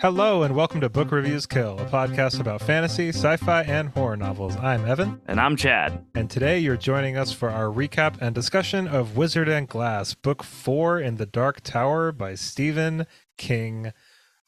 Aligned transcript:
Hello, 0.00 0.42
and 0.44 0.56
welcome 0.56 0.80
to 0.80 0.88
Book 0.88 1.12
Reviews 1.12 1.44
Kill, 1.44 1.78
a 1.78 1.84
podcast 1.84 2.40
about 2.40 2.62
fantasy, 2.62 3.10
sci 3.10 3.36
fi, 3.36 3.62
and 3.64 3.90
horror 3.90 4.16
novels. 4.16 4.56
I'm 4.56 4.86
Evan, 4.86 5.20
And 5.26 5.38
I'm 5.38 5.56
Chad. 5.56 6.06
and 6.14 6.30
today 6.30 6.58
you're 6.58 6.76
joining 6.78 7.16
us 7.18 7.32
for 7.32 7.50
our 7.50 7.66
recap 7.66 8.16
and 8.20 8.34
discussion 8.34 8.88
of 8.88 9.16
Wizard 9.18 9.48
and 9.48 9.68
Glass, 9.68 10.14
Book 10.14 10.42
4 10.42 11.00
in 11.00 11.16
the 11.16 11.26
Dark 11.26 11.60
Tower 11.60 12.12
by 12.12 12.34
Stephen 12.34 13.06
King. 13.36 13.92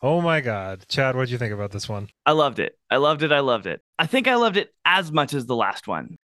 Oh 0.00 0.20
my 0.22 0.40
god. 0.40 0.86
Chad, 0.88 1.14
what'd 1.14 1.30
you 1.30 1.38
think 1.38 1.52
about 1.52 1.70
this 1.72 1.88
one? 1.88 2.08
I 2.24 2.32
loved 2.32 2.58
it. 2.58 2.78
I 2.90 2.96
loved 2.96 3.22
it. 3.22 3.30
I 3.30 3.40
loved 3.40 3.66
it. 3.66 3.82
I 3.98 4.06
think 4.06 4.26
I 4.28 4.36
loved 4.36 4.56
it 4.56 4.72
as 4.86 5.12
much 5.12 5.34
as 5.34 5.44
the 5.46 5.56
last 5.56 5.86
one. 5.86 6.16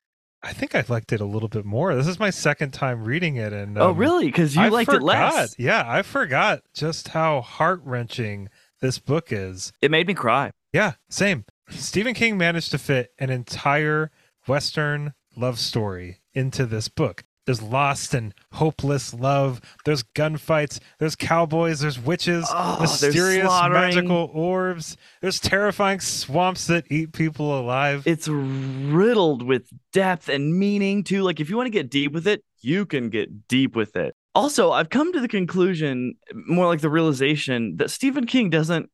I 0.43 0.53
think 0.53 0.75
I 0.77 0.85
liked 0.89 1.13
it 1.13 1.21
a 1.21 1.25
little 1.25 1.49
bit 1.49 1.65
more. 1.65 1.95
This 1.97 2.07
is 2.07 2.21
my 2.21 2.31
second 2.31 2.71
time 2.73 3.03
reading 3.03 3.37
it, 3.37 3.53
and 3.53 3.77
oh, 3.77 3.91
um, 3.91 3.97
really? 3.97 4.27
Because 4.27 4.55
you 4.55 4.63
I 4.63 4.69
liked 4.69 4.91
it 4.91 5.01
forgot. 5.01 5.35
less. 5.35 5.55
Yeah, 5.59 5.83
I 5.85 6.03
forgot 6.03 6.61
just 6.75 7.09
how 7.09 7.41
heart 7.41 7.81
wrenching 7.85 8.49
this 8.81 8.99
book 8.99 9.33
is. 9.33 9.73
It 9.81 9.91
made 9.91 10.07
me 10.07 10.15
cry. 10.15 10.51
Yeah, 10.73 10.93
same. 11.09 11.45
Stephen 11.71 12.15
King 12.15 12.39
managed 12.39 12.71
to 12.73 12.79
fit 12.79 13.11
an 13.19 13.31
entire 13.31 14.11
Western 14.47 15.15
love 15.37 15.59
story 15.59 16.21
into 16.35 16.67
this 16.67 16.89
book. 16.89 17.25
There's 17.47 17.63
lost 17.63 18.13
and 18.13 18.35
hopeless 18.55 19.15
love. 19.15 19.61
There's 19.85 20.03
gunfights. 20.03 20.81
There's 20.99 21.15
cowboys. 21.15 21.79
There's 21.79 21.99
witches. 21.99 22.45
Oh, 22.51 22.77
there's 22.79 23.01
mysterious 23.01 23.49
magical 23.49 24.31
orbs. 24.35 24.97
There's 25.23 25.39
terrifying 25.39 26.01
swamps 26.01 26.67
that 26.67 26.91
eat 26.91 27.13
people 27.13 27.57
alive. 27.57 28.03
It's 28.05 28.27
riddled 28.27 29.45
with 29.45 29.71
depth 29.93 30.29
and 30.29 30.59
meaning, 30.59 31.05
too. 31.05 31.23
Like, 31.23 31.39
if 31.39 31.49
you 31.49 31.57
want 31.57 31.67
to 31.67 31.71
get 31.71 31.89
deep 31.89 32.11
with 32.11 32.27
it, 32.27 32.43
you 32.63 32.85
can 32.85 33.11
get 33.11 33.47
deep 33.47 33.77
with 33.77 33.95
it. 33.95 34.16
Also, 34.37 34.71
I've 34.71 34.91
come 34.91 35.15
to 35.15 35.21
the 35.21 35.29
conclusion, 35.29 36.15
more 36.35 36.67
like 36.67 36.83
the 36.83 36.91
realization, 36.91 37.79
that 37.79 37.91
Stephen 37.91 38.27
King 38.27 38.51
doesn't 38.51 38.91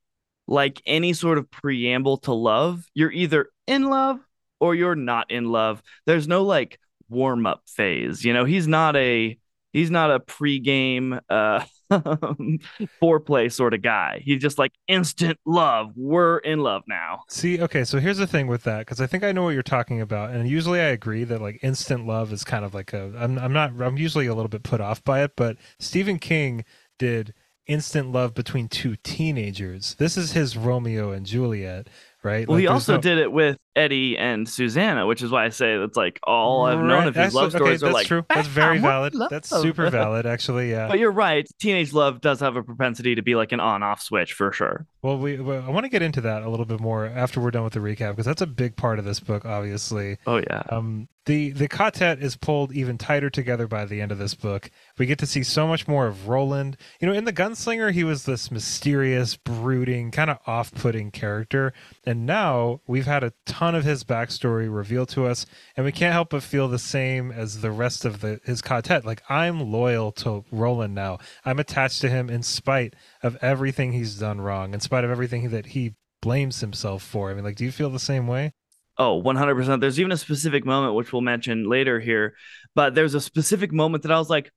like 0.46 0.80
any 0.86 1.12
sort 1.14 1.36
of 1.36 1.50
preamble 1.50 2.18
to 2.18 2.32
love. 2.32 2.86
You're 2.94 3.10
either 3.10 3.48
in 3.66 3.82
love 3.90 4.20
or 4.60 4.76
you're 4.76 4.94
not 4.94 5.32
in 5.32 5.46
love. 5.46 5.82
There's 6.06 6.28
no 6.28 6.44
like 6.44 6.78
warm 7.08 7.44
up 7.44 7.62
phase. 7.66 8.24
You 8.24 8.32
know, 8.32 8.44
he's 8.44 8.68
not 8.68 8.94
a 8.94 9.36
he's 9.72 9.90
not 9.90 10.12
a 10.12 10.20
pregame 10.20 11.18
uh 11.28 11.64
foreplay 13.02 13.52
sort 13.52 13.74
of 13.74 13.82
guy. 13.82 14.22
He's 14.24 14.40
just 14.40 14.58
like 14.58 14.72
instant 14.88 15.38
love. 15.44 15.92
We're 15.96 16.38
in 16.38 16.60
love 16.60 16.82
now. 16.86 17.22
See, 17.28 17.60
okay, 17.60 17.84
so 17.84 17.98
here's 17.98 18.18
the 18.18 18.26
thing 18.26 18.46
with 18.46 18.64
that 18.64 18.80
because 18.80 19.00
I 19.00 19.06
think 19.06 19.24
I 19.24 19.32
know 19.32 19.44
what 19.44 19.50
you're 19.50 19.62
talking 19.62 20.00
about, 20.00 20.30
and 20.30 20.48
usually 20.48 20.80
I 20.80 20.84
agree 20.84 21.24
that 21.24 21.40
like 21.40 21.58
instant 21.62 22.06
love 22.06 22.32
is 22.32 22.44
kind 22.44 22.64
of 22.64 22.74
like 22.74 22.92
a. 22.92 23.12
I'm 23.18 23.38
I'm 23.38 23.52
not. 23.52 23.72
I'm 23.80 23.96
usually 23.96 24.26
a 24.26 24.34
little 24.34 24.48
bit 24.48 24.62
put 24.62 24.80
off 24.80 25.02
by 25.04 25.22
it, 25.22 25.32
but 25.36 25.56
Stephen 25.78 26.18
King 26.18 26.64
did 26.98 27.34
instant 27.66 28.10
love 28.10 28.34
between 28.34 28.68
two 28.68 28.96
teenagers. 29.04 29.94
This 29.94 30.16
is 30.16 30.32
his 30.32 30.56
Romeo 30.56 31.12
and 31.12 31.24
Juliet, 31.24 31.88
right? 32.24 32.46
Well, 32.48 32.56
Like, 32.56 32.62
he 32.62 32.66
also 32.66 32.96
no- 32.96 33.00
did 33.00 33.18
it 33.18 33.30
with 33.30 33.56
Eddie 33.74 34.18
and 34.18 34.48
Susannah, 34.48 35.06
which 35.06 35.22
is 35.22 35.30
why 35.30 35.44
I 35.44 35.48
say 35.48 35.78
that's 35.78 35.96
like 35.96 36.20
all 36.24 36.66
I've 36.66 36.78
known 36.78 37.06
of 37.06 37.14
his 37.14 37.34
love 37.34 37.52
stories 37.52 37.82
okay, 37.82 37.90
are 37.90 37.92
that's 37.92 37.94
like 37.94 38.06
true. 38.06 38.24
That's 38.28 38.48
very 38.48 38.78
valid. 38.78 39.14
love." 39.14 39.30
That's 39.30 39.48
super 39.48 39.88
valid, 39.90 40.26
actually. 40.26 40.70
Yeah. 40.70 40.88
But 40.88 40.98
you're 40.98 41.12
right. 41.12 41.48
Teenage 41.58 41.92
love 41.92 42.20
does 42.20 42.40
have 42.40 42.56
a 42.56 42.62
propensity 42.62 43.14
to 43.14 43.22
be 43.22 43.34
like 43.34 43.52
an 43.52 43.60
on-off 43.60 44.02
switch 44.02 44.34
for 44.34 44.52
sure. 44.52 44.86
Well, 45.02 45.18
we 45.18 45.36
I 45.38 45.70
want 45.70 45.84
to 45.84 45.90
get 45.90 46.02
into 46.02 46.20
that 46.22 46.42
a 46.42 46.50
little 46.50 46.66
bit 46.66 46.80
more 46.80 47.06
after 47.06 47.40
we're 47.40 47.50
done 47.50 47.64
with 47.64 47.72
the 47.72 47.80
recap 47.80 48.10
because 48.10 48.26
that's 48.26 48.42
a 48.42 48.46
big 48.46 48.76
part 48.76 48.98
of 48.98 49.04
this 49.04 49.20
book, 49.20 49.44
obviously. 49.44 50.18
Oh 50.26 50.36
yeah. 50.36 50.62
Um, 50.70 51.08
the 51.26 51.50
the 51.50 51.68
quartet 51.68 52.20
is 52.20 52.36
pulled 52.36 52.72
even 52.72 52.98
tighter 52.98 53.30
together 53.30 53.68
by 53.68 53.84
the 53.84 54.00
end 54.00 54.10
of 54.10 54.18
this 54.18 54.34
book. 54.34 54.70
We 54.98 55.06
get 55.06 55.18
to 55.20 55.26
see 55.26 55.44
so 55.44 55.68
much 55.68 55.86
more 55.86 56.06
of 56.06 56.28
Roland. 56.28 56.76
You 57.00 57.08
know, 57.08 57.14
in 57.14 57.24
the 57.24 57.32
Gunslinger, 57.32 57.92
he 57.92 58.02
was 58.02 58.24
this 58.24 58.50
mysterious, 58.50 59.36
brooding, 59.36 60.10
kind 60.10 60.30
of 60.30 60.38
off-putting 60.46 61.12
character, 61.12 61.72
and 62.04 62.26
now 62.26 62.80
we've 62.86 63.06
had 63.06 63.22
a 63.22 63.32
ton 63.46 63.61
of 63.62 63.84
his 63.84 64.04
backstory 64.04 64.72
revealed 64.74 65.08
to 65.10 65.26
us, 65.26 65.46
and 65.76 65.84
we 65.84 65.92
can't 65.92 66.12
help 66.12 66.30
but 66.30 66.42
feel 66.42 66.68
the 66.68 66.78
same 66.78 67.30
as 67.30 67.60
the 67.60 67.70
rest 67.70 68.04
of 68.04 68.20
the 68.20 68.40
his 68.44 68.62
quartet. 68.62 69.04
Like 69.04 69.22
I'm 69.28 69.72
loyal 69.72 70.12
to 70.12 70.44
Roland 70.50 70.94
now. 70.94 71.18
I'm 71.44 71.58
attached 71.58 72.00
to 72.02 72.08
him 72.08 72.28
in 72.28 72.42
spite 72.42 72.94
of 73.22 73.36
everything 73.42 73.92
he's 73.92 74.16
done 74.16 74.40
wrong, 74.40 74.74
in 74.74 74.80
spite 74.80 75.04
of 75.04 75.10
everything 75.10 75.50
that 75.50 75.66
he 75.66 75.94
blames 76.20 76.60
himself 76.60 77.02
for. 77.02 77.30
I 77.30 77.34
mean, 77.34 77.44
like, 77.44 77.56
do 77.56 77.64
you 77.64 77.72
feel 77.72 77.90
the 77.90 77.98
same 77.98 78.26
way? 78.26 78.52
Oh, 78.98 79.22
100%. 79.22 79.80
There's 79.80 79.98
even 79.98 80.12
a 80.12 80.16
specific 80.16 80.64
moment, 80.64 80.94
which 80.94 81.12
we'll 81.12 81.22
mention 81.22 81.68
later 81.68 81.98
here, 81.98 82.34
but 82.74 82.94
there's 82.94 83.14
a 83.14 83.20
specific 83.20 83.72
moment 83.72 84.02
that 84.02 84.12
I 84.12 84.18
was 84.18 84.28
like, 84.30 84.50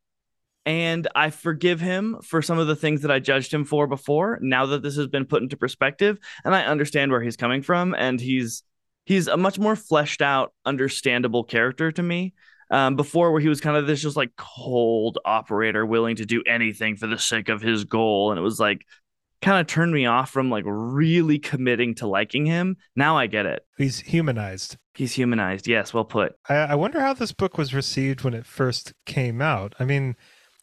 and 0.65 1.07
I 1.15 1.29
forgive 1.29 1.79
him 1.79 2.17
for 2.23 2.41
some 2.41 2.57
of 2.59 2.67
the 2.67 2.75
things 2.75 3.01
that 3.03 3.11
I 3.11 3.19
judged 3.19 3.53
him 3.53 3.65
for 3.65 3.87
before. 3.87 4.39
Now 4.41 4.65
that 4.67 4.81
this 4.81 4.97
has 4.97 5.07
been 5.07 5.25
put 5.25 5.43
into 5.43 5.57
perspective, 5.57 6.19
and 6.43 6.55
I 6.55 6.65
understand 6.65 7.11
where 7.11 7.21
he's 7.21 7.37
coming 7.37 7.61
from, 7.61 7.95
and 7.95 8.19
he's 8.19 8.63
he's 9.05 9.27
a 9.27 9.37
much 9.37 9.57
more 9.57 9.75
fleshed 9.75 10.21
out, 10.21 10.53
understandable 10.65 11.43
character 11.43 11.91
to 11.91 12.03
me. 12.03 12.33
Um, 12.71 12.95
before, 12.95 13.31
where 13.31 13.41
he 13.41 13.47
was 13.47 13.61
kind 13.61 13.77
of 13.77 13.85
this 13.85 14.01
just 14.01 14.17
like 14.17 14.31
cold 14.37 15.19
operator, 15.23 15.85
willing 15.85 16.15
to 16.15 16.25
do 16.25 16.41
anything 16.47 16.95
for 16.95 17.05
the 17.05 17.19
sake 17.19 17.47
of 17.47 17.61
his 17.61 17.83
goal, 17.83 18.31
and 18.31 18.39
it 18.39 18.41
was 18.41 18.59
like 18.59 18.85
kind 19.45 19.61
of 19.61 19.67
turned 19.67 19.93
me 19.93 20.07
off 20.07 20.31
from 20.31 20.49
like 20.49 20.63
really 20.65 21.37
committing 21.37 21.93
to 21.95 22.07
liking 22.07 22.47
him. 22.47 22.75
Now 22.95 23.17
I 23.17 23.27
get 23.27 23.45
it. 23.45 23.63
He's 23.77 23.99
humanized. 23.99 24.77
He's 24.95 25.13
humanized. 25.13 25.67
Yes, 25.67 25.93
well 25.93 26.05
put. 26.05 26.33
I, 26.49 26.55
I 26.55 26.75
wonder 26.75 26.99
how 26.99 27.13
this 27.13 27.31
book 27.31 27.55
was 27.55 27.73
received 27.73 28.23
when 28.23 28.33
it 28.33 28.47
first 28.47 28.93
came 29.05 29.41
out. 29.41 29.75
I 29.79 29.85
mean, 29.85 30.15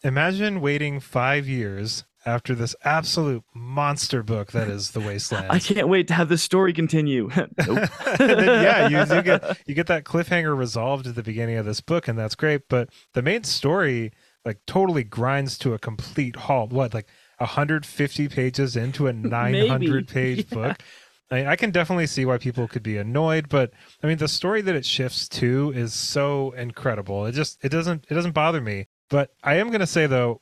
imagine 0.02 0.60
waiting 0.60 0.98
five 0.98 1.46
years 1.46 2.04
after 2.24 2.54
this 2.54 2.74
absolute 2.84 3.42
monster 3.54 4.22
book 4.22 4.52
that 4.52 4.68
is 4.68 4.92
The 4.92 5.00
Wasteland. 5.00 5.46
I 5.50 5.58
can't 5.58 5.88
wait 5.88 6.08
to 6.08 6.14
have 6.14 6.28
this 6.28 6.42
story 6.42 6.72
continue. 6.72 7.28
then, 7.56 7.88
yeah, 8.18 8.88
you, 8.88 9.16
you 9.16 9.22
get 9.22 9.58
you 9.66 9.74
get 9.74 9.86
that 9.88 10.04
cliffhanger 10.04 10.56
resolved 10.56 11.06
at 11.06 11.14
the 11.14 11.22
beginning 11.22 11.56
of 11.56 11.64
this 11.66 11.80
book, 11.80 12.08
and 12.08 12.18
that's 12.18 12.34
great. 12.34 12.62
But 12.68 12.90
the 13.14 13.22
main 13.22 13.44
story 13.44 14.12
like 14.44 14.58
totally 14.66 15.04
grinds 15.04 15.56
to 15.58 15.74
a 15.74 15.78
complete 15.78 16.36
halt. 16.36 16.72
What 16.72 16.94
like 16.94 17.06
150 17.38 18.28
pages 18.28 18.76
into 18.76 19.06
a 19.06 19.12
900 19.12 20.08
page 20.08 20.46
Yeah. 20.50 20.54
book. 20.54 20.82
I, 21.30 21.46
I 21.46 21.56
can 21.56 21.70
definitely 21.70 22.06
see 22.06 22.26
why 22.26 22.36
people 22.38 22.68
could 22.68 22.82
be 22.82 22.98
annoyed, 22.98 23.48
but 23.48 23.72
I 24.02 24.06
mean 24.06 24.18
the 24.18 24.28
story 24.28 24.60
that 24.62 24.74
it 24.74 24.84
shifts 24.84 25.28
to 25.30 25.72
is 25.74 25.94
so 25.94 26.50
incredible. 26.52 27.24
It 27.26 27.32
just 27.32 27.64
it 27.64 27.70
doesn't 27.70 28.06
it 28.08 28.14
doesn't 28.14 28.32
bother 28.32 28.60
me. 28.60 28.86
But 29.08 29.30
I 29.42 29.54
am 29.56 29.70
gonna 29.70 29.86
say 29.86 30.06
though, 30.06 30.40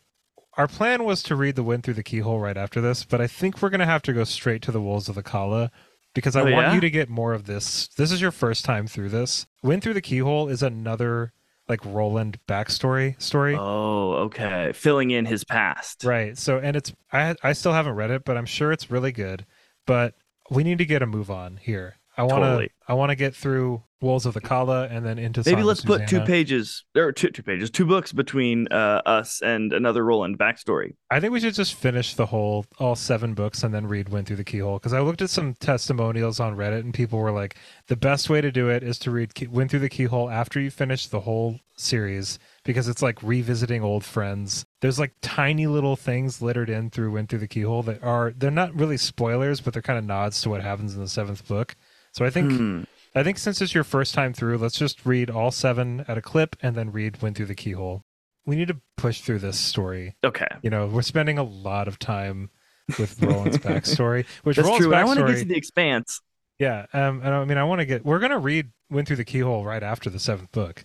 our 0.57 0.67
plan 0.69 1.05
was 1.05 1.23
to 1.25 1.37
read 1.37 1.57
the 1.57 1.63
wind 1.63 1.85
through 1.85 1.95
the 1.95 2.03
keyhole 2.03 2.41
right 2.41 2.57
after 2.57 2.81
this, 2.81 3.05
but 3.05 3.21
I 3.21 3.27
think 3.27 3.61
we're 3.63 3.71
gonna 3.71 3.87
have 3.87 4.03
to 4.03 4.13
go 4.13 4.25
straight 4.25 4.63
to 4.63 4.73
the 4.73 4.81
wolves 4.81 5.09
of 5.09 5.15
the 5.15 5.23
Calla 5.23 5.71
because 6.15 6.35
I 6.37 6.41
Oh, 6.41 6.45
want 6.53 6.67
yeah? 6.69 6.75
you 6.75 6.81
to 6.81 6.91
get 6.91 7.09
more 7.09 7.33
of 7.33 7.45
this. 7.47 7.89
This 7.89 8.11
is 8.11 8.21
your 8.21 8.33
first 8.33 8.65
time 8.65 8.87
through 8.87 9.11
this. 9.11 9.47
Wind 9.63 9.83
through 9.83 9.95
the 9.95 10.01
keyhole 10.01 10.49
is 10.49 10.63
another 10.63 11.33
like 11.69 11.85
Roland 11.85 12.41
backstory 12.49 13.21
story. 13.23 13.55
oh, 13.57 14.15
okay. 14.25 14.73
Filling 14.75 15.13
in 15.13 15.25
his 15.25 15.45
past. 15.45 16.03
Right. 16.03 16.37
So 16.37 16.59
and 16.59 16.75
it's 16.77 16.93
I 17.13 17.37
I 17.45 17.53
still 17.53 17.73
haven't 17.73 17.95
read 17.95 18.11
it, 18.11 18.25
but 18.25 18.37
I'm 18.37 18.47
sure 18.47 18.73
it's 18.73 18.91
really 18.91 19.13
good. 19.13 19.47
But 19.87 20.15
we 20.51 20.65
need 20.65 20.79
to 20.79 20.85
get 20.85 21.01
a 21.03 21.07
move 21.07 21.31
on 21.31 21.59
here. 21.59 22.00
I 22.17 22.23
want 22.23 22.43
to 22.43 22.49
Totally. 22.49 22.71
I 22.89 22.95
want 22.95 23.11
to 23.11 23.17
get 23.17 23.35
through 23.37 23.83
Wolves 24.01 24.27
of 24.27 24.35
the 24.35 24.41
Calla 24.41 24.89
and 24.89 25.05
then 25.05 25.19
into 25.19 25.43
Maybe 25.45 25.61
Song 25.61 25.65
let's 25.65 25.83
put 25.83 26.01
two 26.01 26.07
Susannah. 26.07 26.27
pages 26.27 26.85
or 26.97 27.13
two 27.13 27.29
two 27.29 27.43
pages, 27.43 27.71
two 27.71 27.85
books 27.87 28.13
between 28.13 28.67
uh, 28.69 29.03
us 29.07 29.43
and 29.43 29.73
another 29.73 30.05
Roland 30.05 30.39
backstory. 30.39 30.95
I 31.11 31.21
think 31.21 31.33
we 31.33 31.41
should 31.41 31.55
just 31.55 31.75
finish 31.75 32.15
the 32.15 32.27
whole 32.27 32.67
all 32.79 32.97
seven 32.97 33.35
books 33.35 33.63
and 33.63 33.73
then 33.73 33.87
read 33.87 34.09
Wind 34.09 34.27
Through 34.27 34.37
the 34.37 34.45
Keyhole 34.45 34.79
because 34.79 34.93
I 34.95 35.01
looked 35.01 35.23
at 35.23 35.31
some 35.31 35.55
testimonials 35.61 36.41
on 36.41 36.57
Reddit 36.57 36.81
and 36.81 36.93
people 36.95 37.19
were 37.19 37.31
like, 37.31 37.57
the 37.89 37.97
best 37.97 38.29
way 38.31 38.41
to 38.41 38.51
do 38.51 38.69
it 38.71 38.83
is 38.83 38.99
to 39.01 39.11
read 39.11 39.35
Key- 39.35 39.47
Wind 39.49 39.71
Through 39.71 39.81
the 39.81 39.89
Keyhole 39.91 40.31
after 40.31 40.59
you 40.59 40.71
finish 40.71 41.07
the 41.07 41.21
whole 41.21 41.61
series 41.77 42.39
because 42.65 42.89
it's 42.89 43.03
like 43.03 43.23
revisiting 43.23 43.83
old 43.83 44.05
friends. 44.05 44.65
There's 44.81 44.99
like 44.99 45.13
tiny 45.23 45.67
little 45.67 45.97
things 45.97 46.43
littered 46.43 46.71
in 46.71 46.91
through 46.91 47.13
Wind 47.13 47.29
Through 47.29 47.39
the 47.41 47.49
Keyhole 47.49 47.83
that 47.85 48.03
are 48.03 48.33
they're 48.37 48.51
not 48.51 48.75
really 48.75 48.97
spoilers, 48.97 49.61
but 49.61 49.75
they're 49.75 49.83
kind 49.83 49.99
of 49.99 50.05
nods 50.07 50.41
to 50.43 50.49
what 50.51 50.63
happens 50.63 50.95
in 50.95 51.01
the 51.03 51.09
seventh 51.09 51.47
book. 51.47 51.77
So 52.13 52.25
I 52.25 52.31
think 52.31 52.53
Hmm. 52.53 52.83
I 53.15 53.23
think 53.25 53.39
since 53.39 53.61
it's 53.61 53.75
your 53.75 53.85
first 53.85 54.15
time 54.15 54.33
through, 54.33 54.59
let's 54.59 54.79
just 54.79 55.05
read 55.05 55.31
all 55.31 55.51
seven 55.51 56.05
at 56.07 56.17
a 56.17 56.23
clip 56.23 56.57
and 56.63 56.77
then 56.77 56.93
read 56.93 57.21
Wind 57.23 57.37
Through 57.37 57.47
the 57.47 57.55
Keyhole. 57.57 58.05
We 58.47 58.55
need 58.57 58.69
to 58.69 58.77
push 58.97 59.21
through 59.21 59.41
this 59.41 59.59
story 59.59 60.15
Okay. 60.25 60.47
you 60.63 60.71
know, 60.71 60.87
we're 60.87 61.03
spending 61.03 61.37
a 61.39 61.43
lot 61.43 61.89
of 61.89 61.99
time 61.99 62.51
with 62.99 63.21
Roland's 63.23 63.59
backstory, 63.67 64.27
which 64.45 64.57
That's 64.57 64.67
Roland's 64.67 64.87
true. 64.87 64.93
And 64.95 65.01
I 65.01 65.05
want 65.05 65.19
to 65.21 65.27
get 65.27 65.39
to 65.41 65.45
the 65.45 65.57
expanse. 65.57 66.21
yeah. 66.59 66.87
Um, 66.93 67.21
and 67.25 67.35
I 67.35 67.45
mean, 67.45 67.59
I 67.59 67.65
want 67.65 67.81
to 67.81 67.85
get. 67.87 68.05
We're 68.05 68.19
gonna 68.21 68.39
read 68.39 68.71
"Wind 68.91 69.07
Through 69.09 69.17
the 69.17 69.25
Keyhole" 69.25 69.65
right 69.65 69.83
after 69.83 70.09
the 70.11 70.19
seventh 70.19 70.51
book. 70.53 70.85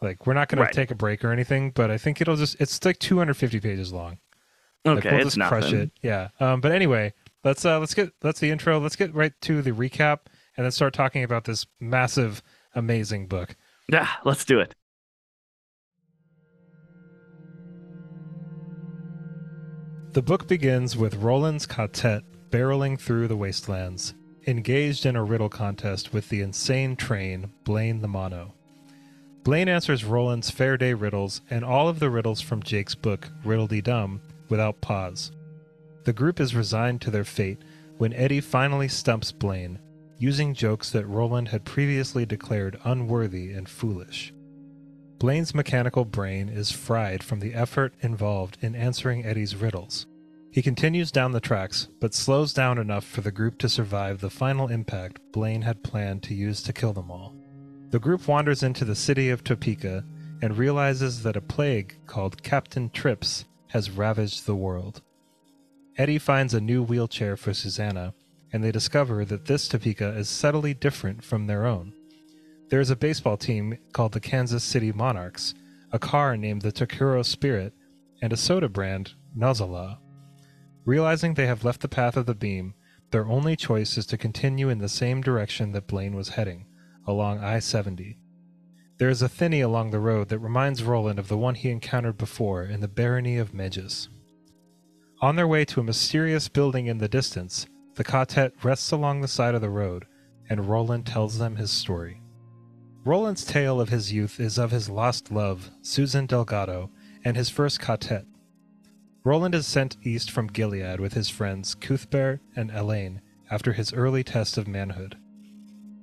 Like, 0.00 0.26
we're 0.26 0.34
not 0.34 0.48
gonna 0.48 0.62
Right. 0.62 0.72
take 0.72 0.90
a 0.90 0.94
break 0.96 1.24
or 1.24 1.32
anything, 1.32 1.70
but 1.70 1.90
I 1.90 1.98
think 1.98 2.20
it'll 2.20 2.36
just. 2.36 2.60
It's 2.60 2.84
like 2.84 2.98
250 2.98 3.60
pages 3.60 3.92
long. 3.92 4.18
Okay. 4.84 4.94
Like, 4.96 5.04
we'll 5.04 5.26
it's 5.26 5.36
just 5.36 5.48
crush 5.48 5.72
it. 5.72 5.90
Yeah. 6.02 6.28
Um, 6.40 6.60
but 6.60 6.72
anyway, 6.72 7.12
let's 7.44 7.64
uh, 7.64 7.78
let's 7.78 7.94
get 7.94 8.12
that's 8.20 8.40
the 8.40 8.50
intro. 8.50 8.78
Let's 8.80 8.96
get 8.96 9.14
right 9.14 9.32
to 9.42 9.62
the 9.62 9.70
recap 9.72 10.18
and 10.56 10.64
then 10.64 10.70
start 10.70 10.94
talking 10.94 11.24
about 11.24 11.44
this 11.44 11.66
massive, 11.80 12.42
amazing 12.74 13.26
book. 13.26 13.56
Yeah, 13.88 14.08
let's 14.24 14.44
do 14.44 14.60
it. 14.60 14.74
The 20.12 20.22
book 20.22 20.46
begins 20.46 20.96
with 20.96 21.14
Roland's 21.14 21.66
quartet 21.66 22.22
barreling 22.50 23.00
through 23.00 23.28
the 23.28 23.36
wastelands, 23.36 24.12
engaged 24.46 25.06
in 25.06 25.16
a 25.16 25.24
riddle 25.24 25.48
contest 25.48 26.12
with 26.12 26.28
the 26.28 26.42
insane 26.42 26.96
train, 26.96 27.50
Blaine 27.64 28.02
the 28.02 28.08
Mono. 28.08 28.52
Blaine 29.42 29.68
answers 29.68 30.04
Roland's 30.04 30.50
Fair 30.50 30.76
Day 30.76 30.92
riddles 30.92 31.40
and 31.50 31.64
all 31.64 31.88
of 31.88 31.98
the 31.98 32.10
riddles 32.10 32.42
from 32.42 32.62
Jake's 32.62 32.94
book, 32.94 33.30
Riddle 33.42 33.66
Dum, 33.66 34.20
without 34.50 34.82
pause. 34.82 35.32
The 36.04 36.12
group 36.12 36.38
is 36.40 36.54
resigned 36.54 37.00
to 37.00 37.10
their 37.10 37.24
fate 37.24 37.62
when 37.96 38.12
Eddie 38.12 38.40
finally 38.40 38.88
stumps 38.88 39.32
Blaine, 39.32 39.78
using 40.22 40.54
jokes 40.54 40.90
that 40.90 41.04
Roland 41.04 41.48
had 41.48 41.64
previously 41.64 42.24
declared 42.24 42.78
unworthy 42.84 43.50
and 43.50 43.68
foolish. 43.68 44.32
Blaine's 45.18 45.52
mechanical 45.52 46.04
brain 46.04 46.48
is 46.48 46.70
fried 46.70 47.24
from 47.24 47.40
the 47.40 47.54
effort 47.54 47.92
involved 48.02 48.56
in 48.60 48.76
answering 48.76 49.24
Eddie's 49.24 49.56
riddles. 49.56 50.06
He 50.52 50.62
continues 50.62 51.10
down 51.10 51.32
the 51.32 51.40
tracks, 51.40 51.88
but 52.00 52.14
slows 52.14 52.54
down 52.54 52.78
enough 52.78 53.04
for 53.04 53.20
the 53.20 53.32
group 53.32 53.58
to 53.58 53.68
survive 53.68 54.20
the 54.20 54.30
final 54.30 54.68
impact 54.68 55.18
Blaine 55.32 55.62
had 55.62 55.82
planned 55.82 56.22
to 56.24 56.34
use 56.34 56.62
to 56.62 56.72
kill 56.72 56.92
them 56.92 57.10
all. 57.10 57.34
The 57.90 57.98
group 57.98 58.28
wanders 58.28 58.62
into 58.62 58.84
the 58.84 58.94
city 58.94 59.28
of 59.28 59.42
Topeka 59.42 60.04
and 60.40 60.56
realizes 60.56 61.24
that 61.24 61.36
a 61.36 61.40
plague 61.40 61.96
called 62.06 62.44
Captain 62.44 62.90
Trips 62.90 63.44
has 63.70 63.90
ravaged 63.90 64.46
the 64.46 64.54
world. 64.54 65.02
Eddie 65.98 66.18
finds 66.18 66.54
a 66.54 66.60
new 66.60 66.80
wheelchair 66.80 67.36
for 67.36 67.52
Susannah, 67.52 68.14
and 68.52 68.62
they 68.62 68.70
discover 68.70 69.24
that 69.24 69.46
this 69.46 69.66
Topeka 69.68 70.16
is 70.16 70.28
subtly 70.28 70.74
different 70.74 71.24
from 71.24 71.46
their 71.46 71.64
own. 71.64 71.94
There 72.68 72.80
is 72.80 72.90
a 72.90 72.96
baseball 72.96 73.36
team 73.36 73.78
called 73.92 74.12
the 74.12 74.20
Kansas 74.20 74.64
City 74.64 74.92
Monarchs, 74.92 75.54
a 75.90 75.98
car 75.98 76.36
named 76.36 76.62
the 76.62 76.72
Takuro 76.72 77.24
Spirit, 77.24 77.72
and 78.20 78.32
a 78.32 78.36
soda 78.36 78.68
brand, 78.68 79.12
Nozz-A-La. 79.36 79.98
Realizing 80.84 81.34
they 81.34 81.46
have 81.46 81.64
left 81.64 81.80
the 81.80 81.88
path 81.88 82.16
of 82.16 82.26
the 82.26 82.34
beam, 82.34 82.74
their 83.10 83.26
only 83.26 83.56
choice 83.56 83.98
is 83.98 84.06
to 84.06 84.16
continue 84.16 84.68
in 84.68 84.78
the 84.78 84.88
same 84.88 85.20
direction 85.20 85.72
that 85.72 85.86
Blaine 85.86 86.16
was 86.16 86.30
heading, 86.30 86.66
along 87.06 87.40
I 87.40 87.58
70. 87.58 88.18
There 88.98 89.10
is 89.10 89.20
a 89.20 89.28
thinny 89.28 89.60
along 89.60 89.90
the 89.90 90.00
road 90.00 90.28
that 90.28 90.38
reminds 90.38 90.82
Roland 90.82 91.18
of 91.18 91.28
the 91.28 91.36
one 91.36 91.56
he 91.56 91.70
encountered 91.70 92.16
before 92.16 92.62
in 92.64 92.80
the 92.80 92.88
barony 92.88 93.36
of 93.36 93.52
Mejis. 93.52 94.08
On 95.20 95.36
their 95.36 95.46
way 95.46 95.64
to 95.66 95.80
a 95.80 95.84
mysterious 95.84 96.48
building 96.48 96.86
in 96.86 96.98
the 96.98 97.08
distance, 97.08 97.66
the 97.94 98.04
quartet 98.04 98.52
rests 98.62 98.90
along 98.90 99.20
the 99.20 99.28
side 99.28 99.54
of 99.54 99.60
the 99.60 99.70
road, 99.70 100.06
and 100.48 100.68
Roland 100.68 101.06
tells 101.06 101.38
them 101.38 101.56
his 101.56 101.70
story. 101.70 102.20
Roland's 103.04 103.44
tale 103.44 103.80
of 103.80 103.88
his 103.88 104.12
youth 104.12 104.38
is 104.38 104.58
of 104.58 104.70
his 104.70 104.88
lost 104.88 105.30
love, 105.32 105.70
Susan 105.82 106.26
Delgado, 106.26 106.90
and 107.24 107.36
his 107.36 107.50
first 107.50 107.80
quartet. 107.80 108.26
Roland 109.24 109.54
is 109.54 109.66
sent 109.66 109.96
east 110.02 110.30
from 110.30 110.48
Gilead 110.48 111.00
with 111.00 111.12
his 111.12 111.28
friends 111.28 111.74
Cuthbert 111.74 112.40
and 112.56 112.70
Alain 112.70 113.20
after 113.50 113.72
his 113.72 113.92
early 113.92 114.24
test 114.24 114.56
of 114.56 114.66
manhood. 114.66 115.16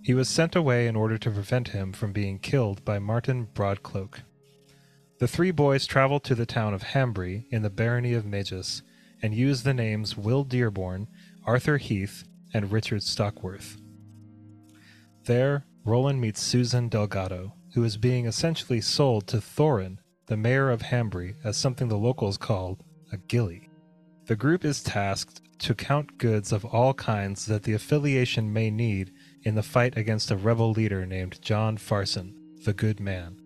He 0.02 0.14
was 0.14 0.30
sent 0.30 0.56
away 0.56 0.88
in 0.88 0.96
order 0.96 1.18
to 1.18 1.32
prevent 1.32 1.70
him 1.70 1.92
from 1.92 2.14
being 2.14 2.40
killed 2.40 2.86
by 2.86 3.00
Marten 3.00 3.48
Broadcloak. 3.54 4.22
The 5.20 5.28
three 5.28 5.52
boys 5.52 5.86
travel 5.86 6.22
to 6.22 6.36
the 6.36 6.46
town 6.46 6.74
of 6.74 6.84
Hambry 6.84 7.46
in 7.50 7.62
the 7.62 7.70
barony 7.70 8.14
of 8.14 8.26
Mejis 8.26 8.82
and 9.22 9.34
use 9.34 9.64
the 9.64 9.74
names 9.74 10.16
Will 10.16 10.46
Dearborn, 10.46 11.08
Arthur 11.46 11.78
Heath, 11.78 12.24
and 12.54 12.72
Richard 12.72 13.04
Stockworth. 13.04 13.78
There, 15.26 15.66
Roland 15.86 16.22
meets 16.22 16.42
Susan 16.42 16.90
Delgado, 16.90 17.54
who 17.74 17.84
is 17.84 17.98
being 17.98 18.26
essentially 18.26 18.82
sold 18.82 19.28
to 19.28 19.38
Thorin, 19.38 19.98
the 20.28 20.38
mayor 20.38 20.70
of 20.70 20.82
Hambry, 20.82 21.36
as 21.44 21.58
something 21.58 21.88
the 21.88 21.98
locals 21.98 22.38
called 22.38 22.84
a 23.12 23.18
gilly. 23.18 23.70
The 24.26 24.36
group 24.36 24.64
is 24.64 24.84
tasked 24.84 25.42
to 25.60 25.76
count 25.76 26.18
goods 26.18 26.52
of 26.52 26.66
all 26.66 26.94
kinds 26.94 27.46
that 27.48 27.64
the 27.64 27.74
affiliation 27.74 28.54
may 28.54 28.70
need 28.72 29.12
in 29.44 29.56
the 29.56 29.64
fight 29.64 29.98
against 29.98 30.32
a 30.32 30.38
rebel 30.38 30.72
leader 30.72 31.06
named 31.06 31.42
John 31.42 31.78
Farson, 31.78 32.36
the 32.66 32.74
Good 32.74 33.00
Man. 33.00 33.42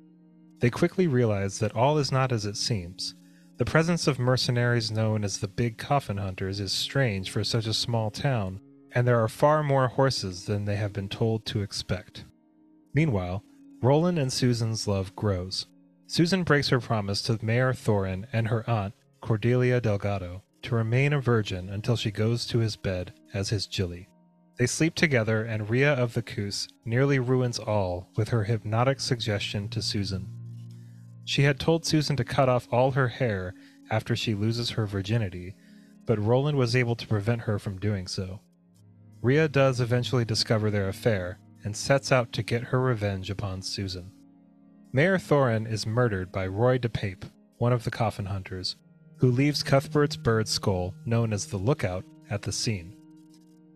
They 0.60 0.69
quickly 0.69 1.07
realize 1.07 1.60
that 1.60 1.75
all 1.75 1.98
is 1.98 2.12
not 2.12 2.31
as 2.31 2.45
it 2.45 2.57
seems. 2.57 3.16
The 3.57 3.65
presence 3.65 4.07
of 4.07 4.17
mercenaries 4.17 4.89
known 4.89 5.23
as 5.23 5.38
the 5.38 5.47
Big 5.47 5.77
Coffin 5.77 6.17
Hunters 6.17 6.59
is 6.59 6.71
strange 6.71 7.29
for 7.29 7.44
such 7.44 7.67
a 7.67 7.73
small 7.73 8.09
town, 8.09 8.59
and 8.94 9.07
there 9.07 9.23
are 9.23 9.27
far 9.27 9.61
more 9.61 9.89
horses 9.89 10.45
than 10.45 10.65
they 10.65 10.75
have 10.75 10.91
been 10.91 11.07
told 11.07 11.45
to 11.45 11.61
expect. 11.61 12.25
Meanwhile, 12.95 13.44
Roland 13.79 14.17
and 14.17 14.33
Susan's 14.33 14.88
love 14.88 15.15
grows. 15.15 15.67
Susan 16.07 16.44
breaks 16.44 16.69
her 16.69 16.79
promise 16.79 17.21
to 17.23 17.38
Mayor 17.44 17.73
Thorin 17.73 18.25
and 18.33 18.47
her 18.47 18.67
aunt, 18.67 18.95
Cordelia 19.21 19.79
Delgado, 19.79 20.41
to 20.63 20.75
remain 20.75 21.13
a 21.13 21.21
virgin 21.21 21.69
until 21.69 21.95
she 21.95 22.09
goes 22.09 22.47
to 22.47 22.57
his 22.57 22.75
bed 22.75 23.13
as 23.35 23.49
his 23.49 23.67
gilly. 23.67 24.09
They 24.57 24.65
sleep 24.65 24.95
together, 24.95 25.44
and 25.44 25.69
Rhea 25.69 25.94
of 25.94 26.13
the 26.15 26.23
Coos 26.23 26.67
nearly 26.85 27.19
ruins 27.19 27.59
all 27.59 28.09
with 28.15 28.29
her 28.29 28.45
hypnotic 28.45 28.99
suggestion 28.99 29.69
to 29.69 29.81
Susan. 29.81 30.43
She 31.25 31.43
had 31.43 31.59
told 31.59 31.85
Susan 31.85 32.15
to 32.17 32.23
cut 32.23 32.49
off 32.49 32.67
all 32.71 32.91
her 32.91 33.07
hair 33.07 33.53
after 33.89 34.15
she 34.15 34.35
loses 34.35 34.71
her 34.71 34.85
virginity, 34.85 35.55
but 36.05 36.19
Roland 36.19 36.57
was 36.57 36.75
able 36.75 36.95
to 36.95 37.07
prevent 37.07 37.41
her 37.41 37.59
from 37.59 37.79
doing 37.79 38.07
so. 38.07 38.41
Rhea 39.21 39.47
does 39.47 39.79
eventually 39.79 40.25
discover 40.25 40.69
their 40.69 40.89
affair 40.89 41.39
and 41.63 41.75
sets 41.75 42.11
out 42.11 42.33
to 42.33 42.43
get 42.43 42.63
her 42.63 42.81
revenge 42.81 43.29
upon 43.29 43.61
Susan. 43.61 44.11
Mayor 44.91 45.17
Thorin 45.17 45.65
is 45.65 45.87
murdered 45.87 46.31
by 46.31 46.45
Roy 46.45 46.77
DePape, 46.77 47.23
one 47.57 47.71
of 47.71 47.85
the 47.85 47.91
coffin 47.91 48.25
hunters, 48.25 48.75
who 49.17 49.31
leaves 49.31 49.63
Cuthbert's 49.63 50.17
bird 50.17 50.47
skull, 50.49 50.93
known 51.05 51.31
as 51.31 51.47
the 51.47 51.57
Lookout, 51.57 52.03
at 52.29 52.41
the 52.41 52.51
scene. 52.51 52.97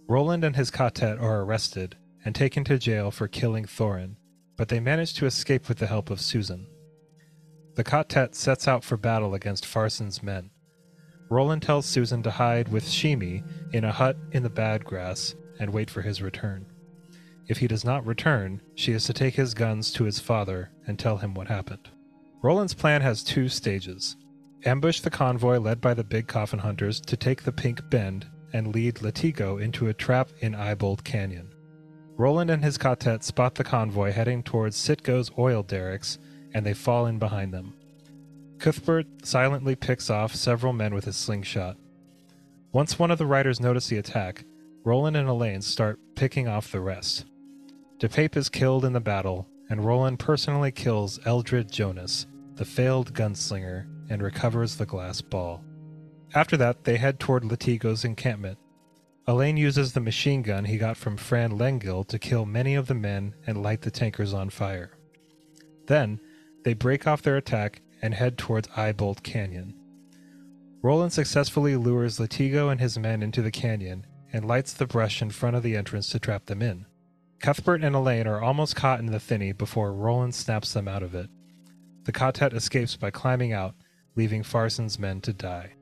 Roland 0.07 0.43
and 0.43 0.55
his 0.55 0.69
quartet 0.69 1.17
are 1.17 1.41
arrested 1.41 1.95
and 2.25 2.35
taken 2.35 2.63
to 2.65 2.77
jail 2.77 3.09
for 3.09 3.27
killing 3.27 3.65
Thorin, 3.65 4.17
but 4.57 4.67
they 4.67 4.79
manage 4.79 5.13
to 5.13 5.25
escape 5.25 5.69
with 5.69 5.77
the 5.77 5.87
help 5.87 6.09
of 6.09 6.19
Susan. 6.19 6.67
The 7.77 7.83
quartet 7.83 8.33
sets 8.33 8.67
out 8.67 8.83
for 8.83 8.97
battle 8.97 9.35
against 9.35 9.63
Farson's 9.63 10.23
men. 10.23 10.49
Roland 11.29 11.61
tells 11.61 11.85
Susan 11.85 12.23
to 12.23 12.31
hide 12.31 12.69
with 12.69 12.83
Sheemie 12.83 13.43
in 13.71 13.83
a 13.83 13.91
hut 13.91 14.17
in 14.31 14.41
the 14.41 14.49
bad 14.49 14.83
grass 14.83 15.35
and 15.59 15.71
wait 15.71 15.91
for 15.91 16.01
his 16.01 16.19
return. 16.19 16.65
If 17.47 17.59
he 17.59 17.67
does 17.67 17.85
not 17.85 18.03
return, 18.03 18.63
she 18.73 18.93
is 18.93 19.03
to 19.03 19.13
take 19.13 19.35
his 19.35 19.53
guns 19.53 19.91
to 19.91 20.05
his 20.05 20.19
father 20.19 20.71
and 20.87 20.97
tell 20.97 21.17
him 21.17 21.35
what 21.35 21.49
happened. 21.49 21.87
Roland's 22.41 22.73
plan 22.73 23.01
has 23.01 23.23
two 23.23 23.47
stages 23.47 24.17
ambush 24.65 25.01
the 25.01 25.11
convoy 25.11 25.59
led 25.59 25.79
by 25.79 25.93
the 25.93 26.03
big 26.03 26.27
coffin 26.27 26.57
hunters 26.57 26.99
to 27.01 27.15
take 27.15 27.43
the 27.43 27.51
Pink 27.51 27.87
Bend 27.91 28.25
and 28.53 28.73
lead 28.73 28.95
Latigo 28.95 29.61
into 29.61 29.87
a 29.87 29.93
trap 29.93 30.29
in 30.39 30.55
Eyebolt 30.55 31.03
Canyon. 31.03 31.53
Roland 32.17 32.49
and 32.49 32.63
his 32.63 32.79
quartet 32.79 33.23
spot 33.23 33.53
the 33.53 33.63
convoy 33.63 34.11
heading 34.11 34.41
towards 34.41 34.75
Citgo's 34.75 35.29
oil 35.37 35.61
derricks, 35.61 36.17
and 36.53 36.65
they 36.65 36.73
fall 36.73 37.05
in 37.05 37.19
behind 37.19 37.53
them. 37.53 37.73
Cuthbert 38.59 39.05
silently 39.23 39.75
picks 39.75 40.09
off 40.09 40.33
several 40.33 40.73
men 40.73 40.93
with 40.93 41.05
his 41.05 41.15
slingshot. 41.15 41.77
Once 42.71 42.97
one 42.97 43.11
of 43.11 43.17
the 43.17 43.25
riders 43.25 43.59
notice 43.59 43.87
the 43.87 43.97
attack, 43.97 44.45
Roland 44.83 45.15
and 45.15 45.27
Alain 45.27 45.61
start 45.61 45.99
picking 46.15 46.47
off 46.47 46.71
the 46.71 46.81
rest. 46.81 47.25
DePape 47.99 48.35
is 48.37 48.49
killed 48.49 48.85
in 48.85 48.93
the 48.93 48.99
battle, 48.99 49.47
and 49.69 49.85
Roland 49.85 50.19
personally 50.19 50.71
kills 50.71 51.19
Eldred 51.25 51.71
Jonas, 51.71 52.27
the 52.55 52.65
failed 52.65 53.13
gunslinger, 53.13 53.87
and 54.09 54.21
recovers 54.21 54.75
the 54.75 54.85
glass 54.85 55.21
ball. 55.21 55.63
After 56.33 56.57
that, 56.57 56.83
they 56.83 56.97
head 56.97 57.19
toward 57.19 57.43
Latigo's 57.43 58.05
encampment. 58.05 58.57
Alain 59.27 59.57
uses 59.57 59.91
the 59.91 59.99
machine 59.99 60.41
gun 60.41 60.65
he 60.65 60.77
got 60.77 60.95
from 60.95 61.17
Fran 61.17 61.57
Lengyel 61.57 62.07
to 62.07 62.19
kill 62.19 62.45
many 62.45 62.75
of 62.75 62.87
the 62.87 62.93
men 62.93 63.35
and 63.45 63.61
light 63.61 63.81
the 63.81 63.91
tankers 63.91 64.33
on 64.33 64.49
fire. 64.49 64.91
Then, 65.87 66.19
they 66.63 66.73
break 66.73 67.07
off 67.07 67.21
their 67.21 67.37
attack 67.37 67.81
and 68.01 68.13
head 68.13 68.37
towards 68.37 68.67
Eyebolt 68.69 69.23
Canyon. 69.23 69.73
Roland 70.81 71.13
successfully 71.13 71.75
lures 71.75 72.19
Latigo 72.19 72.71
and 72.71 72.79
his 72.79 72.97
men 72.97 73.23
into 73.23 73.41
the 73.41 73.51
canyon 73.51 74.05
and 74.31 74.45
lights 74.45 74.73
the 74.73 74.85
brush 74.85 75.21
in 75.21 75.31
front 75.31 75.55
of 75.55 75.63
the 75.63 75.75
entrance 75.75 76.09
to 76.09 76.19
trap 76.19 76.45
them 76.45 76.61
in. 76.61 76.85
Cuthbert 77.39 77.83
and 77.83 77.95
Alain 77.95 78.27
are 78.27 78.41
almost 78.41 78.75
caught 78.75 78.99
in 78.99 79.07
the 79.07 79.19
thinny 79.19 79.51
before 79.51 79.93
Roland 79.93 80.35
snaps 80.35 80.73
them 80.73 80.87
out 80.87 81.03
of 81.03 81.15
it. 81.15 81.29
The 82.05 82.11
quartet 82.11 82.53
escapes 82.53 82.95
by 82.95 83.11
climbing 83.11 83.53
out, 83.53 83.75
leaving 84.15 84.43
Farson's 84.43 84.97
men 84.97 85.21
to 85.21 85.33
die. 85.33 85.73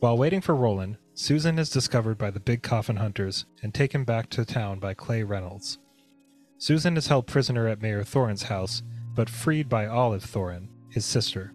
While 0.00 0.16
waiting 0.16 0.40
for 0.40 0.54
Roland, 0.54 0.98
Susan 1.14 1.58
is 1.58 1.70
discovered 1.70 2.16
by 2.16 2.30
the 2.30 2.40
big 2.40 2.62
coffin 2.62 2.96
hunters 2.96 3.44
and 3.62 3.74
taken 3.74 4.04
back 4.04 4.30
to 4.30 4.44
town 4.44 4.78
by 4.78 4.94
Clay 4.94 5.24
Reynolds. 5.24 5.78
Susan 6.58 6.96
is 6.96 7.08
held 7.08 7.26
prisoner 7.26 7.68
at 7.68 7.82
Mayor 7.82 8.04
Thorin's 8.04 8.44
house, 8.44 8.82
but 9.18 9.28
freed 9.28 9.68
by 9.68 9.84
Olive 9.84 10.22
Thorin, 10.22 10.68
his 10.90 11.04
sister. 11.04 11.52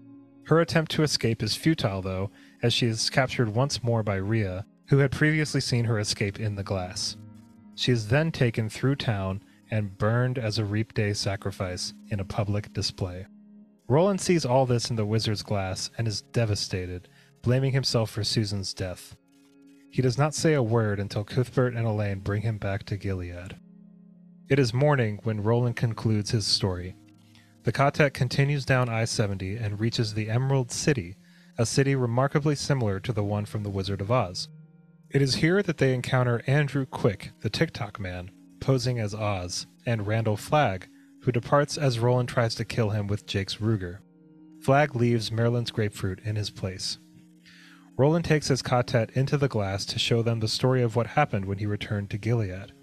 Her 0.47 0.59
attempt 0.59 0.91
to 0.91 1.03
escape 1.03 1.41
is 1.41 1.55
futile, 1.55 2.01
though, 2.01 2.29
as 2.61 2.73
she 2.73 2.87
is 2.87 3.09
captured 3.09 3.47
once 3.47 3.81
more 3.81 4.03
by 4.03 4.15
Rhea, 4.15 4.65
who 4.89 4.97
had 4.97 5.13
previously 5.13 5.61
seen 5.61 5.85
her 5.85 5.97
escape 5.97 6.41
in 6.41 6.55
the 6.55 6.63
glass. 6.63 7.15
She 7.75 7.93
is 7.93 8.09
then 8.09 8.33
taken 8.33 8.67
through 8.67 8.97
town 8.97 9.45
and 9.71 9.97
burned 9.97 10.37
as 10.37 10.59
a 10.59 10.65
Reap 10.65 10.93
Day 10.93 11.13
sacrifice 11.13 11.93
in 12.09 12.19
a 12.19 12.25
public 12.25 12.73
display. 12.73 13.27
Roland 13.87 14.19
sees 14.19 14.43
all 14.43 14.65
this 14.65 14.89
in 14.89 14.97
the 14.97 15.05
wizard's 15.05 15.41
glass 15.41 15.89
and 15.97 16.05
is 16.05 16.21
devastated, 16.21 17.07
blaming 17.43 17.71
himself 17.71 18.09
for 18.09 18.25
Susan's 18.25 18.73
death. 18.73 19.15
He 19.89 20.01
does 20.01 20.17
not 20.17 20.35
say 20.35 20.53
a 20.53 20.61
word 20.61 20.99
until 20.99 21.23
Cuthbert 21.23 21.75
and 21.75 21.87
Alain 21.87 22.19
bring 22.19 22.41
him 22.41 22.57
back 22.57 22.83
to 22.87 22.97
Gilead. 22.97 23.55
It 24.49 24.59
is 24.59 24.73
morning 24.73 25.21
when 25.23 25.41
Roland 25.41 25.77
concludes 25.77 26.31
his 26.31 26.45
story. 26.45 26.97
The 27.63 27.71
ka-tet 27.71 28.13
continues 28.13 28.65
down 28.65 28.89
I 28.89 29.05
70 29.05 29.55
and 29.55 29.79
reaches 29.79 30.13
the 30.13 30.29
Emerald 30.29 30.69
City, 30.69 31.15
a 31.57 31.65
city 31.65 31.95
remarkably 31.95 32.55
similar 32.55 32.99
to 32.99 33.13
the 33.13 33.23
one 33.23 33.45
from 33.45 33.63
The 33.63 33.69
Wizard 33.69 34.01
of 34.01 34.11
Oz. 34.11 34.49
It 35.09 35.21
is 35.21 35.35
here 35.35 35.63
that 35.63 35.77
they 35.77 35.93
encounter 35.93 36.43
Andrew 36.45 36.85
Quick, 36.85 37.31
the 37.39 37.49
Tick-Tock 37.49 38.01
man, 38.01 38.31
posing 38.59 38.99
as 38.99 39.15
Oz, 39.15 39.65
and 39.85 40.05
Randall 40.05 40.35
Flagg, 40.35 40.89
who 41.21 41.31
departs 41.31 41.77
as 41.77 41.99
Roland 41.99 42.27
tries 42.27 42.53
to 42.55 42.65
kill 42.65 42.89
him 42.89 43.07
with 43.07 43.25
Jake's 43.25 43.57
Ruger. 43.57 43.99
Flagg 44.61 44.93
leaves 44.93 45.31
Maerlyn's 45.31 45.71
grapefruit 45.71 46.19
in 46.25 46.35
his 46.35 46.49
place. 46.49 46.97
Roland 47.95 48.25
takes 48.25 48.49
his 48.49 48.61
ka-tet 48.61 49.09
into 49.11 49.37
the 49.37 49.47
glass 49.47 49.85
to 49.85 49.99
show 49.99 50.21
them 50.21 50.41
the 50.41 50.49
story 50.49 50.81
of 50.81 50.97
what 50.97 51.07
happened 51.07 51.45
when 51.45 51.59
he 51.59 51.65
returned 51.65 52.09
to 52.09 52.17
Gilead. 52.17 52.73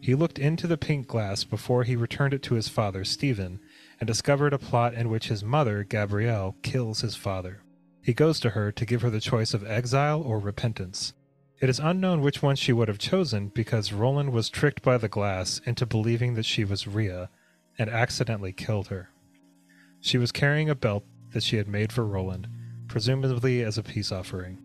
He 0.00 0.14
looked 0.14 0.38
into 0.38 0.66
the 0.66 0.78
pink 0.78 1.06
glass 1.06 1.44
before 1.44 1.82
he 1.82 1.96
returned 1.96 2.32
it 2.32 2.42
to 2.44 2.54
his 2.54 2.68
father, 2.68 3.04
Steven, 3.04 3.60
and 4.00 4.06
discovered 4.06 4.52
a 4.52 4.58
plot 4.58 4.94
in 4.94 5.08
which 5.08 5.28
his 5.28 5.44
mother, 5.44 5.84
Gabrielle, 5.84 6.56
kills 6.62 7.00
his 7.00 7.16
father. 7.16 7.62
He 8.02 8.14
goes 8.14 8.38
to 8.40 8.50
her 8.50 8.70
to 8.72 8.86
give 8.86 9.02
her 9.02 9.10
the 9.10 9.20
choice 9.20 9.54
of 9.54 9.68
exile 9.68 10.22
or 10.22 10.38
repentance. 10.38 11.14
It 11.60 11.70
is 11.70 11.80
unknown 11.80 12.20
which 12.20 12.42
one 12.42 12.56
she 12.56 12.72
would 12.72 12.88
have 12.88 12.98
chosen 12.98 13.48
because 13.48 13.92
Roland 13.92 14.32
was 14.32 14.50
tricked 14.50 14.82
by 14.82 14.98
the 14.98 15.08
glass 15.08 15.60
into 15.64 15.86
believing 15.86 16.34
that 16.34 16.44
she 16.44 16.64
was 16.64 16.86
Rhea 16.86 17.30
and 17.78 17.88
accidentally 17.88 18.52
killed 18.52 18.88
her. 18.88 19.08
She 20.00 20.18
was 20.18 20.32
carrying 20.32 20.68
a 20.68 20.74
belt 20.74 21.04
that 21.32 21.42
she 21.42 21.56
had 21.56 21.66
made 21.66 21.92
for 21.92 22.04
Roland, 22.04 22.48
presumably 22.88 23.62
as 23.62 23.78
a 23.78 23.82
peace 23.82 24.12
offering. 24.12 24.58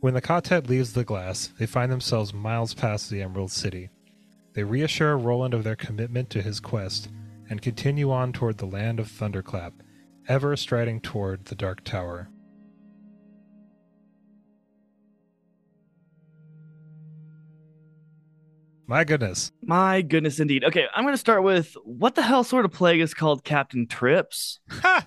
When 0.00 0.14
the 0.14 0.20
ka-tet 0.20 0.68
leaves 0.68 0.92
the 0.92 1.04
glass, 1.04 1.52
they 1.58 1.66
find 1.66 1.90
themselves 1.90 2.34
miles 2.34 2.74
past 2.74 3.08
the 3.08 3.22
Emerald 3.22 3.52
City. 3.52 3.88
They 4.52 4.64
reassure 4.64 5.16
Roland 5.16 5.54
of 5.54 5.64
their 5.64 5.76
commitment 5.76 6.28
to 6.30 6.42
his 6.42 6.60
quest 6.60 7.08
and 7.54 7.62
continue 7.62 8.10
on 8.10 8.32
toward 8.32 8.58
the 8.58 8.66
land 8.66 8.98
of 8.98 9.06
Thunderclap, 9.08 9.74
ever 10.26 10.56
striding 10.56 11.00
toward 11.00 11.44
the 11.44 11.54
Dark 11.54 11.84
Tower. 11.84 12.28
My 18.88 19.04
goodness. 19.04 19.52
My 19.62 20.02
goodness, 20.02 20.40
indeed. 20.40 20.64
Okay, 20.64 20.86
I'm 20.96 21.04
going 21.04 21.14
to 21.14 21.18
start 21.18 21.44
with 21.44 21.76
what 21.84 22.16
the 22.16 22.22
hell 22.22 22.42
sort 22.42 22.64
of 22.64 22.72
plague 22.72 23.00
is 23.00 23.14
called 23.14 23.44
Captain 23.44 23.86
Trips? 23.86 24.58
Ha! 24.68 25.06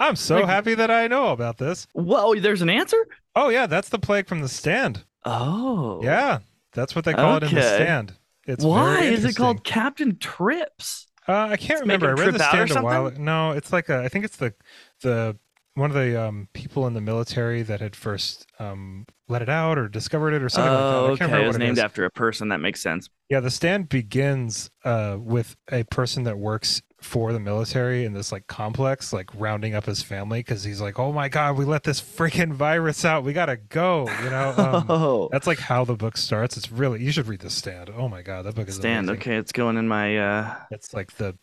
I'm 0.00 0.16
so 0.16 0.38
Like- 0.40 0.46
happy 0.46 0.74
that 0.74 0.90
I 0.90 1.06
know 1.06 1.28
about 1.28 1.58
this. 1.58 1.86
Whoa, 1.92 2.34
there's 2.34 2.60
an 2.60 2.68
answer? 2.70 3.06
Oh, 3.36 3.50
yeah, 3.50 3.66
that's 3.68 3.88
the 3.88 4.00
plague 4.00 4.26
from 4.26 4.40
the 4.40 4.48
stand. 4.48 5.04
Oh. 5.24 6.02
Yeah, 6.02 6.40
that's 6.72 6.96
what 6.96 7.04
they 7.04 7.14
call 7.14 7.36
it 7.36 7.44
in 7.44 7.54
the 7.54 7.62
stand. 7.62 8.14
It's 8.48 8.64
Why 8.64 9.02
is 9.04 9.24
it 9.24 9.36
called 9.36 9.62
Captain 9.62 10.18
Trips? 10.18 11.06
Uh, 11.26 11.32
I 11.32 11.56
can't 11.56 11.70
Let's 11.70 11.80
remember. 11.82 12.08
I 12.08 12.12
read 12.12 12.34
the 12.34 12.38
trip 12.38 12.42
out 12.42 12.54
or 12.54 12.66
stand 12.66 12.80
a 12.80 12.84
while. 12.84 13.10
No, 13.12 13.52
it's 13.52 13.72
like 13.72 13.88
a. 13.88 13.98
I 14.02 14.08
think 14.08 14.24
it's 14.24 14.36
the 14.36 14.54
the 15.00 15.38
one 15.74 15.90
of 15.90 15.96
the 15.96 16.20
um, 16.20 16.48
people 16.52 16.86
in 16.86 16.94
the 16.94 17.00
military 17.00 17.62
that 17.62 17.80
had 17.80 17.96
first 17.96 18.46
um, 18.58 19.06
let 19.28 19.42
it 19.42 19.48
out 19.48 19.76
or 19.76 19.88
discovered 19.88 20.32
it 20.32 20.42
or 20.42 20.48
something 20.48 20.72
oh, 20.72 20.76
like 21.10 21.18
that. 21.18 21.24
I 21.24 21.28
can't 21.28 21.32
okay. 21.32 21.32
remember 21.32 21.44
It 21.44 21.46
was 21.48 21.56
what 21.56 21.62
it 21.62 21.66
named 21.66 21.78
after 21.78 22.04
a 22.04 22.10
person. 22.10 22.48
That 22.48 22.60
makes 22.60 22.80
sense. 22.80 23.08
Yeah, 23.28 23.40
the 23.40 23.50
stand 23.50 23.88
begins 23.88 24.70
uh, 24.84 25.16
with 25.18 25.56
a 25.72 25.84
person 25.84 26.24
that 26.24 26.38
works 26.38 26.82
for 27.04 27.32
the 27.34 27.38
military 27.38 28.04
in 28.06 28.14
this 28.14 28.32
like 28.32 28.46
complex, 28.46 29.12
like 29.12 29.28
rounding 29.34 29.74
up 29.74 29.84
his 29.84 30.02
family 30.02 30.40
because 30.40 30.64
he's 30.64 30.80
like, 30.80 30.98
"Oh 30.98 31.12
my 31.12 31.28
god, 31.28 31.56
we 31.58 31.64
let 31.64 31.84
this 31.84 32.00
freaking 32.00 32.52
virus 32.52 33.04
out. 33.04 33.24
We 33.24 33.32
gotta 33.34 33.56
go." 33.56 34.08
You 34.22 34.30
know, 34.30 34.54
um, 34.56 34.86
oh, 34.88 35.28
that's 35.30 35.46
like 35.46 35.58
how 35.58 35.84
the 35.84 35.94
book 35.94 36.16
starts. 36.16 36.56
It's 36.56 36.72
really 36.72 37.02
you 37.04 37.12
should 37.12 37.28
read 37.28 37.40
the 37.40 37.50
stand. 37.50 37.90
Oh 37.94 38.08
my 38.08 38.22
god, 38.22 38.46
that 38.46 38.54
book 38.54 38.68
is 38.68 38.76
stand. 38.76 39.10
amazing. 39.10 39.20
Okay, 39.20 39.36
it's 39.36 39.52
going 39.52 39.76
in 39.76 39.86
my. 39.86 40.16
uh 40.16 40.54
It's 40.70 40.94
like 40.94 41.12
the 41.16 41.36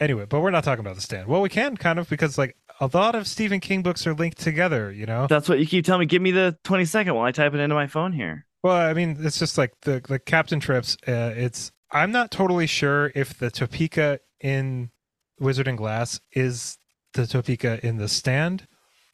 anyway, 0.00 0.24
but 0.24 0.40
we're 0.40 0.50
not 0.50 0.64
talking 0.64 0.84
about 0.84 0.96
the 0.96 1.02
stand. 1.02 1.28
Well, 1.28 1.42
we 1.42 1.50
can 1.50 1.76
kind 1.76 1.98
of 1.98 2.08
because 2.08 2.38
like 2.38 2.56
a 2.80 2.88
lot 2.92 3.14
of 3.14 3.26
Stephen 3.26 3.60
King 3.60 3.82
books 3.82 4.06
are 4.06 4.14
linked 4.14 4.38
together. 4.38 4.90
You 4.90 5.06
know. 5.06 5.26
That's 5.28 5.48
what 5.48 5.58
you 5.58 5.66
keep 5.66 5.84
telling 5.84 6.00
me. 6.00 6.06
Give 6.06 6.22
me 6.22 6.30
the 6.30 6.56
20 6.64 6.86
second 6.86 7.14
while 7.14 7.26
I 7.26 7.32
type 7.32 7.52
it 7.54 7.60
into 7.60 7.74
my 7.74 7.86
phone 7.86 8.12
here. 8.12 8.46
Well, 8.62 8.74
I 8.74 8.94
mean, 8.94 9.18
it's 9.20 9.38
just 9.38 9.58
like 9.58 9.74
the 9.82 10.02
the 10.08 10.18
Captain 10.18 10.58
Trips. 10.58 10.96
Uh, 11.06 11.32
it's 11.36 11.70
I'm 11.92 12.10
not 12.10 12.30
totally 12.30 12.66
sure 12.66 13.12
if 13.14 13.38
the 13.38 13.50
Topeka 13.50 14.20
in 14.40 14.90
Wizard 15.38 15.68
and 15.68 15.78
Glass 15.78 16.20
is 16.32 16.78
the 17.12 17.26
Topeka 17.26 17.84
in 17.86 17.96
the 17.96 18.08
stand, 18.08 18.66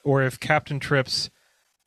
or 0.04 0.22
if 0.22 0.40
Captain 0.40 0.80
Trips 0.80 1.30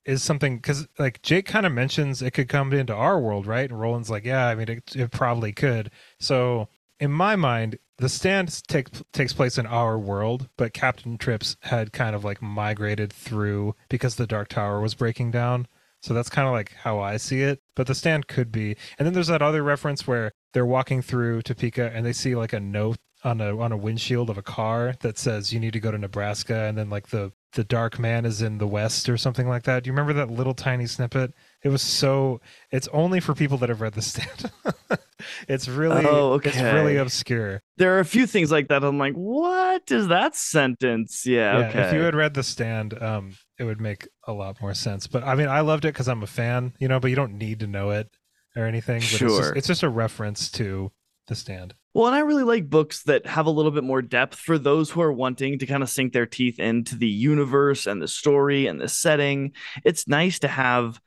is 0.05 0.21
something 0.21 0.57
because 0.57 0.87
like 0.99 1.21
Jake 1.21 1.45
kind 1.45 1.65
of 1.65 1.71
mentions 1.71 2.21
it 2.21 2.31
could 2.31 2.47
come 2.47 2.71
into 2.73 2.93
our 2.93 3.19
world, 3.19 3.47
right? 3.47 3.69
And 3.69 3.79
Roland's 3.79 4.09
like, 4.09 4.23
yeah, 4.23 4.47
I 4.47 4.55
mean, 4.55 4.69
it, 4.69 4.95
it 4.95 5.11
probably 5.11 5.51
could. 5.51 5.89
So 6.19 6.69
in 6.99 7.11
my 7.11 7.35
mind, 7.35 7.79
the 7.97 8.09
stand 8.09 8.61
take, 8.67 8.89
takes 9.13 9.33
place 9.33 9.57
in 9.57 9.65
our 9.65 9.97
world, 9.97 10.49
but 10.57 10.73
Captain 10.73 11.17
Trips 11.17 11.57
had 11.61 11.93
kind 11.93 12.15
of 12.15 12.23
like 12.23 12.41
migrated 12.41 13.11
through 13.11 13.75
because 13.89 14.15
the 14.15 14.27
Dark 14.27 14.49
Tower 14.49 14.79
was 14.79 14.93
breaking 14.93 15.31
down. 15.31 15.67
So 16.01 16.13
that's 16.13 16.29
kind 16.29 16.47
of 16.47 16.53
like 16.53 16.73
how 16.73 16.99
I 16.99 17.17
see 17.17 17.41
it. 17.41 17.61
But 17.75 17.87
the 17.87 17.95
stand 17.95 18.27
could 18.27 18.51
be. 18.51 18.75
And 18.99 19.05
then 19.05 19.13
there's 19.13 19.27
that 19.27 19.41
other 19.41 19.63
reference 19.63 20.05
where 20.05 20.33
they're 20.53 20.65
walking 20.65 21.01
through 21.01 21.41
Topeka 21.41 21.91
and 21.93 22.05
they 22.05 22.13
see 22.13 22.35
like 22.35 22.53
a 22.53 22.59
note 22.59 22.97
on 23.25 23.41
a 23.41 23.57
on 23.57 23.71
a 23.71 23.77
windshield 23.77 24.29
of 24.29 24.37
a 24.37 24.41
car 24.43 24.95
that 25.01 25.17
says 25.17 25.51
you 25.51 25.59
need 25.59 25.73
to 25.73 25.79
go 25.79 25.91
to 25.91 25.97
Nebraska 25.97 26.65
and 26.65 26.77
then 26.77 26.89
like 26.89 27.07
the 27.09 27.33
the 27.53 27.63
dark 27.63 27.97
man 27.97 28.25
is 28.25 28.41
in 28.41 28.57
the 28.59 28.67
west 28.67 29.09
or 29.09 29.17
something 29.17 29.47
like 29.47 29.63
that. 29.63 29.83
Do 29.83 29.87
you 29.87 29.93
remember 29.93 30.13
that 30.13 30.29
little 30.29 30.53
tiny 30.53 30.85
snippet? 30.85 31.33
It 31.63 31.69
was 31.69 31.81
so 31.81 32.39
it's 32.71 32.87
only 32.89 33.19
for 33.19 33.33
people 33.33 33.57
that 33.59 33.69
have 33.69 33.81
read 33.81 33.93
the 33.93 34.01
stand. 34.01 34.51
it's 35.47 35.67
really 35.67 36.05
Oh, 36.05 36.35
it's 36.35 36.55
really 36.55 36.97
obscure. 36.97 37.61
There 37.77 37.95
are 37.95 37.99
a 37.99 38.05
few 38.05 38.27
things 38.27 38.51
like 38.51 38.67
that. 38.67 38.83
I'm 38.83 38.99
like, 38.99 39.15
what 39.15 39.89
is 39.89 40.07
that 40.09 40.35
sentence? 40.35 41.25
Yeah. 41.25 41.59
Yeah, 41.59 41.67
okay. 41.69 41.81
if 41.87 41.93
you 41.93 42.01
had 42.01 42.13
read 42.13 42.35
the 42.35 42.43
stand, 42.43 43.01
um, 43.01 43.35
it 43.57 43.63
would 43.63 43.81
make 43.81 44.07
a 44.27 44.33
lot 44.33 44.61
more 44.61 44.73
sense. 44.73 45.07
But 45.07 45.23
I 45.23 45.33
mean, 45.35 45.47
I 45.47 45.61
loved 45.61 45.85
it 45.85 45.93
because 45.93 46.07
I'm 46.07 46.23
a 46.23 46.27
fan, 46.27 46.73
you 46.77 46.87
know. 46.87 46.99
But 46.99 47.09
you 47.09 47.15
don't 47.15 47.37
need 47.37 47.61
to 47.61 47.67
know 47.67 47.89
it 47.89 48.09
or 48.55 48.65
anything. 48.65 48.99
But 48.99 49.03
it's 49.11 49.19
just, 49.19 49.35
Sure. 49.35 49.53
it's 49.55 49.67
just 49.67 49.83
a 49.83 49.89
reference 49.89 50.51
to 50.51 50.91
the 51.27 51.35
stand. 51.35 51.73
Well, 51.95 52.07
and 52.07 52.15
I 52.15 52.19
really 52.19 52.43
like 52.43 52.69
books 52.69 53.03
that 53.03 53.25
have 53.25 53.45
a 53.45 53.51
little 53.51 53.71
bit 53.71 53.85
more 53.85 54.01
depth 54.01 54.37
for 54.37 54.57
those 54.57 54.91
who 54.91 54.99
are 54.99 55.13
wanting 55.13 55.59
to 55.59 55.65
kind 55.65 55.81
of 55.81 55.89
sink 55.89 56.11
their 56.11 56.25
teeth 56.25 56.59
into 56.59 56.97
the 56.97 57.07
universe 57.07 57.85
and 57.85 58.01
the 58.01 58.07
story 58.09 58.67
and 58.67 58.81
the 58.81 58.89
setting. 58.89 59.53
It's 59.85 60.05
nice 60.05 60.39
to 60.39 60.49
have 60.49 60.99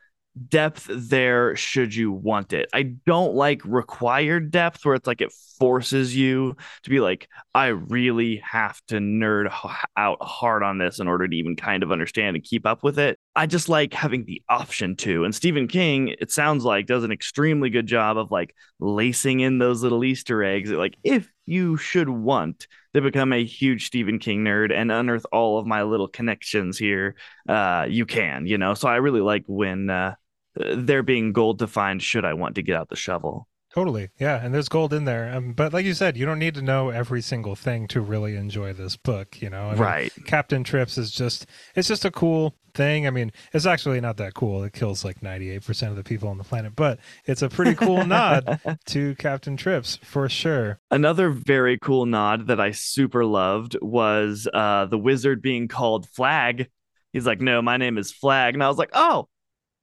depth 0.49 0.89
there 0.89 1.55
should 1.57 1.95
you 1.95 2.11
want 2.11 2.55
it. 2.55 2.71
I 2.73 2.85
don't 3.05 3.35
like 3.35 3.61
required 3.67 4.51
depth 4.51 4.83
where 4.87 4.95
it's 4.95 5.07
like 5.07 5.21
it 5.21 5.31
forces 5.59 6.17
you 6.17 6.57
to 6.85 6.91
be 6.91 7.01
like, 7.01 7.29
I 7.55 7.67
really 7.67 8.43
have 8.51 8.81
to 8.89 8.95
nerd 8.95 9.53
out 9.95 10.23
hard 10.23 10.63
on 10.63 10.79
this 10.79 11.01
in 11.01 11.07
order 11.07 11.29
to 11.29 11.37
even 11.37 11.55
kind 11.55 11.83
of 11.83 11.93
understand 11.93 12.35
and 12.35 12.43
keep 12.43 12.65
up 12.65 12.83
with 12.83 12.99
it. 12.99 13.19
I 13.39 13.47
just 13.47 13.69
like 13.69 13.95
having 13.95 14.25
the 14.25 14.43
option 14.49 14.97
to. 14.97 15.23
And 15.23 15.33
Stephen 15.33 15.69
King, 15.69 16.09
it 16.19 16.33
sounds 16.33 16.65
like, 16.65 16.87
does 16.87 17.05
an 17.05 17.13
extremely 17.13 17.71
good 17.71 17.87
job 17.87 18.19
of 18.19 18.33
like 18.33 18.53
lacing 18.81 19.39
in 19.39 19.59
those 19.59 19.81
little 19.81 20.03
Easter 20.03 20.43
eggs. 20.43 20.73
Like, 20.73 20.97
if 21.05 21.31
you 21.47 21.77
should 21.77 22.09
want 22.09 22.67
to 22.95 23.01
become 23.01 23.33
a 23.33 23.45
huge 23.45 23.87
Stephen 23.87 24.19
King 24.19 24.43
nerd 24.45 24.73
and 24.73 24.91
unearth 24.91 25.25
all 25.31 25.57
of 25.57 25.69
my 25.69 25.85
little 25.85 26.09
connections 26.09 26.79
here, 26.79 27.15
uh, 27.49 27.87
you 27.89 28.07
can, 28.07 28.45
you 28.45 28.59
know. 28.59 28.75
So 28.75 28.89
I 28.89 28.97
really 28.97 29.21
like 29.21 29.45
when 29.47 29.89
uh, 29.89 30.17
they're 30.57 31.05
being 31.05 31.33
gold 31.33 31.61
to 31.61 31.69
find 31.69 32.03
should 32.03 32.25
I 32.25 32.35
want 32.35 32.57
to 32.57 32.63
get 32.63 32.75
out 32.75 32.89
the 32.89 32.97
shovel. 32.97 33.47
Totally, 33.79 34.11
yeah. 34.19 34.45
And 34.45 34.53
there's 34.53 34.69
gold 34.69 34.93
in 34.93 35.05
there. 35.05 35.33
Um, 35.33 35.53
but 35.53 35.73
like 35.73 35.85
you 35.85 35.95
said, 35.95 36.17
you 36.17 36.27
don't 36.27 36.41
need 36.41 36.57
to 36.57 36.63
know 36.63 36.89
every 36.89 37.23
single 37.23 37.55
thing 37.55 37.87
to 37.89 38.01
really 38.01 38.35
enjoy 38.35 38.73
this 38.73 38.97
book. 38.97 39.41
You 39.41 39.51
know, 39.51 39.69
I 39.69 39.71
mean, 39.71 39.79
right. 39.79 40.13
Captain 40.25 40.65
Trips 40.65 40.99
is 40.99 41.13
just 41.13 41.47
it's 41.77 41.87
just 41.87 42.05
a 42.05 42.11
cool 42.11 42.57
thing. 42.75 43.07
I 43.07 43.11
mean, 43.11 43.31
it's 43.53 43.67
actually 43.67 44.01
not 44.01 44.17
that 44.17 44.35
cool. 44.35 44.65
It 44.65 44.73
kills 44.73 45.05
like 45.05 45.21
98% 45.21 45.91
of 45.91 45.95
the 45.95 46.03
people 46.03 46.29
on 46.29 46.39
the 46.39 46.45
planet, 46.45 46.75
but 46.75 46.99
it's 47.25 47.41
a 47.41 47.49
pretty 47.49 47.77
cool 47.77 48.05
nod 48.07 48.61
to 48.87 49.15
Captain 49.15 49.57
Trips 49.57 50.01
for 50.03 50.29
sure. 50.29 50.81
Another 50.91 51.31
very 51.31 51.79
cool 51.79 52.05
nod 52.05 52.49
that 52.49 52.59
I 52.59 52.73
super 52.73 53.25
loved 53.25 53.77
was 53.81 54.49
uh, 54.53 54.87
the 54.87 54.99
wizard 54.99 55.41
being 55.41 55.69
called 55.69 56.09
Flagg. 56.09 56.69
He's 57.13 57.27
like, 57.29 57.41
no, 57.41 57.63
my 57.63 57.77
name 57.77 57.97
is 57.97 58.11
Flagg. 58.11 58.55
And 58.55 58.65
I 58.65 58.69
was 58.69 58.77
like, 58.77 58.91
oh, 58.93 59.29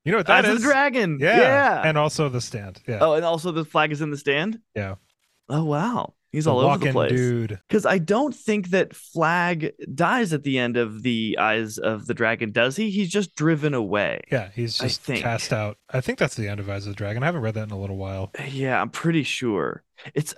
You 0.06 0.12
know 0.12 0.20
what 0.20 0.28
that 0.28 0.44
that's 0.44 0.56
is? 0.56 0.62
the 0.62 0.68
dragon. 0.70 1.18
Yeah. 1.20 1.38
Yeah. 1.38 1.82
And 1.84 1.98
also 1.98 2.30
the 2.30 2.42
stand. 2.42 2.82
Yeah. 2.88 3.00
oh, 3.02 3.14
and 3.14 3.26
also 3.26 3.52
the 3.52 3.66
Flagg 3.66 3.92
is 3.92 4.02
in 4.02 4.12
the 4.12 4.18
stand? 4.18 4.60
Yeah. 4.76 4.96
Oh, 5.50 5.66
wow. 5.66 6.14
He's 6.32 6.46
the 6.46 6.52
all 6.52 6.60
over 6.60 6.78
the 6.78 6.92
place. 6.92 7.12
dude. 7.12 7.60
Because 7.68 7.86
I 7.86 7.98
don't 7.98 8.36
think 8.36 8.70
that 8.72 8.94
Flagg 8.96 9.72
dies 9.94 10.34
at 10.34 10.44
the 10.44 10.60
end 10.60 10.76
of 10.76 11.02
the 11.02 11.38
Eyes 11.40 11.78
of 11.78 12.08
the 12.08 12.14
Dragon, 12.14 12.52
does 12.52 12.76
he? 12.76 12.90
He's 12.90 13.10
just 13.10 13.36
driven 13.36 13.74
away. 13.74 14.20
Yeah, 14.32 14.50
he's 14.54 14.78
just 14.78 15.04
cast 15.06 15.54
out. 15.54 15.78
I 15.90 16.02
think 16.02 16.20
that's 16.20 16.36
the 16.36 16.50
end 16.50 16.60
of 16.60 16.70
Eyes 16.70 16.86
of 16.88 16.92
the 16.92 16.98
Dragon. 16.98 17.24
I 17.24 17.28
haven't 17.28 17.42
read 17.42 17.54
that 17.54 17.64
in 17.64 17.72
a 17.72 17.80
little 17.80 17.96
while. 17.98 18.32
Yeah, 18.50 18.82
I'm 18.82 18.90
pretty 18.90 19.24
sure. 19.24 19.84
It's 20.14 20.36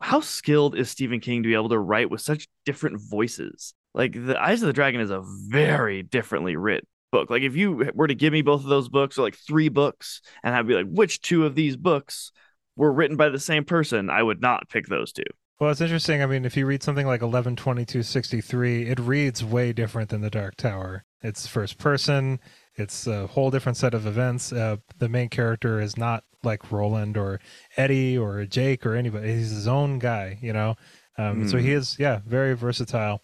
how 0.00 0.20
skilled 0.20 0.76
is 0.76 0.88
Stephen 0.90 1.20
King 1.20 1.42
to 1.42 1.46
be 1.48 1.54
able 1.54 1.68
to 1.68 1.78
write 1.78 2.10
with 2.10 2.22
such 2.22 2.48
different 2.64 3.00
voices? 3.00 3.74
Like 3.92 4.12
the 4.14 4.40
Eyes 4.40 4.62
of 4.62 4.66
the 4.66 4.72
Dragon 4.72 5.00
is 5.02 5.10
a 5.10 5.22
very 5.22 6.02
differently 6.02 6.56
writ 6.56 6.86
book. 7.14 7.30
Like 7.30 7.42
if 7.42 7.54
you 7.54 7.92
were 7.94 8.08
to 8.08 8.14
give 8.14 8.32
me 8.32 8.42
both 8.42 8.62
of 8.62 8.68
those 8.68 8.88
books 8.88 9.16
or 9.16 9.22
like 9.22 9.36
three 9.36 9.68
books 9.68 10.20
and 10.42 10.52
I'd 10.52 10.66
be 10.66 10.74
like, 10.74 10.88
which 10.90 11.20
two 11.20 11.46
of 11.46 11.54
these 11.54 11.76
books 11.76 12.32
were 12.74 12.92
written 12.92 13.16
by 13.16 13.28
the 13.28 13.38
same 13.38 13.64
person, 13.64 14.10
I 14.10 14.20
would 14.20 14.40
not 14.40 14.68
pick 14.68 14.88
those 14.88 15.12
two. 15.12 15.22
Well, 15.60 15.70
it's 15.70 15.80
interesting. 15.80 16.24
I 16.24 16.26
mean, 16.26 16.44
if 16.44 16.56
you 16.56 16.66
read 16.66 16.82
something 16.82 17.06
like 17.06 17.22
112263, 17.22 18.88
it 18.88 18.98
reads 18.98 19.44
way 19.44 19.72
different 19.72 20.10
than 20.10 20.22
The 20.22 20.28
Dark 20.28 20.56
Tower. 20.56 21.04
It's 21.22 21.46
first 21.46 21.78
person, 21.78 22.40
it's 22.74 23.06
a 23.06 23.28
whole 23.28 23.52
different 23.52 23.78
set 23.78 23.94
of 23.94 24.04
events. 24.04 24.52
Uh, 24.52 24.78
the 24.98 25.08
main 25.08 25.28
character 25.28 25.80
is 25.80 25.96
not 25.96 26.24
like 26.42 26.72
Roland 26.72 27.16
or 27.16 27.40
Eddie 27.76 28.18
or 28.18 28.44
Jake 28.44 28.84
or 28.84 28.96
anybody. 28.96 29.32
He's 29.32 29.50
his 29.50 29.68
own 29.68 30.00
guy, 30.00 30.36
you 30.42 30.52
know? 30.52 30.74
Um, 31.16 31.44
mm. 31.44 31.50
So 31.50 31.58
he 31.58 31.68
hmm. 31.68 31.78
is, 31.78 31.96
yeah, 32.00 32.18
very 32.26 32.54
versatile. 32.54 33.22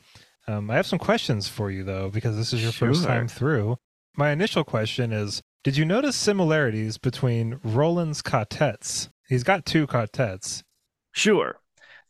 Um, 0.50 0.70
I 0.70 0.76
have 0.76 0.86
some 0.86 0.98
questions 0.98 1.48
for 1.48 1.70
you, 1.70 1.84
though, 1.84 2.10
because 2.10 2.36
this 2.36 2.52
is 2.52 2.62
your 2.62 2.72
sure. 2.72 2.88
first 2.88 3.04
time 3.04 3.28
through. 3.28 3.76
My 4.16 4.30
initial 4.30 4.64
question 4.64 5.12
is 5.12 5.42
Did 5.62 5.76
you 5.76 5.84
notice 5.84 6.16
similarities 6.16 6.98
between 6.98 7.60
Roland's 7.62 8.22
quartets? 8.22 9.10
He's 9.28 9.44
got 9.44 9.64
two 9.64 9.86
quartets. 9.86 10.62
Sure 11.12 11.60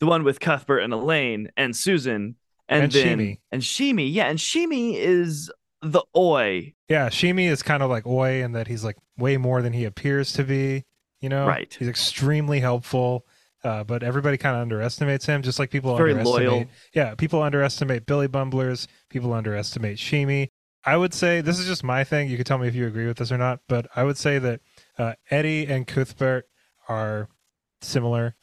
the 0.00 0.06
one 0.06 0.24
with 0.24 0.40
Cuthbert 0.40 0.82
and 0.82 0.92
Alain 0.92 1.50
and 1.56 1.76
Susan 1.76 2.36
and, 2.68 2.84
and 2.84 2.92
then 2.92 3.18
Sheemie. 3.18 3.38
and 3.52 3.62
Sheemie, 3.62 4.12
Yeah, 4.12 4.26
and 4.26 4.38
Sheemie 4.38 4.96
is 4.96 5.52
the 5.82 6.02
Oy. 6.16 6.74
Yeah, 6.88 7.08
Sheemie 7.08 7.48
is 7.48 7.62
kind 7.62 7.82
of 7.82 7.90
like 7.90 8.06
Oy 8.06 8.42
in 8.42 8.52
that 8.52 8.66
he's 8.66 8.82
like 8.82 8.96
way 9.16 9.36
more 9.36 9.62
than 9.62 9.72
he 9.72 9.84
appears 9.84 10.32
to 10.32 10.42
be. 10.42 10.84
You 11.20 11.28
know, 11.28 11.46
right? 11.46 11.74
He's 11.78 11.88
extremely 11.88 12.60
helpful, 12.60 13.26
uh, 13.64 13.84
but 13.84 14.02
everybody 14.02 14.36
kind 14.36 14.56
of 14.56 14.62
underestimates 14.62 15.26
him, 15.26 15.42
just 15.42 15.58
like 15.58 15.70
people 15.70 15.96
very 15.96 16.12
underestimate. 16.12 16.48
Loyal. 16.48 16.64
Yeah, 16.94 17.14
people 17.14 17.42
underestimate 17.42 18.06
Billy 18.06 18.26
Bumblers. 18.26 18.88
People 19.08 19.32
underestimate 19.32 19.98
Sheemie. 19.98 20.48
I 20.84 20.96
would 20.96 21.12
say 21.12 21.40
this 21.42 21.58
is 21.58 21.66
just 21.66 21.84
my 21.84 22.04
thing. 22.04 22.28
You 22.28 22.36
can 22.36 22.44
tell 22.44 22.58
me 22.58 22.68
if 22.68 22.74
you 22.74 22.86
agree 22.86 23.06
with 23.06 23.18
this 23.18 23.30
or 23.30 23.38
not, 23.38 23.60
but 23.68 23.86
I 23.94 24.04
would 24.04 24.16
say 24.16 24.38
that 24.38 24.60
uh, 24.98 25.12
Eddie 25.30 25.66
and 25.66 25.86
Cuthbert 25.86 26.48
are 26.88 27.28
similar. 27.82 28.34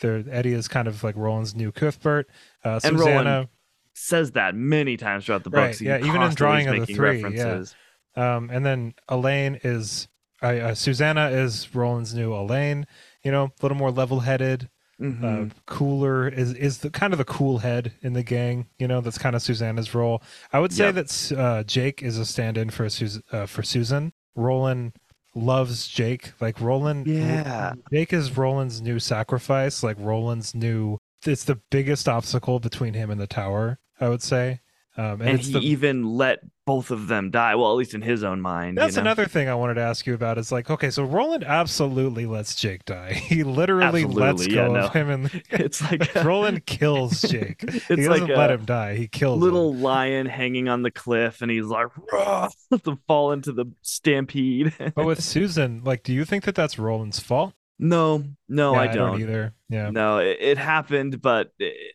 They're, 0.00 0.22
Eddie 0.30 0.52
is 0.52 0.68
kind 0.68 0.88
of 0.88 1.02
like 1.02 1.16
Roland's 1.16 1.54
new 1.54 1.72
Cuthbert. 1.72 2.28
Uh, 2.64 2.80
and 2.84 2.98
Susannah 2.98 3.30
Roland 3.30 3.48
says 3.94 4.32
that 4.32 4.54
many 4.54 4.98
times 4.98 5.24
throughout 5.24 5.44
the 5.44 5.50
books. 5.50 5.80
Right, 5.80 6.00
yeah, 6.02 6.06
even 6.06 6.20
in 6.20 6.34
drawing 6.34 6.68
of 6.68 6.86
the 6.86 6.94
three. 6.94 7.22
References. 7.22 7.74
Yeah. 8.14 8.36
Um, 8.36 8.50
and 8.50 8.64
then 8.64 8.94
Alain 9.08 9.58
is 9.64 10.08
uh, 10.42 10.46
uh, 10.46 10.74
Susannah 10.74 11.30
is 11.30 11.74
Roland's 11.74 12.14
new 12.14 12.34
Elaine. 12.34 12.86
You 13.26 13.32
know, 13.32 13.46
a 13.46 13.52
little 13.60 13.76
more 13.76 13.90
level-headed, 13.90 14.70
mm-hmm. 15.00 15.24
uh, 15.24 15.46
cooler. 15.66 16.28
Is 16.28 16.54
is 16.54 16.78
the 16.78 16.90
kind 16.90 17.12
of 17.12 17.18
the 17.18 17.24
cool 17.24 17.58
head 17.58 17.92
in 18.00 18.12
the 18.12 18.22
gang. 18.22 18.68
You 18.78 18.86
know, 18.86 19.00
that's 19.00 19.18
kind 19.18 19.34
of 19.34 19.42
Susannah's 19.42 19.96
role. 19.96 20.22
I 20.52 20.60
would 20.60 20.72
say 20.72 20.84
yep. 20.84 20.94
that 20.94 21.32
uh, 21.36 21.64
Jake 21.64 22.04
is 22.04 22.18
a 22.18 22.24
stand-in 22.24 22.70
for 22.70 22.88
Sus- 22.88 23.20
uh, 23.32 23.46
for 23.46 23.64
Susan. 23.64 24.12
Roland 24.36 24.92
loves 25.34 25.88
Jake. 25.88 26.34
Like 26.40 26.60
Roland, 26.60 27.08
yeah. 27.08 27.72
Jake 27.92 28.12
is 28.12 28.36
Roland's 28.36 28.80
new 28.80 29.00
sacrifice. 29.00 29.82
Like 29.82 29.96
Roland's 29.98 30.54
new. 30.54 30.98
It's 31.26 31.42
the 31.42 31.58
biggest 31.72 32.08
obstacle 32.08 32.60
between 32.60 32.94
him 32.94 33.10
and 33.10 33.20
the 33.20 33.26
tower. 33.26 33.80
I 34.00 34.08
would 34.08 34.22
say. 34.22 34.60
Um, 34.98 35.20
and, 35.20 35.30
and 35.30 35.40
he 35.40 35.52
the, 35.52 35.58
even 35.60 36.04
let 36.04 36.40
both 36.64 36.90
of 36.90 37.06
them 37.06 37.30
die. 37.30 37.54
Well, 37.54 37.70
at 37.70 37.76
least 37.76 37.94
in 37.94 38.00
his 38.00 38.24
own 38.24 38.40
mind. 38.40 38.78
That's 38.78 38.96
you 38.96 39.02
know? 39.02 39.10
another 39.10 39.26
thing 39.26 39.48
I 39.48 39.54
wanted 39.54 39.74
to 39.74 39.82
ask 39.82 40.06
you 40.06 40.14
about. 40.14 40.38
Is 40.38 40.50
like, 40.50 40.70
okay, 40.70 40.90
so 40.90 41.04
Roland 41.04 41.44
absolutely 41.44 42.24
lets 42.24 42.54
Jake 42.54 42.84
die. 42.84 43.12
He 43.26 43.42
literally 43.42 44.04
absolutely, 44.04 44.22
lets 44.22 44.46
go 44.46 44.74
yeah, 44.74 44.84
of 44.84 44.92
him, 44.92 45.10
and 45.10 45.42
it's 45.50 45.82
like 45.82 46.14
Roland 46.24 46.64
kills 46.64 47.22
Jake. 47.22 47.62
It's 47.62 47.84
he 47.86 47.96
doesn't 47.96 48.28
like 48.28 48.36
let 48.36 48.50
him 48.50 48.64
die. 48.64 48.94
He 48.94 49.08
kills 49.08 49.40
little 49.40 49.72
him. 49.72 49.82
lion 49.82 50.26
hanging 50.26 50.68
on 50.68 50.82
the 50.82 50.90
cliff, 50.90 51.42
and 51.42 51.50
he's 51.50 51.64
like, 51.64 51.88
to 52.10 52.98
fall 53.06 53.32
into 53.32 53.52
the 53.52 53.66
stampede. 53.82 54.72
but 54.94 55.04
with 55.04 55.22
Susan, 55.22 55.82
like, 55.84 56.02
do 56.02 56.12
you 56.12 56.24
think 56.24 56.44
that 56.44 56.54
that's 56.54 56.78
Roland's 56.78 57.18
fault? 57.18 57.52
No, 57.78 58.24
no, 58.48 58.72
yeah, 58.74 58.80
I, 58.80 58.86
don't. 58.86 58.96
I, 58.96 59.10
don't. 59.10 59.20
either. 59.20 59.54
Yeah, 59.68 59.90
no, 59.90 60.18
it, 60.18 60.38
it 60.40 60.58
happened, 60.58 61.20
but 61.20 61.52
it, 61.58 61.94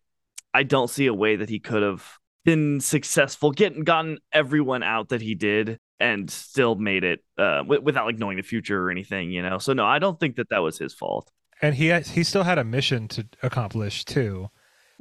I 0.53 0.63
don't 0.63 0.89
see 0.89 1.07
a 1.07 1.13
way 1.13 1.37
that 1.37 1.49
he 1.49 1.59
could 1.59 1.81
have 1.81 2.19
been 2.43 2.79
successful, 2.79 3.51
getting 3.51 3.83
gotten 3.83 4.19
everyone 4.31 4.83
out 4.83 5.09
that 5.09 5.21
he 5.21 5.35
did, 5.35 5.79
and 5.99 6.29
still 6.29 6.75
made 6.75 7.03
it 7.03 7.23
uh, 7.37 7.57
w- 7.57 7.81
without 7.81 8.05
like 8.05 8.17
knowing 8.17 8.37
the 8.37 8.43
future 8.43 8.85
or 8.85 8.91
anything, 8.91 9.31
you 9.31 9.41
know. 9.41 9.57
So 9.57 9.73
no, 9.73 9.85
I 9.85 9.99
don't 9.99 10.19
think 10.19 10.35
that 10.37 10.49
that 10.49 10.59
was 10.59 10.77
his 10.77 10.93
fault. 10.93 11.31
And 11.61 11.75
he 11.75 11.87
had, 11.87 12.07
he 12.07 12.23
still 12.23 12.43
had 12.43 12.57
a 12.57 12.63
mission 12.63 13.07
to 13.09 13.27
accomplish 13.43 14.03
too. 14.03 14.49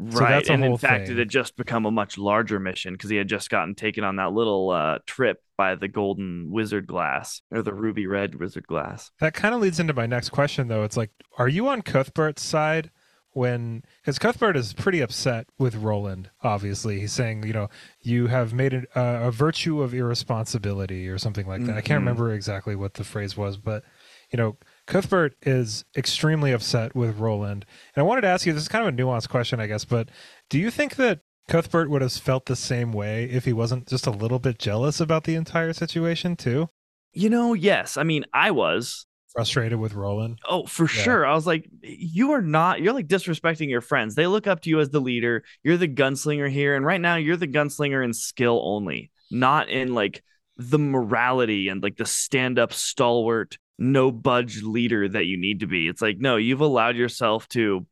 So 0.09 0.19
right, 0.19 0.49
and 0.49 0.65
in 0.65 0.79
fact, 0.79 1.09
thing. 1.09 1.17
it 1.17 1.19
had 1.19 1.29
just 1.29 1.57
become 1.57 1.85
a 1.85 1.91
much 1.91 2.17
larger 2.17 2.59
mission 2.59 2.95
because 2.95 3.11
he 3.11 3.17
had 3.17 3.29
just 3.29 3.51
gotten 3.51 3.75
taken 3.75 4.03
on 4.03 4.17
that 4.17 4.33
little 4.33 4.71
uh, 4.71 4.99
trip 5.05 5.43
by 5.59 5.75
the 5.75 5.89
golden 5.89 6.51
wizard 6.51 6.87
glass 6.87 7.43
or 7.51 7.61
the 7.61 7.75
ruby 7.75 8.07
red 8.07 8.35
wizard 8.35 8.67
glass. 8.67 9.11
That 9.21 9.35
kind 9.35 9.55
of 9.55 9.61
leads 9.61 9.79
into 9.79 9.93
my 9.93 10.07
next 10.07 10.31
question, 10.31 10.69
though. 10.69 10.85
It's 10.85 10.97
like, 10.97 11.11
are 11.37 11.49
you 11.49 11.69
on 11.69 11.83
Cuthbert's 11.83 12.43
side 12.43 12.91
when 13.33 13.83
because 14.01 14.19
Cuthbert 14.19 14.57
is 14.57 14.73
pretty 14.73 15.01
upset 15.01 15.47
with 15.59 15.77
Roland. 15.77 16.31
Obviously, 16.43 17.01
he's 17.01 17.13
saying, 17.13 17.47
you 17.47 17.53
know, 17.53 17.69
you 18.01 18.27
have 18.27 18.53
made 18.53 18.73
it 18.73 18.89
uh, 18.95 19.21
a 19.23 19.31
virtue 19.31 19.83
of 19.83 19.95
irresponsibility 19.95 21.09
or 21.09 21.19
something 21.19 21.47
like 21.47 21.61
that. 21.61 21.69
Mm-hmm. 21.69 21.79
I 21.79 21.81
can't 21.81 21.99
mm-hmm. 22.01 22.09
remember 22.09 22.33
exactly 22.33 22.77
what 22.77 22.95
the 22.95 23.05
phrase 23.05 23.37
was, 23.37 23.57
but 23.57 23.85
you 24.33 24.37
know, 24.37 24.57
Cuthbert 24.87 25.35
is 25.43 25.85
extremely 25.97 26.53
upset 26.53 26.95
with 26.95 27.19
Roland. 27.19 27.67
And 27.95 28.03
I 28.03 28.07
wanted 28.07 28.23
to 28.23 28.29
ask 28.29 28.47
you 28.47 28.53
this 28.53 28.63
is 28.63 28.69
kind 28.69 28.87
of 28.87 28.95
a 28.95 28.97
nuanced 28.97 29.29
question, 29.29 29.61
I 29.61 29.67
guess, 29.67 29.85
but 29.85 30.09
do 30.49 30.59
you 30.59 30.71
think 30.71 30.97
that 30.97 31.21
Cuthbert 31.49 31.91
would 31.91 32.03
have 32.03 32.13
felt 32.13 32.47
the 32.47 32.57
same 32.57 32.93
way 32.93 33.25
if 33.25 33.45
he 33.45 33.53
wasn't 33.53 33.89
just 33.89 34.07
a 34.07 34.13
little 34.13 34.39
bit 34.39 34.59
jealous 34.59 35.01
about 35.01 35.25
the 35.25 35.35
entire 35.35 35.73
situation 35.73 36.37
too? 36.37 36.71
You 37.13 37.29
know, 37.29 37.55
yes. 37.55 37.97
I 37.97 38.05
mean, 38.05 38.25
I 38.33 38.53
was 38.53 39.07
frustrated 39.33 39.79
with 39.79 39.95
Roland. 39.95 40.39
Oh, 40.49 40.67
for 40.67 40.85
yeah. 40.85 41.03
sure. 41.03 41.27
I 41.27 41.35
was 41.35 41.47
like, 41.47 41.69
you 41.83 42.33
are 42.33 42.43
not, 42.43 42.81
you're 42.81 42.93
like 42.93 43.07
disrespecting 43.07 43.69
your 43.69 43.81
friends. 43.81 44.15
They 44.15 44.27
look 44.27 44.47
up 44.47 44.61
to 44.63 44.71
you 44.71 44.81
as 44.81 44.91
the 44.91 45.01
leader. 45.01 45.45
You're 45.63 45.77
the 45.77 45.89
gunslinger 45.89 46.51
here. 46.51 46.75
And 46.77 46.85
right 46.85 47.01
now, 47.01 47.17
you're 47.17 47.37
the 47.37 47.47
gunslinger 47.47 48.05
in 48.05 48.13
skill 48.13 48.61
only, 48.65 49.11
not 49.31 49.69
in 49.69 49.95
like 49.95 50.23
the 50.57 50.79
morality 50.79 51.69
and 51.69 51.83
like 51.83 51.97
the 51.97 52.07
stand 52.07 52.59
up 52.59 52.73
stalwart, 52.73 53.57
no 53.79 54.11
budge 54.11 54.63
leader 54.63 55.09
that 55.09 55.27
you 55.27 55.39
need 55.39 55.61
to 55.61 55.67
be. 55.67 55.89
It's 55.89 56.03
like, 56.03 56.19
no, 56.19 56.37
you've 56.37 56.61
allowed 56.61 56.97
yourself 56.97 57.49
to 57.51 57.87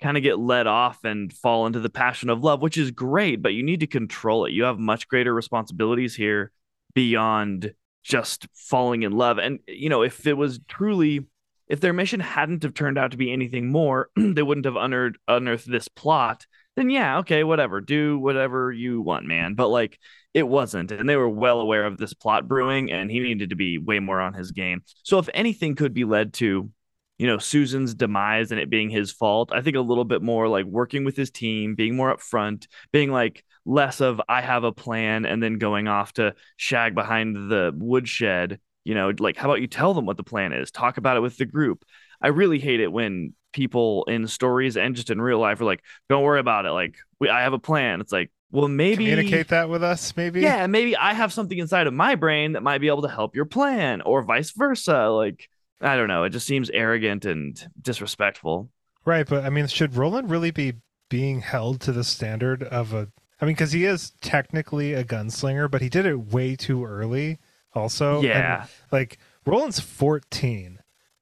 kind 0.00 0.16
of 0.16 0.22
get 0.22 0.38
let 0.38 0.66
off 0.66 1.04
and 1.04 1.32
fall 1.32 1.66
into 1.66 1.80
the 1.80 1.90
passion 1.90 2.30
of 2.30 2.42
love, 2.42 2.62
which 2.62 2.78
is 2.78 2.90
great, 2.90 3.42
but 3.42 3.52
you 3.52 3.62
need 3.62 3.80
to 3.80 3.86
control 3.86 4.46
it. 4.46 4.52
You 4.52 4.64
have 4.64 4.78
much 4.78 5.08
greater 5.08 5.34
responsibilities 5.34 6.14
here 6.14 6.52
beyond 6.94 7.74
just 8.08 8.46
falling 8.54 9.02
in 9.02 9.12
love. 9.12 9.38
And 9.38 9.60
you 9.68 9.88
know, 9.88 10.02
if 10.02 10.26
it 10.26 10.36
was 10.36 10.60
truly 10.68 11.26
if 11.68 11.80
their 11.80 11.92
mission 11.92 12.20
hadn't 12.20 12.62
have 12.62 12.72
turned 12.72 12.96
out 12.96 13.10
to 13.10 13.18
be 13.18 13.30
anything 13.30 13.70
more, 13.70 14.08
they 14.16 14.42
wouldn't 14.42 14.64
have 14.64 14.76
unearthed, 14.76 15.18
unearthed 15.28 15.70
this 15.70 15.86
plot. 15.86 16.46
Then 16.76 16.90
yeah, 16.90 17.18
okay, 17.18 17.44
whatever. 17.44 17.80
Do 17.80 18.18
whatever 18.18 18.72
you 18.72 19.02
want, 19.02 19.26
man. 19.26 19.54
But 19.54 19.68
like 19.68 19.98
it 20.32 20.48
wasn't, 20.48 20.92
and 20.92 21.08
they 21.08 21.16
were 21.16 21.28
well 21.28 21.60
aware 21.60 21.84
of 21.84 21.98
this 21.98 22.14
plot 22.14 22.48
brewing, 22.48 22.90
and 22.90 23.10
he 23.10 23.20
needed 23.20 23.50
to 23.50 23.56
be 23.56 23.78
way 23.78 23.98
more 23.98 24.20
on 24.20 24.34
his 24.34 24.52
game. 24.52 24.82
So 25.02 25.18
if 25.18 25.28
anything 25.34 25.74
could 25.74 25.92
be 25.92 26.04
led 26.04 26.32
to 26.34 26.70
you 27.18 27.26
know 27.26 27.38
Susan's 27.38 27.94
demise 27.94 28.52
and 28.52 28.60
it 28.60 28.70
being 28.70 28.90
his 28.90 29.10
fault. 29.10 29.50
I 29.52 29.60
think 29.60 29.76
a 29.76 29.80
little 29.80 30.04
bit 30.04 30.22
more 30.22 30.48
like 30.48 30.66
working 30.66 31.04
with 31.04 31.16
his 31.16 31.30
team, 31.30 31.74
being 31.74 31.96
more 31.96 32.16
upfront, 32.16 32.68
being 32.92 33.10
like 33.10 33.44
less 33.68 34.00
of 34.00 34.20
I 34.28 34.40
have 34.40 34.64
a 34.64 34.72
plan 34.72 35.26
and 35.26 35.42
then 35.42 35.58
going 35.58 35.88
off 35.88 36.14
to 36.14 36.34
shag 36.56 36.94
behind 36.94 37.50
the 37.50 37.72
woodshed. 37.76 38.58
You 38.84 38.94
know, 38.94 39.12
like 39.18 39.36
how 39.36 39.48
about 39.48 39.60
you 39.60 39.66
tell 39.66 39.92
them 39.92 40.06
what 40.06 40.16
the 40.16 40.24
plan 40.24 40.52
is? 40.52 40.70
Talk 40.70 40.96
about 40.96 41.18
it 41.18 41.20
with 41.20 41.36
the 41.36 41.44
group. 41.44 41.84
I 42.20 42.28
really 42.28 42.58
hate 42.58 42.80
it 42.80 42.90
when 42.90 43.34
people 43.52 44.04
in 44.04 44.26
stories 44.26 44.76
and 44.76 44.96
just 44.96 45.10
in 45.10 45.20
real 45.20 45.38
life 45.38 45.60
are 45.60 45.66
like, 45.66 45.82
"Don't 46.08 46.22
worry 46.22 46.40
about 46.40 46.64
it. 46.64 46.70
Like, 46.70 46.96
we, 47.20 47.28
I 47.28 47.42
have 47.42 47.52
a 47.52 47.58
plan." 47.58 48.00
It's 48.00 48.12
like, 48.12 48.30
well, 48.50 48.68
maybe 48.68 49.04
communicate 49.04 49.48
that 49.48 49.68
with 49.68 49.82
us. 49.82 50.16
Maybe, 50.16 50.40
yeah, 50.40 50.66
maybe 50.66 50.96
I 50.96 51.12
have 51.12 51.32
something 51.32 51.58
inside 51.58 51.86
of 51.86 51.92
my 51.92 52.14
brain 52.14 52.52
that 52.52 52.62
might 52.62 52.78
be 52.78 52.88
able 52.88 53.02
to 53.02 53.08
help 53.08 53.36
your 53.36 53.44
plan, 53.44 54.00
or 54.00 54.22
vice 54.22 54.52
versa. 54.52 55.08
Like, 55.08 55.50
I 55.82 55.96
don't 55.96 56.08
know. 56.08 56.24
It 56.24 56.30
just 56.30 56.46
seems 56.46 56.70
arrogant 56.70 57.26
and 57.26 57.62
disrespectful. 57.80 58.70
Right, 59.04 59.28
but 59.28 59.44
I 59.44 59.50
mean, 59.50 59.66
should 59.66 59.96
Roland 59.96 60.30
really 60.30 60.50
be 60.50 60.74
being 61.10 61.40
held 61.40 61.80
to 61.82 61.92
the 61.92 62.04
standard 62.04 62.62
of 62.62 62.94
a? 62.94 63.08
I 63.40 63.44
mean, 63.44 63.54
because 63.54 63.72
he 63.72 63.84
is 63.84 64.12
technically 64.20 64.94
a 64.94 65.04
gunslinger, 65.04 65.70
but 65.70 65.80
he 65.80 65.88
did 65.88 66.06
it 66.06 66.32
way 66.32 66.56
too 66.56 66.84
early. 66.84 67.38
Also, 67.74 68.20
yeah. 68.22 68.62
And, 68.62 68.70
like 68.90 69.18
Roland's 69.46 69.80
fourteen. 69.80 70.80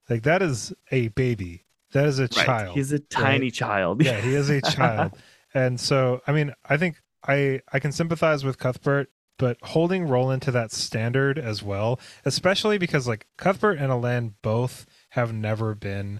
Like 0.09 0.23
that 0.23 0.41
is 0.41 0.73
a 0.91 1.09
baby. 1.09 1.65
That 1.91 2.05
is 2.05 2.19
a 2.19 2.23
right. 2.23 2.31
child. 2.31 2.75
He's 2.75 2.91
a 2.91 2.99
tiny 2.99 3.47
right? 3.47 3.53
child. 3.53 4.03
yeah, 4.03 4.19
he 4.19 4.33
is 4.33 4.49
a 4.49 4.61
child. 4.71 5.13
and 5.53 5.79
so, 5.79 6.21
I 6.27 6.31
mean, 6.31 6.53
I 6.65 6.77
think 6.77 7.01
I 7.27 7.61
I 7.71 7.79
can 7.79 7.91
sympathize 7.91 8.43
with 8.43 8.57
Cuthbert 8.57 9.09
but 9.37 9.57
holding 9.61 10.07
Roland 10.07 10.41
to 10.43 10.51
that 10.51 10.71
standard 10.71 11.37
as 11.37 11.61
well, 11.61 11.99
especially 12.25 12.77
because 12.77 13.07
like 13.07 13.27
Cuthbert 13.37 13.77
and 13.77 13.91
Alain 13.91 14.35
both 14.41 14.85
have 15.09 15.33
never 15.33 15.75
been 15.75 16.19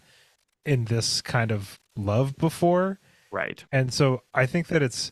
in 0.65 0.85
this 0.85 1.21
kind 1.21 1.51
of 1.51 1.79
love 1.95 2.35
before. 2.37 2.99
Right. 3.31 3.65
And 3.71 3.93
so 3.93 4.23
I 4.33 4.45
think 4.45 4.67
that 4.67 4.81
it's 4.81 5.11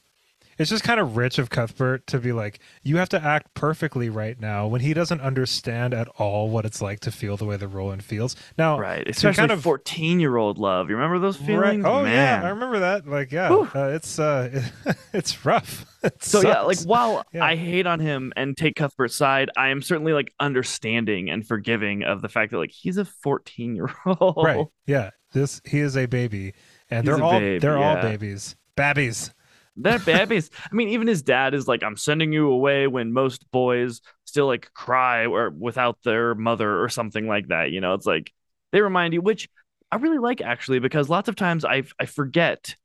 it's 0.58 0.70
just 0.70 0.84
kind 0.84 1.00
of 1.00 1.18
rich 1.18 1.38
of 1.38 1.50
Cuthbert 1.50 2.08
to 2.08 2.20
be 2.20 2.32
like, 2.32 2.60
you 2.84 2.98
have 2.98 3.10
to 3.10 3.22
act 3.24 3.54
perfectly 3.54 4.10
right 4.10 4.40
now 4.40 4.68
when 4.68 4.82
he 4.82 4.94
doesn't 4.94 5.22
understand 5.22 5.94
at 5.94 6.08
all 6.18 6.50
what 6.50 6.66
it's 6.66 6.82
like 6.82 7.00
to 7.02 7.12
feel 7.12 7.38
the 7.38 7.46
way 7.46 7.58
that 7.58 7.68
Roland 7.68 8.04
feels. 8.04 8.36
Now, 8.58 8.80
right, 8.80 9.08
especially 9.08 9.36
kind 9.38 9.52
of 9.52 9.62
fourteen 9.62 10.20
year 10.20 10.38
old 10.38 10.58
love. 10.58 10.90
You 10.90 10.96
remember 10.96 11.20
those 11.20 11.38
feelings? 11.38 11.84
Right. 11.84 11.92
Oh 11.92 12.04
Man. 12.04 12.42
yeah, 12.42 12.48
I 12.48 12.50
remember 12.52 12.80
that. 12.80 13.08
Like 13.08 13.32
yeah, 13.32 13.50
uh, 13.54 13.90
it's 13.94 14.18
uh, 14.20 14.62
it's 15.14 15.46
rough. 15.46 15.86
It 16.04 16.24
so 16.24 16.42
sucks. 16.42 16.54
yeah, 16.54 16.62
like 16.62 16.80
while 16.82 17.26
Yeah. 17.34 17.44
I 17.44 17.56
hate 17.56 17.88
on 17.88 18.00
him 18.00 18.32
and 18.36 18.56
take 18.56 18.76
Cuthbert's 18.76 19.16
side, 19.16 19.50
I 19.58 19.70
am 19.70 19.82
certainly 19.82 20.14
like 20.14 20.32
understanding 20.40 21.30
and 21.30 21.46
forgiving 21.46 22.04
of 22.04 22.22
the 22.22 22.30
fact 22.30 22.52
that 22.52 22.58
like 22.60 22.72
he's 22.72 22.98
a 22.98 23.06
fourteen 23.06 23.76
year 23.76 23.90
old. 24.06 24.38
right. 24.44 24.66
Yeah, 24.88 25.10
this 25.34 25.62
he 25.66 25.80
is 25.80 25.98
a 25.98 26.06
baby, 26.06 26.54
and 26.90 27.06
He's 27.06 27.16
they're 27.16 27.24
all 27.24 27.40
baby, 27.40 27.60
they're 27.60 27.78
all 27.78 27.96
babies, 28.02 28.56
babbies. 28.76 29.32
They're 29.78 30.00
babies. 30.00 30.50
I 30.72 30.74
mean, 30.74 30.90
even 30.90 31.08
his 31.08 31.22
dad 31.22 31.54
is 31.54 31.68
like, 31.68 31.84
I'm 31.84 31.98
sending 31.98 32.32
you 32.32 32.50
away 32.50 32.88
when 32.88 33.12
most 33.12 33.50
boys 33.52 34.02
still 34.24 34.48
like 34.48 34.72
cry 34.74 35.26
or 35.26 35.50
without 35.50 35.98
their 36.04 36.34
mother 36.36 36.82
or 36.82 36.90
something 36.90 37.28
like 37.28 37.50
that. 37.50 37.72
You 37.72 37.82
know, 37.82 37.94
it's 37.94 38.06
like 38.06 38.32
they 38.72 38.82
remind 38.82 39.14
you, 39.14 39.22
which 39.22 39.50
I 39.92 39.98
really 39.98 40.18
like 40.18 40.42
actually, 40.42 40.80
because 40.80 41.10
lots 41.10 41.30
of 41.30 41.36
times 41.36 41.66
I 41.66 41.84
I 42.00 42.06
forget 42.06 42.76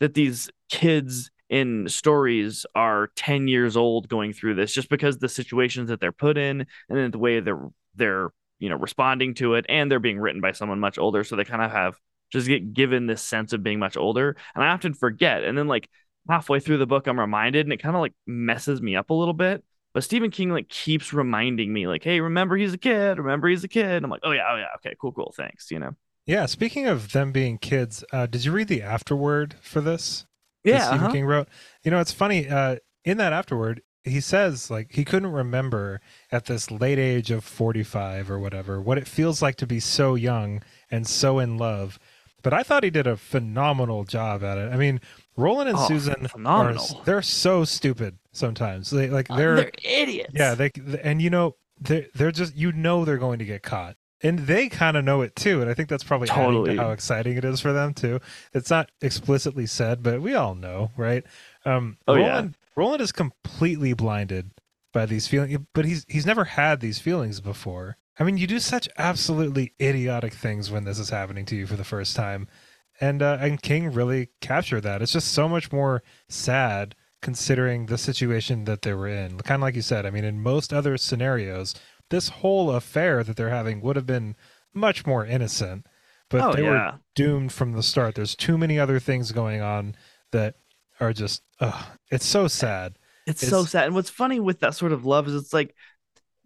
that 0.00 0.14
these 0.14 0.50
kids 0.68 1.30
in 1.48 1.88
stories 1.88 2.66
are 2.74 3.10
10 3.16 3.48
years 3.48 3.76
old 3.76 4.08
going 4.08 4.32
through 4.32 4.54
this 4.54 4.72
just 4.72 4.88
because 4.88 5.18
the 5.18 5.28
situations 5.28 5.88
that 5.88 6.00
they're 6.00 6.12
put 6.12 6.36
in 6.36 6.60
and 6.88 6.98
then 6.98 7.10
the 7.10 7.18
way 7.18 7.40
they're 7.40 7.68
they're 7.94 8.30
you 8.58 8.68
know 8.68 8.76
responding 8.76 9.34
to 9.34 9.54
it 9.54 9.64
and 9.68 9.90
they're 9.90 10.00
being 10.00 10.18
written 10.18 10.40
by 10.40 10.50
someone 10.50 10.80
much 10.80 10.98
older 10.98 11.22
so 11.22 11.36
they 11.36 11.44
kind 11.44 11.62
of 11.62 11.70
have 11.70 11.96
just 12.32 12.48
get 12.48 12.74
given 12.74 13.06
this 13.06 13.22
sense 13.22 13.52
of 13.52 13.62
being 13.62 13.78
much 13.78 13.96
older 13.96 14.36
and 14.56 14.64
i 14.64 14.68
often 14.68 14.92
forget 14.92 15.44
and 15.44 15.56
then 15.56 15.68
like 15.68 15.88
halfway 16.28 16.60
through 16.60 16.78
the 16.78 16.86
book 16.86 17.06
i'm 17.06 17.18
reminded 17.20 17.66
and 17.66 17.72
it 17.72 17.82
kind 17.82 17.96
of 17.96 18.00
like 18.00 18.14
messes 18.26 18.80
me 18.80 18.96
up 18.96 19.10
a 19.10 19.14
little 19.14 19.34
bit 19.34 19.64
but 19.92 20.02
stephen 20.04 20.30
king 20.30 20.50
like 20.50 20.68
keeps 20.68 21.12
reminding 21.12 21.72
me 21.72 21.86
like 21.86 22.02
hey 22.02 22.20
remember 22.20 22.56
he's 22.56 22.72
a 22.74 22.78
kid 22.78 23.18
remember 23.18 23.48
he's 23.48 23.64
a 23.64 23.68
kid 23.68 24.02
i'm 24.04 24.10
like 24.10 24.20
oh 24.24 24.32
yeah 24.32 24.44
oh 24.50 24.56
yeah 24.56 24.66
okay 24.76 24.94
cool 25.00 25.12
cool 25.12 25.32
thanks 25.36 25.70
you 25.70 25.78
know 25.78 25.94
Yeah. 26.26 26.46
Speaking 26.46 26.86
of 26.88 27.12
them 27.12 27.30
being 27.30 27.56
kids, 27.56 28.02
uh, 28.12 28.26
did 28.26 28.44
you 28.44 28.50
read 28.50 28.66
the 28.66 28.82
afterword 28.82 29.54
for 29.60 29.80
this? 29.80 30.26
yeah 30.64 30.88
Stephen 30.88 31.04
uh-huh. 31.04 31.12
King 31.12 31.24
wrote. 31.24 31.48
You 31.84 31.92
know, 31.92 32.00
it's 32.00 32.10
funny. 32.12 32.48
Uh, 32.48 32.78
in 33.04 33.18
that 33.18 33.32
afterward, 33.32 33.80
he 34.02 34.20
says 34.20 34.68
like 34.68 34.90
he 34.92 35.04
couldn't 35.04 35.30
remember 35.30 36.00
at 36.32 36.46
this 36.46 36.70
late 36.70 36.98
age 36.98 37.30
of 37.30 37.44
forty-five 37.44 38.28
or 38.28 38.40
whatever 38.40 38.80
what 38.80 38.98
it 38.98 39.06
feels 39.06 39.40
like 39.40 39.54
to 39.56 39.66
be 39.66 39.78
so 39.80 40.16
young 40.16 40.62
and 40.90 41.06
so 41.06 41.38
in 41.38 41.56
love. 41.58 42.00
But 42.42 42.52
I 42.52 42.64
thought 42.64 42.82
he 42.84 42.90
did 42.90 43.06
a 43.06 43.16
phenomenal 43.16 44.02
job 44.04 44.42
at 44.42 44.58
it. 44.58 44.72
I 44.72 44.76
mean, 44.76 45.00
Roland 45.36 45.68
and 45.68 45.78
Oh, 45.78 45.86
Susan 45.88 46.26
phenomenal. 46.28 46.84
are 46.98 47.04
they're 47.04 47.22
so 47.22 47.64
stupid 47.64 48.18
sometimes. 48.32 48.90
They 48.90 49.08
like 49.08 49.30
Uh, 49.30 49.36
they're, 49.36 49.56
they're 49.56 49.70
idiots 49.84 50.30
yeah, 50.34 50.54
they 50.54 50.70
and 51.02 51.20
you 51.20 51.30
know 51.30 51.56
they 51.80 52.08
they're 52.14 52.32
just 52.32 52.56
you 52.56 52.72
know 52.72 53.04
they're 53.04 53.18
going 53.18 53.38
to 53.38 53.44
get 53.44 53.62
caught. 53.62 53.96
And 54.22 54.40
they 54.40 54.70
kind 54.70 54.96
of 54.96 55.04
know 55.04 55.20
it 55.20 55.36
too, 55.36 55.60
and 55.60 55.68
I 55.70 55.74
think 55.74 55.90
that's 55.90 56.02
probably 56.02 56.28
Totally. 56.28 56.74
to 56.74 56.82
how 56.82 56.90
exciting 56.90 57.36
it 57.36 57.44
is 57.44 57.60
for 57.60 57.74
them 57.74 57.92
too. 57.92 58.18
It's 58.54 58.70
not 58.70 58.90
explicitly 59.02 59.66
said, 59.66 60.02
but 60.02 60.22
we 60.22 60.34
all 60.34 60.54
know, 60.54 60.90
right? 60.96 61.22
Um, 61.66 61.98
Oh, 62.08 62.14
yeah. 62.14 62.28
Roland, 62.28 62.54
Roland 62.76 63.02
is 63.02 63.12
completely 63.12 63.92
blinded 63.92 64.52
by 64.94 65.04
these 65.04 65.28
feelings, 65.28 65.58
but 65.74 65.84
he's 65.84 66.06
he's 66.08 66.24
never 66.24 66.44
had 66.44 66.80
these 66.80 66.98
feelings 66.98 67.42
before. 67.42 67.98
I 68.18 68.24
mean, 68.24 68.38
you 68.38 68.46
do 68.46 68.58
such 68.58 68.88
absolutely 68.96 69.74
idiotic 69.80 70.32
things 70.32 70.70
when 70.70 70.84
this 70.84 70.98
is 70.98 71.10
happening 71.10 71.44
to 71.46 71.54
you 71.56 71.66
for 71.66 71.76
the 71.76 71.84
first 71.84 72.16
time, 72.16 72.48
and 73.00 73.22
uh, 73.22 73.38
and 73.40 73.60
King 73.62 73.92
really 73.92 74.28
captured 74.40 74.82
that. 74.82 75.02
It's 75.02 75.12
just 75.12 75.32
so 75.32 75.48
much 75.48 75.72
more 75.72 76.02
sad 76.28 76.94
considering 77.22 77.86
the 77.86 77.98
situation 77.98 78.64
that 78.64 78.82
they 78.82 78.92
were 78.94 79.08
in. 79.08 79.38
Kind 79.40 79.60
of 79.60 79.62
like 79.62 79.74
you 79.74 79.82
said. 79.82 80.06
I 80.06 80.10
mean, 80.10 80.24
in 80.24 80.42
most 80.42 80.72
other 80.72 80.96
scenarios, 80.96 81.74
this 82.10 82.28
whole 82.28 82.70
affair 82.70 83.24
that 83.24 83.36
they're 83.36 83.50
having 83.50 83.80
would 83.80 83.96
have 83.96 84.06
been 84.06 84.36
much 84.74 85.06
more 85.06 85.24
innocent, 85.26 85.86
but 86.28 86.40
oh 86.40 86.52
they 86.52 86.62
yeah 86.62 86.70
were 86.92 87.00
doomed 87.14 87.52
from 87.52 87.72
the 87.72 87.82
start. 87.82 88.14
There's 88.14 88.36
too 88.36 88.58
many 88.58 88.78
other 88.78 89.00
things 89.00 89.32
going 89.32 89.60
on 89.60 89.96
that 90.32 90.56
are 91.00 91.12
just, 91.12 91.42
ugh, 91.60 91.86
it's 92.10 92.26
so 92.26 92.48
sad. 92.48 92.98
It's, 93.26 93.42
It's- 93.42 93.50
so 93.50 93.64
sad. 93.64 93.86
And 93.86 93.94
what's 93.94 94.10
funny 94.10 94.40
with 94.40 94.60
that 94.60 94.74
sort 94.74 94.92
of 94.92 95.04
love 95.04 95.28
is 95.28 95.34
it's 95.34 95.52
like 95.52 95.74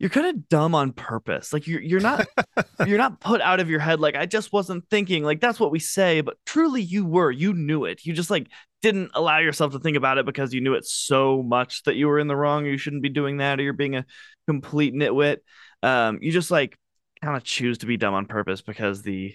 you're 0.00 0.08
kind 0.08 0.26
of 0.26 0.48
dumb 0.48 0.74
on 0.74 0.92
purpose. 0.92 1.52
Like 1.52 1.66
you're 1.66 1.82
you're 1.82 2.00
not 2.00 2.26
you're 2.86 2.98
not 2.98 3.20
put 3.20 3.42
out 3.42 3.60
of 3.60 3.68
your 3.68 3.80
head 3.80 4.00
like 4.00 4.16
I 4.16 4.24
just 4.24 4.50
wasn't 4.50 4.88
thinking. 4.88 5.22
Like 5.22 5.40
that's 5.40 5.60
what 5.60 5.70
we 5.70 5.78
say, 5.78 6.22
but 6.22 6.38
truly 6.46 6.80
you 6.80 7.04
were. 7.04 7.30
You 7.30 7.52
knew 7.52 7.84
it. 7.84 8.06
You 8.06 8.14
just 8.14 8.30
like 8.30 8.48
didn't 8.80 9.10
allow 9.12 9.38
yourself 9.38 9.72
to 9.72 9.78
think 9.78 9.98
about 9.98 10.16
it 10.16 10.24
because 10.24 10.54
you 10.54 10.62
knew 10.62 10.72
it 10.72 10.86
so 10.86 11.42
much 11.42 11.82
that 11.82 11.96
you 11.96 12.08
were 12.08 12.18
in 12.18 12.28
the 12.28 12.34
wrong. 12.34 12.64
You 12.64 12.78
shouldn't 12.78 13.02
be 13.02 13.10
doing 13.10 13.36
that 13.36 13.60
or 13.60 13.62
you're 13.62 13.74
being 13.74 13.94
a 13.94 14.06
complete 14.46 14.94
nitwit. 14.94 15.38
Um 15.82 16.18
you 16.22 16.32
just 16.32 16.50
like 16.50 16.78
kind 17.22 17.36
of 17.36 17.44
choose 17.44 17.78
to 17.78 17.86
be 17.86 17.98
dumb 17.98 18.14
on 18.14 18.24
purpose 18.24 18.62
because 18.62 19.02
the 19.02 19.34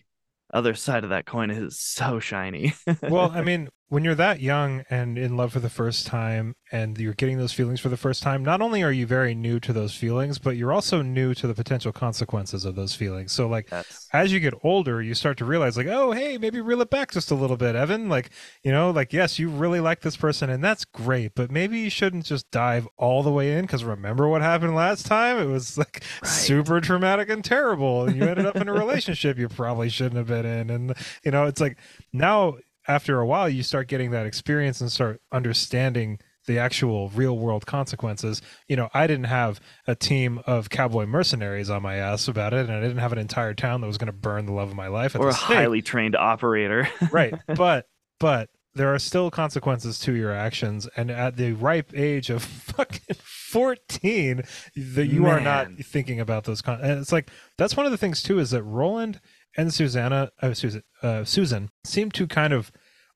other 0.51 0.73
side 0.73 1.03
of 1.03 1.11
that 1.11 1.27
coin 1.27 1.51
is 1.51 1.79
so 1.79 2.19
shiny. 2.19 2.73
well, 3.03 3.31
I 3.31 3.43
mean, 3.43 3.69
when 3.95 4.03
you're 4.03 4.13
that 4.13 4.41
young 4.41 4.83
and 4.89 5.17
in 5.17 5.37
love 5.37 5.53
for 5.53 5.61
the 5.61 5.69
first 5.69 6.05
time 6.05 6.53
and 6.69 6.97
you're 6.97 7.13
getting 7.13 7.37
those 7.37 7.53
feelings 7.53 7.79
for 7.79 7.87
the 7.87 7.95
first 7.95 8.21
time, 8.21 8.43
not 8.43 8.61
only 8.61 8.83
are 8.83 8.91
you 8.91 9.07
very 9.07 9.33
new 9.33 9.57
to 9.57 9.71
those 9.71 9.95
feelings, 9.95 10.37
but 10.37 10.57
you're 10.57 10.73
also 10.73 11.01
new 11.01 11.33
to 11.33 11.47
the 11.47 11.53
potential 11.53 11.93
consequences 11.93 12.65
of 12.65 12.75
those 12.75 12.93
feelings. 12.93 13.31
So, 13.31 13.47
like, 13.47 13.69
That's 13.69 14.09
as 14.11 14.33
you 14.33 14.41
get 14.41 14.53
older, 14.63 15.01
you 15.01 15.13
start 15.13 15.37
to 15.37 15.45
realize, 15.45 15.77
like, 15.77 15.87
oh, 15.87 16.11
hey, 16.11 16.37
maybe 16.37 16.59
reel 16.59 16.81
it 16.81 16.89
back 16.89 17.13
just 17.13 17.31
a 17.31 17.35
little 17.35 17.55
bit, 17.55 17.73
Evan. 17.73 18.09
Like, 18.09 18.31
you 18.63 18.71
know, 18.73 18.91
like, 18.91 19.13
yes, 19.13 19.39
you 19.39 19.47
really 19.47 19.79
like 19.79 20.01
this 20.01 20.17
person 20.17 20.49
and 20.49 20.61
that's 20.61 20.83
great, 20.83 21.31
but 21.33 21.49
maybe 21.49 21.79
you 21.79 21.89
shouldn't 21.89 22.25
just 22.25 22.51
dive 22.51 22.89
all 22.97 23.23
the 23.23 23.31
way 23.31 23.53
in 23.53 23.61
because 23.61 23.85
remember 23.85 24.27
what 24.27 24.41
happened 24.41 24.75
last 24.75 25.05
time? 25.05 25.37
It 25.37 25.45
was 25.45 25.77
like 25.77 26.03
Right. 26.21 26.27
super 26.29 26.81
traumatic 26.81 27.29
and 27.29 27.45
terrible. 27.45 28.03
And 28.03 28.17
you 28.17 28.27
ended 28.27 28.45
up 28.45 28.57
in 28.57 28.67
a 28.67 28.73
relationship 28.73 29.37
you 29.37 29.47
probably 29.47 29.87
shouldn't 29.87 30.17
have 30.17 30.27
been 30.27 30.45
in. 30.45 30.69
And, 30.69 30.93
you 31.23 31.31
know, 31.31 31.45
it's 31.45 31.61
like 31.61 31.77
now, 32.11 32.57
after 32.87 33.19
a 33.19 33.25
while, 33.25 33.49
you 33.49 33.63
start 33.63 33.87
getting 33.87 34.11
that 34.11 34.25
experience 34.25 34.81
and 34.81 34.91
start 34.91 35.21
understanding 35.31 36.19
the 36.47 36.59
actual 36.59 37.09
real 37.09 37.37
world 37.37 37.65
consequences. 37.65 38.41
You 38.67 38.75
know, 38.75 38.89
I 38.93 39.07
didn't 39.07 39.25
have 39.25 39.59
a 39.87 39.95
team 39.95 40.39
of 40.45 40.69
cowboy 40.69 41.05
mercenaries 41.05 41.69
on 41.69 41.81
my 41.81 41.95
ass 41.95 42.27
about 42.27 42.53
it, 42.53 42.67
and 42.67 42.71
I 42.71 42.81
didn't 42.81 42.99
have 42.99 43.11
an 43.11 43.17
entire 43.17 43.53
town 43.53 43.81
that 43.81 43.87
was 43.87 43.97
going 43.97 44.07
to 44.07 44.13
burn 44.13 44.45
the 44.45 44.51
love 44.53 44.69
of 44.69 44.75
my 44.75 44.87
life 44.87 45.15
at 45.15 45.21
or 45.21 45.29
a 45.29 45.31
the 45.31 45.37
stake. 45.37 45.57
highly 45.57 45.81
trained 45.81 46.15
operator. 46.15 46.87
right. 47.11 47.33
But 47.47 47.87
but 48.19 48.49
there 48.75 48.93
are 48.93 48.99
still 48.99 49.31
consequences 49.31 49.99
to 49.99 50.13
your 50.13 50.31
actions, 50.31 50.87
and 50.95 51.09
at 51.09 51.37
the 51.37 51.53
ripe 51.53 51.91
age 51.95 52.29
of 52.29 52.43
fucking 52.43 53.15
fourteen, 53.19 54.43
that 54.75 55.07
you 55.07 55.25
are 55.25 55.39
not 55.39 55.69
thinking 55.81 56.19
about 56.19 56.43
those. 56.43 56.61
Con- 56.61 56.81
and 56.81 56.99
it's 56.99 57.11
like 57.11 57.29
that's 57.57 57.75
one 57.75 57.85
of 57.85 57.91
the 57.91 57.97
things 57.97 58.21
too 58.21 58.37
is 58.37 58.51
that 58.51 58.63
Roland 58.63 59.19
and 59.57 59.73
Susannah, 59.73 60.31
uh, 60.41 60.53
Susan, 60.53 60.83
uh, 61.01 61.23
Susan 61.23 61.69
seem 61.83 62.11
to 62.11 62.27
kind 62.27 62.53
of 62.53 62.71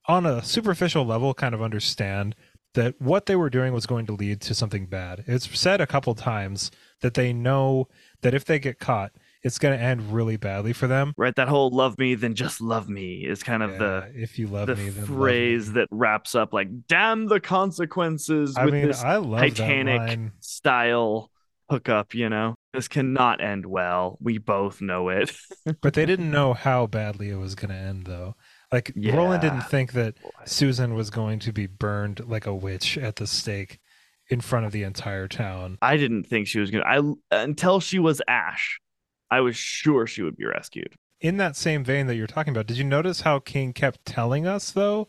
on 0.08 0.26
a 0.26 0.44
superficial 0.44 1.06
level 1.06 1.34
kind 1.34 1.54
of 1.54 1.62
understand 1.62 2.36
that 2.74 3.00
what 3.00 3.26
they 3.26 3.36
were 3.36 3.50
doing 3.50 3.74
was 3.74 3.86
going 3.86 4.06
to 4.06 4.14
lead 4.14 4.42
to 4.42 4.54
something 4.54 4.86
bad. 4.86 5.24
It's 5.28 5.58
said 5.60 5.82
a 5.82 5.88
couple 5.88 6.14
times 6.16 6.72
that 7.02 7.16
they 7.16 7.34
know 7.34 7.88
that 8.22 8.34
if 8.34 8.46
they 8.46 8.60
get 8.60 8.80
caught, 8.80 9.12
it's 9.42 9.58
going 9.58 9.78
to 9.78 9.84
end 9.84 10.14
really 10.14 10.38
badly 10.38 10.74
for 10.74 10.88
them. 10.88 11.14
right 11.18 11.36
that 11.36 11.48
whole 11.48 11.70
love 11.70 11.98
me 11.98 12.14
then 12.16 12.36
just 12.36 12.60
love 12.60 12.90
me 12.90 13.26
is 13.26 13.42
kind 13.42 13.64
of 13.64 13.80
the 13.80 14.12
if 14.14 14.38
you 14.38 14.48
love 14.48 14.68
the 14.68 14.76
me, 14.76 14.90
then 14.90 15.02
love 15.04 15.10
me. 15.10 15.16
phrase 15.16 15.72
that 15.74 15.88
wraps 15.92 16.36
up 16.36 16.54
like 16.54 16.68
damn 16.88 17.28
the 17.28 17.40
consequences 17.40 18.58
I 18.58 18.66
with 18.66 18.74
mean, 18.74 18.88
this 18.88 19.02
I 19.02 19.16
love 19.16 19.40
Titanic 19.40 20.20
style 20.42 21.32
hookup 21.70 22.14
you 22.14 22.30
know 22.30 22.56
this 22.74 22.88
cannot 22.88 23.42
end 23.42 23.66
well 23.66 24.18
we 24.22 24.38
both 24.38 24.82
know 24.82 25.10
it 25.10 25.32
But 25.82 25.94
they 25.94 26.06
didn't 26.06 26.32
know 26.32 26.54
how 26.54 26.88
badly 26.88 27.30
it 27.30 27.36
was 27.38 27.56
going 27.56 27.70
to 27.70 27.76
end, 27.76 28.06
though. 28.06 28.36
Like 28.72 28.92
Roland 28.96 29.42
didn't 29.42 29.62
think 29.62 29.94
that 29.94 30.16
Susan 30.46 30.94
was 30.94 31.10
going 31.10 31.40
to 31.40 31.52
be 31.52 31.68
burned 31.68 32.22
like 32.28 32.46
a 32.46 32.54
witch 32.54 32.98
at 32.98 33.16
the 33.18 33.28
stake 33.28 33.80
in 34.30 34.42
front 34.42 34.66
of 34.66 34.72
the 34.72 34.84
entire 34.84 35.28
town. 35.28 35.78
i 35.82 35.98
didn't 35.98 36.24
think 36.26 36.48
she 36.48 36.60
was 36.60 36.70
gonna 36.70 36.84
i 36.86 37.02
until 37.36 37.80
she 37.80 37.98
was 37.98 38.22
ash 38.28 38.80
i 39.32 39.40
was 39.42 39.56
sure 39.56 40.06
she 40.06 40.22
would 40.22 40.38
be 40.38 40.46
rescued 40.46 40.94
In 41.20 41.38
that 41.38 41.56
same 41.56 41.84
vein 41.84 42.06
that 42.06 42.16
you're 42.16 42.28
talking 42.28 42.52
about, 42.54 42.68
did 42.68 42.78
you 42.78 42.84
notice 42.84 43.22
how 43.22 43.40
King 43.40 43.74
kept 43.74 44.06
telling 44.06 44.46
us 44.46 44.70
though, 44.72 45.08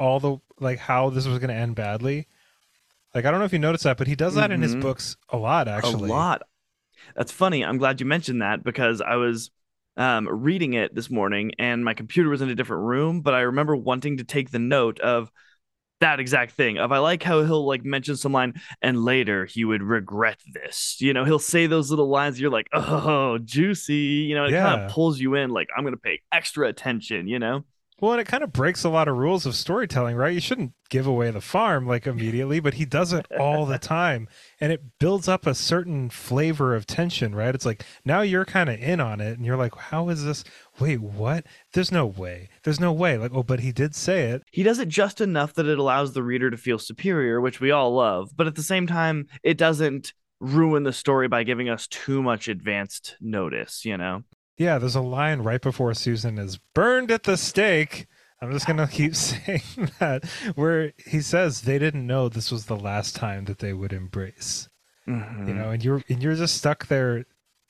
all 0.00 0.18
the 0.18 0.38
like 0.58 0.80
how 0.80 1.10
this 1.10 1.26
was 1.28 1.38
going 1.38 1.50
to 1.50 1.54
end 1.54 1.76
badly? 1.76 2.26
Like 3.14 3.24
I 3.24 3.30
don't 3.30 3.38
know 3.38 3.46
if 3.46 3.52
you 3.52 3.60
noticed 3.60 3.84
that, 3.84 3.96
but 3.98 4.08
he 4.08 4.16
does 4.16 4.34
that 4.34 4.50
in 4.50 4.60
his 4.62 4.74
Mhm. 4.74 4.80
books 4.82 5.16
a 5.30 5.36
lot. 5.36 5.68
Actually, 5.68 6.10
a 6.10 6.12
lot 6.12 6.42
that's 7.14 7.32
funny. 7.32 7.64
I'm 7.64 7.78
glad 7.78 8.00
you 8.00 8.06
mentioned 8.06 8.42
that 8.42 8.64
because 8.64 9.00
i 9.00 9.16
was 9.16 9.50
um, 9.98 10.28
reading 10.28 10.74
it 10.74 10.94
this 10.94 11.10
morning 11.10 11.52
and 11.58 11.82
my 11.82 11.94
computer 11.94 12.28
was 12.28 12.42
in 12.42 12.50
a 12.50 12.54
different 12.54 12.82
room 12.82 13.22
but 13.22 13.32
i 13.32 13.40
remember 13.40 13.74
wanting 13.74 14.18
to 14.18 14.24
take 14.24 14.50
the 14.50 14.58
note 14.58 15.00
of 15.00 15.30
that 16.00 16.20
exact 16.20 16.52
thing 16.52 16.76
of 16.76 16.92
i 16.92 16.98
like 16.98 17.22
how 17.22 17.42
he'll 17.42 17.66
like 17.66 17.82
mention 17.82 18.14
some 18.14 18.32
line 18.32 18.60
and 18.82 19.02
later 19.02 19.46
he 19.46 19.64
would 19.64 19.82
regret 19.82 20.38
this. 20.52 20.98
You 21.00 21.14
know 21.14 21.24
he'll 21.24 21.38
say 21.38 21.66
those 21.66 21.88
little 21.88 22.08
lines 22.08 22.38
you're 22.38 22.50
like 22.50 22.68
oh 22.74 23.38
juicy. 23.38 23.94
You 23.94 24.34
know 24.34 24.44
it 24.44 24.52
kind 24.52 24.82
of 24.82 24.90
pulls 24.90 25.18
you 25.18 25.34
in 25.34 25.48
like 25.48 25.68
i'm 25.74 25.84
gonna 25.84 25.96
pay 25.96 26.20
extra 26.30 26.68
attention 26.68 27.26
you 27.26 27.38
know 27.38 27.64
Well, 27.98 28.12
and 28.12 28.20
it 28.20 28.26
kind 28.26 28.44
of 28.44 28.52
breaks 28.52 28.84
a 28.84 28.90
lot 28.90 29.08
of 29.08 29.16
rules 29.16 29.46
of 29.46 29.54
storytelling, 29.54 30.16
right? 30.16 30.34
You 30.34 30.40
shouldn't 30.40 30.72
give 30.90 31.06
away 31.06 31.30
the 31.30 31.40
farm 31.40 31.86
like 31.86 32.06
immediately, 32.06 32.60
but 32.60 32.74
he 32.74 32.84
does 32.84 33.14
it 33.14 33.26
all 33.40 33.64
the 33.64 33.78
time. 33.80 34.28
And 34.60 34.70
it 34.70 34.98
builds 34.98 35.28
up 35.28 35.46
a 35.46 35.54
certain 35.54 36.10
flavor 36.10 36.74
of 36.74 36.86
tension, 36.86 37.34
right? 37.34 37.54
It's 37.54 37.64
like 37.64 37.86
now 38.04 38.20
you're 38.20 38.44
kind 38.44 38.68
of 38.68 38.78
in 38.78 39.00
on 39.00 39.22
it 39.22 39.38
and 39.38 39.46
you're 39.46 39.56
like, 39.56 39.74
how 39.74 40.10
is 40.10 40.24
this? 40.24 40.44
Wait, 40.78 41.00
what? 41.00 41.46
There's 41.72 41.90
no 41.90 42.04
way. 42.04 42.50
There's 42.64 42.80
no 42.80 42.92
way. 42.92 43.16
Like, 43.16 43.32
oh, 43.34 43.42
but 43.42 43.60
he 43.60 43.72
did 43.72 43.94
say 43.94 44.24
it. 44.24 44.42
He 44.52 44.62
does 44.62 44.78
it 44.78 44.88
just 44.88 45.22
enough 45.22 45.54
that 45.54 45.66
it 45.66 45.78
allows 45.78 46.12
the 46.12 46.22
reader 46.22 46.50
to 46.50 46.58
feel 46.58 46.78
superior, 46.78 47.40
which 47.40 47.60
we 47.60 47.70
all 47.70 47.94
love. 47.94 48.30
But 48.36 48.46
at 48.46 48.56
the 48.56 48.62
same 48.62 48.86
time, 48.86 49.26
it 49.42 49.56
doesn't 49.56 50.12
ruin 50.38 50.82
the 50.82 50.92
story 50.92 51.28
by 51.28 51.44
giving 51.44 51.70
us 51.70 51.86
too 51.86 52.22
much 52.22 52.46
advanced 52.46 53.16
notice, 53.22 53.86
you 53.86 53.96
know? 53.96 54.22
Yeah, 54.56 54.78
there's 54.78 54.94
a 54.96 55.00
line 55.02 55.40
right 55.40 55.60
before 55.60 55.92
Susan 55.94 56.38
is 56.38 56.58
burned 56.74 57.10
at 57.10 57.24
the 57.24 57.36
stake. 57.36 58.06
I'm 58.40 58.52
just 58.52 58.66
gonna 58.66 58.86
keep 58.88 59.14
saying 59.16 59.62
that 59.98 60.24
where 60.54 60.92
he 61.06 61.20
says 61.20 61.62
they 61.62 61.78
didn't 61.78 62.06
know 62.06 62.28
this 62.28 62.50
was 62.50 62.66
the 62.66 62.76
last 62.76 63.16
time 63.16 63.44
that 63.46 63.58
they 63.58 63.72
would 63.72 63.92
embrace. 63.92 64.68
Mhm. 65.06 65.48
You 65.48 65.54
know, 65.54 65.70
and 65.70 65.84
you're 65.84 66.02
and 66.08 66.22
you're 66.22 66.34
just 66.34 66.56
stuck 66.56 66.86
there. 66.88 67.24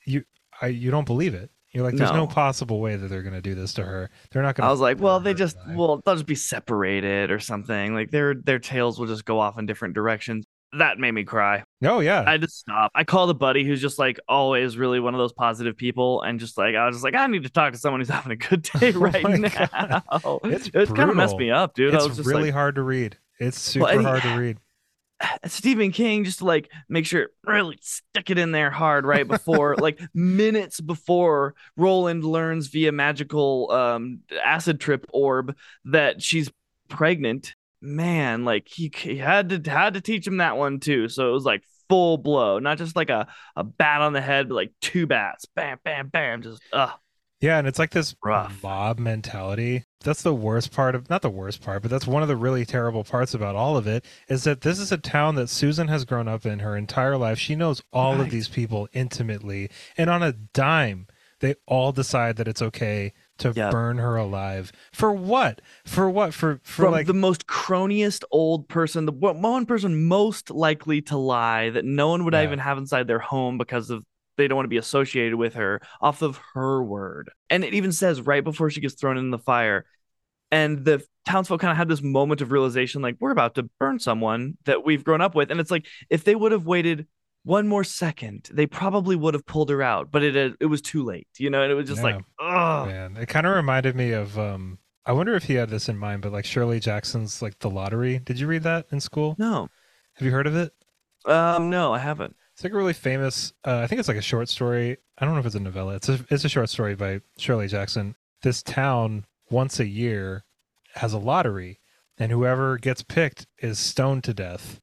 You 0.05 0.23
I 0.61 0.67
you 0.67 0.91
don't 0.91 1.05
believe 1.05 1.33
it. 1.33 1.51
You're 1.73 1.83
like, 1.83 1.95
there's 1.95 2.11
no, 2.11 2.25
No. 2.25 2.27
possible 2.27 2.79
way 2.79 2.95
that 2.95 3.07
they're 3.09 3.21
gonna 3.21 3.41
do 3.41 3.53
this 3.53 3.73
to 3.73 3.83
her. 3.83 4.09
They're 4.31 4.41
not 4.41 4.55
gonna. 4.55 4.67
I 4.69 4.71
was 4.71 4.79
like, 4.79 4.99
well, 4.99 5.19
they 5.19 5.33
just 5.33 5.57
well, 5.69 6.01
they'll 6.05 6.15
just 6.15 6.25
be 6.25 6.35
separated 6.35 7.29
or 7.31 7.39
something. 7.39 7.93
Like 7.93 8.09
their 8.11 8.33
their 8.33 8.59
tails 8.59 8.99
will 8.99 9.07
just 9.07 9.25
go 9.25 9.39
off 9.39 9.59
in 9.59 9.65
different 9.67 9.93
directions. 9.93 10.45
That 10.73 10.99
made 10.99 11.11
me 11.13 11.23
cry. 11.23 11.63
Oh 11.83 12.01
yeah, 12.01 12.23
I 12.27 12.37
just 12.37 12.59
stop. 12.59 12.91
I 12.93 13.03
called 13.05 13.29
a 13.29 13.33
buddy 13.33 13.63
who's 13.63 13.81
just 13.81 13.97
like 13.97 14.19
always 14.27 14.77
really 14.77 14.99
one 14.99 15.13
of 15.13 15.17
those 15.17 15.31
positive 15.31 15.77
people, 15.77 16.21
and 16.21 16.39
just 16.39 16.57
like 16.57 16.75
I 16.75 16.85
was 16.85 16.95
just 16.95 17.03
like, 17.05 17.15
I 17.15 17.25
need 17.27 17.43
to 17.43 17.49
talk 17.49 17.71
to 17.73 17.79
someone 17.79 18.01
who's 18.01 18.09
having 18.19 18.33
a 18.33 18.35
good 18.35 18.61
day 18.79 18.91
Oh 18.93 18.99
right 18.99 19.23
my 19.23 19.37
now. 19.37 20.03
God. 20.11 20.39
It's 20.51 20.67
it 20.73 20.93
kind 20.95 21.09
of 21.09 21.15
messed 21.15 21.37
me 21.37 21.51
up, 21.51 21.73
dude. 21.73 21.93
It's 21.93 22.19
really 22.19 22.43
like, 22.45 22.53
hard 22.53 22.75
to 22.75 22.83
read. 22.83 23.17
It's 23.39 23.59
super 23.59 23.85
Well, 23.85 24.03
hard 24.03 24.23
to 24.23 24.37
read. 24.37 24.57
Stephen 25.45 25.91
King 25.91 26.23
just 26.25 26.39
to 26.39 26.45
like 26.45 26.69
make 26.89 27.05
sure 27.05 27.23
it 27.23 27.29
really 27.45 27.77
stick 27.81 28.29
it 28.29 28.37
in 28.37 28.51
there 28.51 28.69
hard 28.69 29.05
right 29.05 29.27
before 29.27 29.75
like 29.77 29.99
minutes 30.13 30.79
before 30.79 31.55
Roland 31.75 32.23
learns 32.23 32.67
via 32.67 32.91
magical 32.91 33.71
um 33.71 34.19
acid 34.43 34.79
trip 34.79 35.05
orb 35.13 35.55
that 35.85 36.21
she's 36.21 36.51
pregnant. 36.89 37.55
Man, 37.81 38.43
like 38.43 38.67
he, 38.67 38.91
he 38.95 39.17
had 39.17 39.49
to 39.63 39.71
had 39.71 39.93
to 39.93 40.01
teach 40.01 40.25
him 40.25 40.37
that 40.37 40.57
one 40.57 40.79
too. 40.79 41.07
So 41.09 41.29
it 41.29 41.31
was 41.31 41.45
like 41.45 41.63
full 41.89 42.17
blow, 42.17 42.59
not 42.59 42.77
just 42.77 42.95
like 42.95 43.09
a 43.09 43.27
a 43.55 43.63
bat 43.63 44.01
on 44.01 44.13
the 44.13 44.21
head, 44.21 44.49
but 44.49 44.55
like 44.55 44.73
two 44.81 45.05
bats, 45.07 45.45
bam, 45.45 45.79
bam, 45.83 46.07
bam, 46.09 46.41
just 46.41 46.61
uh 46.73 46.91
Yeah, 47.39 47.59
and 47.59 47.67
it's 47.67 47.79
like 47.79 47.91
this 47.91 48.15
Rough. 48.23 48.63
mob 48.63 48.99
mentality. 48.99 49.85
That's 50.03 50.21
the 50.23 50.33
worst 50.33 50.71
part 50.71 50.95
of 50.95 51.09
not 51.09 51.21
the 51.21 51.29
worst 51.29 51.61
part, 51.61 51.81
but 51.83 51.91
that's 51.91 52.07
one 52.07 52.21
of 52.23 52.27
the 52.27 52.35
really 52.35 52.65
terrible 52.65 53.03
parts 53.03 53.33
about 53.33 53.55
all 53.55 53.77
of 53.77 53.87
it 53.87 54.05
is 54.27 54.43
that 54.43 54.61
this 54.61 54.79
is 54.79 54.91
a 54.91 54.97
town 54.97 55.35
that 55.35 55.49
Susan 55.49 55.87
has 55.87 56.05
grown 56.05 56.27
up 56.27 56.45
in 56.45 56.59
her 56.59 56.75
entire 56.75 57.17
life. 57.17 57.37
She 57.39 57.55
knows 57.55 57.81
all 57.93 58.19
of 58.21 58.29
these 58.31 58.47
people 58.47 58.87
intimately, 58.93 59.69
and 59.97 60.09
on 60.09 60.23
a 60.23 60.31
dime, 60.33 61.07
they 61.39 61.55
all 61.67 61.91
decide 61.91 62.37
that 62.37 62.47
it's 62.47 62.61
okay 62.61 63.13
to 63.39 63.53
Yep. 63.55 63.71
burn 63.71 63.97
her 63.97 64.15
alive. 64.15 64.71
For 64.93 65.11
what? 65.13 65.61
For 65.85 66.09
what? 66.09 66.33
For 66.33 66.59
for 66.63 66.83
from 66.83 66.91
like 66.91 67.07
the 67.07 67.13
most 67.13 67.47
croniest 67.47 68.23
old 68.31 68.67
person, 68.67 69.05
the 69.05 69.11
one 69.11 69.65
person 69.65 70.05
most 70.07 70.51
likely 70.51 71.01
to 71.03 71.17
lie 71.17 71.69
that 71.69 71.85
no 71.85 72.09
one 72.09 72.25
would 72.25 72.33
Yeah. 72.33 72.43
even 72.43 72.59
have 72.59 72.77
inside 72.77 73.07
their 73.07 73.19
home 73.19 73.57
because 73.57 73.89
of 73.89 74.03
they 74.37 74.47
don't 74.47 74.55
want 74.55 74.65
to 74.65 74.69
be 74.69 74.77
associated 74.77 75.35
with 75.35 75.55
her 75.55 75.81
off 75.99 76.21
of 76.21 76.39
her 76.53 76.83
word. 76.83 77.31
And 77.49 77.63
it 77.63 77.73
even 77.73 77.91
says 77.91 78.21
right 78.21 78.43
before 78.43 78.69
she 78.69 78.81
gets 78.81 78.93
thrown 78.93 79.17
in 79.17 79.31
the 79.31 79.39
fire. 79.39 79.85
And 80.51 80.85
the 80.85 81.03
townsfolk 81.25 81.59
kind 81.59 81.71
of 81.71 81.77
had 81.77 81.89
this 81.89 82.01
moment 82.01 82.41
of 82.41 82.51
realization 82.51 83.01
like, 83.01 83.17
we're 83.19 83.31
about 83.31 83.55
to 83.55 83.69
burn 83.79 83.99
someone 83.99 84.57
that 84.65 84.85
we've 84.85 85.03
grown 85.03 85.21
up 85.21 85.35
with. 85.35 85.51
And 85.51 85.59
it's 85.59 85.71
like, 85.71 85.87
if 86.09 86.23
they 86.23 86.35
would 86.35 86.51
have 86.53 86.65
waited 86.65 87.07
one 87.47 87.67
more 87.67 87.83
second, 87.83 88.49
they 88.51 88.67
probably 88.67 89.15
would 89.15 89.33
have 89.33 89.45
pulled 89.45 89.69
her 89.69 89.81
out, 89.81 90.11
but 90.11 90.21
it 90.23 90.55
it 90.59 90.65
was 90.65 90.81
too 90.81 91.03
late, 91.03 91.27
you 91.37 91.49
know. 91.49 91.63
And 91.63 91.71
it 91.71 91.75
was 91.75 91.87
just 91.87 92.03
like, 92.03 92.19
oh, 92.39 92.85
man, 92.85 93.17
it 93.17 93.27
kind 93.29 93.47
of 93.47 93.55
reminded 93.55 93.95
me 93.95 94.11
of 94.11 94.37
um 94.37 94.79
I 95.05 95.13
wonder 95.13 95.35
if 95.35 95.45
he 95.45 95.53
had 95.53 95.69
this 95.69 95.87
in 95.87 95.97
mind, 95.97 96.21
but 96.21 96.33
like 96.33 96.45
Shirley 96.45 96.79
Jackson's 96.81 97.41
like 97.41 97.59
The 97.59 97.69
Lottery. 97.69 98.19
Did 98.19 98.39
you 98.39 98.47
read 98.47 98.63
that 98.63 98.87
in 98.91 98.99
school? 98.99 99.35
no, 99.39 99.69
Have 100.15 100.25
you 100.25 100.31
heard 100.31 100.47
of 100.47 100.55
it? 100.55 100.73
um, 101.25 101.69
no, 101.69 101.93
I 101.93 101.99
haven't. 101.99 102.35
It's 102.53 102.63
like 102.63 102.73
a 102.73 102.77
really 102.77 102.93
famous. 102.93 103.53
Uh, 103.65 103.77
I 103.77 103.87
think 103.87 103.99
it's 103.99 104.07
like 104.07 104.17
a 104.17 104.21
short 104.21 104.49
story. 104.49 104.97
I 105.17 105.25
don't 105.25 105.33
know 105.33 105.39
if 105.39 105.45
it's 105.45 105.55
a 105.55 105.59
novella. 105.59 105.95
It's 105.95 106.09
a 106.09 106.19
it's 106.29 106.43
a 106.45 106.49
short 106.49 106.69
story 106.69 106.95
by 106.95 107.21
Shirley 107.37 107.67
Jackson. 107.67 108.15
This 108.41 108.61
town 108.63 109.25
once 109.49 109.79
a 109.79 109.87
year 109.87 110.43
has 110.95 111.13
a 111.13 111.17
lottery, 111.19 111.79
and 112.17 112.31
whoever 112.31 112.77
gets 112.77 113.03
picked 113.03 113.47
is 113.59 113.79
stoned 113.79 114.23
to 114.25 114.33
death. 114.33 114.81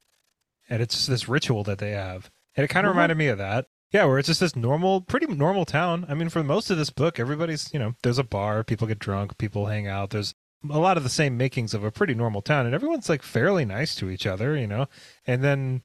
And 0.70 0.80
it's 0.80 1.06
this 1.06 1.28
ritual 1.28 1.62
that 1.64 1.78
they 1.78 1.90
have, 1.90 2.30
and 2.56 2.64
it 2.64 2.68
kind 2.68 2.86
of 2.86 2.90
What? 2.90 2.96
reminded 2.96 3.18
me 3.18 3.28
of 3.28 3.38
that. 3.38 3.66
Yeah, 3.90 4.06
where 4.06 4.18
it's 4.18 4.26
just 4.28 4.40
this 4.40 4.56
normal, 4.56 5.02
pretty 5.02 5.26
normal 5.26 5.64
town. 5.64 6.04
I 6.08 6.14
mean, 6.14 6.28
for 6.28 6.42
most 6.42 6.68
of 6.70 6.76
this 6.76 6.90
book, 6.90 7.20
everybody's 7.20 7.72
you 7.72 7.78
know, 7.78 7.94
there's 8.02 8.18
a 8.18 8.24
bar, 8.24 8.64
people 8.64 8.86
get 8.88 8.98
drunk, 8.98 9.38
people 9.38 9.66
hang 9.66 9.86
out. 9.86 10.10
There's 10.10 10.34
a 10.70 10.78
lot 10.80 10.96
of 10.96 11.02
the 11.04 11.10
same 11.10 11.36
makings 11.36 11.74
of 11.74 11.84
a 11.84 11.92
pretty 11.92 12.14
normal 12.14 12.42
town, 12.42 12.66
and 12.66 12.74
everyone's 12.74 13.08
like 13.08 13.22
fairly 13.22 13.64
nice 13.64 13.94
to 13.96 14.10
each 14.10 14.26
other, 14.26 14.56
you 14.56 14.66
know. 14.66 14.86
And 15.26 15.44
then 15.44 15.82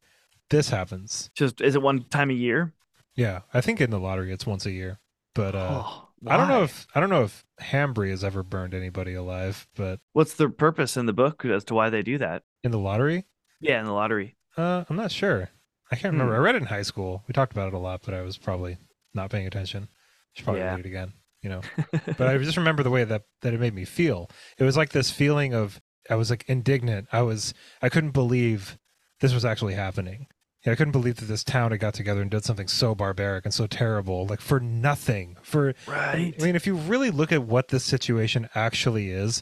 this 0.50 0.70
happens. 0.70 1.30
Just 1.36 1.62
is 1.62 1.76
it 1.76 1.82
one 1.84 2.04
time 2.10 2.30
a 2.32 2.34
year? 2.34 2.74
Yeah, 3.16 3.42
I 3.54 3.62
think 3.62 3.80
in 3.82 3.92
the 3.92 4.00
lottery 4.00 4.32
it's 4.32 4.48
once 4.48 4.66
a 4.66 4.72
year. 4.72 5.00
But 5.36 5.54
uh 5.56 5.84
Oh, 5.86 6.08
I 6.26 6.36
don't 6.38 6.48
know 6.48 6.64
if 6.64 6.88
I 6.96 7.00
don't 7.00 7.10
know 7.12 7.24
if 7.26 7.46
Hambry 7.62 8.10
has 8.10 8.24
ever 8.24 8.42
burned 8.42 8.74
anybody 8.74 9.14
alive, 9.14 9.68
but 9.76 10.00
what's 10.14 10.34
the 10.34 10.50
purpose 10.50 10.98
in 10.98 11.06
the 11.06 11.14
book 11.14 11.46
as 11.46 11.64
to 11.66 11.74
why 11.76 11.90
they 11.92 12.02
do 12.02 12.18
that. 12.18 12.44
in 12.64 12.72
the 12.72 12.80
lottery, 12.80 13.26
Yeah, 13.60 13.80
in 13.80 13.86
the 13.86 13.94
lottery. 13.94 14.36
uh 14.58 14.86
I'm 14.90 14.96
not 14.96 15.12
sure. 15.12 15.50
I 15.92 15.96
can't 15.96 16.14
remember. 16.14 16.34
Hmm. 16.34 16.42
I 16.42 16.44
read 16.44 16.56
it 16.56 16.62
in 16.62 16.68
high 16.68 16.84
school. 16.84 17.24
We 17.28 17.34
talked 17.34 17.52
about 17.52 17.68
it 17.68 17.74
a 17.74 17.80
lot, 17.80 18.02
but 18.06 18.14
I 18.14 18.22
was 18.22 18.38
probably 18.38 18.78
not 19.14 19.30
paying 19.32 19.48
attention. 19.48 19.88
Should 20.34 20.46
probably 20.46 20.62
Yeah. 20.62 20.72
read 20.72 20.82
it 20.82 20.86
again, 20.86 21.14
you 21.42 21.50
know. 21.50 21.62
but 22.18 22.28
I 22.28 22.38
just 22.38 22.58
remember 22.58 22.84
the 22.84 22.92
way 22.92 23.04
that 23.04 23.24
that 23.42 23.54
it 23.54 23.60
made 23.60 23.74
me 23.74 23.86
feel. 23.86 24.30
It 24.58 24.64
was 24.64 24.78
like 24.78 24.90
this 24.92 25.10
feeling 25.12 25.54
of 25.54 25.82
I 26.10 26.16
was 26.16 26.30
like 26.30 26.46
indignant. 26.48 27.08
I 27.12 27.22
was 27.24 27.54
I 27.82 27.90
couldn't 27.90 28.12
believe 28.12 28.78
this 29.22 29.34
was 29.34 29.46
actually 29.46 29.74
happening. 29.74 30.28
Yeah, 30.66 30.74
I 30.74 30.76
couldn't 30.76 30.92
believe 30.92 31.16
that 31.18 31.26
this 31.26 31.44
town 31.44 31.72
had 31.72 31.80
got 31.80 31.94
together 31.94 32.22
and 32.22 32.30
did 32.30 32.44
something 32.44 32.68
so 32.68 32.94
barbaric 32.94 33.46
and 33.46 33.54
so 33.54 33.66
terrible, 33.66 34.28
like 34.28 34.42
for 34.42 34.60
nothing. 34.60 35.38
For 35.42 35.74
right. 35.88 36.36
I 36.38 36.44
mean, 36.44 36.56
if 36.56 36.68
you 36.68 36.76
really 36.76 37.12
look 37.12 37.32
at 37.32 37.44
what 37.44 37.70
this 37.70 37.86
situation 37.86 38.50
actually 38.54 39.10
is, 39.10 39.42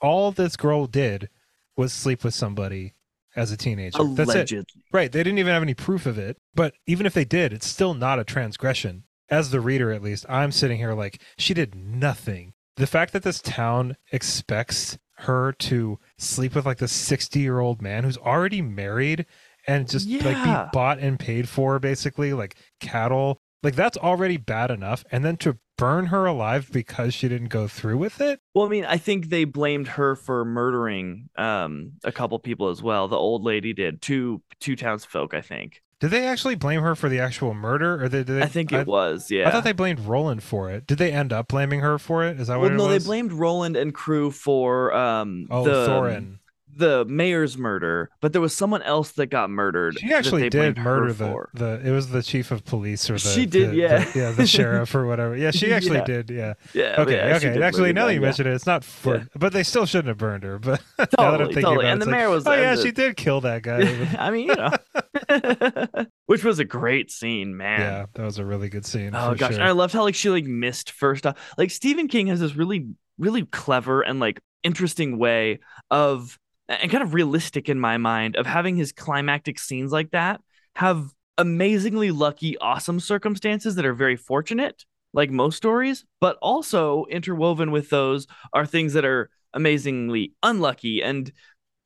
all 0.00 0.30
this 0.30 0.56
girl 0.56 0.86
did 0.86 1.30
was 1.76 1.92
sleep 1.92 2.22
with 2.22 2.34
somebody 2.34 2.92
as 3.36 3.52
a 3.52 3.56
teenager. 3.56 3.98
That's 4.04 4.52
it. 4.52 4.66
Right. 4.92 5.10
They 5.10 5.22
didn't 5.22 5.38
even 5.38 5.52
have 5.52 5.62
any 5.62 5.74
proof 5.74 6.06
of 6.06 6.18
it. 6.18 6.36
But 6.54 6.74
even 6.86 7.06
if 7.06 7.14
they 7.14 7.24
did, 7.24 7.52
it's 7.52 7.66
still 7.66 7.94
not 7.94 8.18
a 8.18 8.24
transgression. 8.24 9.04
As 9.30 9.50
the 9.50 9.60
reader, 9.60 9.92
at 9.92 10.02
least, 10.02 10.26
I'm 10.28 10.52
sitting 10.52 10.78
here 10.78 10.94
like, 10.94 11.20
she 11.38 11.54
did 11.54 11.74
nothing. 11.74 12.52
The 12.76 12.86
fact 12.86 13.12
that 13.12 13.22
this 13.22 13.40
town 13.40 13.96
expects 14.12 14.98
her 15.18 15.52
to 15.52 15.98
sleep 16.18 16.54
with 16.54 16.66
like 16.66 16.78
the 16.78 16.88
60 16.88 17.38
year 17.38 17.60
old 17.60 17.80
man 17.80 18.04
who's 18.04 18.18
already 18.18 18.60
married 18.60 19.26
and 19.66 19.88
just 19.88 20.08
like 20.08 20.42
be 20.42 20.70
bought 20.72 20.98
and 20.98 21.18
paid 21.18 21.48
for, 21.48 21.78
basically, 21.78 22.32
like 22.32 22.56
cattle, 22.80 23.40
like 23.62 23.74
that's 23.74 23.96
already 23.98 24.36
bad 24.36 24.70
enough. 24.70 25.04
And 25.10 25.24
then 25.24 25.36
to 25.38 25.58
burn 25.78 26.06
her 26.06 26.26
alive 26.26 26.70
because 26.72 27.14
she 27.14 27.28
didn't 27.28 27.48
go 27.48 27.66
through 27.66 27.98
with 27.98 28.20
it. 28.20 28.40
Well, 28.54 28.66
I 28.66 28.68
mean, 28.68 28.84
I 28.84 28.98
think 28.98 29.30
they 29.30 29.44
blamed 29.44 29.88
her 29.88 30.14
for 30.16 30.44
murdering 30.44 31.28
um 31.36 31.92
a 32.04 32.12
couple 32.12 32.38
people 32.38 32.68
as 32.68 32.82
well. 32.82 33.08
The 33.08 33.16
old 33.16 33.42
lady 33.44 33.72
did 33.72 34.02
two 34.02 34.42
two 34.60 34.76
townsfolk, 34.76 35.34
I 35.34 35.40
think. 35.40 35.82
Did 36.00 36.10
they 36.10 36.26
actually 36.26 36.56
blame 36.56 36.80
her 36.82 36.96
for 36.96 37.08
the 37.08 37.20
actual 37.20 37.54
murder, 37.54 38.02
or 38.02 38.08
did 38.08 38.26
they? 38.26 38.42
I 38.42 38.46
think 38.46 38.72
it 38.72 38.88
was. 38.88 39.30
Yeah. 39.30 39.46
I 39.46 39.52
thought 39.52 39.62
they 39.62 39.72
blamed 39.72 40.00
Roland 40.00 40.42
for 40.42 40.68
it. 40.68 40.84
Did 40.84 40.98
they 40.98 41.12
end 41.12 41.32
up 41.32 41.46
blaming 41.46 41.78
her 41.78 41.96
for 41.96 42.24
it? 42.24 42.40
Is 42.40 42.48
that 42.48 42.54
well, 42.54 42.62
what 42.62 42.72
it 42.72 42.76
no, 42.76 42.88
was? 42.88 43.04
they 43.04 43.06
blamed 43.08 43.32
Roland 43.32 43.76
and 43.76 43.94
crew 43.94 44.32
for 44.32 44.92
um 44.92 45.46
Oh, 45.48 45.62
the 45.62 45.86
Thorin. 45.86 46.38
The 46.74 47.04
mayor's 47.06 47.58
murder, 47.58 48.10
but 48.20 48.32
there 48.32 48.40
was 48.40 48.54
someone 48.56 48.82
else 48.82 49.12
that 49.12 49.26
got 49.26 49.50
murdered. 49.50 49.98
She 49.98 50.08
that 50.08 50.16
actually 50.18 50.42
they 50.42 50.48
did 50.48 50.78
murder 50.78 51.12
the, 51.12 51.26
for. 51.26 51.50
the. 51.54 51.80
It 51.86 51.90
was 51.90 52.08
the 52.08 52.22
chief 52.22 52.50
of 52.50 52.64
police 52.64 53.08
or 53.10 53.14
the. 53.14 53.18
She 53.18 53.44
did, 53.46 53.72
the- 53.72 53.76
yeah. 53.76 54.04
the- 54.04 54.18
yeah, 54.18 54.30
the 54.32 54.46
sheriff 54.46 54.94
or 54.94 55.06
whatever. 55.06 55.36
Yeah, 55.36 55.50
she 55.50 55.72
actually 55.72 55.96
Yeah. 55.98 56.04
did. 56.04 56.30
Yeah. 56.30 56.54
Yeah. 56.72 56.94
Okay. 57.00 57.16
yeah, 57.16 57.36
okay. 57.36 57.62
Actually, 57.62 57.92
now 57.92 58.06
that 58.06 58.14
you 58.14 58.20
mention 58.20 58.46
it, 58.46 58.54
it's 58.54 58.66
not 58.66 58.84
for. 58.84 59.26
But 59.36 59.52
they 59.52 59.62
still 59.62 59.86
shouldn't 59.86 60.08
have 60.08 60.18
burned 60.18 60.44
her. 60.44 60.58
But 60.58 60.80
now 60.98 61.04
that 61.06 61.18
I'm 61.18 61.38
Totally, 61.48 61.62
totally. 61.62 61.86
it, 61.86 61.90
And 61.90 62.00
the 62.02 62.06
like, 62.06 62.12
mayor 62.16 62.30
was- 62.30 62.46
Oh 62.46 62.52
yeah, 62.54 62.74
the- 62.74 62.82
she 62.82 62.90
did 62.92 63.16
kill 63.16 63.42
that 63.42 63.62
guy. 63.62 64.08
I 64.18 64.30
mean, 64.30 64.48
you 64.48 64.54
know, 64.54 66.04
which 66.26 66.44
was 66.44 66.58
a 66.58 66.64
great 66.64 67.10
scene, 67.10 67.56
man. 67.56 67.80
yeah, 67.80 68.06
that 68.14 68.24
was 68.24 68.38
a 68.38 68.44
really 68.44 68.68
good 68.68 68.86
scene. 68.86 69.10
Oh 69.14 69.34
gosh, 69.34 69.54
sure. 69.54 69.62
I 69.62 69.72
loved 69.72 69.92
how 69.92 70.02
like 70.02 70.14
she 70.14 70.30
like 70.30 70.44
missed 70.44 70.90
first 70.92 71.26
off. 71.26 71.36
Like 71.58 71.70
Stephen 71.70 72.08
King 72.08 72.28
has 72.28 72.40
this 72.40 72.54
really, 72.56 72.88
really 73.18 73.44
clever 73.44 74.02
and 74.02 74.20
like 74.20 74.40
interesting 74.62 75.18
way 75.18 75.60
of 75.90 76.38
and 76.80 76.90
kind 76.90 77.02
of 77.02 77.14
realistic 77.14 77.68
in 77.68 77.78
my 77.78 77.96
mind 77.96 78.36
of 78.36 78.46
having 78.46 78.76
his 78.76 78.92
climactic 78.92 79.58
scenes 79.58 79.92
like 79.92 80.10
that 80.10 80.40
have 80.74 81.10
amazingly 81.38 82.10
lucky, 82.10 82.56
awesome 82.58 83.00
circumstances 83.00 83.74
that 83.74 83.86
are 83.86 83.94
very 83.94 84.16
fortunate, 84.16 84.84
like 85.12 85.30
most 85.30 85.56
stories, 85.56 86.04
but 86.20 86.36
also 86.40 87.04
interwoven 87.10 87.70
with 87.70 87.90
those 87.90 88.26
are 88.52 88.66
things 88.66 88.92
that 88.94 89.04
are 89.04 89.30
amazingly 89.54 90.32
unlucky 90.42 91.02
and 91.02 91.30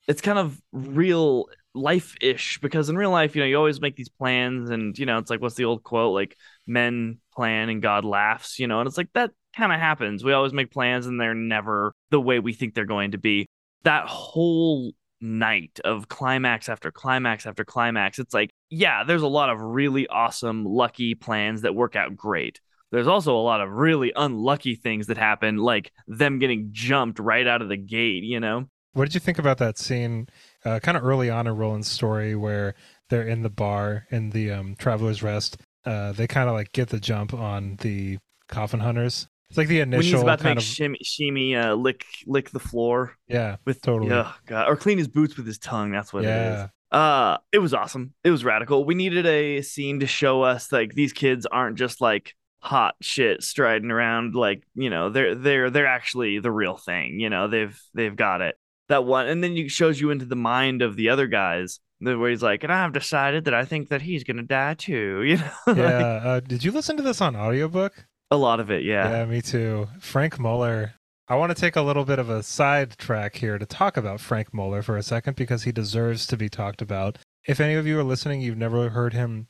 it's 0.09 0.21
kind 0.21 0.39
of 0.39 0.61
real 0.73 1.47
life-ish 1.75 2.59
because 2.61 2.89
in 2.89 2.97
real 2.97 3.11
life, 3.11 3.35
you 3.35 3.43
know, 3.43 3.47
you 3.47 3.57
always 3.57 3.81
make 3.81 3.97
these 3.97 4.09
plans 4.09 4.71
and 4.71 4.99
you 4.99 5.05
know, 5.05 5.19
it's 5.19 5.31
like 5.31 5.41
what's 5.41 5.57
the 5.57 5.65
old 5.65 5.83
quote 5.83 6.15
like 6.15 6.37
men 6.67 7.19
plan 7.35 7.69
and 7.69 7.83
God 7.83 8.05
laughs, 8.05 8.59
you 8.59 8.67
know, 8.67 8.81
and 8.81 8.87
it's 8.87 8.97
like 8.97 9.13
that 9.15 9.33
kind 9.57 9.73
of 9.73 9.81
happens. 9.81 10.23
We 10.23 10.33
always 10.33 10.53
make 10.53 10.71
plans 10.71 11.07
and 11.07 11.21
they're 11.21 11.35
never 11.35 11.93
the 12.11 12.21
way 12.21 12.39
we 12.39 12.53
think 12.53 12.75
they're 12.75 12.85
going 12.85 13.13
to 13.13 13.19
be. 13.19 13.47
That 13.87 14.09
whole 14.09 14.93
night 15.21 15.79
of 15.85 16.09
climax 16.09 16.69
after 16.69 16.91
climax 16.91 17.47
after 17.47 17.65
climax, 17.65 18.19
it's 18.19 18.35
like, 18.35 18.51
yeah, 18.69 19.05
there's 19.05 19.23
a 19.23 19.29
lot 19.29 19.49
of 19.49 19.61
really 19.61 20.09
awesome, 20.09 20.65
lucky 20.65 21.15
plans 21.15 21.63
that 21.63 21.77
work 21.77 21.95
out 21.95 22.17
great. 22.17 22.61
There's 22.91 23.07
also 23.07 23.37
a 23.37 23.39
lot 23.39 23.61
of 23.61 23.71
really 23.71 24.13
unlucky 24.17 24.75
things 24.75 25.07
that 25.07 25.19
happen, 25.19 25.59
like 25.59 25.93
them 26.09 26.41
getting 26.41 26.71
jumped 26.73 27.21
right 27.21 27.47
out 27.47 27.63
of 27.63 27.69
the 27.69 27.77
gate, 27.77 28.25
you 28.25 28.41
know? 28.41 28.67
What 28.93 29.05
did 29.05 29.15
you 29.15 29.21
think 29.21 29.39
about 29.39 29.59
that 29.59 29.79
scene, 29.79 30.29
uh, 30.65 30.81
kind 30.81 30.97
of 30.97 31.05
early 31.05 31.31
on 31.31 31.47
in 31.47 31.57
Roland's 31.57 31.89
story, 31.89 32.35
where 32.35 32.75
they're 33.09 33.29
in 33.29 33.43
the 33.43 33.51
bar 33.51 34.07
in 34.11 34.31
the 34.31 34.51
um, 34.51 34.75
Traveler's 34.77 35.23
Rest? 35.23 35.59
Uh, 35.85 36.11
they 36.11 36.27
kind 36.27 36.49
of 36.49 36.57
like 36.57 36.73
get 36.73 36.89
the 36.89 36.99
jump 36.99 37.33
on 37.33 37.77
the 37.83 38.19
coffin 38.49 38.81
hunters. 38.81 39.29
It's 39.49 39.59
like 39.59 39.69
the 39.69 39.81
initial 39.81 39.99
when 39.99 40.05
he's 40.05 40.23
about 40.23 40.39
to 40.41 40.45
make 40.45 40.57
of 40.59 40.65
Sheemie, 40.65 41.03
Sheemie 41.05 41.57
uh, 41.57 41.75
lick 41.75 42.05
lick 42.27 42.51
the 42.51 42.59
floor 42.59 43.17
yeah, 43.29 43.57
with 43.65 43.81
totally. 43.81 44.11
yeah, 44.11 44.33
God, 44.47 44.69
or 44.69 44.77
clean 44.77 44.99
his 44.99 45.09
boots 45.09 45.37
with 45.37 45.47
his 45.47 45.59
tongue. 45.59 45.93
That's 45.93 46.13
what 46.13 46.25
it 46.25 46.29
is. 46.29 46.69
yeah, 46.93 46.99
Uh, 46.99 47.39
it 47.53 47.59
was 47.59 47.73
awesome. 47.73 48.13
It 48.25 48.31
was 48.31 48.45
radical. 48.45 48.85
We 48.85 48.95
needed 48.97 49.25
a 49.25 49.63
scene 49.63 50.01
to 50.01 50.07
show 50.07 50.43
us 50.43 50.73
like 50.73 50.95
these 50.95 51.13
kids 51.13 51.47
aren't 51.47 51.79
just 51.79 52.01
like 52.01 52.35
hot 52.59 52.97
shit 53.01 53.45
striding 53.45 53.93
around 53.93 54.35
like 54.35 54.65
you 54.75 54.91
know 54.91 55.11
they're 55.11 55.37
they're 55.37 55.71
they're 55.71 55.87
actually 55.87 56.41
the 56.41 56.51
real 56.51 56.77
thing. 56.77 57.21
You 57.21 57.31
know 57.31 57.47
they've 57.47 57.81
they've 57.95 58.17
got 58.17 58.41
it. 58.41 58.57
That 58.89 59.05
one, 59.05 59.29
and 59.29 59.43
then 59.43 59.57
it 59.57 59.71
shows 59.71 60.01
you 60.01 60.11
into 60.11 60.25
the 60.25 60.37
mind 60.37 60.83
of 60.83 60.97
the 60.97 61.09
other 61.11 61.27
guys. 61.27 61.81
Where 61.99 62.29
he's 62.29 62.43
like, 62.43 62.63
and 62.63 62.71
I've 62.73 62.93
decided 62.93 63.47
that 63.47 63.55
I 63.55 63.65
think 63.65 63.89
that 63.89 64.03
he's 64.03 64.25
gonna 64.25 64.43
die 64.43 64.75
too. 64.75 65.23
You 65.27 65.37
know, 65.39 65.51
Like, 65.69 65.77
yeah. 65.77 66.21
Uh, 66.25 66.41
did 66.41 66.65
you 66.65 66.73
listen 66.73 66.97
to 66.99 67.03
this 67.03 67.21
on 67.21 67.37
audiobook? 67.37 68.05
A 68.31 68.37
lot 68.37 68.61
of 68.61 68.71
it. 68.71 68.83
Yeah. 68.85 69.11
Yeah, 69.11 69.25
me 69.27 69.43
too. 69.43 69.89
Frank 70.01 70.39
Muller. 70.39 70.95
I 71.29 71.35
want 71.35 71.51
to 71.55 71.61
take 71.61 71.75
a 71.75 71.83
little 71.83 72.05
bit 72.05 72.21
of 72.21 72.31
a 72.31 72.43
sidetrack 72.43 73.35
here 73.37 73.59
to 73.59 73.67
talk 73.67 73.97
about 73.97 74.21
Frank 74.21 74.55
Muller 74.55 74.81
for 74.83 74.97
a 74.97 75.03
second 75.03 75.35
because 75.37 75.65
he 75.65 75.73
deserves 75.73 76.27
to 76.29 76.37
be 76.37 76.49
talked 76.49 76.81
about. 76.81 77.19
If 77.47 77.59
any 77.61 77.75
of 77.75 77.87
you 77.87 77.99
are 77.99 78.05
listening, 78.05 78.41
you've 78.41 78.57
never 78.59 78.91
heard 78.91 79.13
him 79.13 79.49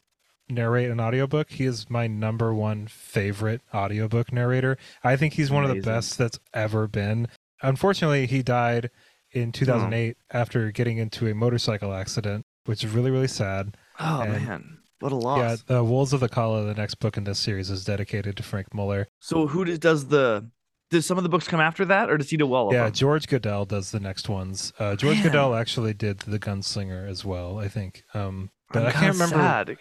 narrate 0.48 0.90
an 0.90 1.00
audiobook, 1.00 1.50
he 1.50 1.64
is 1.64 1.90
my 1.90 2.06
number 2.06 2.54
one 2.54 2.86
favorite 2.86 3.60
audiobook 3.74 4.32
narrator. 4.32 4.78
I 5.02 5.16
think 5.16 5.34
he's 5.34 5.50
one 5.50 5.64
of 5.64 5.74
the 5.74 5.80
best 5.82 6.18
that's 6.18 6.38
ever 6.54 6.86
been. 6.86 7.28
Unfortunately, 7.62 8.26
he 8.26 8.42
died 8.42 8.90
in 9.32 9.52
2008 9.52 10.16
after 10.30 10.70
getting 10.70 10.98
into 10.98 11.26
a 11.26 11.34
motorcycle 11.34 11.92
accident, 11.92 12.46
which 12.64 12.84
is 12.84 12.92
really, 12.92 13.10
really 13.10 13.28
sad. 13.28 13.76
Oh 13.98 14.20
And- 14.22 14.32
man, 14.46 14.78
what 15.00 15.12
a 15.12 15.16
loss. 15.16 15.38
Yeah, 15.68 15.76
the 15.76 15.84
Wolves 15.84 16.12
of 16.12 16.20
the 16.20 16.28
Calla, 16.28 16.64
the 16.64 16.74
next 16.74 16.96
book 16.96 17.16
in 17.16 17.24
this 17.24 17.38
series, 17.38 17.70
is 17.70 17.84
dedicated 17.84 18.36
to 18.36 18.42
Frank 18.42 18.72
Muller. 18.74 19.08
So 19.20 19.46
who 19.46 19.64
does, 19.64 19.78
does 19.78 20.06
the 20.08 20.50
does 20.90 21.04
some 21.04 21.18
of 21.18 21.24
the 21.24 21.28
books 21.28 21.48
come 21.48 21.60
after 21.60 21.84
that, 21.86 22.10
or 22.10 22.16
does 22.16 22.30
he 22.30 22.36
do 22.36 22.52
all 22.54 22.68
of 22.68 22.74
Yeah, 22.74 22.84
them? 22.84 22.92
George 22.92 23.26
Guidall 23.26 23.66
does 23.66 23.90
the 23.90 24.00
next 24.00 24.28
ones. 24.28 24.72
Uh, 24.78 24.94
George 24.96 25.16
Man. 25.22 25.32
Guidall 25.32 25.60
actually 25.60 25.94
did 25.94 26.20
the 26.20 26.38
Gunslinger 26.38 27.08
as 27.08 27.24
well, 27.24 27.58
I 27.58 27.68
think. 27.68 28.04
Um, 28.14 28.50
but 28.72 28.82
I'm 28.82 28.88
I 28.88 28.92
can't 28.92 29.12
remember. 29.14 29.36
sad. 29.36 29.78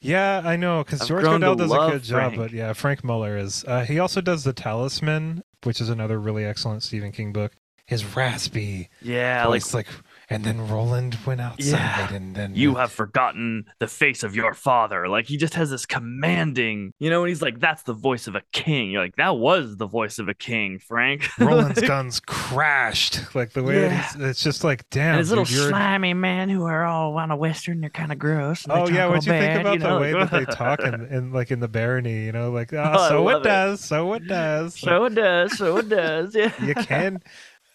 Yeah, 0.00 0.42
I 0.44 0.56
know 0.56 0.84
because 0.84 1.06
George 1.06 1.24
Guidall 1.24 1.56
does 1.56 1.70
a 1.70 1.74
love 1.74 1.92
good 1.92 2.02
job, 2.02 2.34
but 2.36 2.52
yeah, 2.52 2.72
Frank 2.72 3.04
Muller 3.04 3.36
is. 3.36 3.64
Uh, 3.64 3.84
he 3.84 3.98
also 3.98 4.20
does 4.20 4.44
the 4.44 4.52
Talisman, 4.52 5.42
which 5.64 5.80
is 5.80 5.88
another 5.88 6.18
really 6.18 6.44
excellent 6.44 6.82
Stephen 6.82 7.12
King 7.12 7.32
book. 7.32 7.52
His 7.86 8.04
raspy 8.16 8.90
Yeah, 9.00 9.46
like 9.46 9.72
like, 9.72 9.86
and 10.30 10.44
then 10.44 10.68
Roland 10.68 11.16
went 11.26 11.40
outside, 11.40 11.70
Yeah. 11.72 12.12
and 12.12 12.34
then 12.36 12.54
you 12.54 12.74
have 12.74 12.92
forgotten 12.92 13.64
the 13.78 13.86
face 13.88 14.22
of 14.22 14.36
your 14.36 14.52
father. 14.54 15.08
Like 15.08 15.26
he 15.26 15.36
just 15.36 15.54
has 15.54 15.70
this 15.70 15.86
commanding, 15.86 16.92
you 16.98 17.08
know, 17.10 17.22
and 17.22 17.28
he's 17.28 17.40
like, 17.42 17.60
that's 17.60 17.82
the 17.84 17.94
voice 17.94 18.26
of 18.26 18.34
a 18.34 18.42
king. 18.52 18.90
You're 18.90 19.02
like, 19.02 19.16
that 19.16 19.36
was 19.36 19.76
the 19.76 19.86
voice 19.86 20.18
of 20.18 20.28
a 20.28 20.34
king, 20.34 20.78
Frank. 20.78 21.26
Roland's 21.38 21.80
guns 21.80 22.20
crashed, 22.20 23.34
like 23.34 23.52
the 23.52 23.62
way 23.62 23.80
that 23.80 23.90
Yeah. 23.90 24.12
he's, 24.12 24.22
it's 24.22 24.42
just 24.42 24.64
like 24.64 24.88
damn. 24.90 25.10
and 25.12 25.18
his 25.18 25.30
little 25.30 25.44
dude, 25.44 25.68
slimy 25.70 26.14
men 26.14 26.48
who 26.48 26.64
are 26.64 26.84
all 26.84 27.16
on 27.18 27.30
a 27.30 27.36
western, 27.36 27.80
they're 27.80 27.90
kind 27.90 28.12
of 28.12 28.18
gross. 28.18 28.64
and 28.64 28.72
Oh 28.72 28.88
yeah, 28.88 29.06
what 29.06 29.24
you 29.24 29.32
think 29.32 29.60
about 29.60 29.72
you 29.74 29.78
know, 29.78 29.94
the 29.94 30.00
way 30.00 30.12
that 30.12 30.30
they 30.30 30.44
talk 30.54 30.80
in, 30.80 31.06
in 31.06 31.32
like 31.32 31.50
in 31.50 31.60
the 31.60 31.68
barony? 31.68 32.24
You 32.26 32.32
know, 32.32 32.50
like 32.50 32.72
oh, 32.74 32.92
Oh, 32.98 33.08
so 33.08 33.28
it 33.30 33.36
it. 33.38 33.42
does, 33.44 33.80
so 33.80 34.12
it 34.12 34.26
does. 34.26 34.78
So 34.78 35.04
it 35.06 35.14
does, 35.14 35.56
so 35.56 35.76
it 35.78 35.88
does. 35.88 36.34
Yeah. 36.34 36.52
you 36.62 36.74
can. 36.74 37.22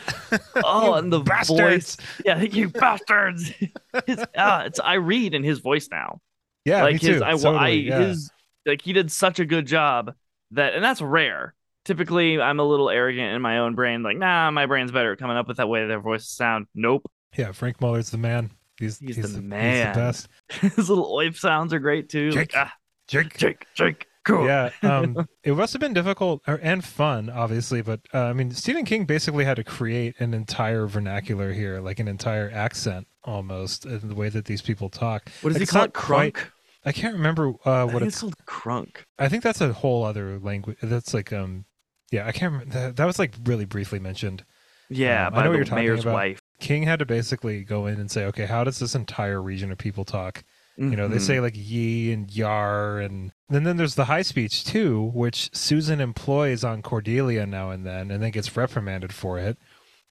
Oh, 0.56 0.94
and 0.94 1.12
the 1.12 1.20
bastards. 1.20 1.96
voice. 1.96 1.96
Yeah, 2.24 2.38
thank 2.38 2.54
you 2.54 2.68
bastards. 2.68 3.52
His, 4.06 4.18
uh, 4.36 4.64
it's 4.66 4.80
I 4.80 4.94
read 4.94 5.34
in 5.34 5.42
his 5.44 5.60
voice 5.60 5.88
now. 5.90 6.20
Yeah, 6.64 6.82
like 6.82 7.02
me 7.02 7.08
his 7.08 7.18
too. 7.18 7.24
I, 7.24 7.30
totally, 7.32 7.56
I 7.56 7.68
yeah. 7.68 7.98
his 8.00 8.30
like 8.66 8.82
he 8.82 8.92
did 8.92 9.10
such 9.10 9.38
a 9.40 9.46
good 9.46 9.66
job 9.66 10.14
that 10.50 10.74
and 10.74 10.84
that's 10.84 11.00
rare. 11.00 11.54
Typically 11.84 12.38
I'm 12.38 12.60
a 12.60 12.64
little 12.64 12.90
arrogant 12.90 13.34
in 13.34 13.40
my 13.40 13.58
own 13.60 13.74
brain, 13.74 14.02
like, 14.02 14.18
nah, 14.18 14.50
my 14.50 14.66
brain's 14.66 14.92
better 14.92 15.12
at 15.12 15.18
coming 15.18 15.36
up 15.36 15.48
with 15.48 15.56
that 15.56 15.68
way 15.68 15.86
their 15.86 16.00
voices 16.00 16.28
sound. 16.28 16.66
Nope. 16.74 17.10
yeah, 17.36 17.52
Frank 17.52 17.80
Muller's 17.80 18.10
the 18.10 18.18
man. 18.18 18.50
He's 18.78 18.98
He's 18.98 19.16
he's, 19.16 19.32
the 19.32 19.38
the, 19.38 19.42
man. 19.42 19.86
He's 19.86 19.94
the 19.94 20.00
best. 20.00 20.74
his 20.76 20.90
little 20.90 21.10
oip 21.12 21.36
sounds 21.36 21.72
are 21.72 21.78
great 21.78 22.10
too. 22.10 22.30
Like, 22.30 22.50
Jake. 22.50 22.56
ah, 22.56 22.72
Jake. 23.06 23.38
Jake, 23.38 23.66
Jake, 23.74 24.06
cool. 24.28 24.46
Yeah, 24.46 24.70
um, 24.82 25.28
it 25.42 25.56
must 25.56 25.72
have 25.72 25.80
been 25.80 25.94
difficult 25.94 26.42
or, 26.46 26.60
and 26.62 26.84
fun, 26.84 27.28
obviously, 27.30 27.82
but 27.82 28.00
uh, 28.14 28.24
I 28.24 28.32
mean, 28.32 28.50
Stephen 28.52 28.84
King 28.84 29.04
basically 29.04 29.44
had 29.44 29.56
to 29.56 29.64
create 29.64 30.14
an 30.20 30.34
entire 30.34 30.86
vernacular 30.86 31.52
here, 31.52 31.80
like 31.80 31.98
an 31.98 32.06
entire 32.08 32.50
accent 32.52 33.06
almost, 33.24 33.84
in 33.86 34.08
the 34.08 34.14
way 34.14 34.28
that 34.28 34.44
these 34.44 34.62
people 34.62 34.88
talk. 34.88 35.28
What 35.40 35.50
does 35.52 35.58
Like, 35.60 35.68
he 35.68 35.72
call 35.72 35.84
it? 35.84 35.92
Crunk? 35.92 36.34
quite- 36.34 36.36
I 36.84 36.92
can't 36.92 37.14
remember 37.14 37.52
uh, 37.64 37.86
what 37.86 38.02
it's. 38.02 38.14
it's 38.14 38.20
called 38.20 38.36
crunk. 38.46 38.98
I 39.18 39.28
think 39.28 39.42
that's 39.42 39.60
a 39.60 39.72
whole 39.72 40.04
other 40.04 40.38
language. 40.38 40.78
That's 40.82 41.12
like 41.12 41.32
um, 41.32 41.64
yeah, 42.12 42.26
I 42.26 42.32
can't 42.32 42.52
remember. 42.52 42.72
That, 42.74 42.96
that 42.96 43.04
was 43.04 43.18
like 43.18 43.34
really 43.44 43.64
briefly 43.64 43.98
mentioned. 43.98 44.44
Yeah, 44.88 45.26
Um, 45.26 45.34
I 45.34 45.36
by 45.38 45.42
know 45.44 45.48
what 45.48 45.52
the 45.52 45.56
you're 45.58 45.64
talking 45.66 45.84
mayor's 45.84 46.00
about. 46.02 46.14
wife. 46.14 46.40
King 46.60 46.84
had 46.84 47.00
to 47.00 47.04
basically 47.06 47.62
go 47.64 47.86
in 47.86 48.00
and 48.00 48.10
say, 48.10 48.24
okay, 48.26 48.46
how 48.46 48.64
does 48.64 48.78
this 48.78 48.94
entire 48.94 49.42
region 49.42 49.70
of 49.70 49.76
people 49.78 50.04
talk? 50.04 50.44
You 50.78 50.94
know, 50.96 51.08
they 51.08 51.16
Mhm. 51.16 51.20
say 51.22 51.40
like 51.40 51.54
ye 51.56 52.12
and 52.12 52.30
yar, 52.30 53.00
and 53.00 53.32
then 53.48 53.64
then 53.64 53.76
there's 53.78 53.96
the 53.96 54.04
high 54.04 54.22
speech 54.22 54.64
too, 54.64 55.10
which 55.12 55.50
Susan 55.52 56.00
employs 56.00 56.62
on 56.62 56.82
Cordelia 56.82 57.46
now 57.46 57.70
and 57.70 57.84
then, 57.84 58.12
and 58.12 58.22
then 58.22 58.30
gets 58.30 58.56
reprimanded 58.56 59.12
for 59.12 59.40
it. 59.40 59.58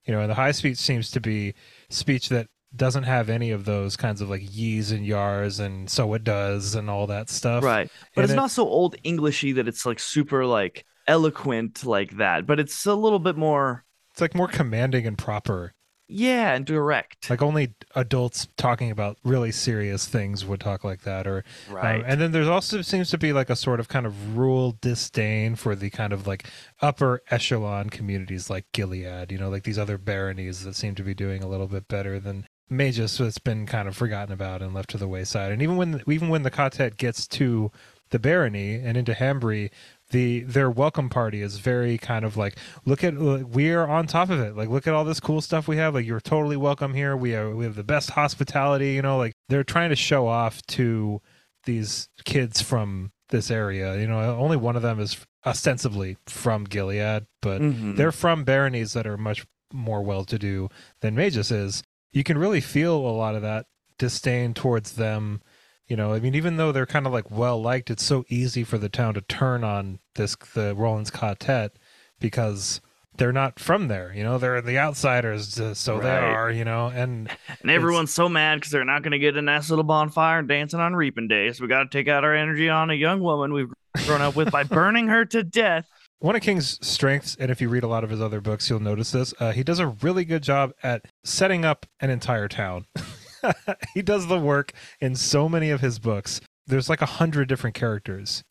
You 0.04 0.12
know, 0.12 0.20
and 0.20 0.30
the 0.30 0.34
high 0.34 0.52
speech 0.52 0.76
seems 0.76 1.10
to 1.12 1.20
be 1.20 1.54
speech 1.88 2.28
that 2.28 2.48
doesn't 2.76 3.04
have 3.04 3.30
any 3.30 3.50
of 3.50 3.64
those 3.64 3.96
kinds 3.96 4.20
of 4.20 4.28
like 4.28 4.42
ye's 4.44 4.90
and 4.92 5.06
yars 5.06 5.58
and 5.58 5.88
so 5.88 6.12
it 6.12 6.22
does 6.22 6.74
and 6.74 6.90
all 6.90 7.06
that 7.06 7.30
stuff. 7.30 7.64
right 7.64 7.90
but 8.14 8.20
And 8.20 8.24
it's 8.24 8.34
it- 8.34 8.36
not 8.36 8.50
so 8.50 8.68
old 8.68 8.94
englishy 9.04 9.52
that 9.52 9.66
it's 9.66 9.86
like 9.86 9.98
super 9.98 10.44
like 10.44 10.84
eloquent 11.06 11.84
like 11.86 12.18
that 12.18 12.46
but 12.46 12.60
it's 12.60 12.84
a 12.84 12.94
little 12.94 13.18
bit 13.18 13.36
more 13.38 13.84
It's 14.10 14.20
like 14.20 14.34
more 14.34 14.48
commanding 14.48 15.06
and 15.06 15.16
proper. 15.16 15.72
Yeah 16.08 16.54
and 16.54 16.64
direct 16.64 17.28
Like 17.28 17.42
only 17.42 17.74
adults 17.94 18.48
talking 18.56 18.90
about 18.90 19.18
really 19.24 19.52
serious 19.52 20.06
things 20.06 20.44
would 20.44 20.60
talk 20.60 20.84
like 20.84 21.02
that, 21.02 21.26
or 21.26 21.44
Um, 21.68 21.74
right 21.74 22.04
and 22.06 22.20
then 22.20 22.32
there's 22.32 22.48
also 22.48 22.82
seems 22.82 23.10
to 23.10 23.18
be 23.18 23.32
like 23.32 23.50
a 23.50 23.56
sort 23.56 23.80
of 23.80 23.88
kind 23.88 24.06
of 24.06 24.36
rural 24.36 24.76
disdain 24.80 25.54
for 25.54 25.74
the 25.74 25.90
kind 25.90 26.12
of 26.12 26.26
like 26.26 26.48
upper 26.80 27.22
echelon 27.30 27.90
communities 27.90 28.48
like 28.50 28.64
Gilead, 28.72 29.30
you 29.30 29.38
know, 29.38 29.50
like 29.50 29.64
these 29.64 29.78
other 29.78 29.98
baronies 29.98 30.64
that 30.64 30.74
seem 30.76 30.94
to 30.94 31.02
be 31.02 31.14
doing 31.14 31.42
a 31.42 31.48
little 31.48 31.66
bit 31.68 31.88
better 31.88 32.18
than 32.18 32.46
Mejis, 32.70 33.18
that's 33.18 33.38
been 33.38 33.66
kind 33.66 33.88
of 33.88 33.96
forgotten 33.96 34.32
about 34.32 34.60
and 34.62 34.74
left 34.74 34.90
to 34.90 34.98
the 34.98 35.08
wayside. 35.08 35.52
And 35.52 35.62
even 35.62 35.76
when 35.76 36.02
even 36.06 36.28
when 36.28 36.42
the 36.42 36.50
quartet 36.50 36.96
gets 36.96 37.26
to 37.28 37.70
the 38.10 38.18
barony 38.18 38.74
and 38.74 38.96
into 38.96 39.12
Hambry, 39.12 39.70
the 40.10 40.40
their 40.40 40.70
welcome 40.70 41.08
party 41.10 41.42
is 41.42 41.58
very 41.58 41.98
kind 41.98 42.24
of 42.24 42.36
like 42.36 42.56
look 42.86 43.04
at 43.04 43.14
look, 43.14 43.54
we 43.54 43.70
are 43.72 43.86
on 43.88 44.06
top 44.06 44.30
of 44.30 44.40
it. 44.40 44.56
Like 44.56 44.68
look 44.68 44.86
at 44.86 44.94
all 44.94 45.04
this 45.04 45.20
cool 45.20 45.40
stuff 45.40 45.68
we 45.68 45.76
have. 45.76 45.94
Like 45.94 46.06
you're 46.06 46.20
totally 46.20 46.56
welcome 46.56 46.94
here. 46.94 47.16
We 47.16 47.34
are 47.34 47.54
we 47.54 47.64
have 47.64 47.74
the 47.76 47.84
best 47.84 48.10
hospitality 48.10 48.94
you 48.94 49.02
know 49.02 49.18
like 49.18 49.34
they're 49.48 49.64
trying 49.64 49.90
to 49.90 49.96
show 49.96 50.26
off 50.26 50.62
to 50.68 51.20
these 51.64 52.08
kids 52.24 52.62
from 52.62 53.12
this 53.28 53.50
area. 53.50 53.98
You 54.00 54.06
know 54.06 54.18
only 54.36 54.56
one 54.56 54.76
of 54.76 54.82
them 54.82 54.98
is 54.98 55.18
ostensibly 55.44 56.16
from 56.26 56.64
gilead 56.64 57.26
but 57.42 57.60
Mhm. 57.60 57.96
they're 57.96 58.12
from 58.12 58.44
baronies 58.44 58.92
that 58.94 59.06
are 59.06 59.16
much 59.18 59.46
more 59.72 60.02
well 60.02 60.24
to 60.24 60.38
do 60.38 60.68
than 61.00 61.14
mejis 61.14 61.52
is. 61.52 61.82
You 62.12 62.24
can 62.24 62.38
really 62.38 62.60
feel 62.62 62.96
a 62.96 63.12
lot 63.12 63.34
of 63.34 63.42
that 63.42 63.66
disdain 63.98 64.54
towards 64.54 64.92
them 64.92 65.42
you 65.88 65.96
know 65.96 66.12
i 66.12 66.20
mean 66.20 66.34
even 66.34 66.56
though 66.56 66.72
they're 66.72 66.86
kind 66.86 67.06
of 67.06 67.12
like 67.12 67.30
well 67.30 67.60
liked 67.60 67.90
it's 67.90 68.04
so 68.04 68.24
easy 68.28 68.64
for 68.64 68.78
the 68.78 68.88
town 68.88 69.14
to 69.14 69.20
turn 69.22 69.64
on 69.64 69.98
this 70.14 70.36
the 70.54 70.74
roland's 70.74 71.10
quartet 71.10 71.72
because 72.20 72.80
they're 73.16 73.32
not 73.32 73.58
from 73.58 73.88
there 73.88 74.12
you 74.14 74.22
know 74.22 74.38
they're 74.38 74.60
the 74.60 74.78
outsiders 74.78 75.58
uh, 75.58 75.74
so 75.74 75.98
they 75.98 76.08
are 76.08 76.50
you 76.50 76.64
know 76.64 76.86
and 76.86 77.28
and 77.62 77.70
everyone's 77.70 78.12
so 78.12 78.28
mad 78.28 78.56
because 78.56 78.70
they're 78.70 78.84
not 78.84 79.02
going 79.02 79.12
to 79.12 79.18
get 79.18 79.36
a 79.36 79.42
nice 79.42 79.70
little 79.70 79.84
bonfire 79.84 80.38
and 80.38 80.48
dancing 80.48 80.78
on 80.78 80.94
reaping 80.94 81.26
day 81.26 81.52
so 81.52 81.62
we 81.62 81.68
got 81.68 81.82
to 81.82 81.88
take 81.88 82.06
out 82.06 82.22
our 82.22 82.34
energy 82.34 82.68
on 82.68 82.90
a 82.90 82.94
young 82.94 83.20
woman 83.20 83.52
we've 83.52 83.72
grown 84.06 84.22
up 84.22 84.36
with 84.36 84.50
by 84.50 84.62
burning 84.64 85.08
her 85.08 85.24
to 85.26 85.42
death. 85.42 85.86
One 86.20 86.34
of 86.34 86.42
King's 86.42 86.84
strengths, 86.86 87.36
and 87.38 87.50
if 87.50 87.60
you 87.60 87.68
read 87.68 87.84
a 87.84 87.88
lot 87.88 88.02
of 88.02 88.10
his 88.10 88.20
other 88.20 88.40
books, 88.40 88.68
you'll 88.68 88.80
notice 88.80 89.12
this. 89.12 89.32
Uh, 89.38 89.52
he 89.52 89.62
does 89.62 89.78
a 89.78 89.86
really 89.86 90.24
good 90.24 90.42
job 90.42 90.72
at 90.82 91.04
setting 91.22 91.64
up 91.64 91.86
an 92.00 92.10
entire 92.10 92.48
town. 92.48 92.86
he 93.94 94.02
does 94.02 94.26
the 94.26 94.38
work 94.38 94.72
in 95.00 95.14
so 95.14 95.48
many 95.48 95.70
of 95.70 95.80
his 95.80 95.98
books. 95.98 96.40
There's 96.66 96.88
like 96.88 97.02
a 97.02 97.06
hundred 97.06 97.48
different 97.48 97.74
characters, 97.74 98.42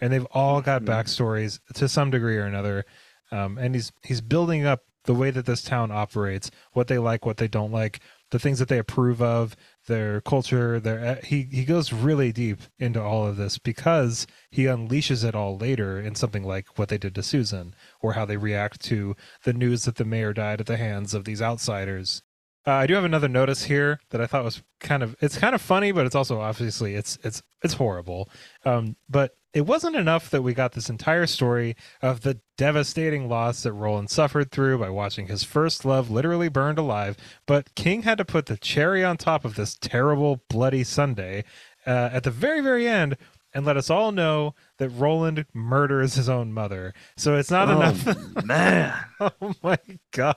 and 0.00 0.12
they've 0.12 0.26
all 0.32 0.60
got 0.62 0.82
Mhm. 0.82 0.86
backstories 0.86 1.60
to 1.74 1.88
some 1.88 2.10
degree 2.10 2.36
or 2.36 2.44
another. 2.46 2.84
Um, 3.32 3.58
and 3.58 3.74
he's 3.74 3.92
he's 4.02 4.20
building 4.20 4.64
up 4.64 4.82
the 5.04 5.14
way 5.14 5.30
that 5.30 5.46
this 5.46 5.62
town 5.62 5.92
operates, 5.92 6.50
what 6.72 6.88
they 6.88 6.98
like, 6.98 7.24
what 7.24 7.36
they 7.36 7.46
don't 7.46 7.70
like, 7.70 8.00
the 8.32 8.38
things 8.40 8.58
that 8.58 8.68
they 8.68 8.78
approve 8.78 9.22
of, 9.22 9.54
their 9.86 10.20
culture. 10.20 10.80
Their 10.80 11.04
uh, 11.04 11.14
he 11.24 11.42
he 11.50 11.64
goes 11.64 11.92
really 11.92 12.32
deep 12.32 12.60
into 12.78 13.00
all 13.02 13.26
of 13.26 13.36
this 13.36 13.58
because 13.58 14.26
he 14.50 14.64
unleashes 14.64 15.24
it 15.24 15.34
all 15.34 15.56
later 15.56 16.00
in 16.00 16.14
something 16.14 16.42
like 16.44 16.78
what 16.78 16.88
they 16.88 16.98
did 16.98 17.14
to 17.16 17.22
Susan, 17.22 17.74
or 18.00 18.14
how 18.14 18.24
they 18.24 18.36
react 18.36 18.80
to 18.86 19.14
the 19.44 19.52
news 19.52 19.84
that 19.84 19.96
the 19.96 20.04
mayor 20.04 20.32
died 20.32 20.60
at 20.60 20.66
the 20.66 20.76
hands 20.76 21.14
of 21.14 21.24
these 21.24 21.42
outsiders. 21.42 22.22
Uh, 22.66 22.72
I 22.72 22.86
do 22.86 22.94
have 22.94 23.04
another 23.04 23.28
notice 23.28 23.64
here 23.64 24.00
that 24.10 24.20
I 24.20 24.26
thought 24.26 24.42
was 24.42 24.62
kind 24.80 25.02
of 25.02 25.14
it's 25.20 25.38
kind 25.38 25.54
of 25.54 25.62
funny, 25.62 25.92
but 25.92 26.04
it's 26.04 26.16
also 26.16 26.40
obviously 26.40 26.94
it's 26.96 27.16
it's 27.22 27.42
it's 27.62 27.74
horrible. 27.74 28.28
Um, 28.64 28.96
but 29.08 29.36
it 29.54 29.66
wasn't 29.66 29.96
enough 29.96 30.28
that 30.30 30.42
we 30.42 30.52
got 30.52 30.72
this 30.72 30.90
entire 30.90 31.26
story 31.26 31.76
of 32.02 32.22
the 32.22 32.40
devastating 32.58 33.28
loss 33.28 33.62
that 33.62 33.72
Roland 33.72 34.10
suffered 34.10 34.50
through 34.50 34.78
by 34.78 34.90
watching 34.90 35.28
his 35.28 35.44
first 35.44 35.84
love 35.84 36.10
literally 36.10 36.48
burned 36.48 36.78
alive. 36.78 37.16
But 37.46 37.74
King 37.74 38.02
had 38.02 38.18
to 38.18 38.24
put 38.24 38.46
the 38.46 38.56
cherry 38.56 39.02
on 39.04 39.16
top 39.16 39.44
of 39.44 39.54
this 39.54 39.76
terrible, 39.76 40.42
bloody 40.50 40.84
Sunday 40.84 41.44
uh, 41.86 42.10
at 42.12 42.24
the 42.24 42.30
very, 42.30 42.60
very 42.60 42.86
end 42.86 43.16
and 43.54 43.64
let 43.64 43.78
us 43.78 43.88
all 43.88 44.12
know 44.12 44.54
that 44.78 44.90
Roland 44.90 45.46
murders 45.54 46.14
his 46.14 46.28
own 46.28 46.52
mother. 46.52 46.94
So 47.16 47.36
it's 47.36 47.50
not 47.50 47.68
oh, 47.68 47.80
enough. 47.80 48.44
man. 48.44 48.94
oh 49.20 49.54
my 49.62 49.78
god! 50.12 50.36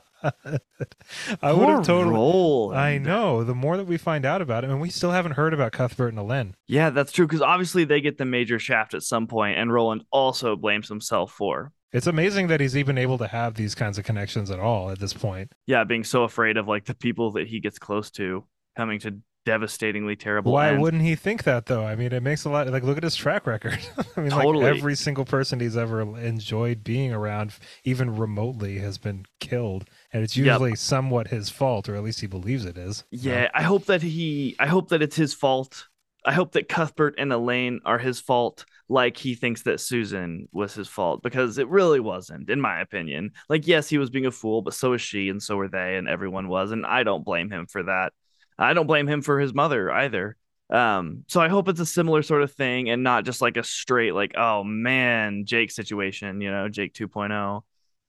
I 1.42 1.54
would 1.54 1.70
have 1.70 1.86
totally. 1.86 2.14
Roland. 2.14 2.80
I 2.80 2.98
know. 2.98 3.44
The 3.44 3.56
more 3.56 3.78
that 3.78 3.88
we 3.88 3.98
find 3.98 4.26
out 4.26 4.42
about 4.42 4.64
him, 4.64 4.72
and 4.72 4.82
we 4.82 4.90
still 4.90 5.12
haven't 5.12 5.34
heard 5.34 5.54
about 5.54 5.72
Cuthbert 5.72 6.10
and 6.10 6.20
Alain. 6.20 6.56
Yeah, 6.68 6.90
that's 6.90 7.12
true. 7.12 7.28
Because 7.28 7.42
obviously 7.42 7.84
they 7.84 8.02
get 8.02 8.18
the 8.18 8.26
major 8.26 8.60
shaft 8.60 8.94
at 8.94 9.04
some 9.04 9.28
point, 9.28 9.58
and 9.58 9.72
Roland 9.72 10.04
also 10.12 10.56
blames 10.56 10.88
himself 10.88 11.32
for 11.32 11.72
It's 11.92 12.08
amazing 12.08 12.48
that 12.48 12.60
he's 12.60 12.78
even 12.78 12.98
able 12.98 13.18
to 13.18 13.28
have 13.28 13.56
these 13.56 13.76
kinds 13.76 13.98
of 13.98 14.06
connections 14.06 14.52
at 14.52 14.60
all 14.60 14.90
at 14.90 15.00
this 15.00 15.14
point. 15.14 15.52
yeah 15.68 15.84
being 15.84 16.04
so 16.04 16.24
afraid 16.24 16.58
of 16.58 16.68
like 16.68 16.86
the 16.86 16.96
people 16.96 17.32
that 17.32 17.48
he 17.48 17.60
gets 17.60 17.80
close 17.80 18.12
to 18.12 18.46
coming 18.78 19.00
to 19.00 19.20
devastatingly 19.46 20.16
terrible. 20.16 20.54
Why 20.54 20.70
ends. 20.70 20.82
wouldn't 20.82 21.04
he 21.04 21.16
think 21.16 21.44
that 21.44 21.66
though? 21.68 21.86
I 21.86 21.96
mean, 21.96 22.12
it 22.14 22.24
makes 22.24 22.46
a 22.46 22.50
lot. 22.50 22.68
Like, 22.68 22.84
look 22.84 22.98
at 22.98 23.04
his 23.04 23.16
track 23.16 23.46
record. 23.48 23.80
I 24.18 24.22
mean, 24.22 24.32
Totally. 24.32 24.66
like 24.66 24.78
every 24.78 24.96
single 24.96 25.26
person 25.26 25.60
he's 25.60 25.78
ever 25.78 26.02
enjoyed 26.18 26.84
being 26.84 27.12
around, 27.14 27.54
even 27.84 28.16
remotely, 28.16 28.80
has 28.80 28.98
been 28.98 29.26
killed, 29.40 29.86
and 30.14 30.24
it's 30.24 30.36
Yep. 30.44 30.62
usually 30.62 30.76
somewhat 30.76 31.28
his 31.28 31.50
fault, 31.50 31.88
or 31.90 31.96
at 31.96 32.04
least 32.04 32.22
he 32.22 32.28
believes 32.28 32.66
it 32.66 32.78
is. 32.78 33.04
Yeah, 33.12 33.50
I 33.54 33.64
hope 33.64 33.86
that 33.86 34.02
he. 34.02 34.56
I 34.60 34.68
hope 34.68 34.90
that 34.90 35.02
it's 35.02 35.16
his 35.16 35.34
fault. 35.34 35.88
I 36.26 36.34
hope 36.34 36.52
that 36.52 36.68
Cuthbert 36.70 37.16
and 37.18 37.32
Alain 37.34 37.80
are 37.86 37.98
his 37.98 38.20
fault, 38.20 38.66
like 38.90 39.18
he 39.18 39.36
thinks 39.36 39.64
that 39.64 39.80
Susan 39.80 40.48
was 40.52 40.74
his 40.74 40.88
fault, 40.88 41.24
because 41.24 41.58
it 41.58 41.68
really 41.70 42.00
wasn't, 42.02 42.50
in 42.50 42.60
my 42.62 42.82
opinion. 42.82 43.32
Like, 43.48 43.66
yes, 43.68 43.88
he 43.90 43.98
was 43.98 44.10
being 44.10 44.26
a 44.26 44.32
fool, 44.32 44.62
but 44.62 44.74
so 44.74 44.92
was 44.92 45.02
she, 45.02 45.30
and 45.30 45.42
so 45.42 45.56
were 45.56 45.70
they, 45.70 45.96
and 45.96 46.08
everyone 46.10 46.50
was, 46.50 46.72
and 46.72 46.86
I 46.86 47.04
don't 47.04 47.24
blame 47.26 47.50
him 47.50 47.68
for 47.68 47.84
that. 47.84 48.14
I 48.60 48.74
don't 48.74 48.88
blame 48.88 49.08
him 49.08 49.22
for 49.22 49.40
his 49.40 49.54
mother 49.54 49.92
either. 49.92 50.36
Um, 50.70 51.24
so 51.28 51.42
I 51.42 51.48
hope 51.48 51.68
it's 51.68 51.80
a 51.80 51.86
similar 51.86 52.22
sort 52.22 52.44
of 52.44 52.52
thing, 52.52 52.90
and 52.90 53.02
not 53.02 53.26
just 53.26 53.42
like 53.42 53.58
a 53.58 53.64
straight 53.64 54.14
like, 54.14 54.34
oh 54.38 54.64
man, 54.64 55.46
Jake 55.46 55.72
situation, 55.72 56.42
you 56.42 56.52
know, 56.52 56.70
Jake 56.70 56.96
oh. 57.02 57.08
2.0. 57.08 57.62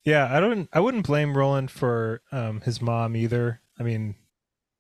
Yeah, 0.05 0.29
I 0.35 0.41
don't. 0.41 0.69
I 0.73 0.81
wouldn't 0.81 1.07
blame 1.07 1.37
Roland 1.37 1.71
for 1.71 2.23
um, 2.33 2.61
his 2.63 2.81
mom 2.83 3.17
either. 3.17 3.61
I 3.79 3.83
mean, 3.83 4.15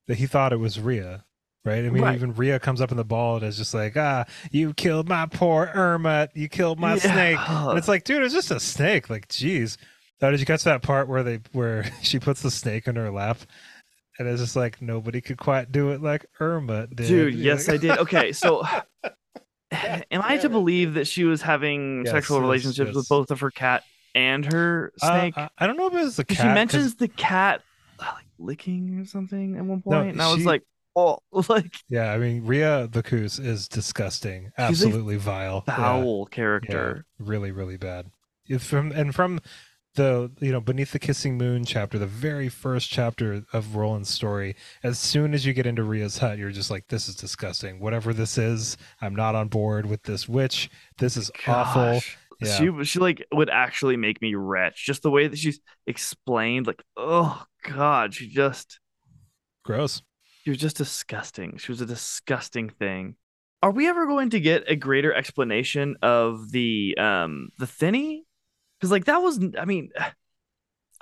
that 0.09 0.19
he 0.19 0.27
thought 0.27 0.53
it 0.53 0.57
was 0.59 0.81
Rhea, 0.81 1.25
right? 1.65 1.85
I 1.85 1.91
mean, 1.91 2.03
Right. 2.03 2.15
even 2.15 2.35
Rhea 2.35 2.59
comes 2.59 2.81
up 2.81 2.91
in 2.91 2.97
the 2.97 3.05
ball 3.05 3.37
and 3.37 3.45
is 3.45 3.57
just 3.59 3.75
like, 3.75 3.97
"Ah, 3.97 4.25
you 4.51 4.73
killed 4.75 5.09
my 5.09 5.27
poor 5.27 5.71
Irma. 5.75 6.29
You 6.35 6.49
killed 6.49 6.81
my 6.81 6.95
Yeah. 6.95 7.13
snake." 7.13 7.39
And 7.51 7.79
it's 7.79 7.89
like, 7.89 8.05
dude, 8.05 8.23
it's 8.23 8.35
just 8.35 8.51
a 8.51 8.61
snake. 8.61 9.09
Like, 9.11 9.29
geez. 9.29 9.77
Oh, 10.23 10.31
did 10.31 10.41
you 10.41 10.47
catch 10.47 10.65
that 10.65 10.83
part 10.83 11.07
where 11.09 11.23
they 11.23 11.41
where 11.53 11.85
she 12.03 12.19
puts 12.19 12.43
the 12.43 12.51
snake 12.51 12.87
in 12.89 12.97
her 12.97 13.11
lap, 13.11 13.39
and 14.19 14.29
it's 14.29 14.41
just 14.41 14.57
like 14.57 14.81
nobody 14.83 15.21
could 15.21 15.39
quite 15.39 15.71
do 15.73 15.91
it 15.91 16.03
like 16.03 16.27
Irma 16.41 16.87
did. 16.89 16.97
Dude, 17.09 17.35
You're 17.35 17.55
yes, 17.55 17.69
like- 17.69 17.75
I 17.75 17.79
did. 17.79 17.91
Okay, 17.99 18.33
so 18.33 18.65
am 19.73 20.23
I 20.23 20.37
to 20.39 20.49
believe 20.49 20.95
that 20.95 21.07
she 21.07 21.25
was 21.25 21.43
having 21.43 22.05
Yes, 22.05 22.13
sexual 22.13 22.39
yes, 22.39 22.43
relationships 22.43 22.89
yes. 22.89 22.95
with 22.97 23.09
both 23.09 23.31
of 23.31 23.41
her 23.41 23.51
cat 23.51 23.85
and 24.15 24.45
her 24.53 24.93
Uh, 25.01 25.07
snake? 25.07 25.35
I, 25.39 25.49
I 25.59 25.67
don't 25.67 25.77
know 25.77 25.87
if 25.87 25.93
it 25.95 25.97
was 25.97 26.17
the 26.17 26.25
'Cause 26.25 26.37
cat. 26.37 26.43
she 26.43 26.49
'cause- 26.49 26.55
mentions 26.55 26.95
the 26.97 27.09
cat 27.09 27.63
uh, 27.99 28.13
like 28.15 28.27
licking 28.39 28.99
or 28.99 29.05
something 29.05 29.57
at 29.57 29.65
one 29.65 29.83
No, 29.87 29.99
point, 29.99 30.13
and 30.13 30.23
I 30.23 30.33
was 30.33 30.45
like, 30.45 30.63
oh, 30.97 31.19
like 31.49 31.77
yeah, 31.89 32.13
I 32.13 32.19
mean, 32.19 32.45
Rhea 32.47 32.89
the 32.91 33.03
Cöos 33.03 33.39
is 33.39 33.69
disgusting, 33.69 34.51
absolutely 34.59 35.17
vile, 35.17 35.61
foul 35.63 36.27
Yeah, 36.31 36.35
character. 36.35 37.05
really, 37.19 37.53
really 37.53 37.77
bad. 37.77 38.11
If 38.49 38.63
from 38.65 38.91
and 38.91 39.15
from 39.15 39.41
the 39.95 40.31
you 40.41 40.53
know 40.53 40.61
beneath 40.61 40.93
the 40.93 40.99
kissing 40.99 41.37
moon 41.37 41.65
chapter, 41.65 41.99
the 41.99 42.07
very 42.07 42.49
first 42.49 42.91
chapter 42.91 43.45
of 43.53 43.77
Roland's 43.77 44.11
story. 44.11 44.57
As 44.83 44.99
soon 44.99 45.35
as 45.35 45.45
you 45.45 45.53
get 45.53 45.67
into 45.67 45.83
Rhea's 45.83 46.19
hut, 46.19 46.39
you're 46.39 46.51
just 46.51 46.71
like, 46.71 46.87
this 46.89 47.09
is 47.09 47.15
disgusting. 47.15 47.81
Whatever 47.81 48.13
this 48.13 48.39
is, 48.39 48.77
I'm 49.01 49.15
not 49.15 49.35
on 49.35 49.49
board 49.49 49.87
with 49.87 50.03
this 50.05 50.29
witch. 50.29 50.71
This 50.99 51.17
is 51.17 51.31
awful. 51.47 52.01
Yeah. 52.41 52.57
She 52.57 52.85
she 52.85 52.99
like 52.99 53.27
would 53.33 53.51
actually 53.51 53.97
make 53.97 54.23
me 54.23 54.35
retch. 54.35 54.85
Just 54.87 55.03
the 55.03 55.11
way 55.11 55.29
that 55.29 55.39
she's 55.39 55.61
explained, 55.87 56.67
like, 56.67 56.83
oh 56.97 57.45
god, 57.65 58.15
she 58.15 58.29
just 58.29 58.81
Gross. 59.65 60.03
She 60.45 60.51
was 60.51 60.59
just 60.59 60.77
disgusting. 60.77 61.59
She 61.59 61.71
was 61.71 61.81
a 61.81 61.87
disgusting 61.87 62.71
thing. 62.71 63.17
Are 63.63 63.71
we 63.71 63.89
ever 63.89 64.07
going 64.07 64.31
to 64.31 64.41
get 64.41 64.65
a 64.69 64.75
greater 64.75 65.13
explanation 65.13 65.97
of 66.01 66.51
the 66.51 66.97
um 66.99 67.51
the 67.59 67.67
thinny? 67.67 68.25
Because 68.81 68.91
like 68.91 69.05
that 69.05 69.21
was, 69.21 69.39
I 69.59 69.67
mean, 69.67 69.91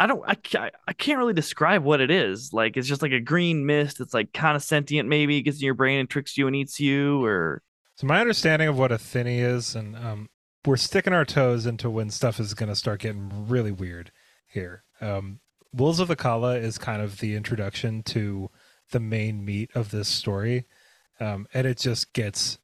I 0.01 0.07
don't, 0.09 0.23
I 0.27 0.71
I 0.87 0.93
can't 0.93 1.19
really 1.19 1.33
describe 1.33 1.85
what 1.85 2.01
it 2.01 2.11
is. 2.11 2.53
Like 2.53 2.77
it's 2.77 2.89
just 2.89 3.03
like 3.03 3.13
a 3.13 3.21
green 3.21 3.67
mist. 3.67 4.01
It's 4.01 4.15
like 4.15 4.33
kind 4.33 4.57
of 4.57 4.63
sentient. 4.63 5.09
Maybe 5.09 5.39
it 5.39 5.43
gets 5.43 5.59
in 5.59 5.65
your 5.65 5.75
brain 5.75 6.01
and 6.01 6.11
tricks 6.11 6.37
you 6.37 6.47
and 6.47 6.57
eats 6.57 6.81
you. 6.81 7.25
Or 7.25 7.63
So 7.97 8.07
my 8.07 8.21
understanding 8.21 8.69
of 8.69 8.79
what 8.79 8.93
a 8.93 8.99
thinny 8.99 9.41
is, 9.41 9.75
and 9.75 9.97
um, 9.97 10.29
we're 10.65 10.77
sticking 10.77 11.13
our 11.13 11.25
toes 11.25 11.67
into 11.67 11.89
when 11.89 12.11
stuff 12.11 12.41
is 12.41 12.55
going 12.55 12.69
to 12.69 12.77
start 12.77 13.01
getting 13.01 13.49
really 13.49 13.73
weird 13.73 14.11
here. 14.47 14.85
Um, 15.01 15.41
Wolves 15.73 16.01
of 16.01 16.09
the 16.09 16.17
Calla 16.17 16.57
is 16.57 16.79
kind 16.79 17.03
of 17.03 17.19
the 17.19 17.37
introduction 17.37 18.03
to 18.05 18.51
the 18.91 19.01
main 19.01 19.45
meat 19.45 19.71
of 19.75 19.91
this 19.91 20.09
story, 20.09 20.67
um, 21.21 21.47
and 21.53 21.67
it 21.67 21.79
just 21.79 22.13
gets 22.13 22.59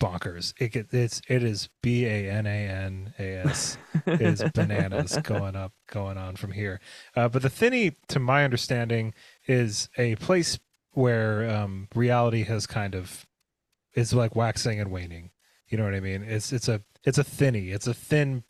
bonkers. 0.00 0.54
It 0.58 0.92
it's 0.92 1.22
it 1.28 1.42
is 1.42 1.68
B 1.82 2.04
A 2.06 2.30
N 2.30 2.46
A 2.46 2.68
N 2.68 3.14
A 3.18 3.36
S 3.46 3.78
is 4.06 4.42
bananas 4.54 5.18
going 5.22 5.56
up 5.56 5.72
going 5.90 6.18
on 6.18 6.36
from 6.36 6.52
here. 6.52 6.80
Uh, 7.16 7.28
but 7.28 7.42
the 7.42 7.50
thinny, 7.50 7.96
to 8.08 8.18
my 8.18 8.44
understanding, 8.44 9.14
is 9.46 9.88
a 9.96 10.16
place 10.16 10.58
where 10.92 11.48
um, 11.48 11.88
reality 11.94 12.44
has 12.44 12.66
kind 12.66 12.94
of 12.94 13.26
is 13.94 14.12
like 14.12 14.36
waxing 14.36 14.80
and 14.80 14.90
waning. 14.90 15.30
You 15.68 15.78
know 15.78 15.84
what 15.84 15.94
I 15.94 16.00
mean? 16.00 16.22
It's 16.22 16.52
it's 16.52 16.68
a 16.68 16.82
it's 17.04 17.18
a 17.18 17.24
thinny. 17.24 17.70
It's 17.70 17.86
a 17.86 17.94
thin 17.94 18.44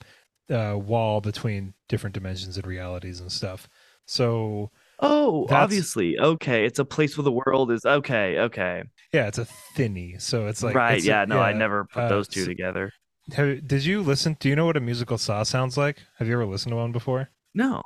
uh, 0.51 0.77
wall 0.79 1.21
between 1.21 1.75
different 1.89 2.15
dimensions 2.15 2.57
and 2.57 2.67
realities 2.67 3.21
and 3.21 3.31
stuff. 3.31 3.69
So 4.07 4.71
oh, 5.05 5.47
That's- 5.49 5.63
obviously, 5.65 6.19
okay. 6.19 6.65
It's 6.67 6.79
a 6.79 6.85
place 6.85 7.17
where 7.17 7.25
the 7.25 7.33
world 7.33 7.71
is 7.71 7.85
okay. 7.85 8.39
Okay, 8.39 8.83
yeah, 9.13 9.27
it's 9.29 9.39
a 9.39 9.45
thinny. 9.77 10.17
So 10.19 10.47
it's 10.47 10.63
like 10.63 10.75
right. 10.75 10.97
it's 10.97 11.05
a- 11.07 11.09
yeah, 11.09 11.25
no, 11.27 11.41
I 11.41 11.53
never 11.53 11.85
put 11.85 12.05
uh, 12.05 12.09
those 12.09 12.27
two 12.29 12.41
so- 12.43 12.47
together. 12.49 12.91
Have, 13.33 13.67
did 13.67 13.85
you 13.87 14.03
listen? 14.03 14.37
Do 14.39 14.49
you 14.51 14.57
know 14.57 14.67
what 14.67 14.77
a 14.77 14.81
musical 14.81 15.17
saw 15.17 15.43
sounds 15.45 15.79
like? 15.79 15.97
Have 16.19 16.29
you 16.29 16.35
ever 16.35 16.45
listened 16.45 16.73
to 16.73 16.77
one 16.77 16.93
before? 16.93 17.31
No, 17.55 17.83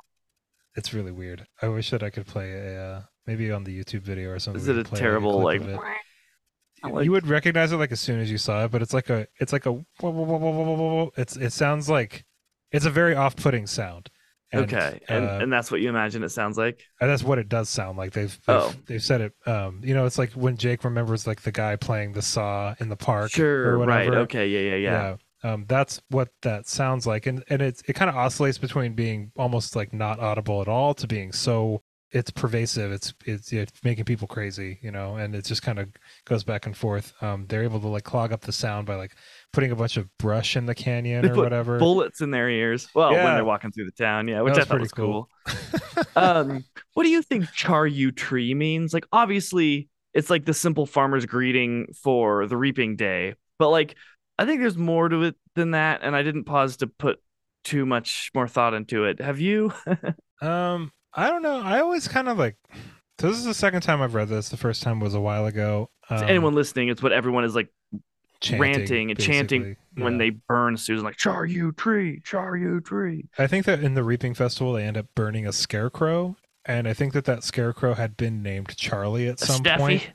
It's 0.75 0.93
really 0.93 1.11
weird. 1.13 1.45
I 1.61 1.67
wish 1.69 1.91
that 1.91 2.03
I 2.03 2.09
could 2.09 2.25
play 2.27 2.51
a 2.51 2.81
uh, 2.83 3.01
maybe 3.25 3.49
on 3.51 3.63
the 3.63 3.77
YouTube 3.83 4.01
video 4.01 4.31
or 4.31 4.39
something. 4.39 4.61
is 4.61 4.67
it 4.67 4.75
a 4.77 4.83
terrible 4.83 5.39
clip 5.41 5.43
like? 5.43 5.61
of 5.61 5.69
it. 5.69 5.79
I 6.83 6.87
You- 6.87 6.93
like- 6.93 7.05
you 7.05 7.11
would 7.11 7.27
recognize 7.27 7.71
it 7.71 7.77
like 7.77 7.91
as 7.93 8.01
soon 8.01 8.19
as 8.19 8.29
you 8.31 8.37
saw 8.37 8.65
it, 8.65 8.71
but 8.71 8.81
it's 8.81 8.93
like 8.93 9.09
a 9.09 9.27
it's 9.39 9.53
like 9.53 9.65
a 9.65 9.81
it's 11.17 11.35
it 11.37 11.53
sounds 11.53 11.89
like 11.89 12.25
it's 12.71 12.85
a 12.85 12.89
very 12.91 13.15
off-putting 13.15 13.67
sound. 13.67 14.09
And, 14.51 14.63
okay, 14.63 14.99
and 15.07 15.25
uh, 15.25 15.39
and 15.41 15.53
that's 15.53 15.69
what 15.71 15.79
you 15.79 15.89
imagine 15.89 16.23
it 16.23 16.29
sounds 16.29 16.57
like. 16.57 16.81
and 16.99 17.09
that's 17.09 17.23
what 17.23 17.37
it 17.37 17.49
does 17.49 17.69
sound 17.69 17.97
like. 17.97 18.13
They've 18.13 18.35
they've, 18.47 18.55
Oh. 18.55 18.73
they've 18.87 19.03
said 19.03 19.21
it. 19.21 19.33
Um, 19.45 19.81
you 19.83 19.93
know, 19.93 20.05
it's 20.05 20.17
like 20.17 20.31
when 20.31 20.57
Jake 20.57 20.83
remembers 20.83 21.27
like 21.27 21.41
the 21.43 21.51
guy 21.51 21.75
playing 21.75 22.13
the 22.13 22.21
saw 22.23 22.73
in 22.79 22.89
the 22.89 22.95
park. 22.95 23.31
Sure, 23.31 23.77
right. 23.77 24.09
Okay, 24.09 24.47
yeah, 24.47 24.71
yeah, 24.71 24.75
yeah. 24.75 25.15
Yeah. 25.43 25.53
Um, 25.53 25.65
that's 25.67 26.01
what 26.09 26.29
that 26.41 26.67
sounds 26.67 27.05
like, 27.05 27.27
and 27.27 27.43
and 27.49 27.61
it's 27.61 27.83
it 27.87 27.93
kind 27.93 28.09
of 28.09 28.15
oscillates 28.15 28.57
between 28.57 28.93
being 28.93 29.31
almost 29.37 29.75
like 29.75 29.93
not 29.93 30.19
audible 30.19 30.61
at 30.61 30.67
all 30.67 30.93
to 30.95 31.05
being 31.07 31.31
so 31.31 31.81
it's 32.11 32.31
pervasive. 32.31 32.91
It's 32.91 33.13
it's 33.25 33.53
it's 33.53 33.71
making 33.83 34.05
people 34.05 34.27
crazy, 34.27 34.79
you 34.81 34.89
know, 34.91 35.15
and 35.15 35.35
it 35.35 35.45
just 35.45 35.61
kind 35.61 35.77
of 35.77 35.89
goes 36.25 36.43
back 36.43 36.65
and 36.65 36.75
forth. 36.75 37.13
Um, 37.21 37.45
they're 37.47 37.63
able 37.63 37.79
to 37.81 37.87
like 37.87 38.03
clog 38.03 38.33
up 38.33 38.41
the 38.41 38.51
sound 38.51 38.87
by 38.87 38.95
like 38.95 39.13
putting 39.51 39.71
a 39.71 39.75
bunch 39.75 39.97
of 39.97 40.07
brush 40.17 40.55
in 40.55 40.65
the 40.65 40.75
canyon 40.75 41.23
They 41.23 41.31
or 41.31 41.35
whatever. 41.35 41.79
bullets 41.79 42.21
in 42.21 42.31
their 42.31 42.49
ears. 42.49 42.87
Well, 42.93 43.11
when 43.11 43.23
they're 43.23 43.45
walking 43.45 43.71
through 43.71 43.85
the 43.85 43.91
town, 43.91 44.27
yeah, 44.27 44.41
which 44.41 44.57
I 44.57 44.63
thought 44.63 44.79
was 44.79 44.91
cool. 44.91 45.29
cool. 45.45 46.03
um, 46.15 46.63
what 46.93 47.03
do 47.03 47.09
you 47.09 47.21
think 47.21 47.45
charyou 47.45 48.15
tree 48.15 48.53
means? 48.53 48.93
Like, 48.93 49.05
obviously, 49.11 49.89
it's 50.13 50.29
like 50.29 50.45
the 50.45 50.53
simple 50.53 50.85
farmer's 50.85 51.25
greeting 51.25 51.87
for 52.01 52.47
the 52.47 52.57
reaping 52.57 52.95
day, 52.95 53.35
but 53.57 53.69
like, 53.69 53.95
I 54.37 54.45
think 54.45 54.61
there's 54.61 54.77
more 54.77 55.09
to 55.09 55.23
it 55.23 55.35
than 55.55 55.71
that, 55.71 56.01
and 56.03 56.15
I 56.15 56.23
didn't 56.23 56.45
pause 56.45 56.77
to 56.77 56.87
put 56.87 57.19
too 57.63 57.85
much 57.85 58.31
more 58.33 58.47
thought 58.47 58.73
into 58.73 59.05
it. 59.05 59.19
Have 59.19 59.39
you? 59.39 59.73
Um, 60.41 60.93
I 61.13 61.29
don't 61.29 61.41
know. 61.41 61.59
I 61.59 61.81
always 61.81 62.07
kind 62.07 62.29
of 62.29 62.37
like. 62.37 62.55
So 63.19 63.27
this 63.27 63.37
is 63.37 63.43
the 63.43 63.53
second 63.53 63.81
time 63.81 64.01
I've 64.01 64.13
read 64.13 64.29
this. 64.29 64.47
The 64.47 64.55
first 64.55 64.81
time 64.81 65.01
was 65.01 65.13
a 65.13 65.19
while 65.19 65.45
ago. 65.45 65.89
Um, 66.09 66.23
anyone 66.23 66.53
listening, 66.55 66.87
it's 66.87 67.03
what 67.03 67.11
everyone 67.11 67.43
is 67.43 67.55
like 67.55 67.67
chanting, 68.41 68.61
ranting 68.61 69.11
and 69.11 69.19
chanting 69.19 69.61
basically. 69.63 70.03
when 70.03 70.17
they 70.17 70.29
burn 70.31 70.77
Susan, 70.77 71.03
like 71.05 71.17
char 71.17 71.45
you 71.45 71.71
tree, 71.71 72.21
charyou 72.25 72.83
tree. 72.83 73.25
I 73.37 73.47
think 73.47 73.65
that 73.65 73.81
in 73.83 73.93
the 73.95 74.03
Reaping 74.03 74.33
Festival 74.33 74.73
they 74.73 74.83
end 74.83 74.97
up 74.97 75.07
burning 75.15 75.45
a 75.47 75.51
scarecrow, 75.53 76.35
and 76.65 76.87
I 76.87 76.93
think 76.93 77.13
that 77.13 77.25
that 77.25 77.43
scarecrow 77.43 77.93
had 77.95 78.15
been 78.17 78.41
named 78.43 78.75
Charlie 78.77 79.27
at 79.27 79.41
A 79.41 79.45
some 79.45 79.63
Steffi? 79.63 79.77
point. 79.77 80.11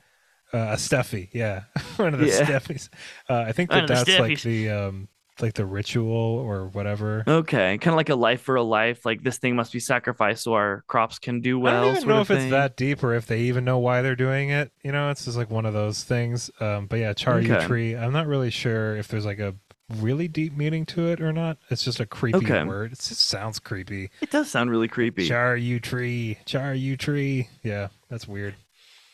Uh, 0.53 0.57
a 0.57 0.75
Steffi, 0.75 1.29
yeah, 1.33 1.63
one 1.97 2.13
of 2.13 2.19
the 2.19 2.27
Yeah. 2.27 2.45
Steffies. 2.45 2.89
Uh, 3.29 3.39
I 3.47 3.51
think 3.51 3.69
that 3.71 3.87
that's 3.87 4.19
like 4.19 4.41
the 4.41 4.69
um, 4.69 5.09
like 5.41 5.53
the 5.53 5.65
ritual 5.65 6.11
or 6.13 6.67
whatever. 6.67 7.23
Okay, 7.27 7.77
kind 7.77 7.93
of 7.93 7.97
like 7.97 8.09
a 8.09 8.15
life 8.15 8.41
for 8.41 8.55
a 8.55 8.63
life. 8.63 9.05
Like 9.05 9.21
this 9.23 9.37
thing 9.37 9.55
must 9.55 9.73
be 9.73 9.79
sacrificed 9.79 10.43
so 10.43 10.53
our 10.53 10.83
crops 10.87 11.19
can 11.19 11.41
do 11.41 11.59
well. 11.59 11.75
I 11.75 11.85
don't 11.87 11.97
even 11.97 12.09
know 12.09 12.21
if 12.21 12.31
it's 12.31 12.49
that 12.51 12.77
deep 12.77 13.03
or 13.03 13.13
if 13.13 13.27
they 13.27 13.41
even 13.41 13.65
know 13.65 13.79
why 13.79 14.01
they're 14.01 14.15
doing 14.15 14.49
it. 14.49 14.71
You 14.83 14.91
know, 14.91 15.09
it's 15.09 15.25
just 15.25 15.37
like 15.37 15.49
one 15.49 15.65
of 15.65 15.73
those 15.73 16.03
things. 16.03 16.49
Um, 16.59 16.87
but 16.87 16.99
yeah, 16.99 17.13
Charyou 17.13 17.51
Okay. 17.55 17.65
Tree. 17.67 17.95
I'm 17.95 18.13
not 18.13 18.27
really 18.27 18.49
sure 18.49 18.95
if 18.95 19.07
there's 19.07 19.25
like 19.25 19.39
a 19.39 19.55
really 19.99 20.27
deep 20.27 20.55
meaning 20.57 20.85
to 20.85 21.07
it 21.09 21.21
or 21.21 21.31
not. 21.31 21.57
It's 21.69 21.83
just 21.83 21.99
a 21.99 22.05
creepy 22.05 22.37
Okay. 22.37 22.63
word. 22.63 22.93
It 22.93 22.99
just 22.99 23.19
sounds 23.21 23.59
creepy. 23.59 24.09
It 24.21 24.31
does 24.31 24.49
sound 24.49 24.71
really 24.71 24.87
creepy. 24.87 25.27
Char 25.27 25.55
Yu 25.57 25.79
Tree. 25.79 26.37
Charyou 26.45 26.97
Tree. 26.97 27.49
Yeah, 27.61 27.89
that's 28.09 28.27
weird. 28.27 28.55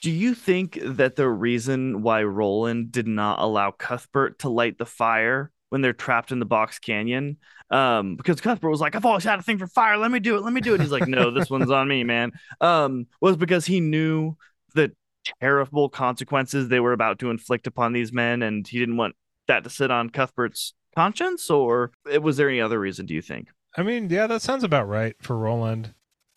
Do 0.01 0.09
you 0.09 0.33
think 0.33 0.79
that 0.81 1.15
the 1.15 1.29
reason 1.29 2.01
why 2.01 2.23
Roland 2.23 2.91
did 2.91 3.05
not 3.07 3.39
allow 3.39 3.71
Cuthbert 3.71 4.39
to 4.39 4.49
light 4.49 4.77
the 4.77 4.85
fire 4.85 5.51
when 5.71 5.81
they're 5.81 5.93
trapped 5.93 6.31
in 6.31 6.39
the 6.39 6.45
box 6.45 6.79
canyon? 6.79 7.37
Um, 7.71 8.17
because 8.17 8.41
Cuthbert 8.41 8.69
was 8.69 8.81
like, 8.81 8.95
I've 8.95 9.05
always 9.05 9.23
had 9.23 9.39
a 9.39 9.41
thing 9.41 9.57
for 9.57 9.67
fire. 9.67 9.97
Let 9.97 10.11
me 10.11 10.19
do 10.19 10.35
it. 10.35 10.43
Let 10.43 10.53
me 10.53 10.61
do 10.61 10.75
it. 10.75 10.81
He's 10.81 10.91
like, 10.91 11.07
No, 11.07 11.31
this 11.31 11.49
one's 11.49 11.71
on 11.71 11.87
me, 11.87 12.03
man. 12.03 12.33
Um, 12.59 13.07
was 13.21 13.37
because 13.37 13.65
he 13.65 13.79
knew 13.79 14.35
the 14.75 14.91
terrible 15.39 15.89
consequences 15.89 16.67
they 16.67 16.79
were 16.79 16.93
about 16.93 17.19
to 17.19 17.31
inflict 17.31 17.67
upon 17.67 17.93
these 17.93 18.11
men, 18.11 18.41
and 18.43 18.67
he 18.67 18.79
didn't 18.79 18.97
want 18.97 19.15
that 19.47 19.63
to 19.63 19.69
sit 19.69 19.91
on 19.91 20.09
Cuthbert's 20.09 20.73
conscience, 20.95 21.49
or 21.49 21.91
was 22.21 22.37
there 22.37 22.49
any 22.49 22.61
other 22.61 22.79
reason, 22.79 23.05
do 23.05 23.13
you 23.13 23.21
think? 23.21 23.49
I 23.77 23.83
mean, 23.83 24.09
yeah, 24.09 24.27
that 24.27 24.41
sounds 24.41 24.63
about 24.63 24.87
right 24.87 25.15
for 25.21 25.37
Roland. 25.37 25.93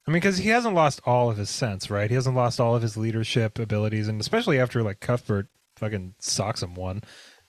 I 0.06 0.10
mean, 0.10 0.20
because 0.20 0.38
he 0.38 0.50
hasn't 0.50 0.74
lost 0.74 1.00
all 1.04 1.30
of 1.30 1.36
his 1.36 1.50
sense, 1.50 1.90
right? 1.90 2.10
He 2.10 2.14
hasn't 2.14 2.36
lost 2.36 2.60
all 2.60 2.76
of 2.76 2.82
his 2.82 2.96
leadership 2.96 3.58
abilities, 3.58 4.06
and 4.06 4.20
especially 4.20 4.60
after 4.60 4.82
like 4.82 5.00
Cuthbert 5.00 5.48
fucking 5.76 6.14
socks 6.20 6.62
him 6.62 6.74
one, 6.74 7.02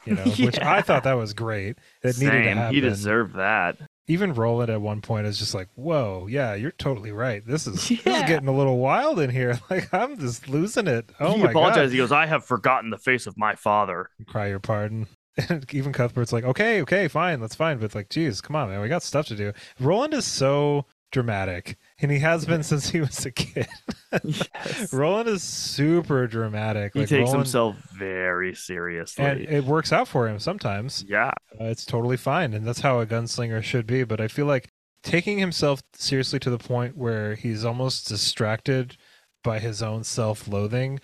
you 0.06 0.16
know, 0.16 0.24
which 0.40 0.60
I 0.60 0.82
thought 0.82 1.04
that 1.04 1.14
was 1.14 1.34
great. 1.34 1.78
It 2.04 2.18
needed 2.20 2.32
to 2.32 2.44
Same. 2.44 2.58
happen. 2.58 2.76
He 2.76 2.82
deserved 2.82 3.36
that. 3.36 3.78
Even 4.08 4.34
Roland 4.34 4.70
at 4.70 4.82
one 4.82 5.02
point 5.02 5.26
is 5.26 5.40
just 5.40 5.56
like, 5.56 5.68
"Whoa, 5.76 6.28
yeah, 6.30 6.54
you're 6.54 6.72
totally 6.72 7.12
right. 7.12 7.46
This 7.46 7.66
is 7.66 7.74
this 7.90 8.00
is 8.06 8.24
getting 8.28 8.48
a 8.48 8.56
little 8.56 8.78
wild 8.78 9.20
in 9.20 9.30
here. 9.32 9.60
Like 9.70 9.92
I'm 9.94 10.20
just 10.20 10.48
losing 10.48 10.88
it. 10.88 11.10
Oh 11.20 11.34
he 11.36 11.44
my 11.44 11.50
apologized. 11.50 11.78
god!" 11.88 11.92
He 11.92 11.98
goes, 11.98 12.12
I 12.12 12.26
have 12.28 12.46
forgotten 12.46 12.92
the 12.92 12.98
face 13.00 13.26
of 13.26 13.36
my 13.38 13.56
father. 13.56 14.10
Cry 14.28 14.48
your 14.50 14.60
pardon. 14.60 15.08
And 15.50 15.66
even 15.74 15.92
Cuthbert's 15.92 16.32
like, 16.32 16.44
"Okay, 16.46 16.82
okay, 16.84 17.08
fine, 17.08 17.40
that's 17.42 17.56
fine." 17.56 17.78
But 17.80 17.94
like, 17.96 18.10
geez, 18.10 18.40
come 18.42 18.56
on, 18.56 18.70
man, 18.70 18.80
we 18.80 18.88
got 18.88 19.04
stuff 19.04 19.26
to 19.28 19.36
do. 19.36 19.52
Roland 19.80 20.14
is 20.14 20.26
so 20.26 20.86
dramatic, 21.12 21.78
and 22.00 22.12
he 22.12 22.20
has 22.20 22.46
been 22.46 22.64
since 22.64 22.90
he 22.90 23.00
was 23.00 23.26
a 23.26 23.32
kid. 23.32 23.68
yes. 24.24 24.94
Roland 24.94 25.30
is 25.30 25.44
super 25.44 26.28
dramatic. 26.28 26.94
He 26.94 27.00
like 27.02 27.10
takes 27.10 27.20
Roland, 27.28 27.38
himself 27.38 27.76
very 27.98 28.54
seriously. 28.54 29.24
and 29.24 29.42
it 29.42 29.64
works 29.66 29.94
out 29.94 30.08
for 30.08 30.28
him 30.28 30.40
sometimes. 30.40 31.06
yeah. 31.08 31.32
Uh, 31.60 31.66
it's 31.66 31.86
totally 31.86 32.18
fine, 32.18 32.54
and 32.54 32.68
that's 32.68 32.82
how 32.82 33.00
a 33.00 33.06
gunslinger 33.06 33.64
should 33.64 33.88
be. 33.88 34.04
But 34.04 34.20
I 34.20 34.28
feel 34.28 34.46
like 34.46 34.70
taking 35.04 35.38
himself 35.38 35.82
seriously 35.94 36.40
to 36.40 36.50
the 36.50 36.58
point 36.58 36.98
where 36.98 37.36
he's 37.36 37.64
almost 37.64 38.08
distracted 38.08 38.98
by 39.44 39.60
his 39.60 39.82
own 39.82 40.04
self-loathing 40.04 41.00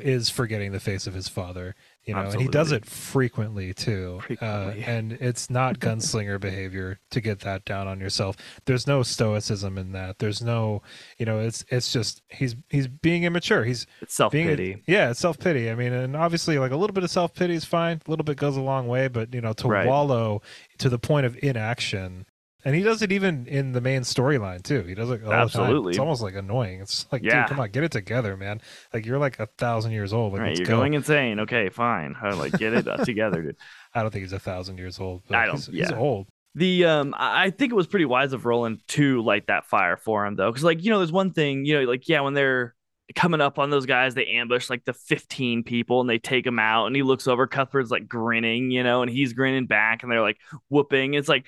is 0.00 0.30
forgetting 0.30 0.72
the 0.72 0.80
face 0.80 1.06
of 1.06 1.14
his 1.14 1.28
father. 1.28 1.74
You 2.04 2.14
know, 2.14 2.20
and 2.22 2.40
he 2.40 2.48
does 2.48 2.72
it 2.72 2.86
frequently 2.86 3.74
too. 3.74 4.20
Frequently. 4.26 4.82
Uh, 4.82 4.86
and 4.90 5.12
it's 5.12 5.50
not 5.50 5.78
gunslinger 5.78 6.40
behavior 6.40 6.98
to 7.10 7.20
get 7.20 7.40
that 7.40 7.64
down 7.66 7.86
on 7.86 8.00
yourself. 8.00 8.36
There's 8.64 8.86
no 8.86 9.02
stoicism 9.02 9.76
in 9.76 9.92
that. 9.92 10.18
There's 10.18 10.42
no, 10.42 10.82
you 11.18 11.26
know, 11.26 11.38
it's 11.40 11.64
it's 11.68 11.92
just 11.92 12.22
he's 12.28 12.56
he's 12.70 12.88
being 12.88 13.24
immature. 13.24 13.64
He's 13.64 13.86
It's 14.00 14.14
self 14.14 14.32
being 14.32 14.46
pity. 14.48 14.82
yeah, 14.86 15.10
it's 15.10 15.20
self 15.20 15.38
pity. 15.38 15.70
I 15.70 15.74
mean, 15.74 15.92
and 15.92 16.16
obviously, 16.16 16.58
like 16.58 16.72
a 16.72 16.76
little 16.76 16.94
bit 16.94 17.04
of 17.04 17.10
self 17.10 17.34
pity 17.34 17.54
is 17.54 17.64
fine. 17.66 18.00
A 18.06 18.10
little 18.10 18.24
bit 18.24 18.38
goes 18.38 18.56
a 18.56 18.62
long 18.62 18.88
way, 18.88 19.08
but 19.08 19.34
you 19.34 19.40
know, 19.42 19.52
to 19.52 19.68
Right. 19.68 19.86
wallow 19.86 20.40
to 20.78 20.88
the 20.88 20.98
point 20.98 21.26
of 21.26 21.36
inaction, 21.42 22.24
and 22.64 22.74
he 22.74 22.82
does 22.82 23.02
it 23.02 23.12
even 23.12 23.46
in 23.46 23.72
the 23.72 23.80
main 23.80 24.02
storyline 24.02 24.62
too. 24.62 24.82
He 24.82 24.94
does 24.94 25.10
it 25.10 25.22
all 25.24 25.30
the 25.30 25.30
time. 25.30 25.40
Absolutely. 25.42 25.90
It's 25.90 25.98
almost 25.98 26.22
like 26.22 26.34
annoying. 26.34 26.80
It's 26.80 27.06
like, 27.12 27.22
Yeah. 27.22 27.42
dude, 27.42 27.50
come 27.50 27.60
on, 27.60 27.70
get 27.70 27.84
it 27.84 27.92
together, 27.92 28.36
man. 28.36 28.60
Like 28.92 29.06
you're 29.06 29.18
like 29.18 29.38
a 29.40 29.46
thousand 29.46 29.92
years 29.92 30.12
old. 30.12 30.32
Like, 30.32 30.42
right. 30.42 30.56
You're 30.56 30.66
go. 30.66 30.76
going 30.78 30.94
insane. 30.94 31.40
Okay, 31.40 31.68
fine. 31.68 32.14
I 32.20 32.30
like 32.30 32.52
get 32.52 32.72
it 32.74 32.86
uh, 32.88 32.96
together, 33.04 33.42
dude. 33.42 33.56
I 33.94 34.02
don't 34.02 34.10
think 34.10 34.22
he's 34.22 34.32
a 34.32 34.38
thousand 34.38 34.78
years 34.78 34.98
old. 35.00 35.22
But 35.28 35.36
I 35.38 35.46
don't- 35.46 35.56
He's, 35.56 35.66
he's 35.66 35.92
old. 35.92 36.26
The 36.56 36.84
um 36.86 37.14
I 37.16 37.50
think 37.50 37.70
it 37.70 37.76
was 37.76 37.86
pretty 37.86 38.06
wise 38.06 38.32
of 38.32 38.44
Roland 38.44 38.80
to 38.88 39.22
light 39.22 39.46
that 39.46 39.66
fire 39.66 39.96
for 39.96 40.26
him 40.26 40.34
though. 40.34 40.52
Cause 40.52 40.64
like, 40.64 40.82
you 40.82 40.90
know, 40.90 40.98
there's 40.98 41.12
one 41.12 41.32
thing, 41.32 41.64
you 41.64 41.78
know, 41.80 41.88
like 41.88 42.08
yeah, 42.08 42.20
when 42.22 42.34
they're 42.34 42.74
coming 43.14 43.40
up 43.40 43.58
on 43.60 43.70
those 43.70 43.86
guys, 43.86 44.14
they 44.14 44.26
ambush 44.26 44.68
like 44.68 44.84
the 44.84 44.92
15 44.92 45.62
people 45.64 46.00
and 46.00 46.10
they 46.10 46.18
take 46.18 46.44
them 46.44 46.58
out 46.58 46.86
and 46.86 46.96
he 46.96 47.02
looks 47.02 47.28
over, 47.28 47.46
Cuthbert's 47.46 47.90
like 47.92 48.08
grinning, 48.08 48.70
you 48.72 48.82
know, 48.82 49.02
and 49.02 49.10
he's 49.10 49.32
grinning 49.32 49.66
back 49.66 50.02
and 50.02 50.10
they're 50.10 50.20
like 50.22 50.38
whooping. 50.68 51.14
It's 51.14 51.28
like, 51.28 51.46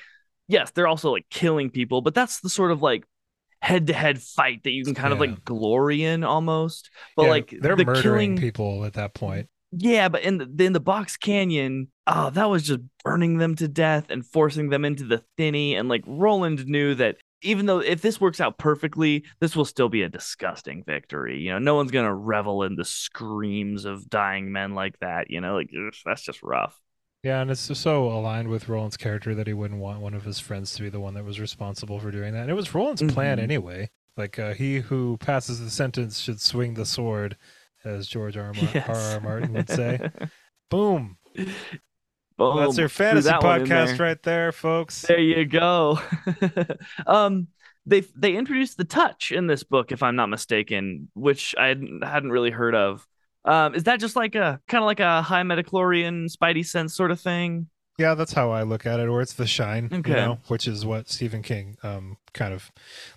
yes, 0.52 0.70
they're 0.72 0.86
also 0.88 1.10
like 1.10 1.26
killing 1.30 1.70
people, 1.70 2.02
but 2.02 2.14
that's 2.14 2.40
the 2.40 2.48
sort 2.48 2.72
of 2.72 2.82
like 2.82 3.04
head 3.60 3.86
to 3.88 3.92
head 3.92 4.20
fight 4.22 4.62
that 4.64 4.72
you 4.72 4.84
can 4.84 4.94
kind 4.94 5.12
of 5.12 5.20
like 5.20 5.44
glory 5.44 6.04
in 6.04 6.24
almost. 6.24 6.90
But 7.16 7.26
Yeah, 7.26 7.30
like 7.30 7.54
they're 7.60 7.76
the 7.76 7.84
murdering 7.84 8.36
killing 8.36 8.36
people 8.36 8.84
at 8.84 8.94
that 8.94 9.14
point. 9.14 9.48
yeah, 9.72 10.08
but 10.08 10.22
in 10.22 10.38
the 10.38 10.64
in 10.64 10.72
the 10.72 10.80
box 10.80 11.16
canyon, 11.16 11.88
oh, 12.06 12.30
that 12.30 12.50
was 12.50 12.64
just 12.64 12.80
burning 13.04 13.38
them 13.38 13.56
to 13.56 13.68
death 13.68 14.10
and 14.10 14.26
forcing 14.26 14.68
them 14.70 14.84
into 14.84 15.04
the 15.04 15.24
thinny. 15.36 15.74
And 15.76 15.88
like 15.88 16.02
Roland 16.06 16.66
knew 16.66 16.94
that 16.96 17.16
even 17.42 17.66
though 17.66 17.80
if 17.80 18.02
this 18.02 18.20
works 18.20 18.40
out 18.40 18.58
perfectly, 18.58 19.24
this 19.40 19.56
will 19.56 19.64
still 19.64 19.88
be 19.88 20.02
a 20.02 20.08
disgusting 20.08 20.84
victory. 20.86 21.38
You 21.40 21.52
know, 21.52 21.58
no 21.58 21.74
one's 21.74 21.90
gonna 21.90 22.14
revel 22.14 22.62
in 22.64 22.76
the 22.76 22.84
screams 22.84 23.84
of 23.84 24.08
dying 24.10 24.52
men 24.52 24.74
like 24.74 24.98
that. 25.00 25.30
You 25.30 25.40
know, 25.40 25.54
like 25.56 25.70
that's 26.04 26.22
just 26.22 26.42
rough. 26.42 26.78
Yeah, 27.22 27.40
and 27.40 27.50
it's 27.52 27.68
just 27.68 27.82
so 27.82 28.06
aligned 28.08 28.48
with 28.48 28.68
Roland's 28.68 28.96
character 28.96 29.34
that 29.36 29.46
he 29.46 29.52
wouldn't 29.52 29.78
want 29.80 30.00
one 30.00 30.12
of 30.14 30.24
his 30.24 30.40
friends 30.40 30.72
to 30.74 30.82
be 30.82 30.88
the 30.88 30.98
one 30.98 31.14
that 31.14 31.24
was 31.24 31.38
responsible 31.38 32.00
for 32.00 32.10
doing 32.10 32.32
that. 32.34 32.42
And 32.42 32.50
it 32.50 32.54
was 32.54 32.74
Roland's 32.74 33.02
plan 33.12 33.38
Mhm. 33.38 33.42
anyway. 33.42 33.90
Like 34.16 34.38
uh, 34.38 34.54
he 34.54 34.80
who 34.80 35.16
passes 35.18 35.60
the 35.60 35.70
sentence 35.70 36.18
should 36.18 36.40
swing 36.40 36.74
the 36.74 36.84
sword, 36.84 37.36
as 37.84 38.08
George 38.08 38.36
R. 38.36 38.52
Mar- 38.52 38.70
Yes. 38.74 38.88
R. 38.88 39.14
R. 39.14 39.20
Martin 39.20 39.52
would 39.52 39.68
say. 39.68 40.10
Boom. 40.70 41.16
Boom. 42.36 42.56
That's 42.58 42.78
your 42.78 42.88
fantasy 42.88 43.28
that 43.28 43.40
podcast 43.40 43.96
there. 43.96 44.06
right 44.06 44.22
there, 44.22 44.52
folks. 44.52 45.02
There 45.02 45.18
you 45.20 45.44
go. 45.44 46.00
um, 47.06 47.46
they 47.86 48.00
they 48.16 48.34
introduced 48.36 48.76
the 48.78 48.84
touch 48.84 49.32
in 49.32 49.46
this 49.46 49.62
book, 49.64 49.92
if 49.92 50.02
I'm 50.02 50.16
not 50.16 50.28
mistaken, 50.28 51.08
which 51.14 51.54
I 51.58 51.68
hadn't 51.68 52.30
really 52.30 52.50
heard 52.50 52.74
of. 52.74 53.06
Um, 53.44 53.74
is 53.74 53.84
that 53.84 54.00
just 54.00 54.16
like 54.16 54.34
a 54.34 54.60
kind 54.68 54.82
of 54.82 54.86
like 54.86 55.00
a 55.00 55.22
high 55.22 55.42
midichlorian 55.42 56.30
spidey 56.34 56.64
sense 56.64 56.94
sort 56.94 57.10
of 57.10 57.20
thing? 57.20 57.68
Yeah, 57.98 58.14
that's 58.14 58.32
how 58.32 58.50
I 58.50 58.62
look 58.62 58.86
at 58.86 59.00
it. 59.00 59.08
Or 59.08 59.20
it's 59.20 59.34
the 59.34 59.46
shine, 59.46 59.92
Okay. 59.92 60.10
you 60.10 60.14
know, 60.16 60.38
which 60.48 60.66
is 60.66 60.84
what 60.84 61.08
Stephen 61.10 61.42
King 61.42 61.76
um 61.82 62.16
kind 62.32 62.54
of 62.54 62.70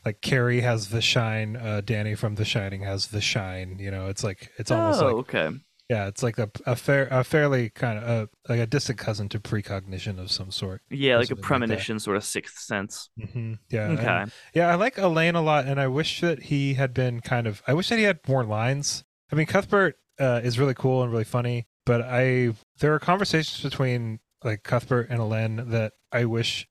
like 0.06 0.22
Carrie 0.22 0.62
has 0.62 0.90
the 0.90 1.02
shine, 1.02 1.56
uh 1.56 1.82
Danny 1.82 2.16
from 2.16 2.36
The 2.36 2.46
Shining 2.46 2.82
has 2.82 3.08
the 3.08 3.22
shine, 3.22 3.78
you 3.80 3.90
know, 3.92 4.08
it's 4.08 4.24
like 4.24 4.52
it's 4.58 4.72
almost 4.72 5.02
oh, 5.02 5.06
like 5.08 5.18
okay. 5.18 5.50
yeah, 5.90 6.08
it's 6.08 6.24
like 6.24 6.38
a, 6.40 6.50
a 6.66 6.76
fair 6.76 7.08
a 7.12 7.24
fairly 7.24 7.70
kind 7.70 8.00
of 8.00 8.04
uh 8.06 8.28
like 8.50 8.60
a 8.60 8.68
distant 8.68 9.00
cousin 9.00 9.30
to 9.30 9.40
precognition 9.40 10.20
of 10.20 10.32
some 10.32 10.52
sort. 10.52 10.82
Yeah, 10.90 11.18
like 11.18 11.32
a 11.32 11.36
something 11.36 11.68
like 11.68 11.88
premonition, 11.88 12.00
sort 12.00 12.18
of 12.18 12.24
sixth 12.24 12.60
sense. 12.60 13.10
hmm 13.32 13.54
Yeah. 13.70 13.90
Okay. 13.92 14.26
Yeah, 14.54 14.68
I 14.70 14.76
like 14.76 14.98
Alain 14.98 15.36
a 15.36 15.42
lot, 15.42 15.66
and 15.66 15.80
I 15.80 15.88
wish 15.88 16.22
that 16.22 16.44
he 16.44 16.74
had 16.76 16.94
been 16.94 17.22
kind 17.22 17.48
of. 17.48 17.62
I 17.68 17.74
wish 17.74 17.90
that 17.90 17.98
he 17.98 18.04
had 18.06 18.20
more 18.28 18.44
lines. 18.44 19.04
I 19.32 19.36
mean, 19.36 19.48
Cuthbert 19.48 19.98
uh, 20.20 20.42
is 20.44 20.60
really 20.60 20.74
cool 20.74 21.04
and 21.04 21.12
really 21.12 21.24
funny, 21.24 21.68
but 21.86 22.02
I 22.02 22.54
there 22.80 22.94
are 22.94 23.00
conversations 23.00 23.62
between 23.62 24.20
like 24.44 24.64
Cuthbert 24.64 25.10
and 25.10 25.20
Alain 25.20 25.70
that 25.72 25.94
I 26.12 26.26
wish 26.26 26.68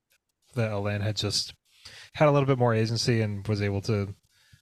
that 0.55 0.73
Alain 0.73 1.01
had 1.01 1.17
just 1.17 1.55
had 2.15 2.29
a 2.29 2.33
little 2.33 2.47
bit 2.47 2.59
more 2.59 2.75
agency 2.75 3.21
and 3.21 3.47
was 3.49 3.63
able 3.63 3.81
to. 3.83 4.15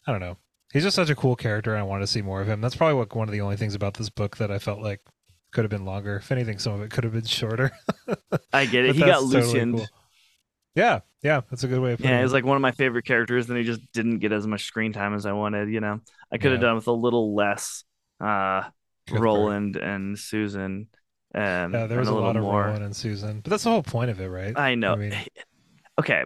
I 0.07 0.13
don't 0.13 0.21
know. 0.21 0.37
He's 0.73 0.83
just 0.85 0.97
such 0.97 1.11
a 1.11 1.15
cool 1.15 1.37
character, 1.37 1.73
and 1.73 1.81
I 1.81 1.85
wanted 1.85 2.03
to 2.03 2.07
see 2.13 2.23
more 2.23 2.41
of 2.41 2.49
him. 2.49 2.61
That's 2.61 2.77
probably 2.77 2.95
what 2.95 3.15
one 3.15 3.29
of 3.29 3.33
the 3.33 3.43
only 3.43 3.57
things 3.57 3.75
about 3.75 3.95
this 3.95 4.09
book 4.11 4.39
that 4.39 4.51
I 4.51 4.59
felt 4.59 4.81
like 4.81 5.01
could 5.53 5.65
have 5.65 5.71
been 5.71 5.85
longer. 5.85 6.17
If 6.17 6.33
anything, 6.33 6.59
some 6.59 6.73
of 6.73 6.83
it 6.83 6.91
could 6.91 7.05
have 7.05 7.13
been 7.13 7.25
shorter. 7.25 7.71
I 8.53 8.65
get 8.67 8.87
it. 8.87 8.95
He 8.97 9.01
got 9.01 9.21
totally 9.21 9.43
Lucian. 9.43 9.77
cool. 9.77 9.87
Yeah, 10.75 11.01
yeah, 11.23 11.43
that's 11.51 11.65
a 11.65 11.69
good 11.69 11.81
way 11.81 11.93
of 11.93 11.99
putting 11.99 12.11
Yeah, 12.11 12.21
it. 12.21 12.23
he's 12.23 12.33
like 12.33 12.47
one 12.47 12.57
of 12.57 12.63
my 12.63 12.71
favorite 12.71 13.05
characters, 13.05 13.49
and 13.51 13.59
he 13.59 13.65
just 13.65 13.81
didn't 13.93 14.19
get 14.21 14.33
as 14.33 14.47
much 14.47 14.65
screen 14.65 14.93
time 14.95 15.15
as 15.15 15.27
I 15.27 15.33
wanted. 15.33 15.69
You 15.69 15.81
know, 15.81 16.01
I 16.33 16.39
could 16.39 16.53
have 16.53 16.61
done 16.63 16.77
with 16.77 16.87
a 16.87 16.93
little 16.93 17.35
less 17.35 17.85
uh. 18.23 18.63
Roland 19.11 19.75
and 19.77 20.17
Susan. 20.19 20.87
Um, 21.35 21.43
Yeah, 21.75 21.87
there 21.87 21.99
was 21.99 22.09
and 22.09 22.17
a, 22.17 22.21
a, 22.21 22.23
lot 22.23 22.37
of 22.37 22.43
more. 22.43 22.65
Roland 22.67 22.85
and 22.85 22.95
Susan, 22.97 23.41
but 23.41 23.51
that's 23.51 23.65
the 23.65 23.71
whole 23.71 23.83
point 23.83 24.11
of 24.11 24.21
it, 24.21 24.29
right? 24.29 24.57
I 24.57 24.77
know. 24.77 24.93
I 24.93 24.97
mean- 24.97 25.15
okay, 25.99 26.23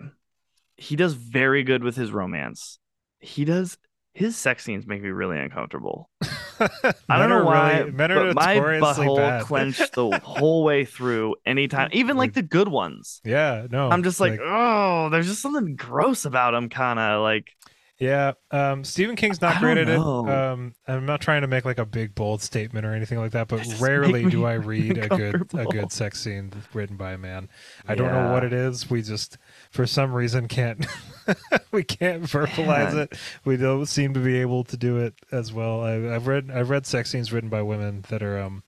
he 0.77 0.95
does 0.95 1.15
very 1.15 1.63
good 1.65 1.83
with 1.83 1.97
his 1.97 2.13
romance. 2.13 2.79
He 3.19 3.45
does. 3.47 3.79
His 4.13 4.37
sex 4.37 4.63
scenes 4.65 4.87
make 4.87 5.03
me 5.03 5.09
really 5.09 5.39
uncomfortable. 5.39 6.11
I 6.61 7.19
don't 7.19 7.29
know 7.31 7.45
why, 7.45 7.81
really- 7.81 7.91
but 7.91 8.35
my 8.35 8.57
butthole 8.57 9.17
bad. 9.17 9.45
clenched 9.45 9.93
the 9.95 10.19
whole 10.23 10.63
way 10.65 10.85
through. 10.85 11.37
Anytime, 11.47 11.89
even 11.93 12.17
like 12.19 12.35
the 12.35 12.43
good 12.43 12.69
ones. 12.69 13.21
Yeah, 13.25 13.67
no, 13.71 13.89
I'm 13.91 14.03
just 14.03 14.21
like, 14.21 14.39
oh, 14.43 15.09
there's 15.11 15.27
just 15.29 15.41
something 15.43 15.77
gross 15.77 16.27
about 16.27 16.53
him, 16.55 16.69
kind 16.69 16.99
of 16.99 17.23
like. 17.23 17.55
Yeah. 17.99 18.33
Um, 18.51 18.85
Stephen 18.85 19.17
King's 19.17 19.41
not 19.41 19.59
great 19.61 19.79
at 19.79 19.89
it. 19.89 19.99
Um, 19.99 20.75
I'm 20.87 21.07
not 21.07 21.21
trying 21.21 21.41
to 21.43 21.47
make 21.47 21.65
like 21.65 21.79
a 21.79 21.87
big 21.87 22.15
bold 22.15 22.43
statement 22.43 22.85
or 22.85 22.93
anything 22.95 23.19
like 23.19 23.33
that, 23.33 23.49
but 23.49 23.63
just 23.63 23.81
rarely 23.81 24.29
do 24.29 24.45
I 24.45 24.55
read 24.55 24.99
a 24.99 25.09
good 25.09 25.49
a 25.55 25.65
good 25.67 25.91
sex 25.93 26.21
scene 26.21 26.53
written 26.75 26.97
by 26.97 27.13
a 27.13 27.19
man. 27.19 27.49
I 27.89 27.95
don't 27.95 28.13
know 28.13 28.33
what 28.33 28.45
it 28.45 28.53
is. 28.53 28.91
We 28.91 29.03
just 29.03 29.39
for 29.71 29.87
some 29.87 30.13
reason 30.13 30.49
can't 30.49 30.85
we 31.73 31.83
can't 31.85 32.23
verbalize 32.25 32.93
Man. 32.95 32.99
it. 32.99 33.19
We 33.45 33.57
don't 33.57 33.87
seem 33.87 34.15
to 34.15 34.21
be 34.21 34.37
able 34.41 34.65
to 34.65 34.77
do 34.77 34.99
it 34.99 35.15
as 35.33 35.53
well. 35.53 35.83
I, 35.83 36.15
I've 36.15 36.27
read 36.27 36.51
I've 36.51 36.71
read 36.71 36.87
sex 36.87 37.11
scenes 37.11 37.33
written 37.33 37.49
by 37.49 37.63
women 37.63 38.05
that 38.11 38.23
are 38.23 38.39
um 38.41 38.63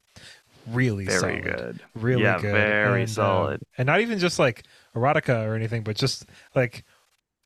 really 0.66 1.04
Very 1.06 1.18
solid. 1.20 1.42
good. 1.44 1.80
really 1.94 2.22
Yeah, 2.22 2.38
good, 2.40 2.52
very 2.52 3.02
and, 3.02 3.10
uh, 3.10 3.12
solid. 3.12 3.62
and 3.76 3.86
not 3.86 4.00
even 4.00 4.18
just 4.18 4.38
like 4.38 4.64
erotica 4.94 5.46
or 5.46 5.54
anything, 5.54 5.82
but 5.82 5.96
just 5.96 6.26
like 6.54 6.84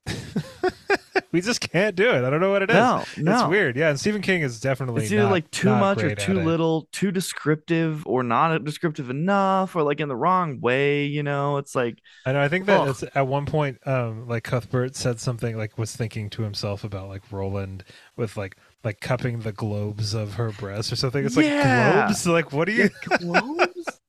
we 1.31 1.41
just 1.41 1.61
can't 1.61 1.95
do 1.95 2.09
it. 2.11 2.23
I 2.23 2.29
don't 2.29 2.39
know 2.41 2.51
what 2.51 2.61
it 2.61 2.69
is. 2.69 2.75
No, 2.75 3.03
no. 3.17 3.33
It's 3.41 3.49
weird. 3.49 3.75
Yeah, 3.75 3.89
and 3.89 3.99
Stephen 3.99 4.21
King 4.21 4.41
is 4.41 4.59
definitely 4.59 5.03
It's 5.03 5.11
either 5.11 5.23
not- 5.23 5.31
like 5.31 5.49
too 5.51 5.69
much 5.69 6.03
or 6.03 6.13
too 6.15 6.39
it. 6.39 6.45
little, 6.45 6.87
too 6.91 7.11
descriptive 7.11 8.05
or 8.05 8.23
not 8.23 8.63
descriptive 8.63 9.09
enough, 9.09 9.75
or 9.75 9.83
like 9.83 9.99
in 9.99 10.07
the 10.07 10.15
wrong 10.15 10.59
way. 10.61 11.05
You 11.05 11.23
know, 11.23 11.57
it's 11.57 11.75
like 11.75 11.99
I 12.25 12.31
know. 12.33 12.41
I 12.41 12.47
think 12.49 12.65
that 12.67 12.87
it's, 12.87 13.03
at 13.15 13.27
one 13.27 13.45
point, 13.45 13.79
um, 13.87 14.27
like 14.27 14.43
Cuthbert 14.43 14.95
said 14.95 15.19
something 15.19 15.57
like 15.57 15.77
was 15.77 15.95
thinking 15.95 16.29
to 16.31 16.43
himself 16.43 16.83
about 16.83 17.07
like 17.07 17.23
Roland 17.31 17.83
with 18.15 18.37
like 18.37 18.57
like 18.83 18.99
cupping 18.99 19.39
the 19.39 19.51
globes 19.53 20.13
of 20.13 20.33
her 20.35 20.51
breasts 20.51 20.91
or 20.91 20.95
something. 20.95 21.25
It's 21.25 21.37
Yeah. 21.37 21.93
like 21.95 22.05
globes. 22.07 22.27
Like 22.27 22.51
what 22.51 22.65
do 22.65 22.73
you? 22.73 22.89
globes. 23.17 23.99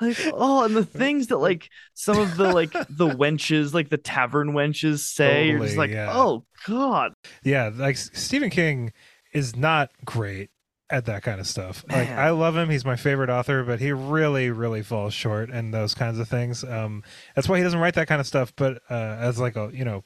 Like 0.00 0.16
oh, 0.32 0.64
and 0.64 0.76
the 0.76 0.84
things 0.84 1.28
that 1.28 1.38
like 1.38 1.70
some 1.94 2.18
of 2.18 2.36
the 2.36 2.52
like 2.52 2.72
the 2.90 3.08
wenches, 3.08 3.74
like 3.74 3.88
the 3.88 3.98
tavern 3.98 4.52
wenches 4.52 5.00
say, 5.00 5.48
you're 5.48 5.60
just 5.60 5.76
like, 5.76 5.90
yeah. 5.90 6.10
oh 6.12 6.44
god, 6.66 7.14
yeah, 7.44 7.70
like 7.74 7.96
Stephen 7.96 8.50
King 8.50 8.92
is 9.32 9.56
not 9.56 9.90
great 10.04 10.50
at 10.88 11.06
that 11.06 11.22
kind 11.22 11.40
of 11.40 11.46
stuff. 11.46 11.84
Like 11.90 12.10
I 12.10 12.30
love 12.30 12.56
him; 12.56 12.70
he's 12.70 12.84
my 12.84 12.96
favorite 12.96 13.30
author, 13.30 13.64
but 13.64 13.80
he 13.80 13.92
really, 13.92 14.50
really 14.50 14.82
falls 14.82 15.14
short 15.14 15.50
in 15.50 15.70
those 15.70 15.94
kinds 15.94 16.18
of 16.18 16.28
things. 16.28 16.64
Um, 16.64 17.02
that's 17.34 17.48
why 17.48 17.58
he 17.58 17.64
doesn't 17.64 17.80
write 17.80 17.94
that 17.94 18.08
kind 18.08 18.20
of 18.20 18.26
stuff. 18.26 18.52
But 18.56 18.82
uh, 18.90 19.16
as 19.18 19.38
like 19.38 19.56
a 19.56 19.70
you 19.72 19.84
know, 19.84 20.04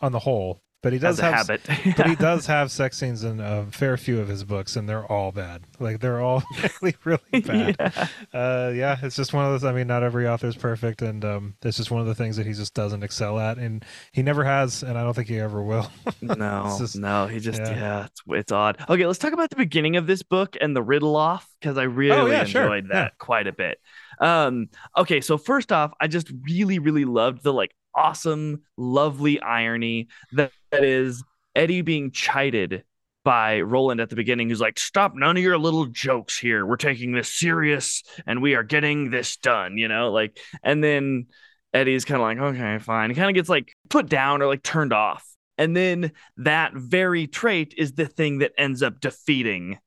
on 0.00 0.12
the 0.12 0.20
whole, 0.20 0.62
but 0.86 0.92
he 0.92 1.00
does 1.00 1.18
have 1.18 1.34
habit. 1.34 1.62
but 1.96 2.06
he 2.06 2.14
does 2.30 2.46
have 2.46 2.70
sex 2.70 2.96
scenes 2.96 3.24
in 3.24 3.40
a 3.40 3.66
fair 3.72 3.96
few 3.96 4.20
of 4.20 4.28
his 4.28 4.44
books, 4.44 4.76
and 4.76 4.88
they're 4.88 5.04
all 5.04 5.32
bad. 5.32 5.64
Like 5.80 5.98
they're 5.98 6.20
all 6.20 6.44
really, 6.80 6.94
really 7.02 7.40
bad. 7.40 7.74
yeah. 7.80 8.06
Uh, 8.32 8.70
yeah, 8.72 8.96
it's 9.02 9.16
just 9.16 9.34
one 9.34 9.44
of 9.44 9.50
those. 9.50 9.64
I 9.64 9.72
mean, 9.72 9.88
not 9.88 10.04
every 10.04 10.28
author 10.28 10.46
is 10.46 10.54
perfect, 10.54 11.02
and 11.02 11.24
um, 11.24 11.54
it's 11.64 11.76
just 11.76 11.90
one 11.90 12.00
of 12.00 12.06
the 12.06 12.14
things 12.14 12.36
that 12.36 12.46
he 12.46 12.52
just 12.52 12.72
doesn't 12.72 13.02
excel 13.02 13.36
at, 13.40 13.58
and 13.58 13.84
he 14.12 14.22
never 14.22 14.44
has, 14.44 14.84
and 14.84 14.96
I 14.96 15.02
don't 15.02 15.14
think 15.14 15.26
he 15.26 15.40
ever 15.40 15.60
will. 15.60 15.90
No, 16.22 16.76
just- 16.78 16.94
no, 16.96 17.26
he 17.26 17.40
just 17.40 17.58
yeah. 17.60 17.70
yeah, 17.70 18.04
it's 18.04 18.22
it's 18.28 18.52
odd. 18.52 18.78
Okay, 18.88 19.06
let's 19.08 19.18
talk 19.18 19.32
about 19.32 19.50
the 19.50 19.56
beginning 19.56 19.96
of 19.96 20.06
this 20.06 20.22
book 20.22 20.56
and 20.60 20.76
the 20.76 20.84
riddle 20.84 21.16
off 21.16 21.48
because 21.60 21.78
I 21.78 21.82
really 21.82 22.12
Oh, 22.20 22.26
yeah, 22.26 22.44
sure. 22.44 22.62
enjoyed 22.62 22.90
that 22.92 22.94
Yeah. 22.94 23.08
quite 23.18 23.48
a 23.48 23.52
bit. 23.52 23.80
Um, 24.20 24.68
okay, 24.96 25.20
so 25.20 25.36
first 25.36 25.72
off, 25.72 25.92
I 26.00 26.06
just 26.06 26.30
really, 26.48 26.78
really 26.78 27.04
loved 27.04 27.42
the 27.42 27.52
like 27.52 27.74
awesome, 27.96 28.62
lovely 28.76 29.40
irony 29.40 30.08
that, 30.32 30.52
that 30.70 30.84
is 30.84 31.24
Eddie 31.54 31.80
being 31.80 32.10
chided 32.10 32.84
by 33.24 33.60
Roland 33.60 34.00
at 34.00 34.08
the 34.08 34.16
beginning, 34.16 34.48
who's 34.48 34.60
like, 34.60 34.78
"Stop 34.78 35.14
none 35.16 35.36
of 35.36 35.42
your 35.42 35.58
little 35.58 35.86
jokes 35.86 36.38
here. 36.38 36.64
We're 36.64 36.76
taking 36.76 37.12
this 37.12 37.32
serious, 37.32 38.04
and 38.26 38.40
we 38.40 38.54
are 38.54 38.62
getting 38.62 39.10
this 39.10 39.36
done." 39.36 39.78
You 39.78 39.88
know, 39.88 40.12
like, 40.12 40.38
and 40.62 40.84
then 40.84 41.26
Eddie's 41.74 42.04
kind 42.04 42.20
of 42.20 42.22
like, 42.22 42.54
"Okay, 42.54 42.78
fine." 42.78 43.10
He 43.10 43.16
kind 43.16 43.28
of 43.28 43.34
gets 43.34 43.48
like 43.48 43.74
put 43.88 44.08
down 44.08 44.42
or 44.42 44.46
like 44.46 44.62
turned 44.62 44.92
off. 44.92 45.24
And 45.58 45.76
then 45.76 46.12
that 46.36 46.74
very 46.74 47.26
trait 47.26 47.74
is 47.76 47.92
the 47.94 48.06
thing 48.06 48.38
that 48.38 48.52
ends 48.58 48.82
up 48.82 49.00
defeating 49.00 49.78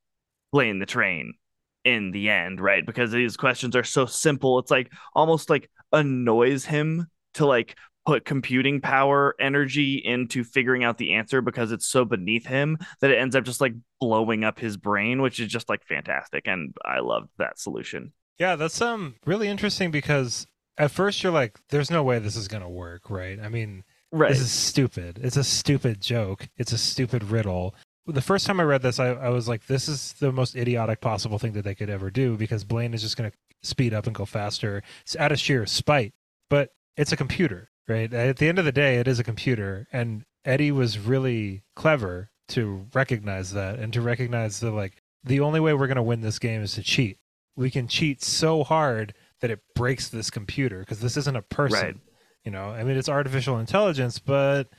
Blaine 0.51 0.79
the 0.79 0.85
Train 0.85 1.33
in 1.85 2.11
the 2.11 2.29
end, 2.29 2.59
right? 2.59 2.85
Because 2.85 3.11
these 3.11 3.37
questions 3.37 3.75
are 3.75 3.83
so 3.83 4.05
simple. 4.05 4.59
It's 4.59 4.71
like 4.71 4.91
almost 5.15 5.49
like 5.49 5.69
annoys 5.91 6.65
him 6.65 7.07
to 7.35 7.45
like 7.45 7.77
put 8.05 8.25
computing 8.25 8.81
power 8.81 9.35
energy 9.39 9.95
into 10.03 10.43
figuring 10.43 10.83
out 10.83 10.97
the 10.97 11.13
answer 11.13 11.41
because 11.41 11.71
it's 11.71 11.85
so 11.85 12.05
beneath 12.05 12.45
him 12.45 12.77
that 13.01 13.11
it 13.11 13.17
ends 13.19 13.35
up 13.35 13.43
just 13.43 13.61
like 13.61 13.73
blowing 13.99 14.43
up 14.43 14.59
his 14.59 14.77
brain, 14.77 15.21
which 15.21 15.39
is 15.39 15.47
just 15.51 15.69
like 15.69 15.83
fantastic. 15.85 16.47
And 16.47 16.73
I 16.83 16.99
loved 16.99 17.29
that 17.37 17.59
solution. 17.59 18.13
yeah, 18.39 18.55
that's 18.55 18.81
um 18.81 19.15
really 19.25 19.47
interesting 19.47 19.91
because 19.91 20.47
at 20.77 20.91
first 20.91 21.21
you're 21.21 21.33
like, 21.33 21.59
"There's 21.69 21.91
no 21.91 22.01
way 22.03 22.19
this 22.19 22.35
is 22.37 22.47
gonna 22.47 22.69
work," 22.69 23.09
right? 23.09 23.39
I 23.39 23.49
mean, 23.49 23.83
Right. 24.11 24.29
this 24.29 24.39
is 24.39 24.51
stupid. 24.51 25.19
It's 25.21 25.37
a 25.37 25.43
stupid 25.43 26.01
joke. 26.01 26.47
It's 26.57 26.71
a 26.71 26.77
stupid 26.77 27.23
riddle. 27.25 27.75
The 28.07 28.21
first 28.23 28.47
time 28.47 28.59
I 28.59 28.63
read 28.63 28.81
this, 28.81 28.97
I, 28.97 29.09
I 29.09 29.29
was 29.29 29.47
like, 29.47 29.67
this 29.67 29.87
is 29.87 30.13
the 30.13 30.31
most 30.31 30.55
idiotic 30.55 30.99
possible 30.99 31.37
thing 31.37 31.51
that 31.53 31.63
they 31.63 31.75
could 31.75 31.91
ever 31.91 32.09
do 32.09 32.37
because 32.37 32.63
Blaine 32.63 32.95
is 32.95 33.03
just 33.03 33.17
going 33.17 33.29
to 33.29 33.37
speed 33.61 33.93
up 33.93 34.07
and 34.07 34.15
go 34.15 34.25
faster 34.25 34.81
it's 35.03 35.15
out 35.17 35.31
of 35.31 35.37
sheer 35.39 35.67
spite. 35.67 36.13
But 36.49 36.71
it's 36.97 37.11
a 37.11 37.17
computer, 37.17 37.69
right? 37.89 38.13
At 38.13 38.37
the 38.37 38.47
end 38.47 38.59
of 38.59 38.65
the 38.65 38.71
day, 38.71 38.97
it 38.97 39.07
is 39.07 39.19
a 39.19 39.23
computer. 39.23 39.87
And 39.91 40.23
Eddie 40.45 40.71
was 40.71 40.99
really 40.99 41.63
clever 41.75 42.29
to 42.49 42.87
recognize 42.93 43.51
that 43.53 43.79
and 43.79 43.91
to 43.93 44.01
recognize 44.01 44.59
that, 44.59 44.71
like, 44.71 45.01
the 45.23 45.41
only 45.41 45.59
way 45.59 45.73
we're 45.73 45.87
going 45.87 45.97
to 45.97 46.03
win 46.03 46.21
this 46.21 46.39
game 46.39 46.61
is 46.61 46.73
to 46.73 46.83
cheat. 46.83 47.17
We 47.55 47.69
can 47.69 47.87
cheat 47.87 48.23
so 48.23 48.63
hard 48.63 49.13
that 49.41 49.51
it 49.51 49.59
breaks 49.75 50.07
this 50.07 50.29
computer 50.29 50.79
because 50.79 51.01
this 51.01 51.17
isn't 51.17 51.35
a 51.35 51.41
person. 51.41 51.79
Right. 51.79 51.95
You 52.45 52.51
know, 52.51 52.65
I 52.69 52.83
mean, 52.83 52.95
it's 52.95 53.09
artificial 53.09 53.59
intelligence, 53.59 54.17
but 54.17 54.69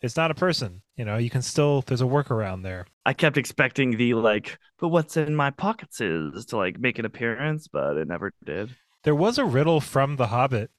it's 0.00 0.16
not 0.16 0.30
a 0.30 0.34
person. 0.34 0.82
You 0.96 1.04
know, 1.04 1.18
you 1.18 1.28
can 1.28 1.42
still, 1.42 1.82
there's 1.82 2.00
a 2.00 2.06
workaround 2.06 2.62
there. 2.62 2.86
I 3.04 3.12
kept 3.12 3.36
expecting 3.36 3.96
the 3.96 4.14
like, 4.14 4.58
but 4.78 4.88
what's 4.88 5.16
in 5.16 5.34
my 5.34 5.50
pockets 5.50 6.00
is 6.00 6.46
to 6.46 6.56
like 6.56 6.78
make 6.78 6.98
an 6.98 7.04
appearance, 7.04 7.68
but 7.68 7.96
it 7.98 8.08
never 8.08 8.32
did. 8.44 8.74
There 9.04 9.14
was 9.14 9.38
a 9.38 9.44
riddle 9.44 9.80
from 9.80 10.16
The 10.16 10.28
Hobbit 10.28 10.70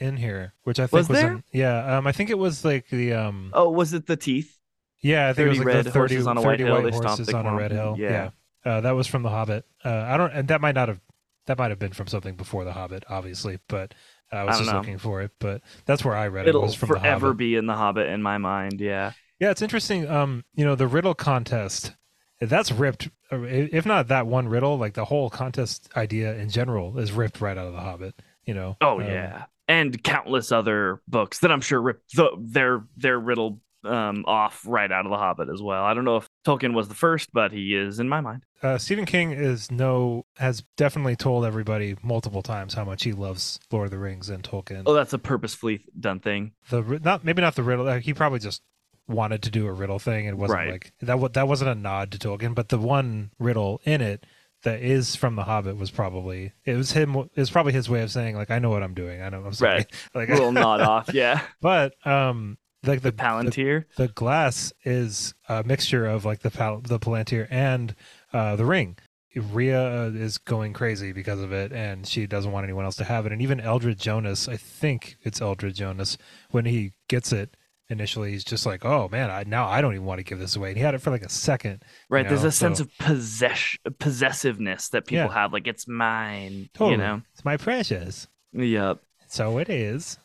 in 0.00 0.16
here, 0.16 0.54
which 0.64 0.78
I 0.80 0.84
think 0.84 0.92
Was 0.92 1.08
was, 1.08 1.18
there? 1.20 1.32
in- 1.32 1.44
yeah. 1.52 1.98
Um, 1.98 2.06
I 2.06 2.12
think 2.12 2.30
it 2.30 2.38
was 2.38 2.64
like 2.64 2.88
the 2.88 3.12
um, 3.14 3.50
Oh, 3.52 3.70
was 3.70 3.92
it 3.92 4.06
the 4.06 4.16
teeth? 4.16 4.58
yeah, 5.00 5.28
I 5.28 5.32
think 5.32 5.46
it 5.46 5.48
was 5.50 5.58
like 5.58 5.66
red 5.66 5.84
the 5.84 5.90
30, 5.90 6.14
horses 6.14 6.26
on 6.26 6.38
a 6.38 6.42
30 6.42 6.64
white 6.64 6.72
hill, 6.72 6.82
they 6.82 6.96
stomped 6.96 7.26
the 7.26 7.36
on 7.36 7.46
a 7.46 7.54
red 7.54 7.72
hill. 7.72 7.96
Yeah. 7.98 8.30
Yeah, 8.64 8.72
Uh, 8.72 8.80
that 8.82 8.92
was 8.92 9.06
from 9.06 9.22
The 9.22 9.28
Hobbit. 9.30 9.64
Uh, 9.84 9.90
I 9.90 10.16
don't, 10.16 10.32
and 10.32 10.48
that 10.48 10.60
might 10.60 10.74
not 10.74 10.88
have, 10.88 11.00
that 11.46 11.58
might 11.58 11.70
have 11.70 11.78
been 11.78 11.92
from 11.92 12.06
something 12.06 12.36
before 12.36 12.64
The 12.64 12.72
Hobbit, 12.72 13.04
obviously, 13.08 13.58
but 13.68 13.92
I 14.32 14.44
was 14.44 14.56
I 14.56 14.58
just 14.60 14.72
know. 14.72 14.78
looking 14.78 14.98
for 14.98 15.20
it. 15.22 15.30
But 15.38 15.60
that's 15.84 16.04
where 16.04 16.14
I 16.16 16.28
read 16.28 16.46
it. 16.46 16.50
It'll 16.50 16.66
from 16.72 16.88
The 16.88 16.94
forever 17.00 17.34
be 17.34 17.54
in 17.56 17.66
the 17.66 17.74
Hobbit 17.74 18.08
in 18.08 18.22
my 18.22 18.38
mind. 18.38 18.80
Yeah. 18.80 19.12
Yeah, 19.38 19.50
it's 19.50 19.62
interesting. 19.62 20.08
Um, 20.08 20.44
you 20.54 20.64
know, 20.64 20.74
the 20.74 20.86
riddle 20.86 21.14
contest, 21.14 21.92
that's 22.40 22.72
ripped. 22.72 23.10
uh, 23.30 23.42
If 23.42 23.84
not 23.84 24.08
that 24.08 24.26
one 24.26 24.48
riddle, 24.48 24.78
like 24.78 24.94
the 24.94 25.04
whole 25.04 25.28
contest 25.28 25.90
idea 25.96 26.34
in 26.34 26.48
general 26.48 26.98
is 26.98 27.12
ripped 27.12 27.40
right 27.42 27.58
out 27.58 27.66
of 27.66 27.72
The 27.74 27.80
Hobbit. 27.80 28.14
You 28.44 28.54
know. 28.54 28.76
Oh 28.80 29.00
Um, 29.00 29.06
yeah, 29.06 29.44
and 29.68 30.02
countless 30.02 30.52
other 30.52 31.00
books 31.08 31.38
that 31.40 31.50
I'm 31.52 31.60
sure 31.60 31.80
rip 31.80 32.02
the, 32.14 32.30
their 32.38 32.84
their 32.96 33.18
riddle 33.18 33.60
um 33.84 34.24
off 34.26 34.62
right 34.66 34.90
out 34.90 35.04
of 35.04 35.10
the 35.10 35.18
Hobbit 35.18 35.48
as 35.50 35.60
well. 35.60 35.84
I 35.84 35.92
don't 35.92 36.04
know 36.06 36.16
if 36.16 36.26
Tolkien 36.46 36.72
was 36.74 36.88
the 36.88 36.94
first, 36.94 37.30
but 37.34 37.52
he 37.52 37.74
is 37.76 37.98
in 38.00 38.08
my 38.08 38.20
mind. 38.22 38.42
Uh, 38.62 38.78
Stephen 38.78 39.04
King 39.04 39.32
is 39.32 39.70
no 39.70 40.24
has 40.38 40.64
definitely 40.78 41.16
told 41.16 41.44
everybody 41.44 41.94
multiple 42.02 42.40
times 42.42 42.72
how 42.74 42.84
much 42.84 43.04
he 43.04 43.12
loves 43.12 43.60
Lord 43.70 43.86
of 43.86 43.90
the 43.90 43.98
Rings 43.98 44.30
and 44.30 44.42
Tolkien. 44.42 44.84
Oh, 44.86 44.94
that's 44.94 45.12
a 45.12 45.18
purposefully 45.18 45.84
done 46.00 46.20
thing. 46.20 46.52
The 46.70 46.80
not 47.02 47.24
maybe 47.24 47.42
not 47.42 47.56
the 47.56 47.62
riddle. 47.62 47.86
uh, 47.86 47.98
He 48.00 48.14
probably 48.14 48.38
just 48.38 48.62
wanted 49.06 49.42
to 49.42 49.50
do 49.50 49.66
a 49.66 49.72
riddle 49.72 49.98
thing 49.98 50.26
and 50.26 50.38
wasn't 50.38 50.56
Right. 50.60 50.70
like 50.72 50.92
that. 51.02 51.32
That 51.34 51.46
wasn't 51.46 51.70
a 51.70 51.74
nod 51.74 52.10
to 52.12 52.18
Tolkien, 52.18 52.54
but 52.54 52.70
the 52.70 52.78
one 52.78 53.32
riddle 53.38 53.82
in 53.84 54.00
it 54.00 54.24
that 54.64 54.80
is 54.82 55.14
from 55.14 55.36
The 55.36 55.44
Hobbit 55.44 55.76
was 55.76 55.90
probably 55.90 56.52
it 56.64 56.74
was 56.74 56.92
him. 56.92 57.14
It 57.16 57.36
was 57.36 57.50
probably 57.50 57.72
his 57.72 57.88
way 57.88 58.02
of 58.02 58.10
saying 58.10 58.36
like 58.36 58.50
I 58.50 58.58
know 58.58 58.70
what 58.70 58.82
I'm 58.82 58.94
doing. 58.94 59.22
I 59.22 59.28
know. 59.28 59.44
I'm 59.44 59.52
sorry. 59.52 59.74
Right. 59.76 59.86
Like, 60.14 60.28
little 60.28 60.52
nod 60.64 60.80
off. 60.80 61.10
Yeah, 61.12 61.40
but 61.60 61.94
um, 62.06 62.58
like 62.84 63.02
the 63.02 63.10
the 63.10 63.16
Palantir. 63.16 63.84
the 63.96 64.08
glass 64.08 64.72
is 64.84 65.34
a 65.48 65.62
mixture 65.62 66.06
of 66.06 66.24
like 66.24 66.40
the 66.40 66.50
pal- 66.50 66.80
the 66.80 66.98
palantir 66.98 67.46
and 67.50 67.94
uh, 68.32 68.56
the 68.56 68.64
ring. 68.64 68.96
Rhea 69.36 70.04
uh, 70.06 70.10
is 70.10 70.38
going 70.38 70.72
crazy 70.74 71.10
because 71.12 71.40
of 71.40 71.52
it, 71.52 71.72
and 71.72 72.06
she 72.06 72.26
doesn't 72.26 72.52
want 72.52 72.64
anyone 72.64 72.84
else 72.84 72.94
to 72.96 73.04
have 73.04 73.26
it. 73.26 73.32
And 73.32 73.42
even 73.42 73.58
Eldred 73.58 73.98
Jonas, 73.98 74.46
I 74.48 74.56
think 74.56 75.16
it's 75.22 75.40
Eldred 75.40 75.74
Jonas, 75.74 76.16
when 76.50 76.66
he 76.66 76.92
gets 77.08 77.32
it 77.32 77.56
initially, 77.88 78.30
he's 78.32 78.44
just 78.44 78.66
like, 78.66 78.84
"Oh 78.84 79.08
man, 79.10 79.30
I, 79.30 79.44
now 79.44 79.66
I 79.68 79.80
don't 79.80 79.94
even 79.94 80.06
want 80.06 80.18
to 80.18 80.24
give 80.24 80.38
this 80.38 80.56
away." 80.56 80.68
And 80.70 80.76
he 80.76 80.82
had 80.82 80.94
it 80.94 81.00
for 81.00 81.10
like 81.10 81.22
a 81.24 81.28
second. 81.28 81.82
Right. 82.08 82.24
you 82.24 82.28
There's 82.30 82.42
know, 82.42 82.48
a 82.48 82.52
sense 82.52 82.80
of 82.80 82.90
possess 82.98 83.76
possessiveness 83.98 84.88
that 84.90 85.06
people 85.06 85.26
Yeah. 85.26 85.32
have. 85.32 85.52
Like 85.52 85.66
it's 85.66 85.86
mine. 85.88 86.68
Totally. 86.74 86.92
You 86.92 86.96
know. 86.98 87.22
It's 87.32 87.44
my 87.44 87.56
precious. 87.56 88.28
Yep. 88.52 89.00
So 89.28 89.58
it 89.58 89.68
is. 89.68 90.18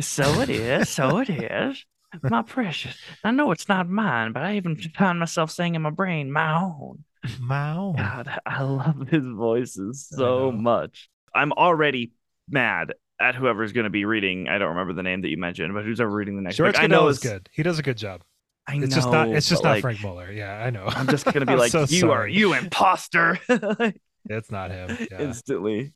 So 0.00 0.40
it 0.40 0.50
is. 0.50 0.88
So 0.88 1.18
it 1.18 1.30
is. 1.30 1.84
My 2.22 2.42
precious. 2.42 2.96
I 3.22 3.30
know 3.30 3.50
it's 3.52 3.68
not 3.68 3.88
mine, 3.88 4.32
but 4.32 4.42
I 4.42 4.56
even 4.56 4.76
found 4.96 5.18
myself 5.20 5.50
saying 5.50 5.74
in 5.74 5.82
my 5.82 5.90
brain, 5.90 6.32
my 6.32 6.60
own. 6.60 7.04
My 7.40 7.72
own. 7.76 7.96
God, 7.96 8.28
I 8.46 8.62
love 8.62 9.08
his 9.08 9.24
voices 9.26 10.06
so 10.08 10.50
much. 10.50 11.08
I'm 11.34 11.52
already 11.52 12.12
mad 12.48 12.94
at 13.20 13.34
whoever's 13.34 13.72
going 13.72 13.84
to 13.84 13.90
be 13.90 14.04
reading. 14.04 14.48
I 14.48 14.58
don't 14.58 14.70
remember 14.70 14.92
the 14.92 15.02
name 15.02 15.22
that 15.22 15.28
you 15.28 15.36
mentioned, 15.38 15.72
but 15.74 15.84
who's 15.84 16.00
ever 16.00 16.10
reading 16.10 16.36
the 16.36 16.42
next 16.42 16.56
George 16.56 16.74
book. 16.74 16.82
I 16.82 16.86
know 16.86 17.08
is 17.08 17.18
good. 17.18 17.48
He 17.52 17.62
does 17.62 17.78
a 17.78 17.82
good 17.82 17.96
job. 17.96 18.22
I 18.68 18.76
It's 18.76 18.90
know, 18.90 18.96
just 18.96 19.10
not. 19.10 19.28
It's 19.28 19.48
just 19.48 19.62
not 19.62 19.70
like, 19.70 19.82
Frank 19.82 20.02
Muller. 20.02 20.30
Yeah, 20.30 20.52
I 20.62 20.70
know. 20.70 20.84
I'm 20.86 21.06
just 21.06 21.24
gonna 21.24 21.46
be 21.46 21.54
like, 21.54 21.70
so 21.70 21.84
you 21.88 22.10
are 22.10 22.26
you 22.26 22.54
imposter 22.54 23.38
It's 24.28 24.50
not 24.50 24.70
him. 24.70 25.06
Yeah. 25.10 25.20
instantly. 25.20 25.92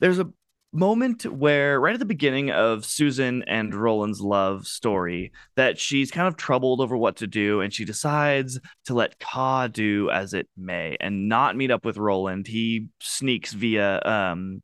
There's 0.00 0.18
a 0.18 0.28
moment 0.72 1.24
where 1.26 1.80
right 1.80 1.94
at 1.94 1.98
the 1.98 2.04
beginning 2.04 2.50
of 2.50 2.84
Susan 2.84 3.42
and 3.44 3.74
Roland's 3.74 4.20
love 4.20 4.66
story 4.66 5.32
that 5.56 5.78
she's 5.78 6.10
kind 6.10 6.28
of 6.28 6.36
troubled 6.36 6.80
over 6.80 6.96
what 6.96 7.16
to 7.16 7.26
do 7.26 7.60
and 7.60 7.72
she 7.72 7.84
decides 7.84 8.58
to 8.86 8.94
let 8.94 9.18
Ka 9.18 9.66
do 9.66 10.10
as 10.10 10.32
it 10.32 10.48
may 10.56 10.96
and 11.00 11.28
not 11.28 11.56
meet 11.56 11.70
up 11.70 11.84
with 11.84 11.96
Roland. 11.96 12.46
He 12.46 12.88
sneaks 13.00 13.52
via 13.52 14.00
um 14.04 14.62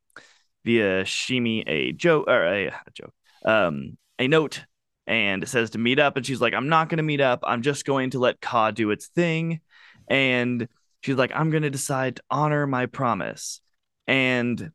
via 0.67 1.05
Sheemie 1.05 1.63
a 1.67 1.93
joke 1.93 2.27
or 2.29 2.45
a, 2.45 2.67
a 2.67 2.91
joke 2.93 3.15
um 3.45 3.97
a 4.19 4.27
note 4.29 4.65
and 5.07 5.43
it 5.43 5.49
says 5.49 5.71
to 5.71 5.79
meet 5.79 5.99
up 5.99 6.17
and 6.17 6.27
she's 6.27 6.41
like 6.41 6.53
I'm 6.53 6.69
not 6.69 6.89
going 6.89 6.99
to 6.99 7.05
meet 7.05 7.21
up. 7.21 7.41
I'm 7.45 7.63
just 7.63 7.85
going 7.85 8.11
to 8.11 8.19
let 8.19 8.41
Ka 8.41 8.73
do 8.73 8.91
its 8.91 9.07
thing 9.07 9.61
and 10.09 10.69
she's 11.01 11.17
like 11.17 11.31
I'm 11.35 11.51
going 11.51 11.63
to 11.63 11.71
decide 11.71 12.17
to 12.17 12.23
honor 12.31 12.67
my 12.67 12.87
promise. 12.87 13.61
And 14.09 14.73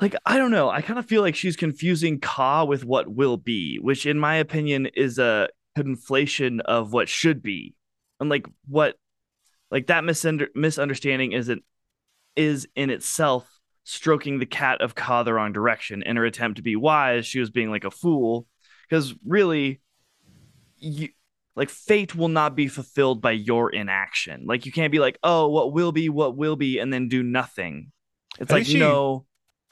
like 0.00 0.16
I 0.24 0.38
don't 0.38 0.50
know, 0.50 0.70
I 0.70 0.80
kind 0.80 0.98
of 0.98 1.06
feel 1.06 1.20
like 1.20 1.36
she's 1.36 1.56
confusing 1.56 2.18
Ka 2.18 2.64
with 2.64 2.84
what 2.84 3.08
will 3.08 3.36
be, 3.36 3.78
which 3.78 4.06
in 4.06 4.18
my 4.18 4.36
opinion 4.36 4.86
is 4.86 5.18
a 5.18 5.48
conflation 5.76 6.60
of 6.60 6.92
what 6.92 7.08
should 7.08 7.42
be. 7.42 7.74
And 8.20 8.30
like 8.30 8.46
what 8.66 8.96
like 9.70 9.88
that 9.88 10.04
misunder- 10.04 10.54
misunderstanding 10.54 11.32
isn't 11.32 11.62
is 12.36 12.66
in 12.74 12.88
itself 12.88 13.51
stroking 13.84 14.38
the 14.38 14.46
cat 14.46 14.80
of 14.80 14.94
Ka 14.94 15.22
the 15.22 15.34
wrong 15.34 15.52
direction 15.52 16.02
in 16.02 16.16
her 16.16 16.24
attempt 16.24 16.56
to 16.56 16.62
be 16.62 16.76
wise. 16.76 17.26
She 17.26 17.40
was 17.40 17.50
being 17.50 17.70
like 17.70 17.84
a 17.84 17.90
fool 17.90 18.46
because 18.88 19.14
really, 19.24 19.80
you 20.78 21.08
like 21.54 21.68
fate 21.68 22.14
will 22.14 22.28
not 22.28 22.56
be 22.56 22.68
fulfilled 22.68 23.20
by 23.20 23.32
your 23.32 23.70
inaction. 23.70 24.44
Like 24.46 24.64
you 24.66 24.72
can't 24.72 24.92
be 24.92 24.98
like, 24.98 25.18
oh, 25.22 25.48
what 25.48 25.72
will 25.72 25.92
be, 25.92 26.08
what 26.08 26.36
will 26.36 26.56
be, 26.56 26.78
and 26.78 26.92
then 26.92 27.08
do 27.08 27.22
nothing. 27.22 27.92
It's 28.38 28.50
I 28.52 28.56
like 28.56 28.66
she- 28.66 28.78
no, 28.78 29.26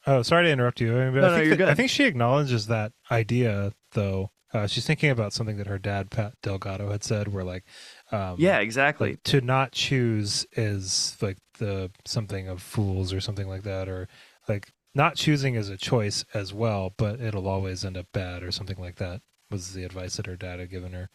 Oh, 0.07 0.23
sorry 0.23 0.45
to 0.47 0.51
interrupt 0.51 0.81
you. 0.81 0.97
I, 0.99 1.11
mean, 1.11 1.21
No, 1.21 1.27
I 1.27 1.31
no, 1.31 1.35
think 1.37 1.47
you're 1.47 1.57
that- 1.57 1.69
I 1.69 1.75
think 1.75 1.91
she 1.91 2.05
acknowledges 2.05 2.67
that 2.69 2.93
idea, 3.11 3.73
though. 3.93 4.31
Uh, 4.53 4.67
she's 4.67 4.85
thinking 4.87 5.11
about 5.11 5.33
something 5.33 5.59
that 5.59 5.67
her 5.69 5.79
dad, 5.79 6.11
Pat 6.11 6.33
Delgado, 6.43 6.91
had 6.91 7.05
said, 7.05 7.29
where 7.29 7.45
like, 7.45 7.65
um, 8.13 8.37
yeah, 8.39 8.59
exactly. 8.59 9.11
like 9.11 9.23
to 9.25 9.41
not 9.41 9.73
choose 9.73 10.47
is 10.53 11.17
like 11.21 11.39
the 11.59 11.91
something 12.07 12.49
of 12.49 12.63
fools 12.63 13.13
or 13.13 13.21
something 13.21 13.49
like 13.49 13.63
that, 13.65 13.89
or 13.89 14.09
like 14.49 14.73
not 14.95 15.17
choosing 15.17 15.55
is 15.55 15.69
a 15.69 15.77
choice 15.77 16.25
as 16.35 16.53
well, 16.53 16.95
but 16.97 17.21
it'll 17.21 17.49
always 17.49 17.85
end 17.85 17.97
up 17.97 18.07
bad 18.13 18.43
or 18.43 18.51
something 18.51 18.79
like 18.79 18.97
that. 18.97 19.23
Was 19.51 19.73
the 19.75 19.85
advice 19.85 20.17
that 20.17 20.27
her 20.27 20.37
dad 20.37 20.61
had 20.61 20.71
given 20.71 20.93
her? 20.93 21.11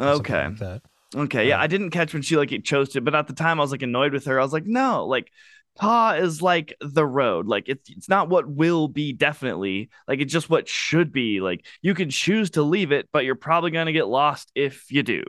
Okay. 0.00 0.48
like 0.48 0.58
that. 0.58 0.82
Okay, 1.14 1.48
yeah, 1.48 1.56
Um, 1.56 1.60
I 1.60 1.66
didn't 1.66 1.90
catch 1.90 2.12
when 2.12 2.22
she 2.22 2.36
like 2.36 2.50
chose 2.64 2.90
to, 2.90 3.00
but 3.00 3.14
at 3.14 3.26
the 3.26 3.32
time 3.34 3.58
I 3.58 3.62
was 3.62 3.72
like 3.72 3.82
annoyed 3.82 4.12
with 4.12 4.26
her. 4.26 4.38
I 4.38 4.42
was 4.44 4.52
like, 4.52 4.66
no, 4.66 5.06
like 5.06 5.30
Ka 5.78 6.12
is 6.14 6.40
like 6.40 6.74
the 6.80 7.06
road. 7.06 7.46
Like 7.46 7.68
it's 7.68 7.90
it's 7.90 8.08
not 8.08 8.28
what 8.28 8.48
will 8.48 8.88
be 8.88 9.12
definitely. 9.12 9.90
Like 10.06 10.20
it's 10.20 10.32
just 10.32 10.48
what 10.50 10.68
should 10.68 11.12
be. 11.12 11.40
Like 11.40 11.66
you 11.82 11.94
can 11.94 12.10
choose 12.10 12.50
to 12.50 12.62
leave 12.62 12.92
it, 12.92 13.08
but 13.12 13.24
you're 13.24 13.34
probably 13.34 13.70
gonna 13.72 13.92
get 13.92 14.06
lost 14.08 14.52
if 14.54 14.90
you 14.90 15.02
do. 15.02 15.24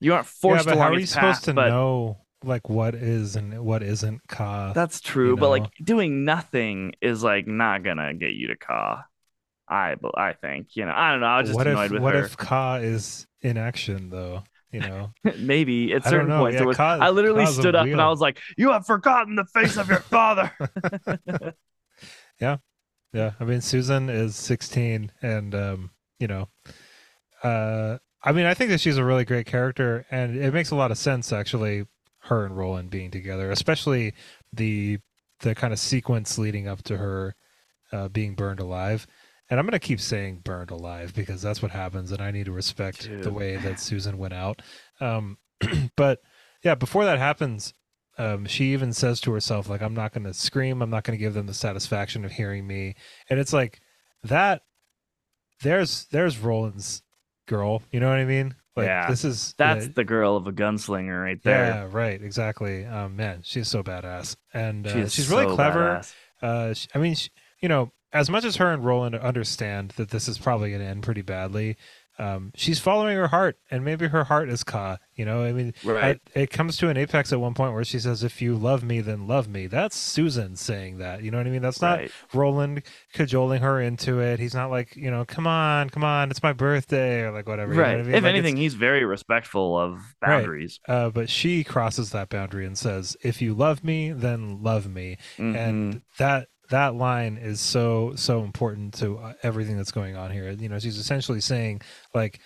You 0.00 0.14
aren't 0.14 0.26
forced 0.26 0.66
yeah, 0.66 0.72
but 0.72 0.78
how 0.78 0.90
are 0.90 0.94
you 0.94 1.00
its 1.00 1.12
supposed 1.12 1.44
to 1.44 1.54
but 1.54 1.68
know 1.68 2.18
like 2.44 2.68
what 2.68 2.94
is 2.94 3.34
and 3.36 3.64
what 3.64 3.82
isn't 3.82 4.20
Ka? 4.28 4.72
that's 4.72 5.00
true. 5.00 5.30
you 5.30 5.36
But 5.36 5.48
like 5.50 5.70
doing 5.82 6.24
nothing 6.24 6.92
is 7.00 7.22
like 7.22 7.46
not 7.46 7.82
gonna 7.82 8.14
get 8.14 8.32
you 8.32 8.48
to 8.48 8.56
Ka. 8.56 9.04
I 9.68 9.96
but 10.00 10.16
I 10.18 10.32
think 10.34 10.76
you 10.76 10.84
know. 10.84 10.92
I 10.94 11.12
don't 11.12 11.20
know. 11.20 11.26
I 11.26 11.40
was 11.40 11.48
just 11.48 11.56
what 11.56 11.66
annoyed 11.66 11.86
if 11.86 11.92
with 11.92 12.02
what 12.02 12.14
her. 12.14 12.24
if 12.24 12.36
Ka 12.36 12.76
is 12.76 13.26
in 13.40 13.56
action 13.56 14.10
though? 14.10 14.44
You 14.72 14.80
know, 14.80 15.12
Maybe 15.38 15.92
at 15.94 16.04
certain 16.04 16.28
points 16.28 16.56
Yeah, 16.56 16.62
it 16.64 16.66
was. 16.66 16.76
Ka- 16.76 16.98
I 17.00 17.10
literally 17.10 17.46
stood 17.46 17.74
up 17.74 17.86
and. 17.86 18.00
I 18.00 18.08
was 18.08 18.20
like, 18.20 18.38
"You 18.58 18.72
have 18.72 18.84
forgotten 18.84 19.34
the 19.36 19.44
face 19.46 19.76
of 19.76 19.88
your 19.88 20.00
father." 20.00 20.52
Yeah, 22.40 22.58
yeah, 23.12 23.32
I 23.40 23.44
mean 23.44 23.62
Susan 23.62 24.10
is 24.10 24.36
16 24.36 25.10
and 25.22 25.54
um, 25.54 25.90
you 26.18 26.26
know, 26.26 26.48
uh 27.42 27.98
I 28.22 28.32
mean 28.32 28.46
I 28.46 28.54
think 28.54 28.70
that 28.70 28.80
she's 28.80 28.96
a 28.96 29.04
really 29.04 29.24
great 29.24 29.46
character 29.46 30.06
and 30.10 30.36
it 30.36 30.52
makes 30.52 30.70
a 30.70 30.76
lot 30.76 30.90
of 30.90 30.98
sense 30.98 31.32
actually 31.32 31.86
her 32.20 32.44
and 32.44 32.56
Roland 32.56 32.90
being 32.90 33.10
together, 33.10 33.50
especially 33.50 34.14
the 34.52 34.98
the 35.40 35.54
kind 35.54 35.72
of 35.72 35.78
sequence 35.78 36.38
leading 36.38 36.66
up 36.66 36.82
to 36.84 36.96
her 36.96 37.34
uh 37.92 38.08
being 38.08 38.34
burned 38.34 38.60
alive. 38.60 39.06
And 39.48 39.60
I'm 39.60 39.66
going 39.66 39.72
to 39.72 39.78
keep 39.78 40.00
saying 40.00 40.40
burned 40.42 40.72
alive 40.72 41.14
because 41.14 41.40
that's 41.40 41.62
what 41.62 41.70
happens 41.70 42.10
and 42.10 42.20
I 42.20 42.32
need 42.32 42.46
to 42.46 42.52
respect 42.52 43.08
the 43.22 43.32
way 43.32 43.56
that 43.56 43.78
Susan 43.78 44.18
went 44.18 44.34
out. 44.34 44.62
Um 45.00 45.38
but 45.96 46.20
yeah, 46.62 46.74
before 46.74 47.04
that 47.04 47.18
happens, 47.18 47.72
um, 48.18 48.46
she 48.46 48.72
even 48.72 48.92
says 48.92 49.20
to 49.20 49.32
herself, 49.32 49.68
like, 49.68 49.82
I'm 49.82 49.94
not 49.94 50.12
going 50.12 50.24
to 50.24 50.34
scream. 50.34 50.80
I'm 50.80 50.90
not 50.90 51.04
going 51.04 51.16
to 51.16 51.22
give 51.22 51.34
them 51.34 51.46
the 51.46 51.54
satisfaction 51.54 52.24
of 52.24 52.32
hearing 52.32 52.66
me. 52.66 52.94
And 53.28 53.38
it's 53.38 53.52
like 53.52 53.80
that. 54.22 54.62
There's 55.62 56.06
there's 56.10 56.38
Roland's 56.38 57.02
girl. 57.46 57.82
You 57.90 58.00
know 58.00 58.08
what 58.08 58.18
I 58.18 58.24
mean? 58.24 58.54
Like, 58.76 58.86
Yeah, 58.86 59.08
This 59.08 59.24
is 59.24 59.54
That's 59.56 59.86
uh, 59.86 59.90
the 59.94 60.04
girl 60.04 60.36
of 60.36 60.46
a 60.46 60.52
gunslinger 60.52 61.22
right 61.22 61.42
there. 61.42 61.66
yeah, 61.66 61.88
right, 61.90 62.20
exactly. 62.20 62.84
Um, 62.84 63.16
man, 63.16 63.40
she's 63.42 63.68
so 63.68 63.82
badass, 63.82 64.36
and 64.52 64.86
uh, 64.86 65.08
She 65.08 65.22
she's 65.22 65.30
really 65.30 65.48
so 65.48 65.54
clever. 65.54 66.02
Uh, 66.42 66.74
sh 66.74 66.86
I 66.94 66.98
mean, 66.98 67.14
sh 67.14 67.30
you 67.62 67.68
know, 67.68 67.90
as 68.12 68.28
much 68.28 68.44
as 68.44 68.56
her 68.56 68.72
and 68.72 68.84
Roland 68.84 69.14
understand 69.14 69.90
that 69.96 70.10
this 70.10 70.28
is 70.28 70.38
probably 70.38 70.70
going 70.70 70.82
to 70.82 70.86
end 70.86 71.02
pretty 71.02 71.22
badly, 71.22 71.76
um, 72.18 72.52
she's 72.54 72.78
following 72.78 73.16
her 73.16 73.28
heart, 73.28 73.58
and 73.70 73.84
maybe 73.84 74.06
her 74.08 74.24
heart 74.24 74.48
is 74.48 74.64
Ka. 74.64 74.98
You 75.14 75.24
know, 75.24 75.42
I 75.44 75.52
mean, 75.52 75.72
Right. 75.84 76.20
I- 76.34 76.40
it 76.40 76.50
comes 76.50 76.76
to 76.78 76.88
an 76.88 76.96
apex 76.96 77.32
at 77.32 77.40
one 77.40 77.54
point 77.54 77.72
where 77.72 77.84
she 77.84 77.98
says, 77.98 78.22
"If 78.22 78.42
you 78.42 78.54
love 78.54 78.82
me, 78.84 79.00
then 79.00 79.26
love 79.26 79.48
me." 79.48 79.66
That's 79.66 79.96
Susan 79.96 80.56
saying 80.56 80.98
that. 80.98 81.22
You 81.22 81.30
know 81.30 81.38
what 81.38 81.46
I 81.46 81.50
mean? 81.50 81.62
That's 81.62 81.80
not 81.80 81.98
right. 82.00 82.10
Roland 82.34 82.82
cajoling 83.14 83.62
her 83.62 83.80
into 83.80 84.20
it. 84.20 84.38
He's 84.38 84.54
not 84.54 84.70
like, 84.70 84.94
you 84.96 85.10
know, 85.10 85.24
come 85.24 85.46
on, 85.46 85.88
come 85.90 86.04
on, 86.04 86.30
it's 86.30 86.42
my 86.42 86.52
birthday 86.52 87.22
or 87.22 87.30
like 87.32 87.46
whatever. 87.48 87.72
you 87.72 87.76
know 87.78 87.82
Right. 87.82 87.96
what 87.96 88.00
I 88.00 88.02
mean? 88.08 88.14
If 88.14 88.22
Like, 88.24 88.30
anything, 88.30 88.56
he's 88.56 88.74
very 88.74 89.04
respectful 89.04 89.78
of 89.78 89.92
Right. 90.20 90.38
boundaries. 90.38 90.80
uh, 90.88 91.10
but 91.10 91.30
she 91.30 91.64
crosses 91.64 92.10
that 92.10 92.28
boundary 92.28 92.66
and 92.66 92.76
says, 92.76 93.16
"If 93.22 93.40
you 93.40 93.54
love 93.54 93.82
me, 93.84 94.12
then 94.12 94.62
love 94.62 94.86
me." 94.88 95.16
Mhm. 95.38 95.56
and 95.56 96.02
that 96.18 96.48
that 96.70 96.94
line 96.94 97.36
is 97.36 97.60
so 97.60 98.12
so 98.16 98.42
important 98.42 98.94
to 98.94 99.18
uh, 99.18 99.32
everything 99.42 99.76
that's 99.76 99.92
going 99.92 100.16
on 100.16 100.30
here. 100.30 100.50
You 100.50 100.68
know 100.68 100.78
she's 100.78 100.98
essentially 100.98 101.40
saying 101.40 101.82
like 102.14 102.40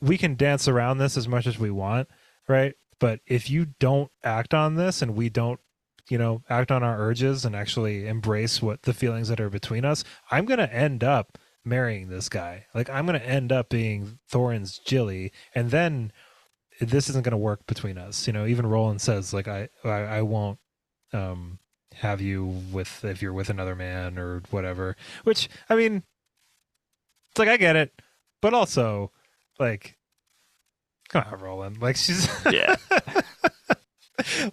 we 0.00 0.18
can 0.18 0.34
dance 0.34 0.68
around 0.68 0.98
this 0.98 1.16
as 1.16 1.26
much 1.26 1.46
as 1.46 1.58
we 1.58 1.70
want 1.70 2.08
right? 2.48 2.74
But 2.98 3.20
if 3.26 3.50
you 3.50 3.66
don't 3.78 4.10
act 4.24 4.54
on 4.54 4.76
this 4.76 5.02
and 5.02 5.14
we 5.14 5.28
don't 5.28 5.60
you 6.08 6.18
know 6.18 6.42
act 6.48 6.70
on 6.70 6.82
our 6.82 7.00
urges 7.00 7.44
and 7.44 7.56
actually 7.56 8.06
embrace 8.06 8.62
what 8.62 8.82
the 8.82 8.94
feelings 8.94 9.28
that 9.28 9.40
are 9.40 9.50
between 9.50 9.84
us 9.84 10.04
i'm 10.30 10.44
going 10.44 10.60
to 10.60 10.72
end 10.72 11.02
up 11.02 11.36
marrying 11.64 12.08
this 12.08 12.28
guy. 12.28 12.64
Like 12.74 12.88
i'm 12.88 13.06
going 13.06 13.18
to 13.18 13.26
end 13.26 13.50
up 13.50 13.68
being 13.68 14.20
thorin's 14.28 14.80
gilly 14.86 15.32
and 15.54 15.72
then 15.72 16.12
this 16.80 17.08
isn't 17.08 17.24
going 17.24 17.32
to 17.32 17.38
work 17.38 17.66
between 17.66 17.98
us. 17.98 18.26
You 18.26 18.32
know 18.32 18.46
even 18.46 18.66
roland 18.66 19.00
says 19.00 19.34
like 19.34 19.48
i 19.48 19.68
i, 19.84 19.88
I 19.88 20.22
won't 20.22 20.60
um 21.12 21.58
have 22.00 22.20
you 22.20 22.44
with 22.72 23.04
if 23.04 23.22
you're 23.22 23.32
with 23.32 23.48
another 23.50 23.74
man 23.74 24.18
or 24.18 24.42
whatever 24.50 24.96
which 25.24 25.48
i 25.70 25.74
mean 25.74 26.02
it's 27.30 27.38
like 27.38 27.48
i 27.48 27.56
get 27.56 27.76
it 27.76 27.92
but 28.42 28.52
also 28.54 29.10
like 29.58 29.96
come 31.08 31.24
on 31.32 31.40
roland 31.40 31.80
like 31.80 31.96
she's 31.96 32.28
Yeah. 32.50 32.76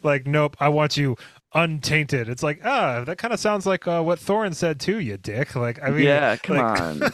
like 0.04 0.28
nope 0.28 0.56
i 0.60 0.70
want 0.70 0.98
you 0.98 1.16
untainted 1.54 2.28
it's 2.30 2.44
like 2.44 2.60
ah 2.66 3.04
that 3.06 3.18
kind 3.18 3.34
of 3.34 3.40
sounds 3.40 3.66
like 3.66 3.88
uh, 3.88 4.02
what 4.02 4.20
thorin 4.20 4.54
said 4.56 4.80
too 4.80 5.00
you 5.00 5.18
dick 5.18 5.56
like 5.56 5.82
i 5.84 5.90
mean 5.90 6.04
yeah. 6.04 6.36
Come 6.38 6.58
like- 6.58 6.82
on. 6.82 7.02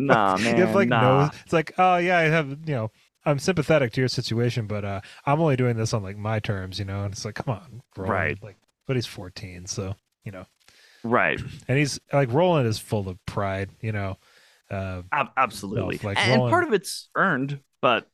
Nah, 0.00 0.36
man. 0.36 0.56
you 0.56 0.64
have 0.64 0.76
like 0.76 0.88
nah. 0.88 1.24
no 1.24 1.30
it's 1.42 1.52
like 1.52 1.72
oh 1.76 1.96
yeah 1.96 2.18
i 2.18 2.22
have 2.22 2.50
you 2.66 2.74
know 2.74 2.90
I'm 3.26 3.38
sympathetic 3.38 3.92
to 3.92 4.00
your 4.00 4.08
situation, 4.08 4.66
but 4.66 4.86
uh, 4.86 5.00
I'm 5.26 5.38
only 5.38 5.56
doing 5.56 5.76
this 5.76 5.92
on 5.92 6.02
like 6.02 6.16
my 6.16 6.38
terms, 6.40 6.78
you 6.78 6.86
know. 6.86 7.04
And 7.04 7.12
it's 7.12 7.26
like, 7.26 7.34
come 7.34 7.52
on, 7.52 7.82
Roland. 7.94 8.10
Right. 8.14 8.42
Like, 8.42 8.56
but 8.88 8.96
he's 8.96 9.06
14, 9.06 9.66
so 9.66 9.94
you 10.24 10.32
know, 10.32 10.46
right. 11.04 11.40
and 11.68 11.78
he's 11.78 12.00
like 12.12 12.32
Roland 12.32 12.66
is 12.66 12.80
full 12.80 13.08
of 13.08 13.24
pride, 13.26 13.70
you 13.80 13.92
know. 13.92 14.18
Uh, 14.70 15.02
Ab- 15.12 15.30
absolutely. 15.36 15.98
like 16.02 16.18
and 16.18 16.32
Roland- 16.36 16.50
part 16.50 16.64
of 16.64 16.72
it's 16.72 17.08
earned, 17.14 17.60
but 17.80 18.10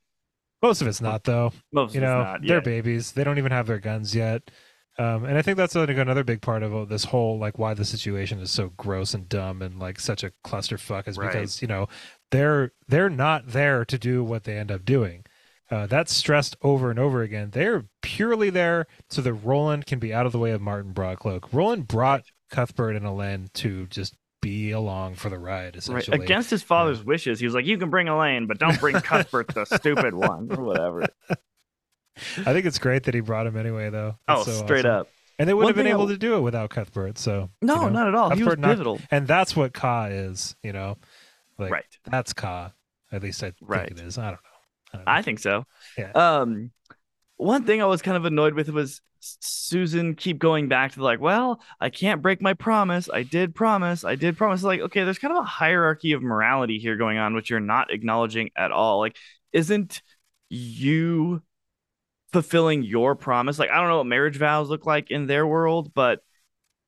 most 0.63 0.81
of 0.83 0.87
it's 0.89 1.01
not 1.01 1.25
though. 1.25 1.53
most 1.73 1.95
you 1.95 2.01
of 2.01 2.09
know 2.09 2.21
it's 2.21 2.27
not. 2.43 2.47
they're 2.47 2.61
babies 2.61 3.13
they 3.13 3.25
don't 3.25 3.39
even 3.39 3.51
have 3.53 3.67
their 3.67 3.79
guns 3.81 4.15
yet 4.15 4.51
um, 4.99 5.25
and 5.27 5.37
i 5.37 5.43
think 5.43 5.59
that's 5.59 5.75
like 5.75 5.91
another 5.91 6.25
big 6.25 6.41
part 6.41 6.63
of 6.63 6.75
uh, 6.75 6.85
this 6.87 7.05
whole 7.05 7.39
like 7.39 7.59
why 7.59 7.75
the 7.75 7.85
situation 7.85 8.39
is 8.39 8.51
so 8.51 8.71
gross 8.79 9.13
and 9.13 9.29
dumb 9.29 9.61
and 9.61 9.79
like 9.79 10.01
such 10.01 10.23
a 10.25 10.33
clusterfuck 10.43 11.07
is 11.07 11.19
Right. 11.19 11.33
because 11.33 11.61
you 11.61 11.69
know 11.69 11.89
they're 12.31 12.73
they're 12.89 13.11
not 13.11 13.49
there 13.49 13.85
to 13.85 13.99
do 13.99 14.25
what 14.25 14.45
they 14.45 14.57
end 14.57 14.71
up 14.73 14.85
doing 14.87 15.24
uh, 15.75 15.87
that's 15.87 16.15
stressed 16.15 16.57
over 16.63 16.91
and 16.91 16.99
over 16.99 17.23
again 17.23 17.51
they're 17.51 17.85
purely 18.03 18.51
there 18.51 18.87
so 19.11 19.21
that 19.23 19.33
roland 19.33 19.87
can 19.87 19.99
be 19.99 20.13
out 20.15 20.27
of 20.27 20.33
the 20.33 20.39
way 20.39 20.51
of 20.53 20.61
marten 20.61 20.93
broadcloak 20.95 21.53
roland 21.53 21.89
brought 21.89 22.23
cuthbert 22.51 22.95
and 22.97 23.05
alain 23.07 23.49
to 23.55 23.87
just 23.89 24.15
be 24.41 24.71
along 24.73 25.15
for 25.15 25.31
the 25.31 25.39
ride 25.39 25.75
essentially. 25.75 26.19
Right. 26.19 26.25
Against 26.25 26.51
his 26.51 26.63
father's 26.63 27.03
wishes, 27.03 27.41
he 27.41 27.47
was 27.47 27.55
like, 27.55 27.65
"You 27.65 27.79
can 27.79 27.89
bring 27.89 28.09
Alain, 28.09 28.47
but 28.47 28.59
don't 28.59 28.79
bring 28.79 28.95
Cuthbert, 29.01 29.49
the 29.55 29.65
stupid 29.65 30.13
one, 30.15 30.49
or 30.55 30.63
whatever." 30.63 31.07
i 32.39 32.53
think 32.53 32.67
it's 32.67 32.79
great 32.79 33.05
that 33.05 33.15
he 33.15 33.21
brought 33.21 33.47
him 33.47 33.57
anyway 33.57 33.89
though 33.91 34.17
Oh, 34.29 34.45
so 34.45 34.53
straight 34.53 34.85
awesome. 34.85 35.01
up. 35.01 35.09
and 35.39 35.49
they 35.49 35.55
wouldn't 35.55 35.65
One 35.65 35.71
have 35.71 35.77
been 35.77 35.85
thing 35.87 35.93
I 35.95 35.97
able 35.97 36.09
to 36.09 36.19
do 36.19 36.37
it 36.37 36.41
without 36.43 36.71
cuthbert 36.71 37.17
so 37.19 37.49
No, 37.63 37.75
you 37.75 37.81
know, 37.81 37.89
not 37.89 38.09
at 38.09 38.15
all. 38.15 38.31
He 38.31 38.43
was 38.43 38.51
Cuthbert 38.55 38.59
knocked- 38.61 38.73
pivotal. 38.73 39.01
and 39.11 39.27
that's 39.27 39.57
what 39.57 39.73
Ka 39.73 40.05
is, 40.11 40.55
you 40.63 40.73
know, 40.75 40.99
like 41.59 41.73
right. 41.73 41.99
that's 42.05 42.33
Ka. 42.35 42.73
At 43.11 43.23
least 43.23 43.43
I 43.43 43.47
think 43.47 43.57
Right. 43.63 43.91
it 43.91 43.99
is. 43.99 44.19
I 44.19 44.25
don't 44.25 44.33
know. 44.35 44.39
I. 44.95 45.19
I 45.19 45.23
think 45.23 45.39
so. 45.39 45.65
Yeah. 45.99 46.13
Um, 46.13 46.71
one 47.37 47.65
thing 47.65 47.83
I 47.83 47.87
was 47.87 48.03
kind 48.03 48.17
of 48.17 48.25
annoyed 48.25 48.55
with 48.55 48.69
was 48.69 49.01
Susan 49.21 50.15
keep 50.15 50.39
going 50.39 50.69
back 50.69 50.93
to 50.93 51.03
like, 51.03 51.21
well, 51.21 51.61
I 51.81 51.91
can't 51.91 52.23
break 52.23 52.43
my 52.43 52.55
promise. 52.55 53.09
I 53.13 53.23
did 53.23 53.55
promise. 53.55 54.05
I 54.05 54.15
did 54.17 54.37
promise. 54.37 54.63
Like, 54.63 54.81
okay, 54.81 55.05
there's 55.05 55.19
kind 55.19 55.33
of 55.33 55.43
a 55.43 55.47
hierarchy 55.47 56.13
of 56.13 56.23
morality 56.23 56.79
here 56.79 56.97
going 56.97 57.19
on, 57.19 57.35
which 57.35 57.51
you're 57.51 57.61
not 57.61 57.91
acknowledging 57.91 58.51
at 58.57 58.71
all. 58.71 58.99
Like, 58.99 59.17
isn't 59.53 60.03
you 60.51 61.43
fulfilling 62.33 62.83
your 62.83 63.15
promise? 63.15 63.59
Like, 63.59 63.71
I 63.71 63.77
don't 63.77 63.89
know 63.89 63.99
what 63.99 64.07
marriage 64.07 64.37
vows 64.37 64.69
look 64.69 64.87
like 64.87 65.11
in 65.11 65.27
their 65.27 65.47
world, 65.47 65.93
but 65.95 66.21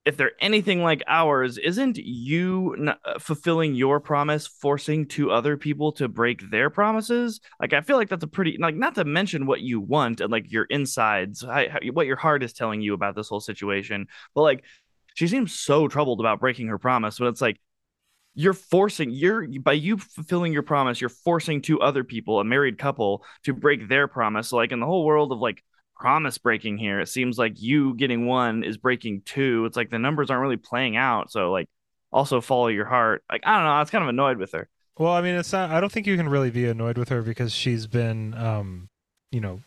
if 0.07 0.16
they're 0.16 0.32
anything 0.40 0.84
like 0.84 1.02
ours, 1.09 1.59
isn't 1.59 1.98
you 1.98 2.94
uh, 3.04 3.18
fulfilling 3.18 3.74
your 3.74 3.98
promise 3.98 4.46
forcing 4.46 5.04
two 5.04 5.32
other 5.32 5.57
people 5.57 5.90
to 5.92 6.07
break 6.07 6.48
their 6.48 6.70
promises? 6.70 7.40
Like, 7.61 7.72
I 7.72 7.80
feel 7.80 7.96
like 7.96 8.09
that's 8.09 8.22
a 8.22 8.28
pretty, 8.28 8.57
like, 8.59 8.76
not 8.76 8.94
to 8.94 9.04
mention 9.04 9.46
what 9.46 9.61
you 9.61 9.80
want 9.80 10.20
and 10.20 10.30
like 10.30 10.50
your 10.52 10.64
insides, 10.64 11.42
how, 11.42 11.64
what 11.92 12.07
your 12.07 12.16
heart 12.16 12.44
is 12.44 12.52
telling 12.52 12.80
you 12.80 12.94
about 12.94 13.16
this 13.16 13.28
whole 13.28 13.40
situation. 13.40 14.07
But 14.32 14.42
like, 14.42 14.64
she 15.14 15.26
seems 15.26 15.52
so 15.52 15.88
troubled 15.88 16.20
about 16.20 16.38
breaking 16.38 16.68
her 16.68 16.78
promise, 16.78 17.18
but 17.18 17.26
it's 17.26 17.40
like, 17.40 17.61
you're 18.38 18.52
forcing 18.52 19.09
you're 19.11 19.48
by 19.61 19.72
you 19.72 19.96
fulfilling 19.96 20.52
your 20.52 20.62
promise 20.62 21.00
you're 21.00 21.09
forcing 21.09 21.62
two 21.62 21.80
other 21.80 22.04
people 22.04 22.38
a 22.38 22.44
married 22.44 22.76
couple 22.76 23.24
to 23.42 23.54
break 23.54 23.88
their 23.88 24.07
promise 24.07 24.52
like 24.52 24.72
in 24.72 24.78
the 24.78 24.84
whole 24.84 25.07
world 25.07 25.32
of 25.32 25.38
like 25.38 25.64
promise 25.99 26.38
breaking 26.38 26.76
here 26.78 27.01
it 27.01 27.09
seems 27.09 27.38
like 27.38 27.61
you 27.61 27.94
getting 27.94 28.26
one 28.26 28.62
is 28.62 28.76
breaking 28.76 29.22
two 29.24 29.64
it's 29.64 29.76
like 29.76 29.90
the 29.90 29.99
numbers 29.99 30.30
aren't 30.30 30.42
really 30.42 30.57
playing 30.57 30.97
out 30.97 31.30
so 31.30 31.51
like 31.51 31.68
also 32.12 32.40
follow 32.40 32.68
your 32.68 32.84
heart 32.84 33.24
like 33.30 33.40
i 33.44 33.55
don't 33.55 33.64
know 33.64 33.70
i 33.70 33.80
was 33.80 33.90
kind 33.90 34.03
of 34.03 34.09
annoyed 34.09 34.38
with 34.38 34.53
her 34.53 34.68
Well, 34.99 35.12
I 35.12 35.20
mean, 35.20 35.34
it's 35.34 35.53
not. 35.53 35.70
I 35.70 35.80
don't 35.80 35.92
think 35.92 36.07
you 36.07 36.16
can 36.16 36.28
really 36.28 36.51
be 36.51 36.66
annoyed 36.66 36.97
with 36.97 37.11
her 37.11 37.20
because 37.20 37.53
she's 37.53 37.86
been, 37.86 38.32
um, 38.32 38.88
you 39.30 39.40
know, 39.40 39.61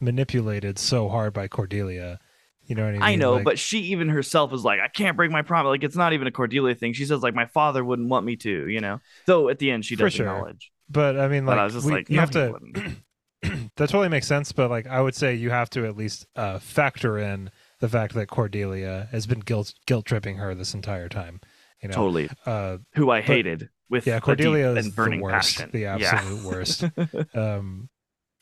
manipulated 0.00 0.78
so 0.78 1.08
hard 1.08 1.32
by 1.32 1.48
Cordelia. 1.48 2.18
You 2.66 2.74
know 2.74 2.82
what 2.84 2.88
I 2.90 2.92
mean? 2.92 3.02
i 3.02 3.14
know 3.16 3.34
Like, 3.34 3.44
but 3.44 3.58
she 3.58 3.78
even 3.92 4.08
herself 4.08 4.52
is 4.54 4.64
like 4.64 4.80
i 4.80 4.88
can't 4.88 5.16
break 5.18 5.30
my 5.30 5.42
promise 5.42 5.68
like 5.68 5.84
it's 5.84 5.96
not 5.96 6.14
even 6.14 6.26
a 6.26 6.30
cordelia 6.30 6.74
thing 6.74 6.94
she 6.94 7.04
says 7.04 7.22
like 7.22 7.34
my 7.34 7.44
father 7.46 7.84
wouldn't 7.84 8.08
want 8.08 8.24
me 8.24 8.36
to 8.36 8.68
you 8.68 8.80
know 8.80 9.00
though 9.26 9.50
at 9.50 9.58
the 9.58 9.70
end 9.70 9.84
she 9.84 9.96
does 9.96 10.14
sure. 10.14 10.26
acknowledge 10.26 10.72
but 10.88 11.18
I 11.18 11.28
mean, 11.28 11.44
but 11.44 11.52
like, 11.52 11.58
i 11.60 11.64
was 11.64 11.74
just 11.74 11.86
we- 11.86 11.92
like 11.92 12.08
you 12.08 12.16
no, 12.16 12.20
have 12.20 12.30
to. 12.32 12.54
that 13.76 13.88
totally 13.88 14.08
makes 14.08 14.26
sense, 14.26 14.52
but 14.52 14.70
like, 14.70 14.86
I 14.86 15.00
would 15.00 15.14
say 15.14 15.34
you 15.34 15.50
have 15.50 15.70
to 15.70 15.84
at 15.86 15.96
least 15.96 16.26
uh, 16.36 16.58
factor 16.58 17.18
in 17.18 17.50
the 17.80 17.88
fact 17.88 18.14
that 18.14 18.28
Cordelia 18.28 19.08
has 19.10 19.26
been 19.26 19.40
guilt 19.40 19.74
guilt 19.86 20.06
tripping 20.06 20.36
her 20.36 20.54
this 20.54 20.74
entire 20.74 21.08
time. 21.08 21.40
You 21.82 21.88
know, 21.88 21.94
totally 21.96 22.30
uh, 22.46 22.78
who 22.94 23.10
i 23.10 23.20
hated 23.20 23.68
with 23.90 24.06
yeah, 24.06 24.20
Cordelia 24.20 24.70
is 24.70 24.86
and 24.86 24.96
burning 24.96 25.18
the 25.20 25.24
worst, 25.24 25.56
passion 25.58 25.70
the 25.72 25.84
Yeah. 25.84 26.14
absolute 26.20 26.42
worst. 26.42 26.84
um 27.34 27.88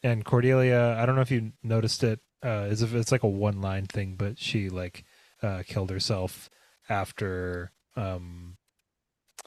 and 0.05 0.25
cordelia 0.25 0.97
i 0.99 1.07
don't 1.07 1.15
know 1.15 1.21
if 1.23 1.31
you 1.31 1.53
noticed 1.63 2.03
it 2.03 2.19
uh 2.45 2.67
is 2.69 2.83
if 2.83 2.93
it's 2.95 3.13
like 3.13 3.23
a 3.23 3.29
one 3.29 3.61
line 3.61 3.87
thing 3.87 4.17
but 4.17 4.39
she 4.39 4.69
like 4.69 5.05
uh 5.43 5.63
killed 5.67 5.91
herself 5.91 6.51
after 6.89 7.71
um 7.97 8.57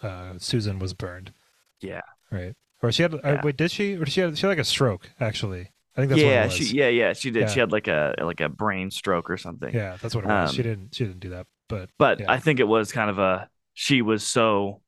uh 0.02 0.34
susan 0.38 0.80
was 0.80 0.94
burned 0.94 1.34
Yeah. 1.82 2.02
right 2.32 2.56
or 2.86 2.92
she 2.92 3.02
had 3.04 3.14
uh, 3.14 3.40
wait 3.44 3.58
did 3.58 3.72
she 3.72 3.96
or 3.96 4.06
she 4.06 4.22
had 4.22 4.38
she 4.38 4.42
had 4.46 4.50
like 4.50 4.60
a 4.60 4.64
stroke 4.64 5.10
actually 5.20 5.72
i 5.96 6.02
think 6.02 6.10
that's 6.10 6.22
yeah, 6.22 6.28
what 6.46 6.54
it 6.54 6.60
was 6.60 6.68
she 6.70 6.76
yeah 6.78 6.88
yeah 6.90 7.14
she 7.14 7.32
did. 7.32 7.42
Yeah. 7.42 7.48
She 7.48 7.60
had 7.60 7.72
like 7.72 7.88
a 7.88 8.16
like 8.22 8.42
a 8.42 8.50
brain 8.50 8.92
stroke 8.92 9.30
or 9.30 9.38
something. 9.38 9.74
yeah 9.74 9.98
that's 10.02 10.16
what 10.16 10.24
it 10.24 10.28
was 10.28 10.54
she 10.54 10.62
Um, 10.62 10.64
didn't 10.68 10.96
she 10.96 11.06
didn't 11.06 11.20
do 11.20 11.30
that 11.30 11.48
but 11.70 11.90
But 11.98 12.20
Yeah. 12.20 12.32
I 12.32 12.40
think 12.40 12.60
it 12.60 12.68
was 12.68 12.92
kind 12.92 13.10
of 13.10 13.18
a 13.20 13.50
she 13.74 14.02
was 14.02 14.24
so 14.26 14.82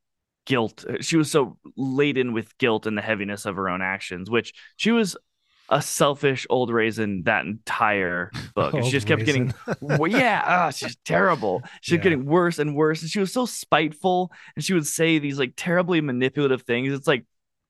guilt. 0.46 0.86
She 1.02 1.18
was 1.18 1.30
so 1.32 1.58
laden 1.76 2.34
with 2.34 2.58
guilt 2.58 2.86
and 2.86 2.98
the 2.98 3.02
heaviness 3.02 3.46
of 3.46 3.56
her 3.58 3.68
own 3.68 3.82
actions, 3.82 4.30
which 4.30 4.54
she 4.78 4.92
was 4.92 5.18
a 5.70 5.82
selfish 5.82 6.48
old 6.50 6.72
raisin 6.72 7.24
that 7.24 7.46
entire 7.46 8.32
book. 8.56 8.74
And 8.74 8.86
she 8.86 8.92
just 8.92 9.08
kept 9.08 9.22
raisin. 9.22 9.54
getting 9.68 9.98
well, 9.98 10.08
yeah, 10.08 10.42
ah, 10.46 10.70
she's 10.70 10.96
terrible. 11.04 11.64
She 11.82 11.96
kept 11.96 12.06
Yeah. 12.06 12.12
getting 12.12 12.26
worse 12.26 12.60
and 12.60 12.76
worse, 12.76 13.02
and 13.02 13.12
she 13.12 13.20
was 13.20 13.34
so 13.34 13.46
spiteful, 13.46 14.32
and 14.56 14.64
she 14.64 14.74
would 14.74 14.88
say 14.88 15.20
these 15.20 15.38
like 15.40 15.54
terribly 15.58 16.00
manipulative 16.00 16.62
things. 16.62 16.94
It's 16.94 17.08
like 17.08 17.26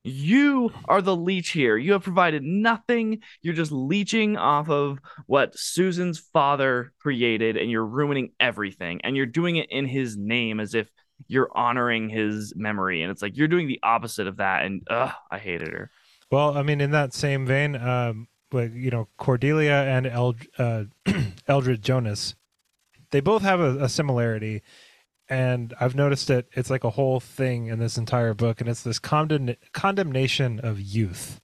you 0.08 0.72
are 0.86 1.01
the 1.01 1.16
leech 1.16 1.49
here. 1.49 1.78
You 1.78 1.93
have 1.93 2.03
provided 2.03 2.43
nothing. 2.43 3.22
You're 3.41 3.53
just 3.53 3.72
leeching 3.72 4.38
off 4.38 4.70
of 4.70 4.99
what 5.26 5.58
Susan's 5.58 6.20
father 6.20 6.93
created, 6.99 7.58
and 7.58 7.70
you're 7.70 7.86
ruining 7.86 8.32
everything. 8.39 9.01
And 9.03 9.16
you're 9.16 9.26
doing 9.26 9.58
it 9.58 9.70
in 9.70 9.86
his 9.86 10.18
name 10.18 10.60
as 10.60 10.74
if 10.74 10.89
you're 11.28 11.49
honoring 11.55 12.10
his 12.10 12.53
memory. 12.55 13.01
And 13.01 13.12
it's 13.12 13.22
like 13.22 13.38
you're 13.38 13.47
doing 13.47 13.68
the 13.68 13.80
opposite 13.84 14.28
of 14.28 14.38
that. 14.38 14.66
And 14.66 14.84
ugh, 14.89 15.12
I 15.32 15.39
hated 15.39 15.70
her. 15.70 15.91
Well, 16.32 16.58
I 16.58 16.64
mean, 16.64 16.82
in 16.82 16.91
that 16.91 17.14
same 17.14 17.45
vein, 17.45 17.76
um, 17.76 18.28
you 18.53 18.91
know, 18.91 19.08
Cordelia 19.18 19.84
and 19.84 20.05
Eld- 20.05 20.45
uh, 20.58 20.84
Eldred 21.47 21.82
Jonas, 21.82 22.36
they 23.12 23.20
both 23.20 23.41
have 23.41 23.60
a, 23.60 23.86
a 23.86 23.89
similarity, 23.89 24.62
and 25.30 25.74
I've 25.80 25.96
noticed 25.96 26.30
it. 26.30 26.48
It's 26.54 26.70
like 26.70 26.84
a 26.84 26.92
whole 26.92 27.20
thing 27.20 27.68
in 27.68 27.80
this 27.80 27.98
entire 27.98 28.34
book, 28.34 28.62
and 28.62 28.70
it's 28.70 28.84
this 28.84 29.00
condemn- 29.00 29.56
condemnation 29.74 30.60
of 30.60 30.80
youth, 30.80 31.42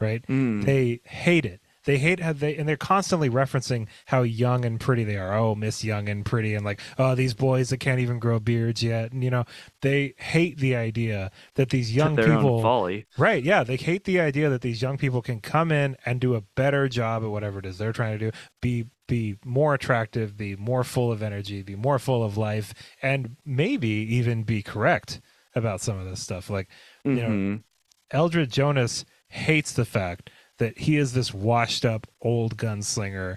right? 0.00 0.26
Mm. 0.26 0.64
They 0.64 1.00
hate 1.04 1.44
it. 1.44 1.60
They 1.86 1.98
hate 1.98 2.20
how 2.20 2.34
they, 2.34 2.56
and 2.56 2.68
they're 2.68 2.76
constantly 2.76 3.30
referencing 3.30 3.86
how 4.06 4.22
young 4.22 4.64
and 4.64 4.78
pretty 4.78 5.04
they 5.04 5.16
are. 5.16 5.32
Oh, 5.36 5.54
Miss 5.54 5.82
Young 5.82 6.08
and 6.08 6.24
pretty, 6.24 6.54
and 6.54 6.64
like, 6.64 6.80
oh, 6.98 7.14
these 7.14 7.32
boys 7.32 7.70
that 7.70 7.78
can't 7.78 8.00
even 8.00 8.18
grow 8.18 8.38
beards 8.38 8.82
yet. 8.82 9.12
And 9.12 9.24
you 9.24 9.30
know, 9.30 9.44
they 9.80 10.14
hate 10.18 10.58
the 10.58 10.76
idea 10.76 11.30
that 11.54 11.70
these 11.70 11.94
young 11.94 12.16
people 12.16 12.60
folly. 12.60 13.06
Right. 13.16 13.42
Yeah. 13.42 13.64
They 13.64 13.76
hate 13.76 14.04
the 14.04 14.20
idea 14.20 14.50
that 14.50 14.60
these 14.60 14.82
young 14.82 14.98
people 14.98 15.22
can 15.22 15.40
come 15.40 15.72
in 15.72 15.96
and 16.04 16.20
do 16.20 16.34
a 16.34 16.42
better 16.42 16.88
job 16.88 17.22
at 17.22 17.30
whatever 17.30 17.60
it 17.60 17.66
is 17.66 17.78
they're 17.78 17.92
trying 17.92 18.18
to 18.18 18.30
do, 18.30 18.36
be 18.60 18.86
be 19.08 19.36
more 19.44 19.72
attractive, 19.72 20.36
be 20.36 20.56
more 20.56 20.82
full 20.82 21.12
of 21.12 21.22
energy, 21.22 21.62
be 21.62 21.76
more 21.76 21.98
full 22.00 22.24
of 22.24 22.36
life, 22.36 22.74
and 23.00 23.36
maybe 23.44 23.88
even 23.88 24.42
be 24.42 24.62
correct 24.62 25.20
about 25.54 25.80
some 25.80 25.96
of 25.98 26.04
this 26.04 26.20
stuff. 26.20 26.50
Like 26.50 26.68
you 27.04 27.14
know, 27.14 27.28
Mhm. 27.28 27.62
Eldred 28.10 28.50
Jonas 28.50 29.04
hates 29.28 29.72
the 29.72 29.84
fact 29.84 30.30
that 30.58 30.78
he 30.78 30.96
is 30.96 31.12
this 31.12 31.32
washed 31.34 31.84
up 31.84 32.06
old 32.22 32.56
gunslinger 32.56 33.36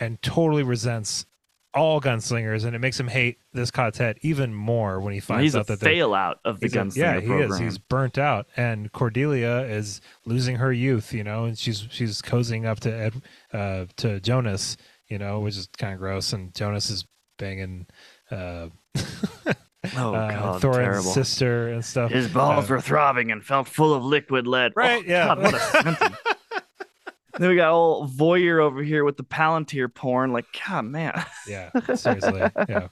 and 0.00 0.20
totally 0.22 0.62
resents 0.62 1.26
all 1.74 2.00
gunslingers 2.00 2.64
and 2.64 2.74
it 2.74 2.78
makes 2.78 2.98
him 2.98 3.06
hate 3.08 3.36
this 3.52 3.70
quartet 3.70 4.16
even 4.22 4.54
more 4.54 4.98
when 5.00 5.12
he 5.12 5.20
finds 5.20 5.42
he's 5.42 5.56
out 5.56 5.66
that 5.66 5.78
they're 5.78 5.92
fail 5.92 6.14
out 6.14 6.38
of 6.44 6.58
the 6.60 6.66
a- 6.66 6.70
gunslinger 6.70 6.96
yeah, 6.96 7.20
he 7.20 7.26
program. 7.26 7.52
is. 7.52 7.58
He's 7.58 7.78
burnt 7.78 8.16
out, 8.16 8.46
and 8.56 8.90
Cordelia 8.92 9.60
is 9.64 10.00
losing 10.24 10.56
her 10.56 10.72
youth. 10.72 11.12
You 11.12 11.22
know, 11.22 11.44
and 11.44 11.58
she's 11.58 11.86
she's 11.90 12.22
cozying 12.22 12.64
up 12.66 12.80
to 12.80 12.90
Ed, 12.94 13.22
uh, 13.52 13.84
to 13.98 14.20
Jonas. 14.20 14.76
You 15.08 15.18
know, 15.18 15.40
which 15.40 15.56
is 15.58 15.68
kind 15.78 15.92
of 15.92 15.98
gross. 16.00 16.32
And 16.32 16.54
Jonas 16.54 16.88
is 16.90 17.04
banging 17.38 17.86
uh, 18.30 18.68
oh 18.96 20.14
uh, 20.14 20.30
god, 20.30 20.60
Thorin's 20.62 20.76
terrible. 20.86 21.02
sister 21.12 21.68
and 21.68 21.84
stuff. 21.84 22.10
His 22.10 22.28
balls 22.28 22.70
Uh, 22.70 22.74
were 22.74 22.80
throbbing 22.80 23.30
and 23.30 23.44
felt 23.44 23.68
full 23.68 23.92
of 23.94 24.02
liquid 24.04 24.46
lead. 24.46 24.72
Right, 24.74 25.04
Oh, 25.06 25.08
yeah. 25.10 25.26
God, 25.26 25.42
what 25.42 25.54
a 25.54 25.58
sentence. 25.60 26.16
Then 27.38 27.50
we 27.50 27.56
got 27.56 27.70
old 27.72 28.10
voyeur 28.16 28.60
over 28.60 28.82
here 28.82 29.04
with 29.04 29.16
the 29.16 29.24
palantir 29.24 29.92
porn. 29.92 30.32
Like, 30.32 30.46
God, 30.66 30.86
man. 30.86 31.24
yeah, 31.46 31.70
seriously, 31.94 32.40
yeah. 32.68 32.88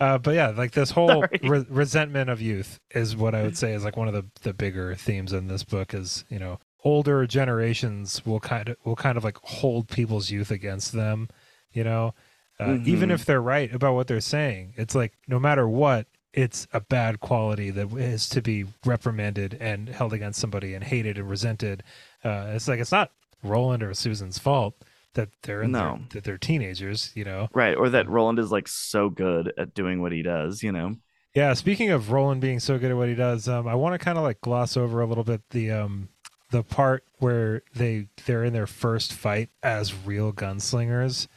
Uh, 0.00 0.18
but 0.18 0.34
yeah, 0.34 0.48
like 0.48 0.72
this 0.72 0.90
whole 0.90 1.24
re- 1.42 1.66
resentment 1.68 2.30
of 2.30 2.40
youth 2.40 2.80
is 2.90 3.16
what 3.16 3.34
I 3.34 3.42
would 3.42 3.56
say 3.56 3.72
is 3.72 3.84
like 3.84 3.96
one 3.96 4.08
of 4.08 4.14
the 4.14 4.24
the 4.42 4.52
bigger 4.54 4.94
themes 4.94 5.32
in 5.32 5.48
this 5.48 5.64
book. 5.64 5.94
Is 5.94 6.24
you 6.28 6.38
know 6.38 6.58
older 6.84 7.26
generations 7.26 8.24
will 8.24 8.40
kind 8.40 8.68
of 8.68 8.76
will 8.84 8.96
kind 8.96 9.18
of 9.18 9.24
like 9.24 9.38
hold 9.42 9.88
people's 9.88 10.30
youth 10.30 10.50
against 10.50 10.92
them, 10.92 11.28
you 11.72 11.84
know. 11.84 12.14
Uh, 12.60 12.64
Mm-hmm. 12.64 12.88
Even 12.88 13.10
if 13.12 13.24
they're 13.24 13.40
right 13.40 13.72
about 13.72 13.94
what 13.94 14.08
they're 14.08 14.20
saying, 14.20 14.74
it's 14.76 14.94
like 14.94 15.12
no 15.28 15.38
matter 15.38 15.68
what, 15.68 16.08
it's 16.32 16.66
a 16.72 16.80
bad 16.80 17.20
quality 17.20 17.70
that 17.70 17.92
is 17.92 18.28
to 18.28 18.42
be 18.42 18.64
reprimanded 18.84 19.56
and 19.60 19.88
held 19.88 20.12
against 20.12 20.40
somebody 20.40 20.74
and 20.74 20.84
hated 20.84 21.18
and 21.18 21.28
resented. 21.30 21.82
Uh, 22.24 22.46
it's 22.50 22.68
like 22.68 22.80
it's 22.80 22.92
not 22.92 23.10
Roland 23.42 23.82
or 23.82 23.94
Susan's 23.94 24.38
fault 24.38 24.74
that 25.14 25.28
they're 25.42 25.62
in 25.62 25.72
No. 25.72 25.78
their, 25.96 26.06
that 26.10 26.24
they're 26.24 26.38
teenagers, 26.38 27.12
you 27.14 27.24
know. 27.24 27.48
Right. 27.54 27.76
Or 27.76 27.88
that 27.90 28.08
Roland 28.08 28.38
is 28.38 28.50
like 28.52 28.68
so 28.68 29.08
good 29.08 29.52
at 29.58 29.74
doing 29.74 30.00
what 30.00 30.12
he 30.12 30.22
does, 30.22 30.62
you 30.62 30.72
know? 30.72 30.96
Yeah, 31.34 31.54
speaking 31.54 31.90
of 31.90 32.10
Roland 32.10 32.40
being 32.40 32.58
so 32.60 32.78
good 32.78 32.90
at 32.90 32.96
what 32.96 33.08
he 33.08 33.14
does, 33.14 33.48
um, 33.48 33.68
I 33.68 33.74
want 33.74 33.94
to 33.94 34.04
kind 34.04 34.18
of 34.18 34.24
like 34.24 34.40
gloss 34.40 34.76
over 34.76 35.00
a 35.00 35.06
little 35.06 35.24
bit 35.24 35.42
the 35.50 35.70
um, 35.70 36.08
the 36.50 36.62
part 36.62 37.04
where 37.18 37.62
they 37.74 38.08
they're 38.26 38.44
in 38.44 38.52
their 38.54 38.66
first 38.66 39.12
fight 39.12 39.50
as 39.62 39.94
real 39.94 40.32
gunslingers. 40.32 41.28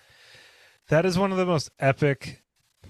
That 0.90 1.06
is 1.06 1.20
one 1.20 1.32
of 1.32 1.38
the 1.38 1.46
most 1.46 1.70
epic 1.80 2.41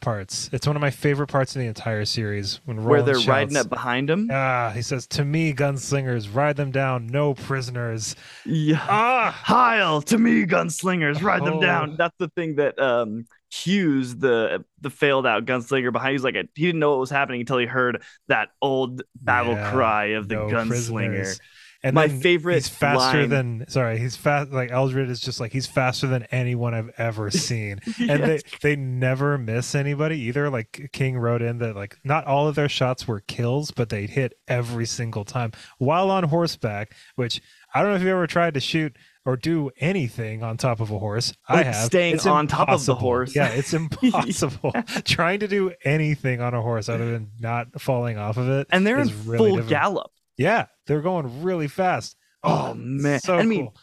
parts. 0.01 0.49
It's 0.51 0.67
one 0.67 0.75
of 0.75 0.81
my 0.81 0.89
favorite 0.91 1.27
parts 1.27 1.55
in 1.55 1.61
the 1.61 1.67
entire 1.67 2.05
series 2.05 2.59
when 2.65 2.77
Roland 2.77 2.89
Where 2.89 3.01
they're 3.03 3.15
shouts, 3.15 3.27
riding 3.27 3.57
up 3.57 3.69
behind 3.69 4.09
him. 4.09 4.29
Ah, 4.31 4.71
he 4.75 4.81
says, 4.81 5.07
"To 5.07 5.23
me, 5.23 5.53
gunslingers, 5.53 6.33
ride 6.33 6.57
them 6.57 6.71
down, 6.71 7.07
no 7.07 7.33
prisoners." 7.33 8.15
Yeah. 8.45 8.85
Ah, 8.89 9.31
Heil 9.45 10.01
to 10.03 10.17
me, 10.17 10.45
gunslingers, 10.45 11.21
ride 11.23 11.45
them 11.45 11.55
Oh. 11.55 11.61
down. 11.61 11.95
That's 11.97 12.15
the 12.19 12.27
thing 12.29 12.55
that 12.55 12.77
um 12.79 13.25
Hughes, 13.49 14.15
the 14.17 14.63
the 14.79 14.89
failed 14.89 15.27
out 15.27 15.45
gunslinger 15.45 15.91
behind, 15.91 16.13
he's 16.13 16.23
like 16.23 16.35
a, 16.35 16.43
he 16.55 16.65
didn't 16.67 16.79
know 16.79 16.91
what 16.91 16.99
was 16.99 17.09
happening 17.09 17.41
until 17.41 17.57
he 17.57 17.65
heard 17.65 18.01
that 18.29 18.49
old 18.61 19.01
battle 19.15 19.53
Yeah, 19.53 19.71
cry 19.71 20.05
of 20.13 20.27
the 20.29 20.35
no 20.35 20.47
gunslinger. 20.47 20.67
prisoners. 20.67 21.39
And 21.83 21.95
My 21.95 22.07
favorite 22.09 22.53
He's 22.55 22.67
faster 22.67 23.21
line- 23.21 23.29
than 23.29 23.65
sorry. 23.67 23.97
He's 23.97 24.15
fast. 24.15 24.51
Like 24.51 24.69
Eldred 24.71 25.09
is 25.09 25.19
just 25.19 25.39
like 25.39 25.51
he's 25.51 25.65
faster 25.65 26.05
than 26.05 26.23
anyone 26.31 26.73
I've 26.75 26.91
ever 26.97 27.31
seen. 27.31 27.79
and 27.99 28.23
they 28.23 28.39
they 28.61 28.75
never 28.75 29.37
miss 29.39 29.73
anybody 29.73 30.19
either. 30.19 30.49
Like 30.51 30.89
King 30.93 31.17
wrote 31.17 31.41
in 31.41 31.57
that 31.57 31.75
like 31.75 31.97
not 32.03 32.25
all 32.27 32.47
of 32.47 32.53
their 32.55 32.69
shots 32.69 33.07
were 33.07 33.21
kills, 33.21 33.71
but 33.71 33.89
they 33.89 34.05
hit 34.05 34.33
every 34.47 34.85
single 34.85 35.25
time 35.25 35.53
while 35.79 36.11
on 36.11 36.25
horseback. 36.25 36.93
Which 37.15 37.41
I 37.73 37.81
don't 37.81 37.89
know 37.91 37.95
if 37.97 38.03
you 38.03 38.09
ever 38.09 38.27
tried 38.27 38.53
to 38.53 38.59
shoot 38.59 38.95
or 39.25 39.35
do 39.35 39.71
anything 39.79 40.43
on 40.43 40.57
top 40.57 40.81
of 40.81 40.91
a 40.91 40.99
horse. 40.99 41.33
I 41.47 41.63
have 41.63 41.75
staying 41.85 42.15
It's 42.15 42.25
on 42.27 42.47
top 42.47 42.69
of 42.69 42.85
the 42.85 42.95
horse. 42.95 43.35
Yeah, 43.35 43.47
it's 43.49 43.73
impossible 44.15 44.71
trying 45.05 45.39
to 45.39 45.47
do 45.47 45.71
anything 45.83 46.41
on 46.41 46.53
a 46.53 46.61
horse 46.61 46.89
other 46.89 47.11
than 47.11 47.31
not 47.39 47.81
falling 47.81 48.17
off 48.19 48.37
of 48.37 48.49
it. 48.49 48.67
and 48.71 48.85
they're 48.85 48.99
in 48.99 49.09
really 49.25 49.37
full 49.37 49.45
difficult. 49.57 49.69
gallop. 49.69 50.11
Yeah, 50.37 50.67
they're 50.91 51.01
going 51.01 51.41
really 51.41 51.69
fast. 51.69 52.17
Oh, 52.43 52.73
man. 52.73 53.21
so 53.21 53.37
I 53.37 53.43
mean, 53.43 53.67
cool. 53.67 53.75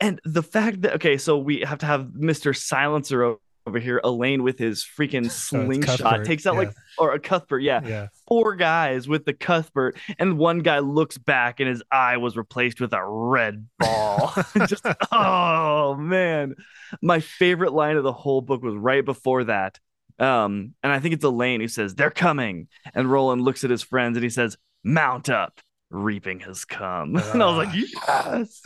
And 0.00 0.20
the 0.24 0.42
fact 0.42 0.82
that 0.82 0.94
okay, 0.94 1.16
so 1.18 1.38
we 1.38 1.60
have 1.60 1.78
to 1.78 1.86
have 1.86 2.06
Mr. 2.06 2.56
Silencer 2.56 3.36
over 3.66 3.78
here, 3.78 4.00
Alain 4.02 4.42
with 4.42 4.58
his 4.58 4.84
freaking 4.84 5.30
slingshot 5.30 6.24
takes 6.24 6.46
out 6.46 6.54
yeah. 6.54 6.58
like 6.60 6.74
or 6.98 7.14
a 7.14 7.18
Cuthbert, 7.18 7.62
yeah, 7.62 7.80
yeah. 7.84 8.08
four 8.28 8.54
guys 8.54 9.08
with 9.08 9.24
the 9.24 9.32
Cuthbert, 9.32 9.96
and 10.18 10.38
one 10.38 10.60
guy 10.60 10.78
looks 10.80 11.18
back 11.18 11.60
and 11.60 11.68
his 11.68 11.82
eye 11.90 12.16
was 12.16 12.36
replaced 12.36 12.80
with 12.80 12.92
a 12.92 13.04
red 13.04 13.66
ball. 13.78 14.32
Just 14.66 14.86
oh 15.10 15.96
man. 15.96 16.54
My 17.00 17.20
favorite 17.20 17.72
line 17.72 17.96
of 17.96 18.04
the 18.04 18.12
whole 18.12 18.40
book 18.40 18.62
was 18.62 18.74
right 18.74 19.04
before 19.04 19.44
that. 19.44 19.80
Um, 20.18 20.74
and 20.82 20.92
I 20.92 21.00
think 21.00 21.14
it's 21.14 21.24
Alain 21.24 21.60
who 21.60 21.68
says, 21.68 21.94
They're 21.94 22.10
coming. 22.10 22.68
And 22.94 23.10
Roland 23.10 23.42
looks 23.42 23.64
at 23.64 23.70
his 23.70 23.82
friends 23.82 24.16
and 24.16 24.24
he 24.24 24.30
says, 24.30 24.56
Mount 24.84 25.28
up. 25.28 25.60
Reaping 25.92 26.40
has 26.40 26.64
come. 26.64 27.16
and 27.32 27.42
I 27.42 27.46
was 27.46 27.66
like, 27.66 27.74
Yes. 27.74 28.62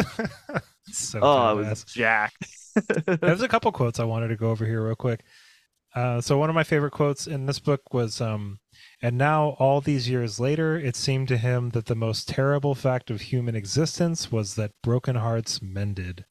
so 0.86 1.20
Oh, 1.22 1.36
I 1.36 1.52
was 1.52 1.84
jacked. 1.84 2.46
There's 3.06 3.42
a 3.42 3.48
couple 3.48 3.72
quotes 3.72 3.98
I 4.00 4.04
wanted 4.04 4.28
to 4.28 4.36
go 4.36 4.50
over 4.50 4.64
here 4.64 4.84
real 4.84 4.94
quick. 4.94 5.24
Uh, 5.94 6.20
so 6.20 6.36
one 6.36 6.50
of 6.50 6.54
my 6.54 6.64
favorite 6.64 6.90
quotes 6.92 7.26
in 7.26 7.46
this 7.46 7.58
book 7.58 7.80
was, 7.92 8.20
um, 8.20 8.58
"And 9.00 9.16
now, 9.16 9.56
all 9.58 9.80
these 9.80 10.10
years 10.10 10.38
later, 10.38 10.76
it 10.78 10.94
seemed 10.94 11.28
to 11.28 11.38
him 11.38 11.70
that 11.70 11.86
the 11.86 11.94
most 11.94 12.28
terrible 12.28 12.74
fact 12.74 13.10
of 13.10 13.22
human 13.22 13.56
existence 13.56 14.30
was 14.30 14.56
that 14.56 14.72
broken 14.82 15.16
hearts 15.16 15.62
mended. 15.62 16.26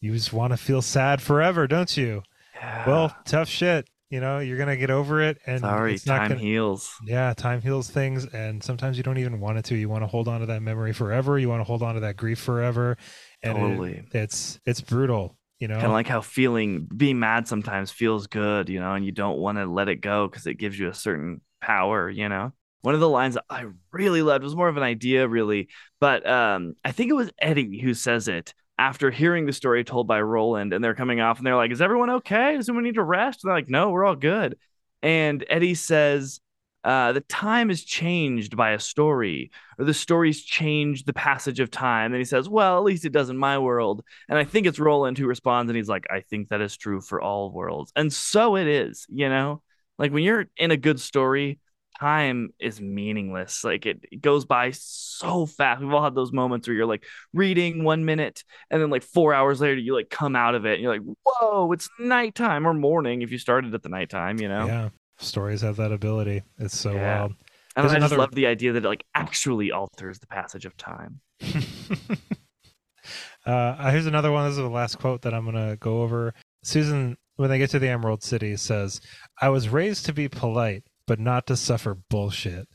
You 0.00 0.12
just 0.14 0.32
want 0.32 0.52
to 0.52 0.56
feel 0.56 0.82
sad 0.82 1.22
forever, 1.22 1.68
don't 1.68 1.96
you? 1.96 2.22
Well, 2.86 3.16
tough 3.24 3.48
shit. 3.48 3.88
You 4.10 4.20
know, 4.20 4.38
you're 4.38 4.58
gonna 4.58 4.76
get 4.76 4.90
over 4.90 5.22
it, 5.22 5.38
and 5.46 5.60
sorry, 5.60 5.94
it's 5.94 6.06
not 6.06 6.18
time 6.18 6.28
gonna, 6.28 6.40
heals. 6.40 6.92
Yeah, 7.04 7.32
time 7.34 7.60
heals 7.62 7.88
things, 7.90 8.26
and 8.26 8.62
sometimes 8.62 8.96
you 8.96 9.02
don't 9.02 9.18
even 9.18 9.40
want 9.40 9.58
it 9.58 9.64
to. 9.66 9.74
You 9.76 9.88
want 9.88 10.02
to 10.02 10.06
hold 10.06 10.28
on 10.28 10.40
to 10.40 10.46
that 10.46 10.62
memory 10.62 10.92
forever. 10.92 11.38
You 11.38 11.48
want 11.48 11.60
to 11.60 11.64
hold 11.64 11.82
on 11.82 11.94
to 11.94 12.00
that 12.00 12.16
grief 12.16 12.38
forever, 12.38 12.96
and 13.42 13.56
it- 13.56 13.60
Totally. 13.60 14.04
it's 14.12 14.60
it's 14.66 14.80
brutal. 14.80 15.36
You 15.58 15.68
know, 15.68 15.76
Kind 15.76 15.86
of 15.86 15.92
like 15.92 16.06
how 16.08 16.20
feeling 16.20 16.86
being 16.94 17.18
mad 17.18 17.48
sometimes 17.48 17.90
feels 17.90 18.26
good, 18.26 18.68
you 18.68 18.80
know, 18.80 18.92
and 18.94 19.04
you 19.06 19.12
don't 19.12 19.38
want 19.38 19.56
to 19.58 19.66
let 19.66 19.88
it 19.88 19.96
go 20.02 20.28
because 20.28 20.46
it 20.46 20.54
gives 20.54 20.78
you 20.78 20.88
a 20.88 20.94
certain 20.94 21.40
power, 21.62 22.10
you 22.10 22.28
know. 22.28 22.52
One 22.82 22.92
of 22.94 23.00
the 23.00 23.08
lines 23.08 23.38
I 23.48 23.64
really 23.90 24.20
loved 24.20 24.44
was 24.44 24.54
more 24.54 24.68
of 24.68 24.76
an 24.76 24.82
idea, 24.82 25.26
really, 25.26 25.68
but 26.00 26.28
um, 26.28 26.74
I 26.84 26.92
think 26.92 27.08
it 27.08 27.14
was 27.14 27.30
Eddie 27.40 27.80
who 27.80 27.94
says 27.94 28.28
it 28.28 28.52
after 28.78 29.10
hearing 29.10 29.46
the 29.46 29.52
story 29.52 29.84
told 29.84 30.06
by 30.06 30.20
Roland, 30.20 30.72
and 30.72 30.82
they're 30.82 30.94
coming 30.94 31.20
off, 31.20 31.38
and 31.38 31.46
they're 31.46 31.56
like, 31.56 31.70
"Is 31.70 31.82
everyone 31.82 32.10
okay? 32.10 32.56
Does 32.56 32.68
anyone 32.68 32.84
need 32.84 32.94
to 32.96 33.02
rest?" 33.02 33.42
And 33.42 33.48
they're 33.48 33.56
like, 33.56 33.68
"No, 33.68 33.90
we're 33.90 34.04
all 34.04 34.16
good." 34.16 34.56
And 35.02 35.44
Eddie 35.48 35.74
says, 35.74 36.40
uh, 36.82 37.12
"The 37.12 37.20
time 37.20 37.70
is 37.70 37.84
changed 37.84 38.56
by 38.56 38.72
a 38.72 38.78
story, 38.78 39.50
or 39.78 39.84
the 39.84 39.94
story's 39.94 40.42
changed 40.42 41.06
the 41.06 41.12
passage 41.12 41.60
of 41.60 41.70
time." 41.70 42.12
And 42.12 42.20
he 42.20 42.24
says, 42.24 42.48
"Well, 42.48 42.78
at 42.78 42.84
least 42.84 43.04
it 43.04 43.12
does 43.12 43.30
in 43.30 43.38
my 43.38 43.58
world." 43.58 44.04
And 44.28 44.38
I 44.38 44.44
think 44.44 44.66
it's 44.66 44.78
Roland 44.78 45.18
who 45.18 45.26
responds, 45.26 45.70
and 45.70 45.76
he's 45.76 45.88
like, 45.88 46.06
I 46.10 46.20
think 46.20 46.48
that 46.48 46.60
is 46.60 46.76
true 46.76 47.00
for 47.00 47.20
all 47.20 47.52
worlds. 47.52 47.92
And 47.96 48.12
so 48.12 48.56
it 48.56 48.66
is, 48.66 49.06
you 49.08 49.28
know? 49.28 49.62
Like 49.98 50.12
when 50.12 50.24
you're 50.24 50.46
in 50.56 50.70
a 50.72 50.76
good 50.76 51.00
story, 51.00 51.58
time 52.04 52.50
is 52.58 52.80
meaningless. 52.80 53.64
Like 53.64 53.86
it, 53.86 54.04
it 54.12 54.20
goes 54.20 54.44
by 54.44 54.72
so 54.72 55.46
fast. 55.46 55.80
We've 55.80 55.92
all 55.92 56.04
had 56.04 56.14
those 56.14 56.32
moments 56.32 56.68
where 56.68 56.76
you're 56.76 56.86
like 56.86 57.04
reading 57.32 57.82
one 57.84 58.04
minute, 58.04 58.44
and 58.70 58.82
then 58.82 58.90
like 58.90 59.02
four 59.02 59.32
hours 59.32 59.60
later, 59.60 59.80
you 59.80 59.94
like 59.94 60.10
come 60.10 60.36
out 60.36 60.54
of 60.54 60.66
it, 60.66 60.74
and 60.74 60.82
you're 60.82 60.92
like, 60.92 61.16
whoa, 61.24 61.72
it's 61.72 61.88
nighttime 61.98 62.66
or 62.66 62.74
morning 62.74 63.22
if 63.22 63.32
you 63.32 63.38
started 63.38 63.74
at 63.74 63.82
the 63.82 63.88
nighttime, 63.88 64.38
you 64.38 64.48
know? 64.48 64.66
yeah, 64.66 64.88
stories 65.18 65.62
have 65.62 65.76
that 65.76 65.92
ability. 65.92 66.42
It's 66.58 66.78
so 66.78 66.94
Yeah. 66.94 67.20
wild. 67.20 67.34
And 67.76 67.84
There's 67.84 67.94
I 67.94 67.98
just 67.98 68.16
love 68.16 68.34
the 68.34 68.46
idea 68.46 68.72
that 68.72 68.84
it 68.84 68.88
like 68.88 69.04
actually 69.14 69.72
alters 69.72 70.20
the 70.20 70.28
passage 70.28 70.64
of 70.64 70.76
time. 70.76 71.20
uh, 73.46 73.90
here's 73.90 74.06
another 74.06 74.30
one. 74.30 74.44
This 74.44 74.52
is 74.52 74.58
the 74.58 74.68
last 74.68 74.98
quote 74.98 75.22
that 75.22 75.34
I'm 75.34 75.44
going 75.44 75.70
to 75.70 75.76
go 75.76 76.02
over. 76.02 76.34
Susan, 76.62 77.16
when 77.36 77.50
they 77.50 77.58
get 77.58 77.70
to 77.70 77.80
the 77.80 77.88
Emerald 77.88 78.22
City, 78.22 78.56
says, 78.56 79.00
I 79.40 79.48
was 79.48 79.68
raised 79.68 80.06
to 80.06 80.12
be 80.12 80.28
polite, 80.28 80.84
but 81.06 81.18
not 81.20 81.46
to 81.48 81.56
suffer 81.56 81.96
bullshit, 82.10 82.68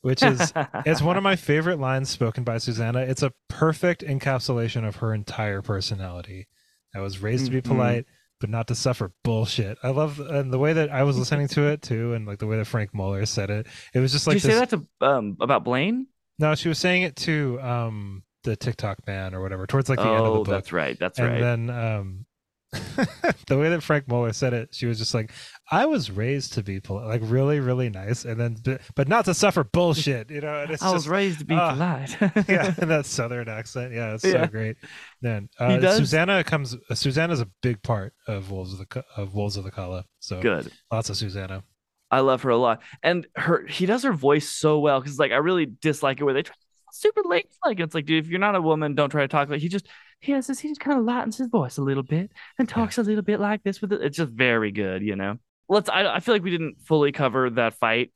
which 0.00 0.22
is. 0.22 0.52
It's 0.86 1.02
one 1.02 1.16
of 1.16 1.22
my 1.22 1.36
favorite 1.36 1.78
lines 1.78 2.10
spoken 2.10 2.42
by 2.44 2.58
Susannah. 2.58 3.00
It's 3.00 3.22
a 3.22 3.32
perfect 3.48 4.02
encapsulation 4.02 4.86
of 4.86 4.96
her 4.96 5.14
entire 5.14 5.62
personality. 5.62 6.48
I 6.94 7.00
was 7.00 7.20
raised 7.22 7.46
to 7.46 7.50
be 7.52 7.60
Mhm. 7.62 7.64
polite, 7.64 8.06
but 8.40 8.50
not 8.50 8.66
to 8.68 8.74
suffer 8.74 9.12
bullshit. 9.22 9.78
I 9.82 9.90
love 9.90 10.18
and 10.20 10.52
the 10.52 10.58
way 10.58 10.72
that 10.72 10.90
I 10.90 11.04
was 11.04 11.16
listening 11.16 11.48
to 11.48 11.68
it 11.68 11.82
too, 11.82 12.12
and 12.14 12.26
like 12.26 12.38
the 12.38 12.46
way 12.46 12.56
that 12.56 12.66
Frank 12.66 12.92
Muller 12.92 13.24
said 13.26 13.50
it. 13.50 13.66
It 13.94 14.00
was 14.00 14.12
just 14.12 14.26
like 14.26 14.34
Did 14.36 14.44
you 14.44 14.50
say 14.50 14.58
that 14.58 14.70
to 14.70 14.86
um 15.00 15.36
about 15.40 15.64
Blaine? 15.64 16.06
No, 16.38 16.54
she 16.56 16.68
was 16.68 16.78
saying 16.78 17.02
it 17.02 17.16
to 17.16 17.60
um 17.62 18.24
the 18.44 18.56
Tick-Tock 18.56 18.98
man 19.06 19.34
or 19.34 19.40
whatever 19.40 19.66
towards 19.68 19.88
like 19.88 20.00
the 20.00 20.04
end 20.04 20.16
of 20.16 20.24
the 20.24 20.30
oh, 20.30 20.44
book. 20.44 20.48
that's 20.48 20.72
right. 20.72 20.98
That's 20.98 21.18
and 21.20 21.28
right. 21.28 21.40
And 21.42 21.68
then 21.68 21.76
um 21.76 22.26
the 23.48 23.58
way 23.58 23.68
that 23.68 23.82
Frank 23.82 24.08
Muller 24.08 24.32
said 24.32 24.54
it, 24.54 24.74
she 24.74 24.86
was 24.86 24.98
just 24.98 25.12
like, 25.12 25.30
"I 25.70 25.84
was 25.84 26.10
raised 26.10 26.54
to 26.54 26.62
be 26.62 26.80
polite, 26.80 27.06
like 27.06 27.20
really, 27.24 27.60
really 27.60 27.90
nice, 27.90 28.24
and 28.24 28.40
then 28.40 28.56
but, 28.94 29.08
not 29.08 29.26
to 29.26 29.34
suffer 29.34 29.62
bullshit." 29.62 30.30
You 30.30 30.40
know, 30.40 30.62
and 30.62 30.70
it's 30.70 30.82
I 30.82 30.90
was 30.90 31.06
raised 31.06 31.40
to 31.40 31.44
be 31.44 31.54
ah, 31.54 31.72
polite. 31.72 32.16
yeah, 32.48 32.74
and 32.78 32.90
that 32.90 33.04
southern 33.04 33.48
accent. 33.48 33.92
Yeah, 33.92 34.14
it's 34.14 34.24
Yeah. 34.24 34.44
so 34.44 34.46
great. 34.46 34.78
Then 35.20 35.50
uh, 35.58 35.80
Susannah 35.96 36.42
comes. 36.44 36.74
Uh, 36.88 36.94
Susannah's 36.94 37.40
a 37.40 37.48
big 37.60 37.82
part 37.82 38.14
of 38.26 38.50
Wolves 38.50 38.72
of 38.72 38.78
the 38.78 39.04
of 39.18 39.34
Wolves 39.34 39.58
of 39.58 39.64
the 39.64 39.70
Calla. 39.70 40.06
So 40.20 40.40
Good. 40.40 40.72
lots 40.90 41.10
of 41.10 41.16
Susannah. 41.18 41.64
I 42.10 42.20
love 42.20 42.42
her 42.42 42.50
a 42.50 42.56
lot, 42.56 42.80
and 43.02 43.26
her 43.36 43.66
he 43.66 43.84
does 43.84 44.02
her 44.04 44.12
voice 44.14 44.48
so 44.48 44.78
well 44.78 44.98
because 45.00 45.18
like 45.18 45.32
I 45.32 45.36
really 45.36 45.66
dislike 45.66 46.20
it 46.20 46.24
where 46.24 46.34
they 46.34 46.42
try 46.42 46.54
super 46.94 47.22
late 47.24 47.46
like 47.64 47.80
it's 47.80 47.94
like 47.94 48.04
dude 48.04 48.22
if 48.22 48.30
you're 48.30 48.38
not 48.38 48.54
a 48.54 48.60
woman 48.60 48.94
don't 48.94 49.08
try 49.08 49.22
to 49.22 49.28
talk 49.28 49.48
like 49.48 49.62
he 49.62 49.68
just 49.70 49.88
he 50.22 50.32
has 50.32 50.46
this 50.46 50.60
he 50.60 50.68
just 50.68 50.80
kind 50.80 50.98
of 50.98 51.04
lightens 51.04 51.36
his 51.36 51.48
voice 51.48 51.76
a 51.78 51.82
little 51.82 52.02
bit 52.02 52.30
and 52.58 52.68
talks 52.68 52.96
a 52.96 53.02
little 53.02 53.22
bit 53.22 53.40
like 53.40 53.62
this 53.62 53.80
with 53.82 53.92
it 53.92 54.02
it's 54.02 54.16
just 54.16 54.30
very 54.32 54.72
good 54.72 55.02
you 55.02 55.16
know 55.16 55.36
let's 55.68 55.90
I, 55.90 56.06
I 56.16 56.20
feel 56.20 56.34
like 56.34 56.42
we 56.42 56.50
didn't 56.50 56.76
fully 56.84 57.12
cover 57.12 57.50
that 57.50 57.74
fight 57.74 58.12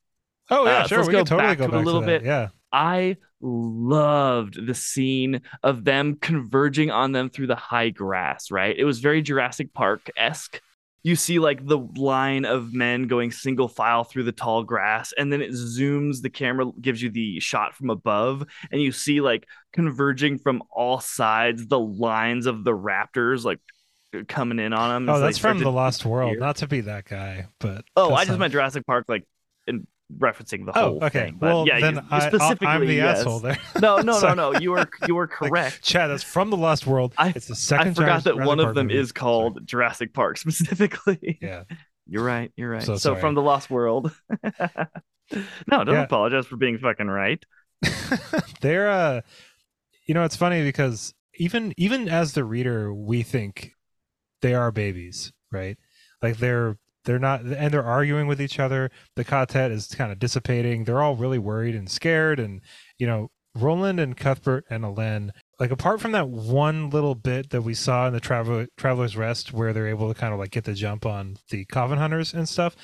Oh 0.49 0.65
yeah, 0.65 0.79
Uh, 0.79 0.83
so 0.85 0.89
sure. 0.89 0.99
let's 0.99 1.09
We 1.09 1.13
go 1.13 1.19
can 1.19 1.27
totally 1.27 1.49
back 1.49 1.59
go 1.59 1.67
to 1.67 1.77
a 1.77 1.81
little 1.81 2.03
bit. 2.03 2.23
Yeah. 2.25 2.49
I 2.73 3.17
loved 3.41 4.65
the 4.65 4.75
scene 4.75 5.41
of 5.65 5.83
them 5.85 6.17
converging 6.21 6.91
on 6.91 7.11
them 7.13 7.29
through 7.31 7.49
the 7.49 7.57
high 7.57 7.91
grass 7.91 8.51
right 8.51 8.77
it 8.79 8.85
was 8.85 9.01
very 9.01 9.23
Jurassic 9.23 9.73
Park 9.75 10.09
esque 10.17 10.61
you 11.07 11.15
see 11.15 11.39
like 11.39 11.65
the 11.65 11.79
line 11.79 12.45
of 12.45 12.75
men 12.75 13.07
going 13.07 13.31
single 13.31 13.69
file 13.69 14.03
through 14.03 14.25
the 14.25 14.33
tall 14.33 14.65
grass 14.65 15.15
and 15.17 15.33
then 15.33 15.41
it 15.41 15.53
zooms 15.53 16.21
the 16.21 16.29
camera 16.29 16.67
gives 16.81 17.01
you 17.01 17.11
the 17.11 17.39
shot 17.39 17.77
from 17.77 17.91
above 17.91 18.45
and 18.73 18.83
you 18.83 18.91
see 18.91 19.21
like 19.21 19.47
converging 19.73 20.37
from 20.37 20.61
all 20.69 20.99
sides 20.99 21.69
the 21.69 21.79
lines 21.79 22.47
of 22.47 22.65
the 22.65 22.73
raptors 22.73 23.45
like 23.45 23.61
coming 24.27 24.59
in 24.59 24.73
on 24.73 25.07
them 25.07 25.15
Oh, 25.15 25.21
that's 25.21 25.39
from 25.39 25.59
to 25.59 25.65
the 25.65 25.71
Lost 25.71 26.05
World. 26.05 26.39
Not 26.39 26.57
to 26.57 26.67
be 26.67 26.81
that 26.81 27.05
guy, 27.05 27.47
but 27.61 27.85
oh 27.97 28.13
i 28.13 28.25
just 28.25 28.39
meant 28.39 28.53
jurassic 28.53 28.85
park 28.85 29.05
like 29.07 29.23
referencing 30.19 30.65
the 30.67 30.73
Oh, 30.79 30.83
whole 30.91 31.05
okay. 31.05 31.25
thing 31.27 31.37
but 31.39 31.47
well, 31.47 31.67
yeah 31.67 31.81
then 31.81 31.95
you, 31.97 32.01
you 32.01 32.07
I, 32.11 32.29
specifically 32.29 32.67
I'm 32.69 32.87
the 32.87 32.95
yes. 32.95 33.19
asshole 33.19 33.41
there. 33.41 33.59
no 33.81 33.99
no 33.99 34.21
no 34.21 34.35
no 34.35 34.55
you 34.61 34.71
were 34.71 34.89
you 35.09 35.15
were 35.17 35.27
correct 35.39 35.83
Chad, 35.83 36.11
that's 36.11 36.23
from 36.23 36.51
the 36.51 36.57
Lost 36.57 36.87
World. 36.87 37.13
I- 37.19 37.33
it's 37.35 37.47
the 37.49 37.57
second. 37.57 37.89
I 37.89 37.95
forgot 37.95 38.25
that 38.25 38.35
Jurassic 38.35 38.47
one 38.47 38.61
of 38.61 38.65
Park 38.67 38.75
them 38.77 38.87
movie. 38.87 38.99
is 39.01 39.11
called 39.13 39.67
Jurassic 39.67 40.13
Park 40.15 40.39
specifically. 40.45 41.39
Yeah. 41.43 41.65
You're 42.09 42.23
right. 42.23 42.53
You're 42.57 42.71
right. 42.71 42.83
So 42.85 42.97
So, 42.97 43.17
from 43.17 43.35
the 43.35 43.43
Lost 43.43 43.69
World. 43.69 44.13
no, 44.45 45.85
don't 45.85 45.89
Yeah. 45.89 46.03
apologize 46.05 46.47
for 46.47 46.57
being 46.57 46.79
fucking 46.79 47.09
right. 47.09 47.45
they're 48.61 48.89
uh 48.89 49.21
you 50.07 50.15
know 50.15 50.23
it's 50.25 50.37
funny 50.37 50.63
because 50.63 51.13
even 51.35 51.75
even 51.77 52.09
as 52.09 52.33
the 52.33 52.45
reader 52.45 52.95
we 52.95 53.23
think 53.23 53.73
they 54.41 54.55
are 54.55 54.71
babies 54.73 55.33
right 55.53 55.77
like 56.23 56.39
they're 56.39 56.79
they're 57.07 57.19
not 57.19 57.41
and 57.41 57.73
they're 57.73 57.83
arguing 57.83 58.27
with 58.27 58.41
each 58.41 58.59
other 58.59 58.91
the 59.15 59.25
quartet 59.25 59.71
is 59.71 59.87
kind 59.95 60.13
of 60.13 60.19
dissipating 60.19 60.85
they're 60.85 61.01
all 61.01 61.17
really 61.17 61.39
worried 61.39 61.75
and 61.75 61.91
scared 61.91 62.39
and 62.39 62.61
you 62.99 63.07
know 63.07 63.31
roland 63.55 63.99
and 63.99 64.19
cuthbert 64.19 64.65
and 64.69 64.85
alain 64.85 65.33
like 65.59 65.71
apart 65.71 66.01
from 66.01 66.13
that 66.13 66.29
one 66.29 66.91
little 66.91 67.15
bit 67.15 67.49
that 67.51 67.63
we 67.63 67.73
saw 67.73 68.07
in 68.07 68.13
the 68.13 68.21
travel 68.21 68.67
traveler's 68.77 69.17
rest 69.17 69.53
where 69.55 69.73
they're 69.73 69.89
able 69.89 70.13
to 70.13 70.19
kind 70.19 70.35
of 70.35 70.39
like 70.39 70.51
get 70.51 70.65
the 70.65 70.75
jump 70.75 71.07
on 71.07 71.39
the 71.51 71.65
coffin 71.67 71.97
hunters 71.97 72.35
and 72.35 72.49
stuff 72.49 72.77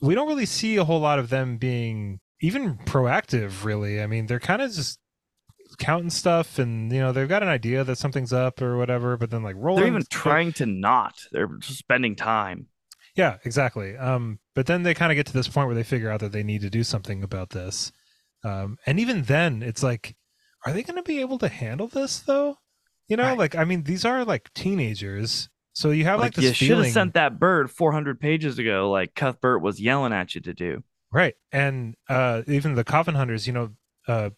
we 0.00 0.14
don't 0.14 0.28
really 0.28 0.46
see 0.46 0.76
a 0.76 0.84
whole 0.84 1.00
lot 1.00 1.20
of 1.20 1.28
them 1.28 1.56
being 1.56 2.18
even 2.40 2.76
proactive 2.78 3.64
really 3.64 4.02
i 4.02 4.06
mean 4.06 4.26
they're 4.26 4.40
kind 4.40 4.62
of 4.62 4.72
just 4.72 4.98
counting 5.76 6.10
stuff 6.10 6.58
and 6.58 6.90
you 6.92 6.98
know 6.98 7.12
they've 7.12 7.28
got 7.28 7.42
an 7.42 7.48
idea 7.48 7.84
that 7.84 7.98
something's 7.98 8.32
up 8.32 8.60
or 8.62 8.76
whatever 8.76 9.16
but 9.16 9.30
then 9.30 9.42
like 9.42 9.54
Roland, 9.56 9.82
They're 9.82 9.92
even 9.92 10.04
trying 10.10 10.52
to 10.54 10.66
not. 10.66 11.14
They're 11.30 11.46
just 11.58 11.78
spending 11.78 12.16
time. 12.16 12.68
Yeah 13.18 13.36
exactly 13.44 13.94
um 13.98 14.38
but 14.54 14.64
then 14.66 14.82
they 14.82 14.94
kind 14.94 15.12
of 15.12 15.16
get 15.16 15.26
to 15.26 15.32
this 15.34 15.48
point 15.48 15.66
where 15.66 15.74
they 15.74 15.82
figure 15.82 16.10
out 16.10 16.20
that 16.20 16.32
they 16.32 16.42
need 16.42 16.62
to 16.62 16.70
do 16.70 16.82
something 16.82 17.22
about 17.22 17.50
this 17.50 17.92
um 18.44 18.78
and 18.86 18.98
even 18.98 19.22
then 19.24 19.62
it's 19.62 19.82
like 19.82 20.16
are 20.64 20.72
they 20.72 20.82
going 20.82 20.96
to 20.96 21.02
be 21.02 21.20
able 21.20 21.36
to 21.38 21.48
handle 21.48 21.88
this 21.88 22.20
though 22.20 22.56
you 23.08 23.16
know 23.16 23.24
Right. 23.24 23.38
like 23.38 23.56
i 23.56 23.64
mean 23.64 23.82
these 23.82 24.06
are 24.06 24.24
like 24.24 24.50
teenagers 24.54 25.50
so 25.74 25.90
you 25.90 26.06
have 26.06 26.18
like, 26.18 26.36
Like, 26.36 26.44
this 26.44 26.60
you 26.60 26.66
should 26.66 26.78
have 26.78 26.92
sent 26.92 27.14
that 27.14 27.38
bird 27.38 27.70
400 27.70 28.18
pages 28.18 28.58
ago, 28.58 28.90
like 28.90 29.14
Cuthbert 29.14 29.62
was 29.62 29.80
yelling 29.80 30.12
at 30.12 30.34
you 30.34 30.40
to 30.40 30.52
do. 30.52 30.82
Right. 31.12 31.34
And 31.52 31.94
uh 32.08 32.42
even 32.48 32.74
the 32.74 32.82
coffin 32.82 33.14
hunters, 33.14 33.46
you 33.46 33.52
know, 33.52 33.70
uh 34.08 34.30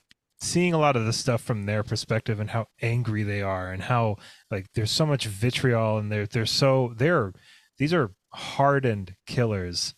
seeing 0.43 0.75
a 0.75 0.79
lot 0.79 0.97
of 0.97 1.07
this 1.07 1.17
stuff 1.17 1.41
from 1.41 1.65
their 1.65 1.83
perspective 1.83 2.41
and 2.41 2.51
how 2.51 2.67
angry 2.83 3.23
they 3.23 3.41
are 3.41 3.73
and 3.73 3.85
how 3.85 4.17
like 4.51 4.67
there's 4.75 4.91
so 4.91 5.07
much 5.07 5.25
vitriol 5.29 5.97
and 5.97 6.13
they're 6.13 6.27
they're 6.27 6.45
so 6.45 6.93
they're 6.99 7.33
these 7.79 7.95
are 7.95 8.13
hardened 8.33 9.15
killers. 9.27 9.95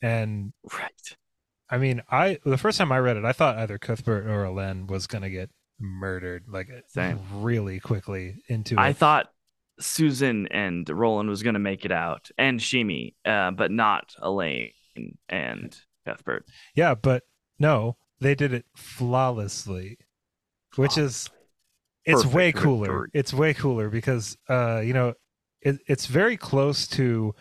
And 0.00 0.52
Right. 0.78 1.16
I 1.70 1.78
mean, 1.78 2.02
I 2.10 2.38
the 2.44 2.58
first 2.58 2.78
time 2.78 2.92
I 2.92 2.98
read 2.98 3.16
it, 3.16 3.24
I 3.24 3.32
thought 3.32 3.56
either 3.58 3.78
Cuthbert 3.78 4.26
or 4.26 4.44
Alain 4.44 4.86
was 4.86 5.06
gonna 5.06 5.30
get 5.30 5.50
murdered 5.80 6.44
like 6.48 6.68
Same. 6.88 7.18
really 7.32 7.80
quickly 7.80 8.36
into 8.48 8.78
I 8.78 8.90
it. 8.90 8.96
thought 8.96 9.32
Susan 9.80 10.46
and 10.48 10.88
Roland 10.88 11.28
was 11.30 11.42
going 11.42 11.54
to 11.54 11.58
make 11.58 11.84
it 11.84 11.90
out, 11.90 12.30
and 12.38 12.60
Sheemie, 12.60 13.14
uh, 13.24 13.50
but 13.52 13.70
not 13.72 14.14
Alain 14.20 14.70
and 15.28 15.76
Cuthbert. 16.06 16.44
yeah, 16.76 16.94
but 16.94 17.24
no, 17.58 17.96
they 18.20 18.34
did 18.34 18.52
it 18.52 18.66
flawlessly. 18.76 19.96
Which 20.76 20.96
is 20.98 21.28
it's 22.04 22.22
Perfect 22.22 22.34
way 22.34 22.52
cooler 22.52 23.08
it's 23.12 23.32
way 23.32 23.54
cooler 23.54 23.88
because 23.88 24.36
uh 24.48 24.80
you 24.84 24.92
know 24.92 25.14
it, 25.60 25.78
it's 25.86 26.06
very 26.06 26.36
close 26.36 26.86
to 26.88 27.34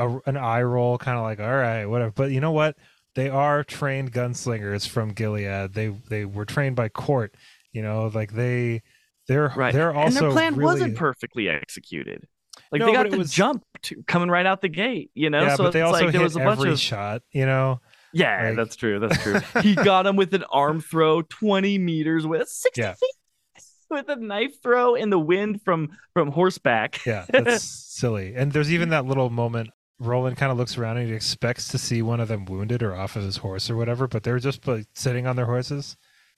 a, 0.00 0.18
an 0.26 0.36
eye 0.36 0.62
roll 0.62 0.98
kind 0.98 1.16
of 1.18 1.22
like 1.24 1.40
all 1.40 1.54
right 1.56 1.86
whatever 1.86 2.10
but 2.10 2.30
you 2.30 2.40
know 2.40 2.52
what 2.52 2.76
they 3.14 3.28
are 3.28 3.62
trained 3.64 4.12
gunslingers 4.12 4.88
from 4.88 5.10
gilead 5.12 5.72
they 5.74 5.88
they 6.08 6.24
were 6.24 6.44
trained 6.44 6.76
by 6.76 6.88
Cort 6.88 7.34
you 7.72 7.82
know 7.82 8.10
like 8.14 8.32
they 8.32 8.82
they're 9.28 9.52
Right. 9.54 9.72
they're 9.72 9.94
also 9.94 10.06
and 10.06 10.16
their 10.26 10.30
plan 10.32 10.54
really, 10.54 10.64
wasn't 10.64 10.96
perfectly 10.96 11.48
executed. 11.48 12.26
Like 12.72 12.80
No, 12.80 12.86
they 12.86 12.92
got 12.92 13.10
the 13.10 13.18
was- 13.18 13.30
jump 13.32 13.62
coming 14.08 14.28
right 14.28 14.44
out 14.46 14.60
the 14.60 14.68
gate, 14.68 15.10
you 15.14 15.30
know. 15.30 15.42
yeah 15.42 15.54
so 15.56 15.64
but 15.64 15.72
they 15.72 15.80
it's 15.80 15.86
also 15.86 16.04
like 16.06 16.12
there 16.12 16.20
hit 16.20 16.24
was 16.24 16.36
a 16.36 16.40
bunch 16.40 16.58
every 16.60 16.72
of 16.72 16.80
shot 16.80 17.22
you 17.32 17.46
know 17.46 17.80
yeah, 18.12 18.48
like- 18.48 18.56
that's 18.56 18.74
true. 18.74 18.98
That's 18.98 19.22
true. 19.22 19.38
he 19.62 19.76
got 19.76 20.04
him 20.04 20.16
with 20.16 20.34
an 20.34 20.42
arm 20.50 20.80
throw, 20.80 21.22
twenty 21.22 21.78
meters 21.78 22.26
with 22.26 22.48
sixty 22.48 22.80
Yeah. 22.82 22.94
feet 22.94 23.64
with 23.90 24.08
a 24.08 24.16
knife 24.16 24.60
throw 24.62 24.96
in 24.96 25.10
the 25.10 25.18
wind 25.18 25.62
from 25.64 25.90
from 26.12 26.32
horseback. 26.32 27.04
yeah 27.06 27.24
that's 27.32 27.62
silly 27.62 28.34
and 28.34 28.50
there's 28.52 28.72
even 28.72 28.88
that 28.88 29.04
little 29.04 29.30
moment 29.30 29.70
Roland 30.00 30.36
kind 30.38 30.50
of 30.50 30.58
looks 30.58 30.78
around 30.78 30.96
and 30.96 31.08
he 31.08 31.14
expects 31.14 31.68
to 31.68 31.78
see 31.78 32.02
one 32.02 32.20
of 32.20 32.28
them 32.28 32.44
wounded 32.46 32.82
or 32.82 32.94
off 32.96 33.16
of 33.16 33.22
his 33.22 33.36
horse 33.38 33.70
or 33.70 33.76
whatever, 33.76 34.08
but 34.08 34.22
they're 34.24 34.38
just 34.40 34.66
like, 34.66 34.86
sitting 34.94 35.26
on 35.28 35.36
their 35.36 35.46
horses. 35.46 35.96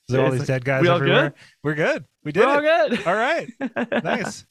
There 0.09 0.19
are 0.21 0.25
all 0.25 0.31
these 0.31 0.41
like, 0.41 0.47
dead 0.47 0.65
guys 0.65 0.81
we 0.81 0.89
everywhere. 0.89 1.29
Good? 1.29 1.33
We're 1.63 1.75
good. 1.75 2.05
We 2.25 2.33
did 2.33 2.41
We're 2.45 2.47
all 2.47 2.59
it. 2.59 2.89
good. 2.89 3.07
All 3.07 3.15
right. 3.15 3.47
Nice. 4.03 4.45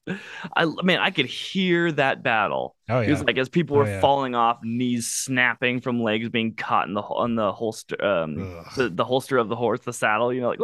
I 0.57 0.65
man, 0.83 0.99
I 1.01 1.11
could 1.11 1.27
hear 1.27 1.93
that 1.93 2.23
battle. 2.23 2.75
Oh 2.89 3.01
It 3.01 3.05
yeah. 3.05 3.11
was 3.11 3.23
like 3.25 3.37
as 3.37 3.51
people 3.51 3.77
Oh, 3.77 3.81
were 3.81 3.87
yeah. 3.87 4.01
falling 4.01 4.35
off, 4.35 4.61
knees 4.63 5.09
snapping 5.09 5.83
from 5.83 6.03
legs 6.03 6.31
being 6.31 6.55
caught 6.55 6.89
in 6.89 6.95
the 6.95 7.03
on 7.03 7.35
the 7.35 7.53
holster, 7.53 8.03
um, 8.03 8.37
the, 8.77 8.89
the 8.89 9.05
holster 9.05 9.37
of 9.37 9.51
the 9.51 9.57
horse, 9.57 9.81
the 9.81 9.93
saddle. 9.93 10.33
You 10.33 10.41
know, 10.41 10.49
like 10.51 10.61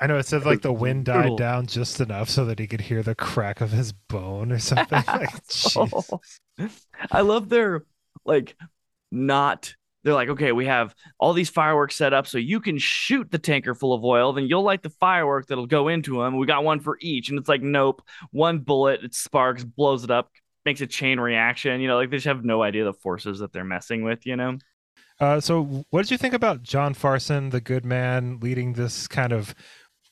I 0.00 0.06
know 0.06 0.16
it 0.16 0.24
said 0.26 0.46
like 0.46 0.62
the 0.62 0.72
wind 0.72 1.04
died 1.04 1.36
brutal. 1.36 1.36
down 1.36 1.66
just 1.66 2.00
enough 2.00 2.30
so 2.30 2.46
that 2.46 2.58
he 2.58 2.66
could 2.66 2.80
hear 2.80 3.02
the 3.02 3.14
crack 3.14 3.60
of 3.60 3.72
his 3.72 3.92
bone 3.92 4.52
or 4.52 4.58
something. 4.58 5.04
like, 5.06 5.30
jeez. 5.48 6.10
I 7.10 7.20
love 7.20 7.48
their 7.48 7.84
like 8.24 8.56
not 9.10 9.74
they're 10.02 10.14
like, 10.14 10.30
okay, 10.30 10.52
we 10.52 10.66
have 10.66 10.94
all 11.18 11.32
these 11.32 11.50
fireworks 11.50 11.94
set 11.96 12.12
up 12.12 12.26
so 12.26 12.38
you 12.38 12.60
can 12.60 12.78
shoot 12.78 13.30
the 13.30 13.38
tanker 13.38 13.74
full 13.74 13.92
of 13.92 14.04
oil, 14.04 14.32
then 14.32 14.46
you'll 14.46 14.62
light 14.62 14.82
the 14.82 14.90
firework 14.90 15.46
that'll 15.46 15.66
go 15.66 15.88
into 15.88 16.22
them. 16.22 16.38
We 16.38 16.46
got 16.46 16.64
one 16.64 16.80
for 16.80 16.96
each. 17.00 17.28
And 17.28 17.38
it's 17.38 17.48
like, 17.48 17.62
nope, 17.62 18.02
one 18.30 18.60
bullet, 18.60 19.04
it 19.04 19.14
sparks, 19.14 19.62
blows 19.62 20.04
it 20.04 20.10
up, 20.10 20.30
makes 20.64 20.80
a 20.80 20.86
chain 20.86 21.20
reaction. 21.20 21.80
You 21.80 21.88
know, 21.88 21.96
like 21.96 22.10
they 22.10 22.16
just 22.16 22.26
have 22.26 22.44
no 22.44 22.62
idea 22.62 22.84
the 22.84 22.94
forces 22.94 23.40
that 23.40 23.52
they're 23.52 23.64
messing 23.64 24.02
with, 24.02 24.24
you 24.24 24.36
know? 24.36 24.58
Uh, 25.18 25.38
so, 25.38 25.84
what 25.90 26.02
did 26.02 26.10
you 26.10 26.16
think 26.16 26.32
about 26.32 26.62
John 26.62 26.94
Farson, 26.94 27.50
the 27.50 27.60
good 27.60 27.84
man, 27.84 28.38
leading 28.40 28.72
this 28.72 29.06
kind 29.06 29.34
of 29.34 29.54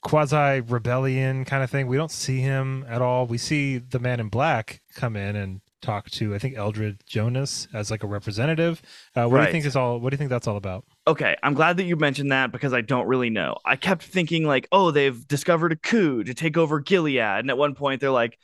quasi 0.03 0.61
rebellion 0.61 1.47
kind 1.47 1.65
of 1.65 1.71
thing? 1.71 1.87
We 1.87 1.97
don't 1.97 2.11
see 2.11 2.41
him 2.41 2.85
at 2.87 3.01
all. 3.01 3.27
We 3.27 3.39
see 3.39 3.79
the 3.79 4.01
man 4.01 4.21
in 4.21 4.29
black 4.29 4.83
come 4.95 5.17
in 5.17 5.35
and 5.35 5.63
talk 5.81 6.11
to, 6.11 6.35
I 6.35 6.39
think, 6.39 6.57
Eldred 6.57 7.03
Jonas 7.07 7.69
as 7.73 7.91
like 7.91 8.03
a 8.03 8.07
representative. 8.07 8.83
Uh, 9.15 9.27
what 9.27 9.39
do 9.39 9.47
you 9.47 9.53
think 9.53 9.65
is 9.65 9.77
all? 9.77 9.99
What 10.01 10.11
do 10.11 10.15
you 10.15 10.19
think 10.19 10.31
that's 10.31 10.47
all 10.47 10.57
about? 10.57 10.85
Okay, 11.07 11.37
I'm 11.43 11.55
glad 11.55 11.77
that 11.79 11.85
you 11.85 11.97
mentioned 11.97 12.33
that 12.33 12.53
because 12.53 12.73
I 12.73 12.81
don't 12.81 13.07
really 13.07 13.31
know. 13.31 13.57
I 13.65 13.77
kept 13.77 14.03
thinking 14.03 14.45
like, 14.45 14.69
oh, 14.73 14.91
they've 14.91 15.27
discovered 15.29 15.73
a 15.73 15.77
coup 15.77 16.25
to 16.25 16.35
take 16.35 16.57
over 16.57 16.81
Gilead, 16.81 17.19
and 17.21 17.51
at 17.51 17.59
one 17.59 17.75
point 17.75 18.01
they're 18.01 18.11
like, 18.11 18.39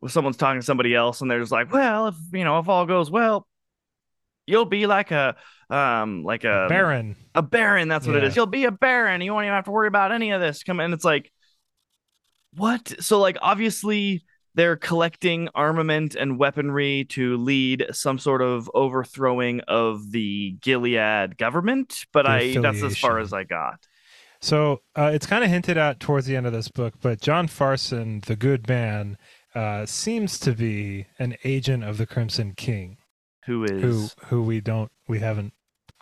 well, 0.00 0.08
someone's 0.08 0.36
talking 0.36 0.60
to 0.60 0.64
somebody 0.64 0.94
else, 0.94 1.20
and 1.20 1.30
they're 1.30 1.40
just 1.40 1.52
like, 1.52 1.72
well, 1.72 2.08
if 2.08 2.16
you 2.32 2.44
know, 2.44 2.58
if 2.60 2.68
all 2.68 2.86
goes 2.86 3.10
well, 3.10 3.46
you'll 4.46 4.64
be 4.64 4.86
like 4.86 5.10
a 5.10 5.36
um 5.70 6.22
like 6.24 6.44
a 6.44 6.66
Baron. 6.68 7.16
a 7.34 7.42
baron. 7.42 7.88
That's 7.88 8.06
what 8.06 8.16
it 8.16 8.22
Yeah. 8.22 8.28
is. 8.30 8.36
You'll 8.36 8.46
be 8.46 8.64
a 8.64 8.70
baron. 8.70 9.20
You 9.20 9.34
won't 9.34 9.44
even 9.44 9.54
have 9.54 9.64
to 9.66 9.70
worry 9.70 9.88
about 9.88 10.12
any 10.12 10.30
of 10.30 10.40
this. 10.40 10.62
Come 10.62 10.80
and 10.80 10.94
it's 10.94 11.04
like, 11.04 11.30
what? 12.54 12.94
So 13.00 13.18
like 13.20 13.36
obviously 13.42 14.24
they're 14.58 14.76
collecting 14.76 15.48
armament 15.54 16.16
and 16.16 16.36
weaponry 16.36 17.06
to 17.10 17.36
lead 17.36 17.86
some 17.92 18.18
sort 18.18 18.42
of 18.42 18.68
overthrowing 18.74 19.60
of 19.68 20.10
the 20.10 20.56
Gilead 20.60 21.38
government. 21.38 22.06
But 22.12 22.26
I 22.26 22.58
that's 22.58 22.82
as 22.82 22.98
far 22.98 23.20
as 23.20 23.32
I 23.32 23.44
got. 23.44 23.86
So 24.40 24.82
uh, 24.96 25.12
it's 25.14 25.26
kind 25.26 25.44
of 25.44 25.50
hinted 25.50 25.78
at 25.78 26.00
towards 26.00 26.26
the 26.26 26.34
end 26.34 26.46
of 26.46 26.52
this 26.52 26.68
book, 26.68 26.94
but 27.00 27.20
John 27.20 27.46
Farson, 27.46 28.20
the 28.26 28.36
good 28.36 28.68
man, 28.68 29.16
uh, 29.54 29.86
seems 29.86 30.38
to 30.40 30.52
be 30.52 31.06
an 31.20 31.36
agent 31.44 31.84
of 31.84 31.96
the 31.96 32.06
Crimson 32.06 32.54
King. 32.54 32.98
Who 33.46 33.64
is 33.64 33.80
who 33.82 34.08
who 34.26 34.42
we 34.42 34.60
don't 34.60 34.90
we 35.06 35.20
haven't 35.20 35.52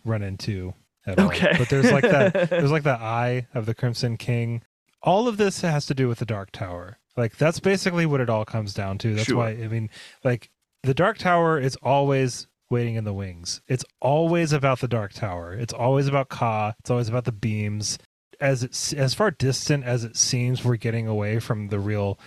run 0.05 0.23
into 0.23 0.73
at 1.07 1.19
all. 1.19 1.27
okay? 1.27 1.55
But 1.59 1.69
there's 1.69 1.93
like 1.93 2.03
that 2.03 2.33
there's 2.51 2.73
like 2.73 2.85
the 2.85 2.99
eye 2.99 3.49
of 3.55 3.67
the 3.67 3.75
Crimson 3.75 4.17
King. 4.17 4.63
All 5.03 5.29
of 5.29 5.37
this 5.37 5.61
has 5.61 5.85
to 5.87 5.95
do 5.95 6.09
with 6.09 6.21
the 6.21 6.27
Dark 6.27 6.51
Tower. 6.53 6.99
Like 7.17 7.37
that's 7.37 7.61
basically 7.61 8.07
what 8.07 8.21
it 8.21 8.29
all 8.31 8.45
comes 8.45 8.75
down 8.75 8.99
to. 8.99 9.15
That's 9.15 9.27
Sure. 9.29 9.39
why 9.39 9.51
I 9.51 9.69
mean 9.69 9.91
like 10.25 10.51
the 10.83 10.95
Dark 10.95 11.19
Tower 11.19 11.59
is 11.59 11.77
always 11.83 12.47
waiting 12.71 12.97
in 12.97 13.05
the 13.05 13.13
wings. 13.15 13.61
It's 13.69 13.85
always 14.01 14.53
about 14.53 14.81
the 14.81 14.89
Dark 14.89 15.13
Tower. 15.13 15.53
It's 15.55 15.73
always 15.73 16.07
about 16.09 16.29
Ka. 16.29 16.75
It's 16.81 16.91
always 16.91 17.09
about 17.09 17.25
the 17.25 17.33
beams. 17.33 17.99
As 18.41 18.63
it's 18.63 18.93
as 18.93 19.15
far 19.15 19.31
distant 19.31 19.85
as 19.85 20.05
it 20.05 20.17
seems, 20.17 20.65
we're 20.65 20.77
getting 20.77 21.07
away 21.07 21.39
from 21.39 21.69
the 21.69 21.79
real 21.79 22.19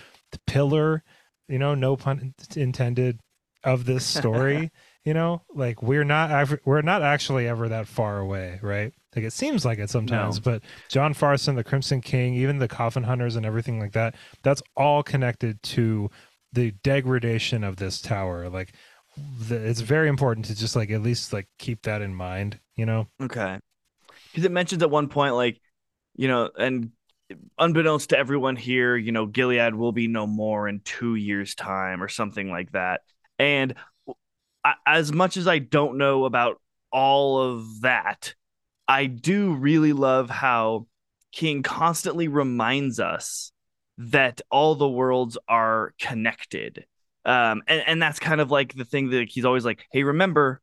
pillar. 0.48 1.04
You 1.48 1.60
know, 1.60 1.76
no 1.76 1.96
pun 1.96 2.34
intended 2.56 3.20
of 3.64 3.86
this 3.86 4.06
story. 4.06 4.72
You 5.06 5.14
know, 5.14 5.42
like 5.56 5.82
we're 5.82 6.04
not 6.04 6.60
we're 6.66 6.82
not 6.82 7.02
actually 7.02 7.48
ever 7.48 7.70
that 7.70 7.88
far 7.88 8.20
away, 8.20 8.60
right? 8.62 8.94
Like 9.20 9.28
it 9.28 9.34
seems 9.34 9.66
like 9.66 9.80
it 9.80 9.90
sometimes, 9.90 10.38
No. 10.38 10.52
but 10.52 10.64
John 10.88 11.14
Farson, 11.14 11.56
the 11.56 11.64
Crimson 11.64 12.00
King, 12.02 12.36
even 12.36 12.58
the 12.58 12.68
Coffin 12.68 13.04
Hunters 13.04 13.36
and 13.36 13.46
everything 13.46 13.80
like 13.80 13.92
that, 13.92 14.16
that's 14.44 14.64
all 14.78 15.04
connected 15.04 15.62
to 15.64 16.10
the 16.54 16.72
degradation 16.84 17.64
of 17.64 17.76
this 17.76 18.02
tower. 18.02 18.50
Like 18.50 18.74
the, 19.48 19.56
it's 19.56 19.82
very 19.82 20.08
important 20.08 20.46
to 20.46 20.56
just 20.56 20.76
like 20.76 20.90
at 20.90 21.02
least 21.02 21.34
like 21.34 21.48
keep 21.58 21.82
that 21.84 22.02
in 22.02 22.16
mind, 22.16 22.60
you 22.78 22.86
know? 22.86 23.08
Okay. 23.22 23.60
Because 24.32 24.46
it 24.46 24.52
mentions 24.52 24.82
at 24.84 24.90
one 24.90 25.10
point, 25.10 25.36
like, 25.36 25.60
you 26.16 26.28
know, 26.28 26.50
and 26.58 26.92
unbeknownst 27.58 28.10
to 28.12 28.18
everyone 28.18 28.56
here, 28.56 28.96
you 28.96 29.12
know, 29.12 29.26
Gilead 29.26 29.76
will 29.76 29.92
be 29.92 30.08
no 30.08 30.26
more 30.26 30.68
in 30.68 30.80
two 30.80 31.16
years' 31.16 31.56
time 31.56 32.02
or 32.02 32.08
something 32.08 32.50
like 32.50 32.72
that. 32.72 33.02
And 33.38 33.76
as 34.86 35.12
much 35.12 35.38
as 35.38 35.48
I 35.48 35.60
don't 35.60 35.98
know 35.98 36.26
about 36.26 36.62
all 36.92 37.40
of 37.42 37.82
that, 37.82 38.34
I 38.90 39.06
do 39.06 39.54
really 39.54 39.94
love 39.94 40.32
how 40.32 40.88
King 41.32 41.62
constantly 41.62 42.28
reminds 42.28 43.00
us 43.00 43.52
that 44.00 44.42
all 44.50 44.74
the 44.74 44.90
worlds 44.90 45.38
are 45.48 45.94
connected. 46.02 46.86
Um, 47.24 47.62
and, 47.68 47.84
and 47.86 48.02
that's 48.02 48.20
kind 48.20 48.42
of 48.42 48.50
like 48.50 48.74
the 48.74 48.86
thing 48.86 49.12
that 49.12 49.30
he's 49.30 49.46
always 49.46 49.64
like, 49.64 49.86
hey, 49.92 50.02
remember, 50.02 50.60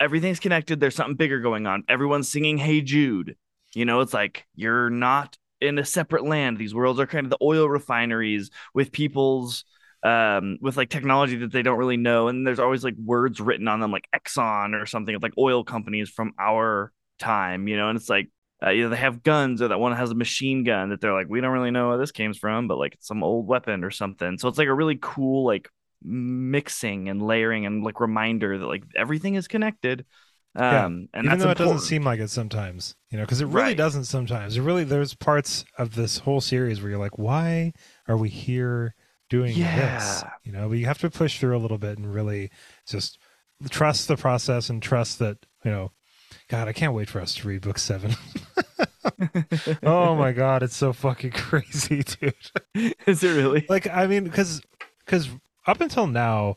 everything's 0.00 0.40
connected. 0.40 0.80
There's 0.80 0.94
something 0.94 1.16
bigger 1.16 1.40
going 1.40 1.66
on. 1.66 1.84
Everyone's 1.90 2.30
singing 2.30 2.56
Hey 2.56 2.80
Jude. 2.80 3.36
You 3.74 3.84
know, 3.84 4.00
it's 4.00 4.14
like 4.14 4.46
you're 4.54 4.88
not 4.88 5.36
in 5.60 5.78
a 5.78 5.84
separate 5.84 6.24
land. 6.24 6.56
These 6.56 6.74
worlds 6.74 6.98
are 6.98 7.06
kind 7.06 7.26
of 7.26 7.30
the 7.30 7.38
oil 7.42 7.68
refineries 7.68 8.50
with 8.72 8.92
people's 8.92 9.64
um 10.04 10.58
with 10.60 10.76
like 10.76 10.90
technology 10.90 11.36
that 11.38 11.50
they 11.50 11.60
don't 11.60 11.76
really 11.76 11.96
know 11.96 12.28
and 12.28 12.46
there's 12.46 12.60
always 12.60 12.84
like 12.84 12.94
words 13.04 13.40
written 13.40 13.66
on 13.66 13.80
them 13.80 13.90
like 13.90 14.06
Exxon 14.14 14.80
or 14.80 14.86
something 14.86 15.12
of 15.12 15.24
like 15.24 15.32
oil 15.36 15.64
companies 15.64 16.08
from 16.08 16.34
our 16.38 16.92
time, 17.18 17.68
you 17.68 17.76
know, 17.76 17.88
and 17.88 17.98
it's 17.98 18.08
like 18.08 18.28
uh, 18.64 18.70
you 18.70 18.84
know 18.84 18.88
they 18.90 18.96
have 18.96 19.22
guns 19.22 19.62
or 19.62 19.68
that 19.68 19.78
one 19.80 19.96
has 19.96 20.10
a 20.10 20.14
machine 20.14 20.64
gun 20.64 20.90
that 20.90 21.00
they're 21.00 21.12
like 21.12 21.28
we 21.28 21.40
don't 21.40 21.52
really 21.52 21.70
know 21.70 21.88
where 21.88 21.98
this 21.98 22.12
came 22.12 22.34
from, 22.34 22.68
but 22.68 22.78
like 22.78 22.94
it's 22.94 23.06
some 23.06 23.22
old 23.22 23.46
weapon 23.46 23.84
or 23.84 23.90
something. 23.90 24.38
So 24.38 24.48
it's 24.48 24.58
like 24.58 24.68
a 24.68 24.74
really 24.74 24.98
cool 25.00 25.44
like 25.46 25.68
mixing 26.02 27.08
and 27.08 27.20
layering 27.22 27.66
and 27.66 27.84
like 27.84 28.00
reminder 28.00 28.58
that 28.58 28.66
like 28.66 28.84
everything 28.96 29.34
is 29.34 29.48
connected. 29.48 30.06
Um, 30.54 30.64
Yeah. 30.70 30.88
and 31.14 31.26
Even 31.26 31.28
that's 31.28 31.44
though 31.44 31.50
it 31.50 31.58
doesn't 31.58 31.80
seem 31.80 32.04
like 32.04 32.20
it 32.20 32.30
sometimes, 32.30 32.94
you 33.10 33.18
know, 33.18 33.24
because 33.24 33.40
it 33.40 33.46
really 33.46 33.74
Right. 33.74 33.74
doesn't 33.74 34.04
sometimes. 34.04 34.56
It 34.56 34.62
really, 34.62 34.84
there's 34.84 35.14
parts 35.14 35.64
of 35.76 35.94
this 35.94 36.18
whole 36.18 36.40
series 36.40 36.80
where 36.80 36.90
you're 36.90 36.98
like, 36.98 37.18
why 37.18 37.72
are 38.06 38.16
we 38.16 38.28
here 38.28 38.94
doing 39.28 39.72
this? 39.72 40.24
You 40.44 40.52
know, 40.52 40.68
but 40.68 40.78
you 40.78 40.86
have 40.86 40.98
to 40.98 41.10
push 41.10 41.38
through 41.40 41.56
a 41.56 41.58
little 41.58 41.78
bit 41.78 41.98
and 41.98 42.12
really 42.14 42.50
just 42.86 43.18
trust 43.70 44.06
the 44.06 44.16
process 44.16 44.70
and 44.70 44.80
trust 44.82 45.18
that, 45.18 45.38
you 45.64 45.70
know, 45.72 45.90
God, 46.48 46.66
I 46.68 46.72
can't 46.72 46.94
wait 46.94 47.10
for 47.10 47.20
us 47.20 47.34
to 47.36 47.48
read 47.48 47.60
book 47.60 47.78
seven. 47.78 48.14
oh 49.82 50.14
my 50.14 50.32
God, 50.32 50.62
it's 50.62 50.76
so 50.76 50.92
fucking 50.92 51.30
crazy, 51.32 52.02
dude. 52.02 52.94
is 53.06 53.22
it 53.22 53.36
really? 53.36 53.66
Like, 53.68 53.86
I 53.88 54.06
mean, 54.06 54.24
because, 54.24 54.62
because 55.04 55.28
up 55.66 55.80
until 55.80 56.06
now, 56.06 56.56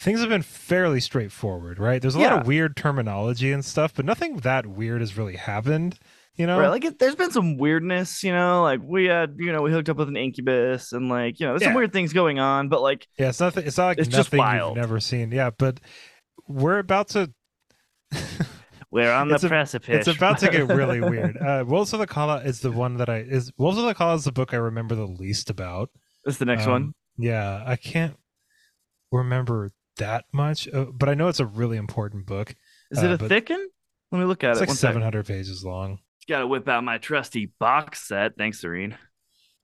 things 0.00 0.20
have 0.20 0.28
been 0.28 0.42
fairly 0.42 0.98
straightforward, 1.00 1.78
right? 1.78 2.02
There's 2.02 2.16
a 2.16 2.18
lot 2.18 2.40
of 2.40 2.46
weird 2.46 2.76
terminology 2.76 3.52
and 3.52 3.64
stuff, 3.64 3.94
but 3.94 4.04
nothing 4.04 4.38
that 4.38 4.66
weird 4.66 5.00
has 5.00 5.16
really 5.16 5.36
happened. 5.36 5.98
You 6.34 6.46
know, 6.46 6.58
Right, 6.58 6.68
like 6.68 6.84
it, 6.84 6.98
there's 6.98 7.14
been 7.14 7.30
some 7.30 7.58
weirdness, 7.58 8.24
you 8.24 8.32
know, 8.32 8.62
like 8.62 8.80
we 8.82 9.04
had, 9.04 9.36
you 9.38 9.52
know, 9.52 9.60
we 9.60 9.70
hooked 9.70 9.90
up 9.90 9.98
with 9.98 10.08
an 10.08 10.16
incubus 10.16 10.92
and 10.92 11.10
like, 11.10 11.38
you 11.38 11.46
know, 11.46 11.52
there's 11.52 11.64
some 11.64 11.74
weird 11.74 11.92
things 11.92 12.14
going 12.14 12.38
on, 12.38 12.70
but 12.70 12.80
like, 12.80 13.06
yeah, 13.18 13.28
it's 13.28 13.38
nothing. 13.38 13.66
It's 13.66 13.76
not 13.76 13.86
like 13.88 13.98
It's 13.98 14.08
just 14.08 14.32
nothing 14.32 14.38
wild. 14.38 14.76
you've 14.76 14.82
never 14.82 14.98
seen. 14.98 15.30
Yeah, 15.30 15.50
but 15.50 15.78
we're 16.48 16.78
about 16.78 17.08
to. 17.10 17.30
we're 18.92 19.10
on 19.12 19.26
the 19.28 19.34
It's 19.34 19.44
a- 19.44 19.48
precipice. 19.48 20.06
It's 20.06 20.16
about 20.16 20.38
to 20.38 20.50
get 20.50 20.68
really 20.68 21.00
weird. 21.10 21.36
Uh, 21.38 21.64
Wolves 21.66 21.92
of 21.92 21.98
the 21.98 22.06
Calla 22.06 22.38
is 22.42 22.60
the 22.60 22.70
one 22.70 22.98
that 22.98 23.08
I 23.08 23.18
is 23.18 23.50
Wolves 23.58 23.78
of 23.78 23.84
the 23.86 23.94
Calla 23.94 24.14
is 24.14 24.24
the 24.24 24.32
book 24.32 24.54
I 24.54 24.58
remember 24.58 24.94
the 24.94 25.06
least 25.06 25.50
about. 25.50 25.90
That's 26.24 26.38
the 26.38 26.44
next 26.44 26.66
Um, 26.66 26.70
one. 26.72 26.92
Yeah, 27.18 27.62
I 27.66 27.76
can't 27.76 28.16
remember 29.10 29.70
that 29.98 30.24
much, 30.32 30.68
uh, 30.72 30.86
but 30.92 31.08
I 31.08 31.14
know 31.14 31.28
it's 31.28 31.40
a 31.40 31.46
really 31.46 31.76
important 31.76 32.26
book. 32.26 32.54
Is 32.90 33.02
it 33.02 33.10
uh, 33.10 33.24
a 33.24 33.28
thicken? 33.28 33.68
Let 34.10 34.18
me 34.18 34.24
look 34.24 34.44
at 34.44 34.52
It's 34.52 34.60
it. 34.60 34.68
like 34.68 34.76
700 34.76 35.26
pages 35.26 35.64
long. 35.64 35.98
Got 36.28 36.40
to 36.40 36.46
whip 36.46 36.68
out 36.68 36.84
my 36.84 36.98
trusty 36.98 37.52
box 37.58 38.06
set. 38.06 38.36
Thanks, 38.36 38.60
Serene. 38.60 38.96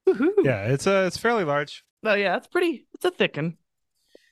Woohoo. 0.09 0.29
Yeah, 0.43 0.65
it's 0.65 0.87
a 0.87 1.05
it's 1.07 1.17
fairly 1.19 1.45
large. 1.45 1.85
Oh 2.05 2.15
yeah, 2.15 2.37
it's 2.37 2.47
pretty. 2.47 2.87
It's 2.95 3.05
a 3.05 3.11
thicken. 3.11 3.59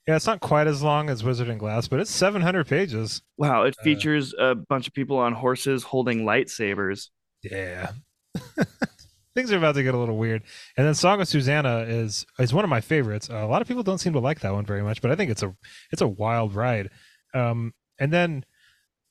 Yeah, 0.07 0.15
it's 0.17 0.27
not 0.27 0.41
quite 0.41 0.67
as 0.69 0.83
long 0.83 1.11
as 1.11 1.25
Wizard 1.25 1.49
and 1.49 1.59
Glass, 1.59 1.89
but 1.89 1.99
it's 1.99 2.11
700 2.13 2.67
pages. 2.69 3.23
Wow, 3.37 3.65
it 3.65 3.75
Uh, 3.81 3.83
features 3.83 4.35
a 4.39 4.55
bunch 4.55 4.87
of 4.87 4.95
people 4.95 5.19
on 5.19 5.33
horses 5.33 5.83
holding 5.83 6.25
lightsabers. 6.25 7.09
Yeah. 7.43 7.91
Things 9.35 9.53
are 9.53 9.59
about 9.59 9.75
to 9.75 9.83
get 9.83 9.95
a 9.95 9.99
little 9.99 10.17
weird. 10.17 10.43
And 10.77 10.87
then 10.87 10.95
Song 10.95 11.21
of 11.21 11.29
Susannah 11.29 11.81
is 11.81 12.25
is 12.39 12.55
one 12.55 12.65
of 12.65 12.71
my 12.71 12.81
favorites. 12.81 13.29
Uh, 13.29 13.37
a 13.37 13.47
lot 13.47 13.61
of 13.61 13.69
people 13.69 13.83
don't 13.83 13.99
seem 13.99 14.13
to 14.15 14.19
like 14.21 14.41
that 14.41 14.53
one 14.55 14.65
very 14.65 14.83
much, 14.83 15.03
but 15.03 15.11
I 15.11 15.17
think 15.17 15.31
it's 15.31 15.43
a 15.43 15.55
it's 15.93 16.01
a 16.01 16.09
wild 16.09 16.55
ride. 16.55 16.89
Um, 17.35 17.75
and 17.99 18.13
then 18.13 18.45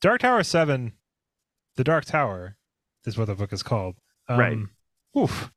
Dark 0.02 0.22
Tower 0.22 0.44
7, 0.44 0.94
The 1.76 1.84
Dark 1.84 2.06
Tower 2.06 2.58
is 3.06 3.18
what 3.18 3.26
the 3.26 3.36
book 3.36 3.54
is 3.54 3.62
called. 3.64 3.96
Um, 4.28 4.40
Right. 4.40 4.58
Oof. 5.18 5.52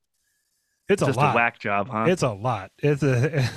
It's 0.88 1.02
Just 1.02 1.16
a 1.16 1.20
lot. 1.20 1.34
a 1.34 1.36
whack 1.36 1.58
job, 1.58 1.88
huh? 1.90 2.04
It's 2.08 2.22
a 2.22 2.30
lot. 2.32 2.70
It's 2.78 3.02
a 3.02 3.48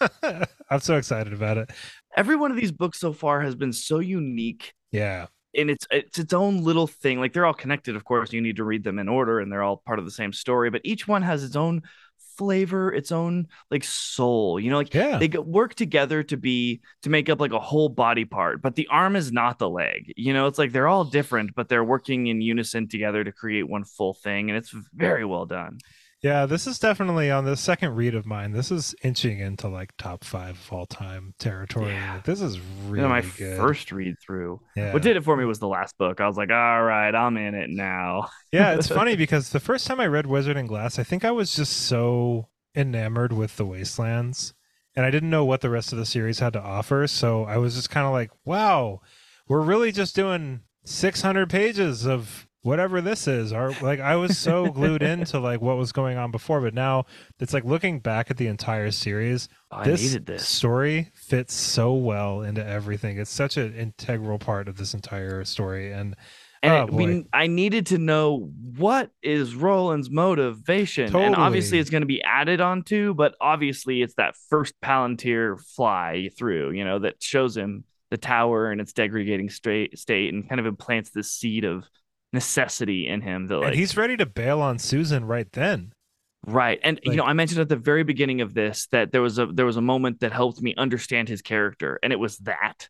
I'm 0.70 0.80
so 0.80 0.96
excited 0.96 1.32
about 1.32 1.58
it. 1.58 1.70
Every 2.16 2.36
one 2.36 2.50
of 2.50 2.56
these 2.56 2.72
books 2.72 2.98
so 2.98 3.12
far 3.12 3.40
has 3.42 3.54
been 3.54 3.72
so 3.72 3.98
unique 4.00 4.72
Yeah. 4.92 5.26
and 5.56 5.70
it's 5.70 5.86
it's 5.90 6.18
its 6.18 6.32
own 6.32 6.62
little 6.64 6.86
thing. 6.86 7.20
Like 7.20 7.32
they're 7.32 7.46
all 7.46 7.54
connected, 7.54 7.96
of 7.96 8.04
course. 8.04 8.32
You 8.32 8.40
need 8.40 8.56
to 8.56 8.64
read 8.64 8.84
them 8.84 8.98
in 8.98 9.08
order, 9.08 9.40
and 9.40 9.50
they're 9.50 9.62
all 9.62 9.76
part 9.86 9.98
of 9.98 10.04
the 10.04 10.10
same 10.10 10.32
story. 10.32 10.70
But 10.70 10.80
each 10.84 11.06
one 11.06 11.22
has 11.22 11.44
its 11.44 11.56
own 11.56 11.82
flavor, 12.36 12.92
its 12.92 13.12
own 13.12 13.46
like 13.70 13.84
soul. 13.84 14.60
You 14.60 14.70
know, 14.70 14.76
like 14.76 14.92
Yeah. 14.92 15.18
they 15.18 15.28
work 15.28 15.74
together 15.74 16.22
to 16.24 16.36
be 16.36 16.80
to 17.02 17.10
make 17.10 17.28
up 17.30 17.40
like 17.40 17.52
a 17.52 17.58
whole 17.60 17.88
body 17.88 18.24
part. 18.24 18.60
But 18.60 18.74
the 18.74 18.86
arm 18.90 19.16
is 19.16 19.32
not 19.32 19.58
the 19.58 19.70
leg. 19.70 20.12
You 20.16 20.34
know, 20.34 20.46
it's 20.46 20.58
like 20.58 20.72
they're 20.72 20.88
all 20.88 21.04
different, 21.04 21.54
but 21.54 21.68
they're 21.68 21.84
working 21.84 22.26
in 22.26 22.40
unison 22.42 22.88
together 22.88 23.24
to 23.24 23.32
create 23.32 23.68
one 23.68 23.84
full 23.84 24.14
thing, 24.14 24.50
and 24.50 24.56
it's 24.58 24.74
very 24.94 25.24
well 25.24 25.46
done. 25.46 25.78
Yeah, 26.26 26.46
this 26.46 26.66
is 26.66 26.78
definitely 26.80 27.30
on 27.30 27.44
the 27.44 27.56
second 27.56 27.94
read 27.94 28.14
of 28.16 28.26
mine. 28.26 28.50
This 28.50 28.72
is 28.72 28.94
inching 29.02 29.38
into 29.38 29.68
like 29.68 29.96
top 29.96 30.24
five 30.24 30.58
of 30.58 30.72
all 30.72 30.86
time 30.86 31.34
territory. 31.38 31.92
Yeah. 31.92 32.14
Like, 32.14 32.24
this 32.24 32.40
is 32.40 32.56
You 32.56 32.62
really 32.88 33.02
know, 33.02 33.08
my 33.10 33.20
good. 33.20 33.56
first 33.58 33.92
read 33.92 34.16
through. 34.24 34.60
yeah. 34.74 34.92
What 34.92 35.02
did 35.02 35.16
it 35.16 35.22
for 35.24 35.36
me 35.36 35.44
was 35.44 35.60
the 35.60 35.68
last 35.68 35.96
book. 35.98 36.20
I 36.20 36.26
was 36.26 36.36
like, 36.36 36.50
all 36.50 36.82
right, 36.82 37.14
I'm 37.14 37.36
in 37.36 37.54
it 37.54 37.70
now. 37.70 38.28
yeah, 38.52 38.74
it's 38.74 38.88
funny 38.88 39.14
because 39.14 39.50
the 39.50 39.60
first 39.60 39.86
time 39.86 40.00
I 40.00 40.06
read 40.08 40.26
Wizard 40.26 40.56
and 40.56 40.68
Glass, 40.68 40.98
I 40.98 41.04
think 41.04 41.24
I 41.24 41.30
was 41.30 41.54
just 41.54 41.72
so 41.72 42.48
enamored 42.74 43.32
with 43.32 43.56
the 43.56 43.64
Wastelands, 43.64 44.52
and 44.96 45.06
I 45.06 45.10
didn't 45.10 45.30
know 45.30 45.44
what 45.44 45.60
the 45.60 45.70
rest 45.70 45.92
of 45.92 45.98
the 45.98 46.06
series 46.06 46.40
had 46.40 46.54
to 46.54 46.60
offer. 46.60 47.06
So 47.06 47.44
I 47.44 47.58
was 47.58 47.74
just 47.76 47.90
kind 47.90 48.06
of 48.06 48.12
like, 48.12 48.30
"Wow, 48.44 49.00
we're 49.46 49.60
really 49.62 49.92
just 49.92 50.16
doing 50.16 50.62
600 50.84 51.48
pages 51.48 52.04
of 52.06 52.45
whatever 52.66 53.00
this 53.00 53.26
is." 53.26 53.52
Or 53.52 53.72
like, 53.80 54.00
I 54.00 54.16
was 54.16 54.36
so 54.36 54.66
glued 54.72 55.02
into 55.02 55.38
like 55.38 55.60
what 55.62 55.78
was 55.78 55.92
going 55.92 56.18
on 56.18 56.30
before, 56.30 56.60
but 56.60 56.74
now 56.74 57.06
it's 57.40 57.54
like 57.54 57.64
looking 57.64 58.00
back 58.00 58.30
at 58.30 58.36
the 58.36 58.46
entire 58.48 58.90
series. 58.90 59.48
I 59.70 59.84
this, 59.84 60.02
needed 60.02 60.26
this. 60.26 60.46
story 60.46 61.10
fits 61.14 61.54
so 61.54 61.94
well 61.94 62.42
into 62.42 62.64
everything. 62.66 63.18
It's 63.18 63.30
such 63.30 63.56
an 63.56 63.74
integral 63.74 64.38
part 64.38 64.68
of 64.68 64.76
this 64.76 64.92
entire 64.94 65.44
story, 65.44 65.92
and 65.92 66.14
And 66.62 66.90
Oh, 66.90 66.96
we. 66.96 67.24
I 67.32 67.46
needed 67.46 67.86
to 67.86 67.98
know 67.98 68.50
what 68.76 69.10
is 69.22 69.54
Roland's 69.54 70.10
motivation, 70.10 71.14
and 71.14 71.34
obviously 71.36 71.78
it's 71.78 71.90
going 71.90 72.00
to 72.02 72.06
be 72.06 72.22
added 72.22 72.60
onto, 72.60 73.14
but 73.14 73.34
obviously 73.40 74.02
it's 74.02 74.14
that 74.14 74.34
first 74.48 74.74
Palantir 74.82 75.60
fly 75.60 76.30
through, 76.36 76.72
you 76.72 76.84
know, 76.84 76.98
that 77.00 77.22
shows 77.22 77.56
him 77.56 77.84
the 78.10 78.16
tower 78.16 78.70
and 78.70 78.80
its 78.80 78.92
degrading 78.92 79.50
straight 79.50 79.98
state, 79.98 80.32
and 80.32 80.48
kind 80.48 80.60
of 80.60 80.66
implants 80.66 81.10
this 81.10 81.30
seed 81.30 81.64
of 81.64 81.84
necessity 82.32 83.06
in 83.08 83.20
him 83.22 83.46
that 83.46 83.56
like 83.58 83.68
and 83.68 83.74
he's 83.76 83.96
ready 83.96 84.16
to 84.16 84.26
bail 84.26 84.60
on 84.60 84.78
Susan 84.78 85.24
right 85.24 85.50
then. 85.52 85.92
Right. 86.46 86.78
And 86.84 87.00
you 87.02 87.16
know, 87.16 87.24
I 87.24 87.32
mentioned 87.32 87.60
at 87.60 87.68
the 87.68 87.76
very 87.76 88.04
beginning 88.04 88.40
of 88.40 88.54
this 88.54 88.86
that 88.92 89.10
there 89.10 89.22
was 89.22 89.38
a 89.38 89.46
there 89.46 89.66
was 89.66 89.76
a 89.76 89.80
moment 89.82 90.20
that 90.20 90.32
helped 90.32 90.60
me 90.62 90.74
understand 90.76 91.28
his 91.28 91.42
character 91.42 91.98
and 92.02 92.12
it 92.12 92.18
was 92.18 92.38
that. 92.38 92.88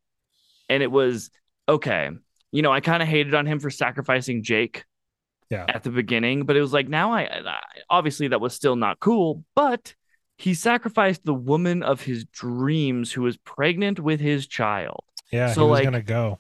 And 0.69 0.83
it 0.83 0.91
was 0.91 1.31
okay. 1.69 2.11
You 2.53 2.63
know, 2.63 2.73
I 2.73 2.81
kind 2.81 3.03
of 3.03 3.09
hated 3.09 3.35
on 3.35 3.47
him 3.47 3.61
for 3.61 3.71
sacrificing 3.71 4.43
Jake 4.43 4.85
Yeah. 5.51 5.65
at 5.69 5.85
the 5.85 5.91
beginning, 5.91 6.45
but 6.45 6.57
it 6.57 6.61
was 6.61 6.73
like 6.73 6.89
now 6.89 7.13
I, 7.13 7.23
I 7.23 7.61
obviously 7.89 8.29
that 8.29 8.41
was 8.41 8.53
still 8.55 8.77
not 8.77 9.01
cool, 9.01 9.45
but 9.55 9.95
he 10.39 10.53
sacrificed 10.53 11.25
the 11.25 11.33
woman 11.35 11.83
of 11.83 12.03
his 12.03 12.25
dreams 12.27 13.13
who 13.13 13.23
was 13.23 13.37
pregnant 13.39 14.01
with 14.01 14.21
his 14.21 14.47
child. 14.47 15.01
Yeah, 15.33 15.53
So, 15.53 15.65
he 15.65 15.71
was 15.71 15.79
like- 15.79 15.85
gonna 15.85 16.03
go. 16.03 16.39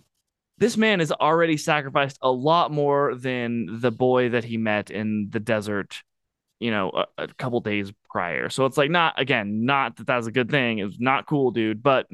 This 0.59 0.77
man 0.77 1.01
has 1.01 1.13
already 1.13 1.57
sacrificed 1.57 2.19
a 2.23 2.31
lot 2.31 2.73
more 2.73 3.15
than 3.15 3.81
the 3.81 3.91
boy 3.91 4.31
that 4.31 4.45
he 4.45 4.57
met 4.57 4.91
in 4.91 5.29
the 5.31 5.41
desert, 5.41 6.03
you 6.61 6.71
know, 6.71 6.91
a, 7.19 7.25
a 7.25 7.29
couple 7.29 7.61
days 7.61 7.93
prior. 8.09 8.49
So 8.49 8.65
it's 8.65 8.79
like 8.79 8.91
not 8.91 9.21
again, 9.21 9.65
not 9.67 9.97
that 9.97 10.07
that's 10.07 10.27
a 10.27 10.33
good 10.33 10.51
thing. 10.51 10.79
it's 10.79 10.99
not 10.99 11.27
cool, 11.27 11.51
dude, 11.51 11.83
but 11.83 12.07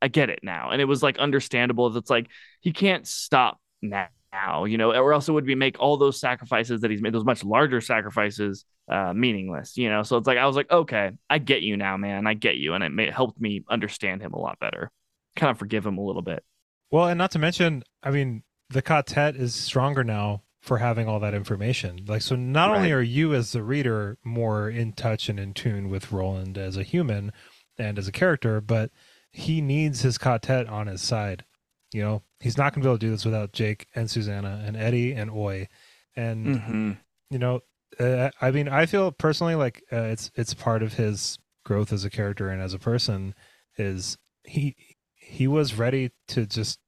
I 0.00 0.08
get 0.08 0.30
it 0.30 0.40
now. 0.42 0.70
And 0.70 0.80
it 0.80 0.84
was 0.84 1.02
like 1.02 1.18
understandable. 1.18 1.96
It's 1.96 2.10
like 2.10 2.28
he 2.60 2.72
can't 2.72 3.06
stop 3.06 3.58
now, 3.82 4.64
you 4.64 4.78
know, 4.78 4.92
or 4.92 5.12
else 5.12 5.28
it 5.28 5.32
would 5.32 5.46
be 5.46 5.54
make 5.54 5.80
all 5.80 5.96
those 5.96 6.20
sacrifices 6.20 6.80
that 6.82 6.90
he's 6.90 7.02
made, 7.02 7.12
those 7.12 7.24
much 7.24 7.44
larger 7.44 7.80
sacrifices, 7.80 8.64
uh, 8.88 9.12
meaningless, 9.12 9.76
you 9.76 9.88
know. 9.88 10.02
So 10.02 10.16
it's 10.16 10.26
like 10.26 10.38
I 10.38 10.46
was 10.46 10.56
like, 10.56 10.70
okay, 10.70 11.10
I 11.28 11.38
get 11.38 11.62
you 11.62 11.76
now, 11.76 11.96
man. 11.96 12.26
I 12.26 12.34
get 12.34 12.56
you, 12.56 12.74
and 12.74 12.84
it 12.84 12.90
may, 12.90 13.10
helped 13.10 13.40
me 13.40 13.64
understand 13.68 14.22
him 14.22 14.32
a 14.32 14.38
lot 14.38 14.58
better. 14.60 14.90
Kind 15.36 15.50
of 15.50 15.58
forgive 15.58 15.84
him 15.84 15.98
a 15.98 16.04
little 16.04 16.22
bit. 16.22 16.44
Well, 16.90 17.08
and 17.08 17.18
not 17.18 17.30
to 17.32 17.38
mention, 17.38 17.82
I 18.02 18.10
mean, 18.10 18.42
the 18.70 18.82
quartet 18.82 19.36
is 19.36 19.54
stronger 19.54 20.04
now 20.04 20.42
for 20.60 20.78
having 20.78 21.08
all 21.08 21.20
that 21.20 21.34
information. 21.34 22.04
Like, 22.06 22.22
so 22.22 22.36
not 22.36 22.70
right. 22.70 22.76
only 22.76 22.92
are 22.92 23.00
you 23.00 23.34
as 23.34 23.52
the 23.52 23.62
reader 23.62 24.18
more 24.24 24.68
in 24.68 24.92
touch 24.92 25.28
and 25.28 25.38
in 25.38 25.54
tune 25.54 25.88
with 25.88 26.12
Roland 26.12 26.58
as 26.58 26.76
a 26.76 26.82
human 26.82 27.32
and 27.78 27.98
as 27.98 28.08
a 28.08 28.12
character, 28.12 28.60
but 28.60 28.90
he 29.30 29.60
needs 29.60 30.02
his 30.02 30.18
quartet 30.18 30.68
on 30.68 30.86
his 30.86 31.00
side. 31.00 31.44
You 31.92 32.02
know, 32.02 32.22
he's 32.40 32.58
not 32.58 32.74
going 32.74 32.82
to 32.82 32.86
be 32.86 32.90
able 32.90 32.98
to 32.98 33.06
do 33.06 33.10
this 33.10 33.24
without 33.24 33.52
Jake 33.52 33.86
and 33.94 34.10
Susannah 34.10 34.62
and 34.66 34.76
Eddie 34.76 35.12
and 35.12 35.30
Oy. 35.30 35.68
And, 36.16 36.46
mm-hmm. 36.46 36.92
you 37.30 37.38
know, 37.38 37.60
uh, 37.98 38.30
I 38.40 38.50
mean, 38.50 38.68
I 38.68 38.86
feel 38.86 39.12
personally 39.12 39.54
like 39.54 39.82
uh, 39.92 40.02
it's 40.02 40.30
it's 40.34 40.54
part 40.54 40.82
of 40.82 40.94
his 40.94 41.38
growth 41.64 41.92
as 41.92 42.04
a 42.04 42.10
character 42.10 42.48
and 42.48 42.62
as 42.62 42.74
a 42.74 42.78
person 42.78 43.34
is 43.76 44.18
he 44.44 44.74
he 45.28 45.46
was 45.46 45.74
ready 45.74 46.10
to 46.26 46.46
just 46.46 46.78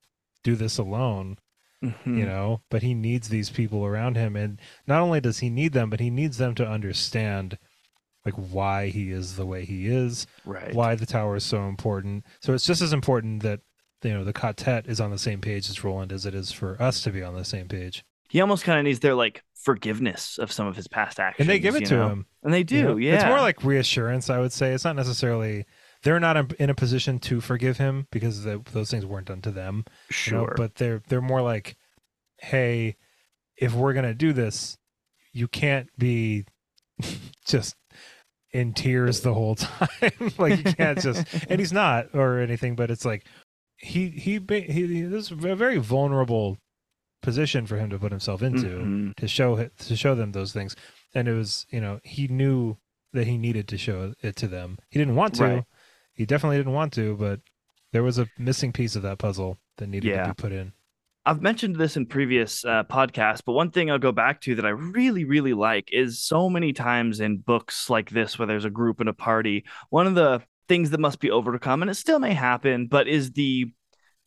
do 0.42 0.56
this 0.56 0.78
alone 0.78 1.36
mm-hmm. 1.82 2.18
you 2.18 2.26
know 2.26 2.62
but 2.70 2.82
he 2.82 2.94
needs 2.94 3.28
these 3.28 3.50
people 3.50 3.84
around 3.84 4.16
him. 4.16 4.36
And 4.36 4.60
not 4.86 5.02
only 5.02 5.20
does 5.20 5.38
he 5.38 5.50
need 5.50 5.72
them 5.72 5.90
but 5.90 6.00
he 6.00 6.10
needs 6.10 6.38
them 6.38 6.54
to 6.56 6.66
understand 6.66 7.58
like 8.24 8.34
why 8.34 8.88
he 8.88 9.10
is 9.10 9.36
the 9.36 9.46
way 9.46 9.64
he 9.64 9.86
is 9.86 10.26
right. 10.44 10.74
why 10.74 10.94
the 10.94 11.06
tower 11.06 11.36
is 11.36 11.44
so 11.44 11.68
important. 11.68 12.24
So 12.40 12.52
it's 12.54 12.66
just 12.66 12.82
as 12.82 12.92
important 12.92 13.42
that 13.42 13.60
you 14.02 14.12
know 14.12 14.24
the 14.24 14.32
quartet 14.32 14.86
is 14.86 15.00
on 15.00 15.10
the 15.10 15.18
same 15.18 15.40
page 15.40 15.68
as 15.68 15.84
roland 15.84 16.12
as 16.12 16.24
it 16.24 16.34
is 16.34 16.52
for 16.52 16.80
us 16.80 17.02
to 17.02 17.10
be 17.10 17.22
on 17.22 17.34
the 17.34 17.44
same 17.44 17.68
page. 17.68 18.04
He 18.28 18.40
almost 18.40 18.64
kind 18.64 18.78
of 18.78 18.84
needs 18.84 19.00
their 19.00 19.14
like 19.14 19.42
forgiveness 19.54 20.38
of 20.38 20.50
some 20.50 20.66
of 20.66 20.76
his 20.76 20.88
past 20.88 21.20
actions 21.20 21.40
and 21.40 21.50
they 21.50 21.58
give 21.58 21.76
it 21.76 21.84
to 21.86 21.96
know? 21.96 22.08
him. 22.08 22.26
And 22.42 22.54
they 22.54 22.62
do 22.62 22.76
you 22.76 22.82
know? 22.84 22.96
yeah 22.96 23.14
it's 23.16 23.24
more 23.26 23.40
like 23.40 23.62
reassurance 23.62 24.30
i 24.30 24.38
would 24.38 24.52
say. 24.52 24.72
It's 24.72 24.84
not 24.84 24.96
necessarily 24.96 25.66
they're 26.02 26.20
not 26.20 26.52
in 26.54 26.70
a 26.70 26.74
position 26.74 27.18
to 27.18 27.40
forgive 27.40 27.76
him 27.76 28.06
because 28.10 28.44
the, 28.44 28.62
those 28.72 28.90
things 28.90 29.04
weren't 29.04 29.26
done 29.28 29.42
to 29.42 29.50
them. 29.50 29.84
Sure, 30.10 30.40
you 30.40 30.46
know? 30.46 30.52
but 30.56 30.76
they're 30.76 31.02
they're 31.08 31.20
more 31.20 31.42
like, 31.42 31.76
hey, 32.38 32.96
if 33.56 33.74
we're 33.74 33.92
gonna 33.92 34.14
do 34.14 34.32
this, 34.32 34.78
you 35.32 35.46
can't 35.48 35.88
be 35.98 36.44
just 37.46 37.76
in 38.52 38.72
tears 38.72 39.20
the 39.20 39.34
whole 39.34 39.54
time. 39.54 39.88
like 40.38 40.58
you 40.58 40.72
can't 40.72 41.00
just, 41.00 41.26
and 41.48 41.60
he's 41.60 41.72
not 41.72 42.14
or 42.14 42.40
anything. 42.40 42.76
But 42.76 42.90
it's 42.90 43.04
like 43.04 43.26
he 43.76 44.08
he 44.08 44.40
he, 44.48 44.60
he 44.62 45.02
this 45.02 45.30
is 45.30 45.32
a 45.32 45.54
very 45.54 45.78
vulnerable 45.78 46.56
position 47.22 47.66
for 47.66 47.76
him 47.76 47.90
to 47.90 47.98
put 47.98 48.10
himself 48.10 48.42
into 48.42 48.68
mm-hmm. 48.68 49.10
to 49.18 49.28
show 49.28 49.68
to 49.68 49.96
show 49.96 50.14
them 50.14 50.32
those 50.32 50.52
things. 50.52 50.74
And 51.14 51.28
it 51.28 51.34
was 51.34 51.66
you 51.68 51.80
know 51.80 52.00
he 52.04 52.26
knew 52.26 52.78
that 53.12 53.26
he 53.26 53.36
needed 53.36 53.68
to 53.68 53.76
show 53.76 54.14
it 54.22 54.36
to 54.36 54.48
them. 54.48 54.78
He 54.88 54.98
didn't 54.98 55.16
want 55.16 55.34
to. 55.34 55.44
Right 55.44 55.64
he 56.20 56.26
definitely 56.26 56.58
didn't 56.58 56.74
want 56.74 56.92
to, 56.92 57.16
but 57.16 57.40
there 57.92 58.02
was 58.02 58.18
a 58.18 58.28
missing 58.38 58.74
piece 58.74 58.94
of 58.94 59.00
that 59.00 59.16
puzzle 59.16 59.56
that 59.78 59.86
needed 59.86 60.10
yeah. 60.10 60.24
to 60.24 60.34
be 60.34 60.34
put 60.34 60.52
in. 60.52 60.70
I've 61.24 61.40
mentioned 61.40 61.76
this 61.76 61.96
in 61.96 62.04
previous 62.04 62.62
uh, 62.62 62.84
podcasts, 62.84 63.40
but 63.42 63.54
one 63.54 63.70
thing 63.70 63.90
I'll 63.90 63.98
go 63.98 64.12
back 64.12 64.42
to 64.42 64.54
that 64.56 64.66
I 64.66 64.68
really, 64.68 65.24
really 65.24 65.54
like 65.54 65.88
is 65.94 66.22
so 66.22 66.50
many 66.50 66.74
times 66.74 67.20
in 67.20 67.38
books 67.38 67.88
like 67.88 68.10
this, 68.10 68.38
where 68.38 68.44
there's 68.44 68.66
a 68.66 68.70
group 68.70 69.00
and 69.00 69.08
a 69.08 69.14
party, 69.14 69.64
one 69.88 70.06
of 70.06 70.14
the 70.14 70.42
things 70.68 70.90
that 70.90 71.00
must 71.00 71.20
be 71.20 71.30
overcome, 71.30 71.80
and 71.80 71.90
it 71.90 71.94
still 71.94 72.18
may 72.18 72.34
happen, 72.34 72.86
but 72.86 73.08
is 73.08 73.32
the 73.32 73.72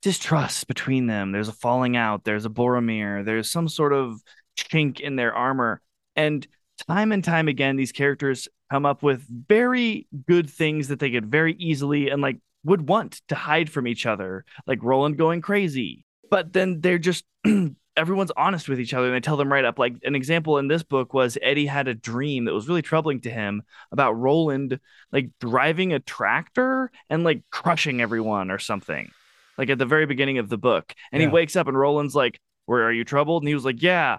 distrust 0.02 0.66
between 0.68 1.06
them. 1.06 1.32
There's 1.32 1.48
a 1.48 1.54
falling 1.54 1.96
out, 1.96 2.24
there's 2.24 2.48
a 2.48 2.50
Boromir, 2.50 3.24
there's 3.24 3.52
some 3.52 3.70
sort 3.70 3.94
of 3.94 4.20
chink 4.58 5.00
in 5.00 5.16
their 5.16 5.36
armor. 5.36 5.80
And 6.16 6.48
time 6.88 7.12
and 7.12 7.24
time 7.24 7.48
again, 7.48 7.76
these 7.76 7.92
characters 7.92 8.48
come 8.74 8.88
up 8.88 9.04
with 9.04 9.24
very 9.48 10.08
good 10.26 10.50
things 10.50 10.88
that 10.88 10.98
they 10.98 11.12
could 11.12 11.28
very 11.28 11.54
easily 11.60 12.10
and 12.10 12.24
like 12.24 12.40
would 12.64 12.90
want 12.90 13.22
to 13.28 13.36
hide 13.36 13.70
from 13.70 13.86
each 13.86 14.08
other, 14.08 14.44
like 14.66 14.82
Roland 14.82 15.16
going 15.16 15.42
crazy. 15.42 16.06
But 16.32 16.54
then 16.54 16.82
they're 16.82 16.98
just 16.98 17.24
everyone's 17.96 18.32
honest 18.36 18.68
with 18.68 18.80
each 18.80 18.96
other 18.96 19.06
and 19.06 19.16
they 19.16 19.20
tell 19.20 19.38
them 19.38 19.54
right 19.54 19.64
up. 19.64 19.78
Like 19.78 19.98
an 20.02 20.16
example 20.16 20.58
in 20.58 20.70
this 20.70 20.82
book 20.82 21.14
was 21.14 21.38
Eddie 21.44 21.68
had 21.68 21.88
a 21.88 21.94
dream 21.94 22.46
that 22.46 22.54
was 22.56 22.68
really 22.68 22.82
troubling 22.82 23.22
to 23.22 23.30
him 23.30 23.62
about 23.92 24.14
Roland 24.14 24.80
like 25.12 25.30
driving 25.40 25.94
a 25.94 26.00
tractor 26.00 26.90
and 27.12 27.24
like 27.24 27.44
crushing 27.52 28.02
everyone 28.02 28.50
or 28.50 28.58
something. 28.58 29.12
Like 29.56 29.70
at 29.70 29.78
the 29.78 29.86
very 29.86 30.08
beginning 30.08 30.40
of 30.40 30.50
the 30.50 30.58
book. 30.58 30.96
And 31.12 31.22
yeah. 31.22 31.28
he 31.28 31.32
wakes 31.32 31.56
up 31.56 31.68
and 31.68 31.78
Roland's 31.78 32.16
like, 32.16 32.40
Where 32.66 32.82
are 32.86 32.92
you 32.92 33.04
troubled? 33.04 33.44
And 33.44 33.48
he 33.48 33.54
was 33.54 33.66
like, 33.66 33.84
Yeah. 33.84 34.18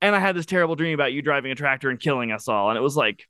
And 0.00 0.14
I 0.14 0.20
had 0.20 0.36
this 0.36 0.46
terrible 0.46 0.76
dream 0.76 0.94
about 0.94 1.12
you 1.12 1.20
driving 1.20 1.50
a 1.50 1.56
tractor 1.56 1.90
and 1.90 1.98
killing 1.98 2.30
us 2.30 2.46
all. 2.46 2.70
And 2.70 2.78
it 2.78 2.82
was 2.82 2.96
like, 2.96 3.26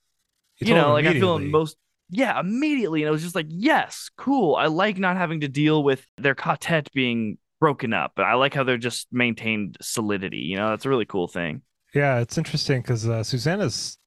you 0.58 0.74
know, 0.74 0.92
like 0.92 1.06
I 1.06 1.14
feel 1.14 1.38
most 1.38 1.76
yeah, 2.10 2.38
immediately. 2.40 3.02
And 3.02 3.08
it 3.08 3.12
was 3.12 3.22
just 3.22 3.34
like, 3.34 3.46
yes, 3.48 4.10
cool. 4.16 4.54
I 4.54 4.66
like 4.66 4.98
not 4.98 5.16
having 5.16 5.40
to 5.40 5.48
deal 5.48 5.82
with 5.82 6.06
their 6.16 6.34
quartet 6.34 6.90
being 6.92 7.38
broken 7.60 7.92
up. 7.92 8.12
But 8.16 8.24
I 8.24 8.34
like 8.34 8.54
how 8.54 8.64
they're 8.64 8.78
just 8.78 9.08
maintained 9.12 9.76
solidity. 9.80 10.38
You 10.38 10.56
know, 10.56 10.70
that's 10.70 10.86
a 10.86 10.88
really 10.88 11.04
cool 11.04 11.28
thing. 11.28 11.62
Yeah, 11.94 12.20
it's 12.20 12.38
interesting 12.38 12.82
because 12.82 13.08
uh, 13.08 13.22
Susannah's 13.24 13.98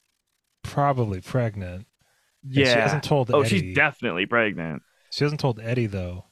probably 0.64 1.22
pregnant. 1.22 1.88
Yeah, 2.44 2.73
she 2.73 2.80
hasn't 2.80 3.03
told. 3.03 3.32
Oh, 3.32 3.41
Eddie. 3.41 3.49
she's 3.49 3.76
definitely 3.76 4.26
pregnant. 4.26 4.82
She 5.11 5.23
hasn't 5.23 5.41
told 5.41 5.60
Eddie 5.60 5.88
though, 5.88 6.26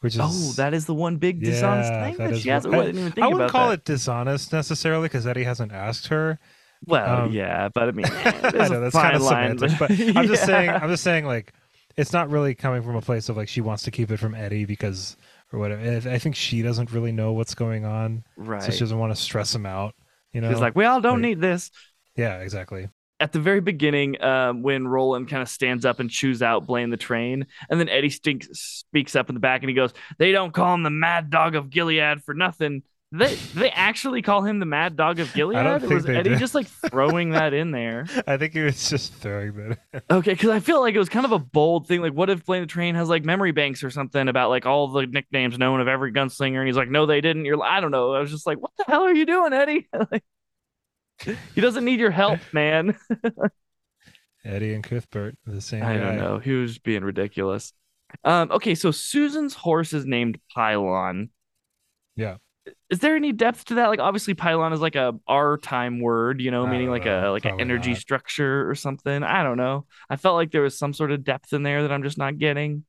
which 0.00 0.14
is 0.14 0.20
oh, 0.22 0.52
that 0.56 0.74
is 0.74 0.86
the 0.86 0.94
one 0.94 1.16
big 1.16 1.42
dishonest 1.42 1.90
yeah, 1.90 2.04
thing 2.04 2.16
that, 2.18 2.30
that 2.32 2.40
she 2.40 2.48
hasn't. 2.48 2.74
I, 2.74 2.78
I, 2.78 2.84
didn't 2.86 3.00
even 3.00 3.12
think 3.12 3.24
I 3.24 3.28
wouldn't 3.28 3.50
call 3.50 3.68
that. 3.68 3.80
it 3.80 3.84
dishonest 3.84 4.52
necessarily 4.52 5.04
because 5.04 5.26
Eddie 5.26 5.44
hasn't 5.44 5.72
asked 5.72 6.08
her. 6.08 6.38
Well, 6.86 7.24
um, 7.24 7.32
yeah, 7.32 7.68
but 7.68 7.88
I 7.88 7.92
mean, 7.92 8.06
I 8.10 8.68
know 8.68 8.80
that's 8.80 8.94
kind 8.94 9.16
of 9.16 9.22
semantic, 9.22 9.78
but 9.78 9.90
I'm 10.16 10.26
just 10.26 10.44
saying, 10.44 10.70
I'm 10.70 10.88
just 10.88 11.04
saying, 11.04 11.26
like, 11.26 11.52
it's 11.96 12.12
not 12.12 12.30
really 12.30 12.54
coming 12.54 12.82
from 12.82 12.96
a 12.96 13.02
place 13.02 13.28
of 13.28 13.36
like 13.36 13.48
she 13.48 13.60
wants 13.60 13.84
to 13.84 13.90
keep 13.90 14.10
it 14.10 14.18
from 14.18 14.34
Eddie 14.34 14.64
because 14.64 15.16
or 15.52 15.58
whatever. 15.58 16.10
I 16.10 16.18
think 16.18 16.34
she 16.34 16.62
doesn't 16.62 16.92
really 16.92 17.12
know 17.12 17.32
what's 17.32 17.54
going 17.54 17.84
on, 17.84 18.24
right? 18.36 18.62
So 18.62 18.72
she 18.72 18.80
doesn't 18.80 18.98
want 18.98 19.14
to 19.14 19.20
stress 19.20 19.54
him 19.54 19.66
out. 19.66 19.94
You 20.32 20.40
know, 20.40 20.50
she's 20.50 20.60
like, 20.60 20.74
we 20.74 20.84
all 20.84 21.00
don't 21.00 21.14
like, 21.14 21.22
need 21.22 21.40
this. 21.40 21.70
Yeah, 22.16 22.38
exactly. 22.38 22.88
At 23.20 23.32
the 23.32 23.38
very 23.38 23.60
beginning, 23.60 24.20
um, 24.22 24.62
when 24.62 24.88
Roland 24.88 25.28
kind 25.28 25.42
of 25.42 25.48
stands 25.48 25.84
up 25.84 26.00
and 26.00 26.10
chews 26.10 26.42
out 26.42 26.66
Blaine 26.66 26.90
the 26.90 26.96
Train, 26.96 27.46
and 27.70 27.78
then 27.78 27.88
Eddie 27.88 28.10
stinks, 28.10 28.48
speaks 28.52 29.14
up 29.14 29.28
in 29.28 29.34
the 29.34 29.40
back 29.40 29.62
and 29.62 29.68
he 29.68 29.76
goes, 29.76 29.92
"They 30.18 30.32
don't 30.32 30.52
call 30.52 30.74
him 30.74 30.82
the 30.82 30.90
Mad 30.90 31.30
Dog 31.30 31.54
of 31.54 31.70
Gilead 31.70 32.24
for 32.24 32.34
nothing." 32.34 32.82
They 33.14 33.34
they 33.34 33.68
actually 33.68 34.22
call 34.22 34.42
him 34.42 34.58
the 34.58 34.64
Mad 34.64 34.96
Dog 34.96 35.20
of 35.20 35.34
Gilead? 35.34 35.58
I 35.58 35.62
don't 35.62 35.80
think 35.80 35.92
was 35.92 36.08
Eddie 36.08 36.30
did. 36.30 36.38
just 36.38 36.54
like 36.54 36.66
throwing 36.66 37.30
that 37.30 37.52
in 37.52 37.70
there? 37.70 38.06
I 38.26 38.38
think 38.38 38.54
he 38.54 38.60
was 38.60 38.88
just 38.88 39.12
throwing 39.12 39.54
that. 39.54 39.78
In. 39.92 40.00
Okay, 40.10 40.32
because 40.32 40.48
I 40.48 40.60
feel 40.60 40.80
like 40.80 40.94
it 40.94 40.98
was 40.98 41.10
kind 41.10 41.26
of 41.26 41.32
a 41.32 41.38
bold 41.38 41.86
thing. 41.86 42.00
Like, 42.00 42.14
what 42.14 42.30
if 42.30 42.46
Blaine 42.46 42.62
the 42.62 42.66
Train 42.66 42.94
has 42.94 43.10
like 43.10 43.22
memory 43.22 43.52
banks 43.52 43.84
or 43.84 43.90
something 43.90 44.28
about 44.28 44.48
like 44.48 44.64
all 44.64 44.88
the 44.88 45.06
nicknames 45.06 45.58
known 45.58 45.82
of 45.82 45.88
every 45.88 46.10
gunslinger? 46.10 46.56
And 46.56 46.66
he's 46.66 46.76
like, 46.76 46.88
no, 46.88 47.04
they 47.04 47.20
didn't. 47.20 47.44
You're, 47.44 47.62
I 47.62 47.80
don't 47.80 47.90
know. 47.90 48.14
I 48.14 48.20
was 48.20 48.30
just 48.30 48.46
like, 48.46 48.56
what 48.56 48.70
the 48.78 48.84
hell 48.88 49.02
are 49.02 49.14
you 49.14 49.26
doing, 49.26 49.52
Eddie? 49.52 49.88
like, 50.10 50.24
he 51.54 51.60
doesn't 51.60 51.84
need 51.84 52.00
your 52.00 52.12
help, 52.12 52.40
man. 52.54 52.96
Eddie 54.46 54.72
and 54.72 54.82
Cuthbert, 54.82 55.36
the 55.44 55.60
same. 55.60 55.80
Guy. 55.80 55.92
I 55.92 55.98
guy. 55.98 56.04
don't 56.04 56.16
know. 56.16 56.38
He 56.38 56.52
was 56.52 56.78
being 56.78 57.04
ridiculous. 57.04 57.74
Um, 58.24 58.50
okay, 58.52 58.74
so 58.74 58.90
Susan's 58.90 59.52
horse 59.52 59.92
is 59.92 60.06
named 60.06 60.38
Pylon. 60.54 61.28
Yeah 62.16 62.36
is 62.90 63.00
there 63.00 63.16
any 63.16 63.32
depth 63.32 63.66
to 63.66 63.74
that? 63.74 63.88
Like 63.88 64.00
obviously 64.00 64.34
pylon 64.34 64.72
is 64.72 64.80
like 64.80 64.94
a 64.94 65.14
R 65.26 65.56
time 65.56 66.00
word, 66.00 66.40
you 66.40 66.50
know, 66.50 66.66
meaning 66.66 66.90
like 66.90 67.04
know. 67.04 67.30
a 67.30 67.32
like 67.32 67.44
an 67.44 67.60
energy 67.60 67.90
not. 67.90 67.98
structure 67.98 68.68
or 68.68 68.74
something. 68.74 69.22
I 69.22 69.42
don't 69.42 69.56
know. 69.56 69.86
I 70.08 70.16
felt 70.16 70.36
like 70.36 70.50
there 70.50 70.62
was 70.62 70.78
some 70.78 70.92
sort 70.92 71.10
of 71.10 71.24
depth 71.24 71.52
in 71.52 71.62
there 71.62 71.82
that 71.82 71.92
I'm 71.92 72.02
just 72.02 72.18
not 72.18 72.38
getting. 72.38 72.84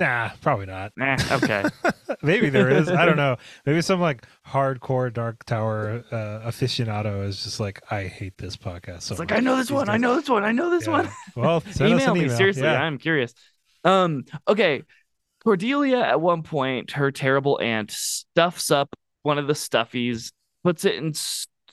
Nah, 0.00 0.30
probably 0.40 0.64
not. 0.64 0.92
Nah, 0.96 1.18
okay. 1.30 1.64
Maybe 2.22 2.48
there 2.48 2.70
is. 2.70 2.88
I 2.88 3.04
don't 3.04 3.16
know. 3.18 3.36
Maybe 3.66 3.82
some 3.82 4.00
like 4.00 4.24
hardcore 4.46 5.12
Dark 5.12 5.44
Tower 5.44 6.02
uh, 6.10 6.48
aficionado 6.48 7.26
is 7.26 7.44
just 7.44 7.60
like, 7.60 7.82
I 7.90 8.04
hate 8.04 8.38
this 8.38 8.56
podcast. 8.56 9.02
So 9.02 9.12
it's 9.12 9.18
like 9.18 9.32
I 9.32 9.40
know 9.40 9.56
this 9.56 9.70
one. 9.70 9.86
Days. 9.86 9.94
I 9.94 9.96
know 9.98 10.16
this 10.16 10.28
one. 10.28 10.42
I 10.42 10.52
know 10.52 10.70
this 10.70 10.86
yeah. 10.86 10.92
one. 10.92 11.10
Well, 11.36 11.62
email 11.80 12.14
me 12.14 12.22
email. 12.22 12.36
seriously. 12.36 12.62
Yeah. 12.62 12.82
I'm 12.82 12.96
curious. 12.96 13.34
Um. 13.84 14.24
Okay. 14.48 14.82
Cordelia, 15.42 16.00
at 16.00 16.20
one 16.20 16.42
point, 16.42 16.92
her 16.92 17.10
terrible 17.10 17.58
aunt 17.62 17.90
stuffs 17.90 18.70
up 18.70 18.94
one 19.22 19.38
of 19.38 19.46
the 19.46 19.52
stuffies, 19.54 20.32
puts 20.64 20.84
it 20.84 20.94
in 20.94 21.12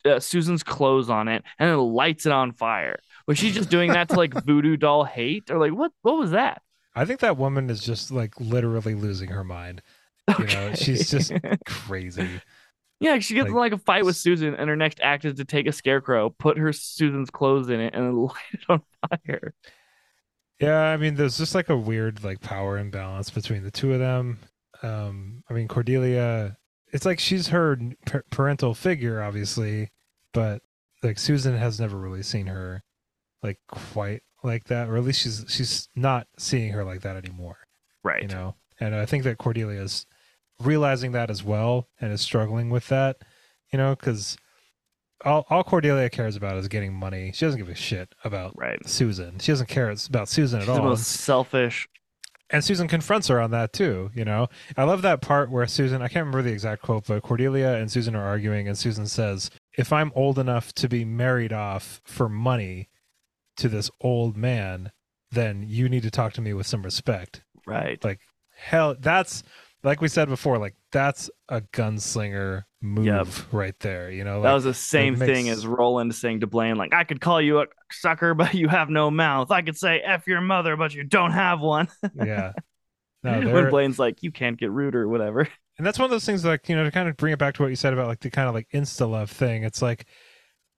uh, 0.06 0.20
Susan's 0.20 0.64
clothes 0.64 1.10
on 1.10 1.28
it, 1.28 1.44
and 1.60 1.70
then 1.70 1.78
lights 1.78 2.26
it 2.26 2.32
on 2.32 2.52
fire. 2.52 3.00
Was 3.26 3.38
she 3.38 3.52
just 3.52 3.70
doing 3.70 3.92
that 3.92 4.10
to 4.10 4.16
like 4.16 4.34
voodoo 4.46 4.78
doll 4.78 5.04
hate, 5.04 5.50
or 5.50 5.58
like 5.58 5.74
what? 5.74 5.92
What 6.02 6.18
was 6.18 6.32
that? 6.32 6.62
I 6.96 7.06
think 7.06 7.20
that 7.20 7.38
woman 7.38 7.70
is 7.70 7.82
just 7.82 8.12
like 8.12 8.40
literally 8.40 8.96
losing 8.96 9.30
her 9.30 9.44
mind. 9.44 9.82
Okay. 10.30 10.44
You 10.44 10.48
know, 10.50 10.74
she's 10.74 11.10
just 11.10 11.32
crazy. 11.66 12.42
Yeah, 13.00 13.20
she 13.20 13.36
gets 13.36 13.50
like, 13.50 13.56
like, 13.56 13.74
a 13.74 13.78
fight 13.78 14.06
with 14.06 14.16
Susan, 14.16 14.56
and 14.56 14.70
her 14.70 14.76
next 14.76 15.00
act 15.02 15.24
is 15.24 15.36
to 15.36 15.46
take 15.46 15.68
a 15.68 15.72
scarecrow, 15.72 16.32
put 16.32 16.58
her 16.58 16.74
Susan's 16.74 17.30
clothes 17.30 17.70
in 17.70 17.80
it, 17.80 17.94
and 17.94 18.06
then 18.06 18.16
light 18.24 18.34
it 18.54 18.62
on 18.68 18.82
fire. 19.10 19.54
Yeah, 20.60 20.82
I 20.82 20.98
mean, 20.98 21.16
there's 21.16 21.38
just 21.38 21.54
like 21.54 21.70
a 21.70 21.78
weird 21.78 22.24
like 22.24 22.42
power 22.42 22.78
imbalance 22.78 23.30
between 23.30 23.64
the 23.64 23.72
two 23.72 23.94
of 23.94 24.00
them. 24.00 24.40
Um, 24.82 25.44
I 25.50 25.54
mean, 25.54 25.68
Cordelia, 25.68 26.58
it's 26.92 27.06
like 27.06 27.20
she's 27.20 27.50
her 27.50 27.78
par- 28.06 28.26
parental 28.32 28.74
figure, 28.74 29.22
obviously, 29.22 29.92
but 30.34 30.62
like 31.04 31.20
Susan 31.20 31.56
has 31.56 31.80
never 31.80 31.98
really 31.98 32.24
seen 32.24 32.48
her 32.48 32.84
like 33.44 33.60
quite 33.68 34.22
like 34.44 34.66
that, 34.66 34.90
or 34.90 34.98
at 34.98 35.04
least 35.04 35.22
she's 35.22 35.46
she's 35.48 35.90
not 35.96 36.28
seeing 36.38 36.72
her 36.74 36.84
like 36.84 37.02
that 37.02 37.16
anymore. 37.16 37.58
Right. 38.04 38.24
You 38.24 38.28
know, 38.30 38.56
and 38.80 38.96
I 38.96 39.06
think 39.06 39.24
that 39.26 39.38
Cordelia 39.38 39.82
is 39.82 40.06
realizing 40.60 41.12
that 41.12 41.30
as 41.30 41.44
well 41.44 41.88
and 42.02 42.12
is 42.12 42.22
struggling 42.22 42.70
with 42.70 42.88
that. 42.88 43.18
You 43.72 43.78
know, 43.78 43.96
because 43.96 44.38
all 45.26 45.46
all 45.50 45.64
Cordelia 45.64 46.10
cares 46.10 46.36
about 46.36 46.58
is 46.58 46.68
getting 46.68 46.94
money. 46.94 47.32
She 47.34 47.46
doesn't 47.46 47.60
give 47.60 47.70
a 47.70 47.76
shit 47.76 48.14
about 48.24 48.54
Right. 48.58 48.80
Susan. 48.88 49.40
She 49.40 49.52
doesn't 49.52 49.68
care 49.68 49.90
about 50.10 50.30
Susan 50.30 50.60
She's 50.60 50.70
at 50.70 50.72
all. 50.72 50.78
the 50.78 50.90
most 50.90 51.08
selfish. 51.08 51.88
And 52.50 52.64
Susan 52.64 52.88
confronts 52.88 53.28
her 53.28 53.42
on 53.42 53.52
that 53.52 53.74
too, 53.74 54.10
you 54.16 54.24
know. 54.24 54.48
I 54.78 54.84
love 54.86 55.02
that 55.02 55.22
part 55.22 55.52
where 55.52 55.68
Susan, 55.68 56.02
I 56.02 56.08
can't 56.08 56.26
remember 56.26 56.44
the 56.44 56.54
exact 56.54 56.82
quote, 56.82 57.06
but 57.08 57.22
Cordelia 57.24 57.74
and 57.76 57.92
Susan 57.92 58.16
are 58.16 58.24
arguing 58.26 58.70
and 58.70 58.78
Susan 58.78 59.06
says, 59.06 59.52
"If 59.78 59.92
I'm 59.92 60.14
old 60.16 60.40
enough 60.40 60.72
to 60.76 60.88
be 60.88 61.04
married 61.04 61.52
off 61.52 62.00
for 62.06 62.30
money 62.30 62.88
to 63.58 63.68
this 63.68 63.92
old 64.00 64.38
man, 64.38 64.92
then 65.32 65.64
you 65.68 65.90
need 65.90 66.04
to 66.04 66.12
talk 66.12 66.32
to 66.34 66.42
me 66.42 66.54
with 66.54 66.68
some 66.68 66.84
respect." 66.84 67.44
Right. 67.66 68.02
Like 68.02 68.22
hell, 68.56 68.96
that's 68.98 69.44
like 69.88 70.02
we 70.02 70.08
said 70.08 70.30
before, 70.30 70.58
like 70.60 70.76
that's 70.92 71.30
a 71.50 71.62
gunslinger 71.62 72.64
move 72.82 73.06
Yep. 73.06 73.28
right 73.54 73.80
there, 73.80 74.12
you 74.12 74.24
know. 74.24 74.42
that 74.42 74.54
was 74.54 74.64
the 74.64 74.74
same 74.74 75.18
makes- 75.18 75.32
thing 75.32 75.50
as 75.50 75.66
Roland 75.66 76.14
saying 76.14 76.42
to 76.42 76.48
Blaine, 76.48 76.76
like, 76.76 76.94
I 76.94 77.04
could 77.04 77.22
call 77.22 77.42
you 77.42 77.62
a 77.62 77.66
sucker, 77.92 78.34
but 78.36 78.54
you 78.54 78.68
have 78.68 78.90
no 78.90 79.10
mouth. 79.10 79.50
I 79.52 79.62
could 79.64 79.78
say 79.78 80.00
F 80.00 80.28
your 80.28 80.42
mother, 80.42 80.76
but 80.76 80.94
you 80.94 81.04
don't 81.04 81.32
have 81.32 81.60
one. 81.60 81.88
yeah. 82.16 82.52
No, 83.24 83.40
when 83.52 83.70
Blaine's 83.70 83.98
like, 84.00 84.22
you 84.24 84.32
can't 84.32 84.58
get 84.60 84.72
rude 84.72 84.96
or 84.96 85.08
whatever. 85.10 85.48
and 85.78 85.86
that's 85.86 85.98
one 86.00 86.06
of 86.06 86.12
those 86.12 86.26
things 86.26 86.46
like 86.46 86.70
you 86.70 86.76
know 86.76 86.84
to 86.84 86.92
kind 86.92 87.10
of 87.10 87.18
bring 87.18 87.34
it 87.34 87.40
back 87.40 87.54
to 87.56 87.62
what 87.64 87.70
you 87.70 87.76
said 87.76 87.94
about 87.94 88.08
like 88.08 88.20
the 88.20 88.30
kind 88.30 88.48
of 88.48 88.56
like 88.56 88.68
insta 88.74 89.08
love 89.10 89.30
thing 89.30 89.64
it's 89.64 89.80
like 89.80 90.08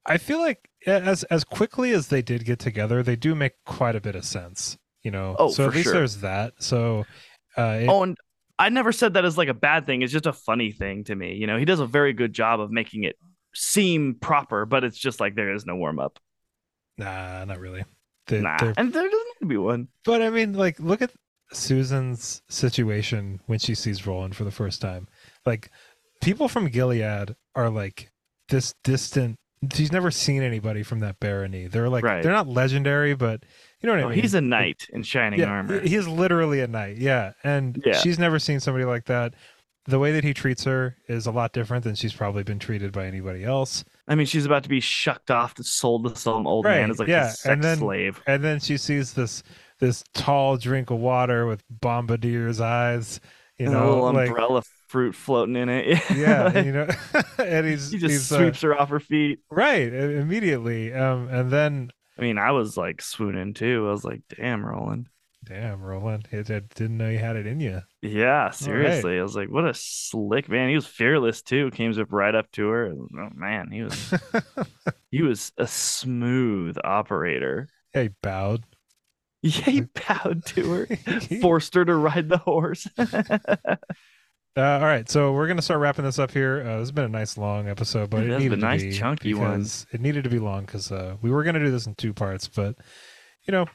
i 0.05 0.17
feel 0.17 0.39
like 0.39 0.69
as 0.85 1.23
as 1.25 1.45
quickly 1.45 1.91
as 1.93 2.07
they 2.07 2.21
did 2.21 2.43
get 2.43 2.59
together 2.59 3.01
they 3.01 3.15
do 3.15 3.33
make 3.33 3.53
quite 3.65 3.95
a 3.95 4.01
bit 4.01 4.13
of 4.15 4.25
sense 4.25 4.77
you 5.01 5.09
know 5.09 5.37
Oh, 5.39 5.51
so 5.51 5.65
at 5.67 5.73
least 5.73 5.85
sure. 5.85 5.93
there's 5.93 6.17
that 6.17 6.53
so 6.59 7.05
uh 7.57 7.79
it- 7.81 7.87
oh, 7.87 8.03
and 8.03 8.17
I 8.59 8.69
never 8.69 8.91
said 8.91 9.13
that 9.15 9.25
as 9.25 9.37
like 9.37 9.47
a 9.47 9.53
bad 9.53 9.85
thing. 9.87 10.01
It's 10.03 10.11
just 10.13 10.25
a 10.27 10.33
funny 10.33 10.71
thing 10.71 11.05
to 11.05 11.15
me. 11.15 11.33
You 11.35 11.47
know, 11.47 11.57
he 11.57 11.65
does 11.65 11.79
a 11.79 11.85
very 11.87 12.13
good 12.13 12.33
job 12.33 12.59
of 12.59 12.69
making 12.71 13.05
it 13.05 13.15
seem 13.55 14.15
proper, 14.15 14.65
but 14.65 14.83
it's 14.83 14.97
just 14.97 15.19
like 15.19 15.33
there 15.35 15.53
is 15.53 15.65
no 15.65 15.75
warm 15.75 15.97
up. 15.99 16.19
nah 16.97 17.45
not 17.45 17.59
really 17.59 17.83
They- 18.27 18.41
Nah. 18.41 18.57
they're- 18.57 18.73
And 18.77 18.91
there 18.93 19.03
doesn't 19.09 19.27
need 19.27 19.39
to 19.39 19.45
be 19.47 19.57
one. 19.57 19.87
but 20.05 20.21
i 20.21 20.29
mean 20.29 20.53
like 20.53 20.77
look 20.79 21.01
at 21.01 21.11
susan's 21.53 22.41
situation 22.49 23.39
when 23.47 23.57
she 23.59 23.73
sees 23.75 24.05
roland 24.05 24.35
for 24.35 24.43
the 24.43 24.51
first 24.51 24.81
time 24.81 25.07
like 25.45 25.71
people 26.21 26.47
from 26.47 26.67
gilead 26.67 27.35
are 27.55 27.69
like 27.69 28.09
this 28.49 28.73
distant 28.83 29.35
she's 29.73 29.91
never 29.91 30.11
seen 30.11 30.41
anybody 30.43 30.83
from 30.83 30.99
that 30.99 31.19
barony 31.19 31.67
they're 31.67 31.89
like 31.89 32.03
Right. 32.03 32.21
they're 32.23 32.31
not 32.31 32.47
legendary 32.47 33.13
but 33.15 33.43
you 33.81 33.87
know 33.87 33.93
what 33.95 34.03
Oh, 34.03 34.07
i 34.07 34.11
mean 34.11 34.21
he's 34.21 34.33
a 34.33 34.41
knight 34.41 34.87
in 34.91 35.03
shining 35.03 35.43
armor. 35.43 35.79
He 35.81 35.95
is 35.95 36.07
literally 36.07 36.59
a 36.61 36.67
knight. 36.67 36.97
Yeah. 36.97 37.33
And 37.43 37.81
Yeah. 37.85 37.93
she's 37.97 38.19
never 38.19 38.39
seen 38.39 38.59
somebody 38.59 38.85
like 38.85 39.05
that. 39.05 39.33
The 39.85 39.97
way 39.99 40.11
that 40.11 40.23
he 40.23 40.33
treats 40.33 40.65
her 40.65 40.97
is 41.07 41.25
a 41.25 41.31
lot 41.31 41.51
different 41.53 41.83
than 41.83 41.95
she's 41.95 42.13
probably 42.13 42.43
been 42.43 42.59
treated 42.59 42.91
by 42.91 43.05
anybody 43.07 43.43
else. 43.43 43.83
I 44.07 44.13
mean, 44.15 44.27
she's 44.27 44.45
about 44.45 44.63
to 44.63 44.69
be 44.69 44.79
shucked 44.81 45.31
off 45.31 45.55
to 45.55 45.63
sold 45.63 46.03
to 46.07 46.15
some 46.19 46.45
old 46.45 46.65
man 46.65 46.91
as 46.91 46.99
like 46.99 47.07
yeah, 47.07 47.27
a 47.27 47.31
sex 47.31 47.45
and 47.45 47.63
then- 47.63 47.77
slave. 47.79 48.21
And 48.27 48.43
then 48.43 48.59
she 48.59 48.77
sees 48.77 49.13
this 49.13 49.41
this 49.79 50.03
tall 50.13 50.57
drink 50.57 50.89
of 50.91 50.99
water 50.99 51.45
with 51.47 51.63
bombardier's 51.69 52.59
eyes, 52.59 53.21
you 53.57 53.67
and 53.67 53.75
a 53.75 53.79
know, 53.79 53.89
little 53.89 54.13
like 54.13 54.27
umbrella 54.29 54.61
fruit 54.89 55.15
floating 55.15 55.55
in 55.55 55.69
it. 55.69 55.87
yeah, 56.13 56.51
and, 56.53 56.65
you 56.65 56.71
know, 56.73 56.87
and 57.39 57.65
he's 57.65 57.89
he 57.91 57.97
just 57.97 58.11
he's, 58.11 58.31
uh, 58.31 58.37
sweeps 58.39 58.61
her 58.61 58.79
off 58.79 58.89
her 58.89 58.99
feet. 58.99 59.39
right 59.49 59.91
immediately. 59.91 60.93
Um, 60.93 61.29
and 61.29 61.49
then 61.49 61.91
I 62.19 62.21
mean, 62.21 62.37
I 62.37 62.51
was 62.51 62.75
like 62.77 63.01
swooning 63.01 63.53
too. 63.53 63.87
I 63.87 63.91
was 63.91 64.03
like, 64.03 64.21
damn, 64.35 64.65
Roland. 64.65 65.07
damn, 65.45 65.81
Roland, 65.81 66.27
I 66.31 66.41
didn't 66.41 66.97
know 66.97 67.09
you 67.09 67.17
had 67.17 67.35
it 67.37 67.47
in 67.47 67.59
you. 67.59 67.81
Yeah, 68.01 68.49
seriously. 68.51 69.17
I 69.17 69.23
was 69.23 69.35
like, 69.35 69.49
what 69.49 69.65
a 69.65 69.73
slick 69.73 70.49
man. 70.49 70.69
He 70.69 70.75
was 70.75 70.85
fearless 70.85 71.41
too. 71.41 71.71
Came 71.71 71.97
up 71.99 72.11
right 72.11 72.35
up 72.35 72.51
to 72.53 72.67
her. 72.67 72.85
and, 72.85 73.09
Oh 73.17 73.29
man, 73.33 73.71
he 73.71 73.83
was 73.83 74.13
he 75.11 75.21
was 75.21 75.51
a 75.57 75.67
smooth 75.67 76.77
operator. 76.83 77.67
yeah, 77.95 78.03
he 78.03 78.09
bowed. 78.21 78.63
Yeah, 79.41 79.51
he 79.51 79.81
bowed 79.81 80.43
to 80.47 80.69
her, 80.73 80.87
forced 81.41 81.73
her 81.75 81.85
to 81.85 81.95
ride 81.95 82.27
the 82.27 82.37
horse. 82.39 82.85
Uh, 84.59 84.79
all 84.79 84.85
right, 84.85 85.09
so 85.09 85.31
we're 85.31 85.47
gonna 85.47 85.61
start 85.61 85.79
wrapping 85.79 86.03
this 86.03 86.19
up 86.19 86.31
here. 86.31 86.61
Uh, 86.61 86.79
this 86.79 86.79
has 86.81 86.91
been 86.91 87.05
a 87.05 87.09
nice 87.09 87.37
long 87.37 87.69
episode, 87.69 88.09
but 88.09 88.23
It 88.23 88.31
it 88.31 88.37
needed 88.39 88.49
been 88.51 88.59
to 88.59 88.65
nice, 88.65 88.81
be 88.81 88.91
chunky 88.91 89.33
one. 89.33 89.65
It 89.91 90.01
needed 90.01 90.25
to 90.25 90.29
be 90.29 90.39
long 90.39 90.65
because 90.65 90.91
uh, 90.91 91.15
we 91.21 91.31
were 91.31 91.43
gonna 91.43 91.59
do 91.59 91.71
this 91.71 91.87
in 91.87 91.95
two 91.95 92.13
parts, 92.13 92.47
but 92.47 92.75
you 93.47 93.51
know, 93.53 93.67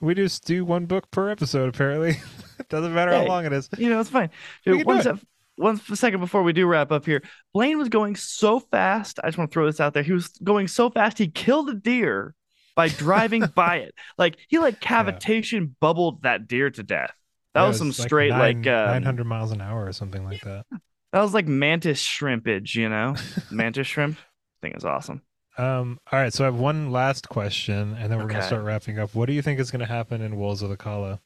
we 0.00 0.14
just 0.14 0.44
do 0.44 0.64
one 0.64 0.84
book 0.86 1.10
per 1.10 1.30
episode. 1.30 1.68
Apparently, 1.68 2.10
it 2.58 2.68
doesn't 2.68 2.92
matter 2.92 3.12
how 3.12 3.24
long 3.24 3.46
it 3.46 3.52
is. 3.52 3.70
you 3.78 3.88
know, 3.88 3.98
it's 4.00 4.10
fine. 4.10 4.30
Dude, 4.64 4.84
one, 4.84 5.00
sec- 5.02 5.16
one 5.56 5.78
second 5.78 6.20
before 6.20 6.42
we 6.42 6.52
do 6.52 6.66
wrap 6.66 6.92
up 6.92 7.06
here, 7.06 7.22
Blaine 7.54 7.78
was 7.78 7.88
going 7.88 8.14
so 8.14 8.60
fast. 8.60 9.18
I 9.24 9.28
just 9.28 9.38
want 9.38 9.50
to 9.50 9.54
throw 9.54 9.64
this 9.66 9.80
out 9.80 9.94
there. 9.94 10.02
He 10.02 10.12
was 10.12 10.28
going 10.44 10.68
so 10.68 10.90
fast, 10.90 11.16
he 11.18 11.28
killed 11.28 11.70
a 11.70 11.74
deer 11.74 12.34
by 12.74 12.88
driving 12.88 13.44
by 13.54 13.76
it. 13.78 13.94
Like 14.18 14.36
he 14.48 14.58
like 14.58 14.80
cavitation 14.80 15.72
bubbled 15.80 16.22
that 16.22 16.46
deer 16.46 16.68
to 16.70 16.82
death. 16.82 17.12
That 17.56 17.62
Yeah, 17.62 17.68
was 17.68 17.76
it 17.76 17.78
some 17.78 17.88
was 17.88 17.96
straight 17.96 18.30
nine, 18.30 18.58
like 18.58 18.66
um, 18.66 18.90
900 18.92 19.24
miles 19.26 19.50
an 19.50 19.60
hour 19.60 19.86
or 19.86 19.92
something 19.92 20.24
like 20.24 20.42
that. 20.42 20.66
that 21.12 21.22
was 21.22 21.32
like 21.34 21.46
mantis 21.46 22.02
shrimpage, 22.02 22.74
you 22.74 22.88
know, 22.88 23.14
mantis 23.50 23.86
shrimp. 23.86 24.18
thing 24.60 24.72
is 24.76 24.84
awesome. 24.84 25.22
Um, 25.58 25.98
all 26.12 26.18
right, 26.18 26.32
so 26.32 26.44
I 26.44 26.46
have 26.46 26.56
one 26.56 26.90
last 26.90 27.30
question, 27.30 27.96
and 27.98 28.12
then 28.12 28.20
we're 28.20 28.28
gonna 28.28 28.42
start 28.42 28.62
wrapping 28.62 28.98
up. 28.98 29.14
What 29.14 29.26
do 29.26 29.32
you 29.32 29.40
think 29.40 29.58
is 29.58 29.70
gonna 29.70 29.86
happen 29.86 30.20
in 30.20 30.36
Wolves 30.36 30.60
of 30.60 30.68
the 30.68 30.76
Calla? 30.76 31.20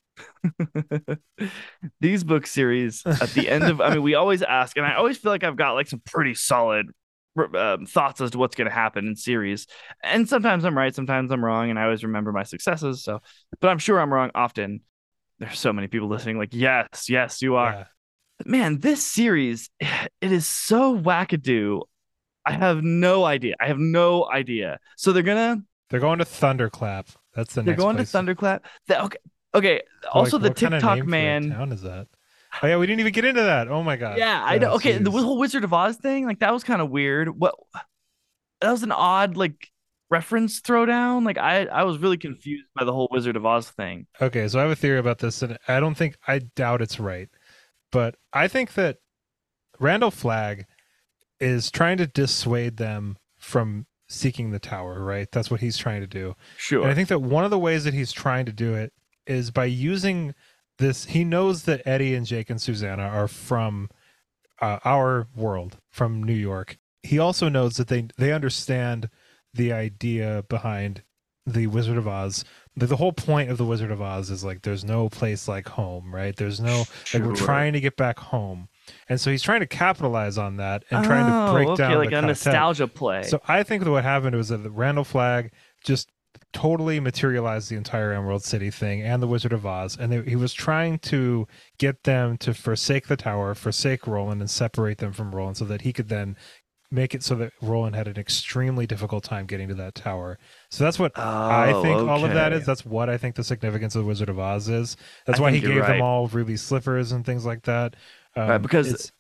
These 2.01 2.25
book 2.25 2.47
series 2.47 3.05
at 3.21 3.33
the 3.33 3.49
end 3.49 3.69
of, 3.69 3.81
I 3.81 3.91
mean, 3.91 4.03
we 4.03 4.15
always 4.15 4.43
ask, 4.43 4.77
and 4.77 4.87
I 4.87 4.95
always 4.95 5.19
feel 5.19 5.33
like 5.33 5.45
I've 5.45 5.57
got 5.57 5.73
like 5.73 5.89
some 5.89 6.01
pretty 6.07 6.35
solid 6.35 6.87
um, 7.57 7.87
thoughts 7.87 8.21
as 8.21 8.31
to 8.33 8.39
what's 8.39 8.55
going 8.55 8.69
to 8.69 8.75
happen 8.75 9.07
in 9.07 9.17
series. 9.17 9.67
And 10.03 10.29
sometimes 10.29 10.65
I'm 10.65 10.77
right, 10.77 10.95
sometimes 10.95 11.31
I'm 11.33 11.45
wrong, 11.45 11.71
and 11.71 11.79
I 11.79 11.85
always 11.85 12.05
remember 12.05 12.33
my 12.33 12.43
successes. 12.43 13.03
So, 13.03 13.21
but 13.61 13.69
I'm 13.69 13.79
sure 13.79 14.01
I'm 14.01 14.13
wrong 14.13 14.31
often. 14.35 14.81
There's 15.41 15.59
so 15.59 15.73
many 15.73 15.89
people 15.89 16.07
listening, 16.09 16.39
like, 16.39 16.51
yes, 16.53 17.09
yes, 17.09 17.43
you 17.43 17.57
are. 17.57 17.73
Yeah. 17.73 17.85
Man, 18.45 18.79
this 18.79 19.05
series, 19.05 19.71
it 19.81 20.33
is 20.33 20.47
so 20.47 20.97
wackadoo. 20.97 21.81
I 22.47 22.53
have 22.53 22.83
no 22.83 23.25
idea. 23.25 23.55
I 23.61 23.67
have 23.67 23.79
no 23.79 24.29
idea. 24.31 24.79
So 24.97 25.13
they're 25.13 25.23
gonna 25.23 25.63
They're 25.89 26.01
going 26.01 26.19
to 26.19 26.25
Thunderclap. 26.25 27.09
That's 27.35 27.55
the 27.55 27.63
they're 27.63 27.75
going 27.75 27.97
place. 27.97 28.09
to 28.09 28.13
Thunderclap. 28.13 28.67
The- 28.87 29.03
okay, 29.05 29.19
okay. 29.55 29.83
Oh, 30.07 30.21
Also, 30.21 30.39
like, 30.39 30.55
the 30.57 30.67
what 30.67 30.83
kind 30.83 31.01
of 31.01 31.07
man. 31.07 31.51
town 31.51 31.73
is 31.73 31.83
that? 31.83 32.07
Oh 32.63 32.67
yeah, 32.67 32.77
we 32.79 32.87
didn't 32.87 33.01
even 33.01 33.13
get 33.13 33.25
into 33.25 33.43
that. 33.43 33.69
Oh 33.69 33.83
my 33.83 33.97
god. 33.97 34.19
Yeah, 34.19 34.43
I 34.45 34.59
know. 34.59 34.73
Okay, 34.75 34.99
the 34.99 35.11
whole 35.11 35.39
Wizard 35.39 35.65
of 35.65 35.73
Oz 35.73 35.97
thing, 35.97 36.27
like 36.27 36.41
that 36.41 36.53
was 36.53 36.65
kind 36.65 36.83
of 36.83 36.91
weird. 36.91 37.29
What 37.29 37.55
that 38.61 38.71
was 38.73 38.83
an 38.83 38.93
odd 38.93 39.37
like 39.37 39.69
reference 40.11 40.61
throwdown. 40.61 41.25
Like 41.25 41.39
I 41.39 41.67
I 41.67 41.85
was 41.85 41.99
really 41.99 42.19
confused 42.19 42.67
by 42.75 42.85
the 42.85 42.93
whole 42.93 43.09
Wizard 43.11 43.37
of 43.37 43.47
Oz 43.47 43.71
thing. 43.71 44.07
Okay, 44.21 44.47
so 44.49 44.59
I 44.59 44.63
have 44.63 44.71
a 44.71 44.77
theory 44.77 44.99
about 44.99 45.19
this, 45.19 45.43
and 45.43 45.59
I 45.69 45.81
don't 45.81 45.97
think 45.97 46.17
I 46.27 46.41
doubt 46.57 46.83
it's 46.83 47.01
right, 47.01 47.29
but 47.93 48.17
I 48.33 48.49
think 48.49 48.75
that 48.75 48.99
Randall 49.79 50.11
Flagg 50.11 50.67
is 51.39 51.71
trying 51.71 51.97
to 51.99 52.07
dissuade 52.07 52.77
them 52.77 53.17
from 53.39 53.87
seeking 54.09 54.51
the 54.51 54.59
tower. 54.59 55.03
Right, 55.03 55.29
that's 55.31 55.51
what 55.51 55.61
he's 55.61 55.79
trying 55.79 56.01
to 56.01 56.07
do. 56.07 56.35
Sure. 56.57 56.83
And 56.83 56.91
I 56.91 56.95
think 56.95 57.09
that 57.09 57.21
one 57.21 57.45
of 57.45 57.51
the 57.51 57.59
ways 57.59 57.85
that 57.85 57.95
he's 57.95 58.13
trying 58.13 58.47
to 58.47 58.53
do 58.53 58.75
it 58.75 58.93
is 59.27 59.51
by 59.51 59.67
using 59.67 60.35
this. 60.79 61.05
He 61.07 61.25
knows 61.25 61.63
that 61.65 61.83
Eddie 61.87 62.15
and 62.15 62.27
Jake 62.27 62.51
and 62.51 62.61
Susannah 62.61 63.05
are 63.05 63.29
from 63.29 63.89
uh, 64.61 64.79
our 64.85 65.29
world, 65.37 65.79
from 65.91 66.23
New 66.23 66.35
York. 66.35 66.79
He 67.03 67.19
also 67.19 67.49
knows 67.49 67.77
that 67.77 67.89
they 67.89 68.09
they 68.19 68.33
understand 68.33 69.09
the 69.55 69.73
idea 69.73 70.45
behind 70.49 71.03
the 71.47 71.67
Wizard 71.67 71.97
of 71.97 72.07
Oz. 72.07 72.45
The, 72.77 72.87
the 72.87 72.97
whole 72.97 73.13
point 73.13 73.51
of 73.51 73.59
the 73.59 73.65
Wizard 73.65 73.91
of 73.91 74.01
Oz 74.01 74.31
is 74.31 74.45
like 74.45 74.63
there's 74.63 74.85
no 74.85 75.09
place 75.09 75.49
like 75.49 75.69
home, 75.69 76.15
right? 76.15 76.37
There's 76.37 76.61
no 76.61 76.85
like 77.13 77.23
we're 77.25 77.35
trying 77.35 77.73
to 77.73 77.81
get 77.81 77.97
back 77.97 78.19
home, 78.19 78.69
and 79.09 79.21
so 79.21 79.31
he's 79.31 79.43
trying 79.43 79.61
to 79.61 79.67
capitalize 79.67 80.39
on 80.39 80.57
that 80.59 80.85
and 80.91 81.05
trying 81.05 81.27
to 81.27 81.33
Oh, 81.51 81.53
break 81.53 81.69
okay, 81.69 81.77
down 81.83 81.99
like 81.99 82.11
the 82.11 82.17
a 82.19 82.21
cartel. 82.21 82.29
nostalgia 82.29 82.87
play. 82.89 83.23
So 83.25 83.41
I 83.49 83.63
think 83.65 83.83
that 83.85 83.91
what 83.91 84.05
happened 84.05 84.37
was 84.37 84.49
that 84.51 84.59
the 84.59 84.71
Randall 84.71 85.05
Flagg 85.05 85.51
just 85.85 86.11
totally 86.53 86.99
materialized 87.01 87.71
the 87.71 87.77
entire 87.77 88.13
Emerald 88.13 88.43
City 88.45 88.71
thing 88.71 89.03
and 89.03 89.23
the 89.23 89.27
Wizard 89.27 89.53
of 89.53 89.65
Oz, 89.67 89.97
and 89.99 90.13
they, 90.13 90.23
he 90.23 90.37
was 90.37 90.53
trying 90.53 90.99
to 91.01 91.47
get 91.79 92.05
them 92.05 92.37
to 92.39 92.55
forsake 92.55 93.07
the 93.09 93.17
tower, 93.17 93.55
forsake 93.55 94.07
Roland, 94.07 94.41
and 94.41 94.51
separate 94.51 94.99
them 94.99 95.13
from 95.13 95.35
Roland, 95.35 95.57
so 95.57 95.65
that 95.65 95.83
he 95.83 95.93
could 95.93 96.09
then 96.09 96.37
make 96.93 97.15
it 97.15 97.23
so 97.23 97.35
that 97.37 97.53
Roland 97.63 97.95
had 97.95 98.09
an 98.09 98.17
extremely 98.17 98.87
difficult 98.87 99.23
time 99.25 99.47
getting 99.47 99.69
to 99.69 99.75
that 99.75 99.95
tower. 99.95 100.39
So 100.71 100.83
that's 100.85 100.99
what 100.99 101.13
Oh, 101.17 101.23
I 101.23 101.73
think 101.83 102.01
all 102.09 102.25
of 102.25 102.33
that 102.35 102.53
is. 102.53 102.67
That's 102.67 102.85
what 102.85 103.09
I 103.09 103.17
think 103.17 103.37
the 103.37 103.45
significance 103.45 103.95
of 103.95 104.03
the 104.03 104.07
Wizard 104.09 104.29
of 104.29 104.39
Oz 104.39 104.69
is. 104.69 104.97
That's 105.27 105.39
I 105.39 105.43
why 105.43 105.53
he 105.53 105.61
gave 105.61 105.77
right. 105.77 105.87
them 105.93 106.03
all 106.03 106.27
ruby 106.29 106.57
slippers 106.57 107.13
and 107.13 107.25
things 107.25 107.47
like 107.47 107.63
that. 107.63 107.95
Um, 108.37 108.49
Right, 108.49 108.63
because 108.63 109.13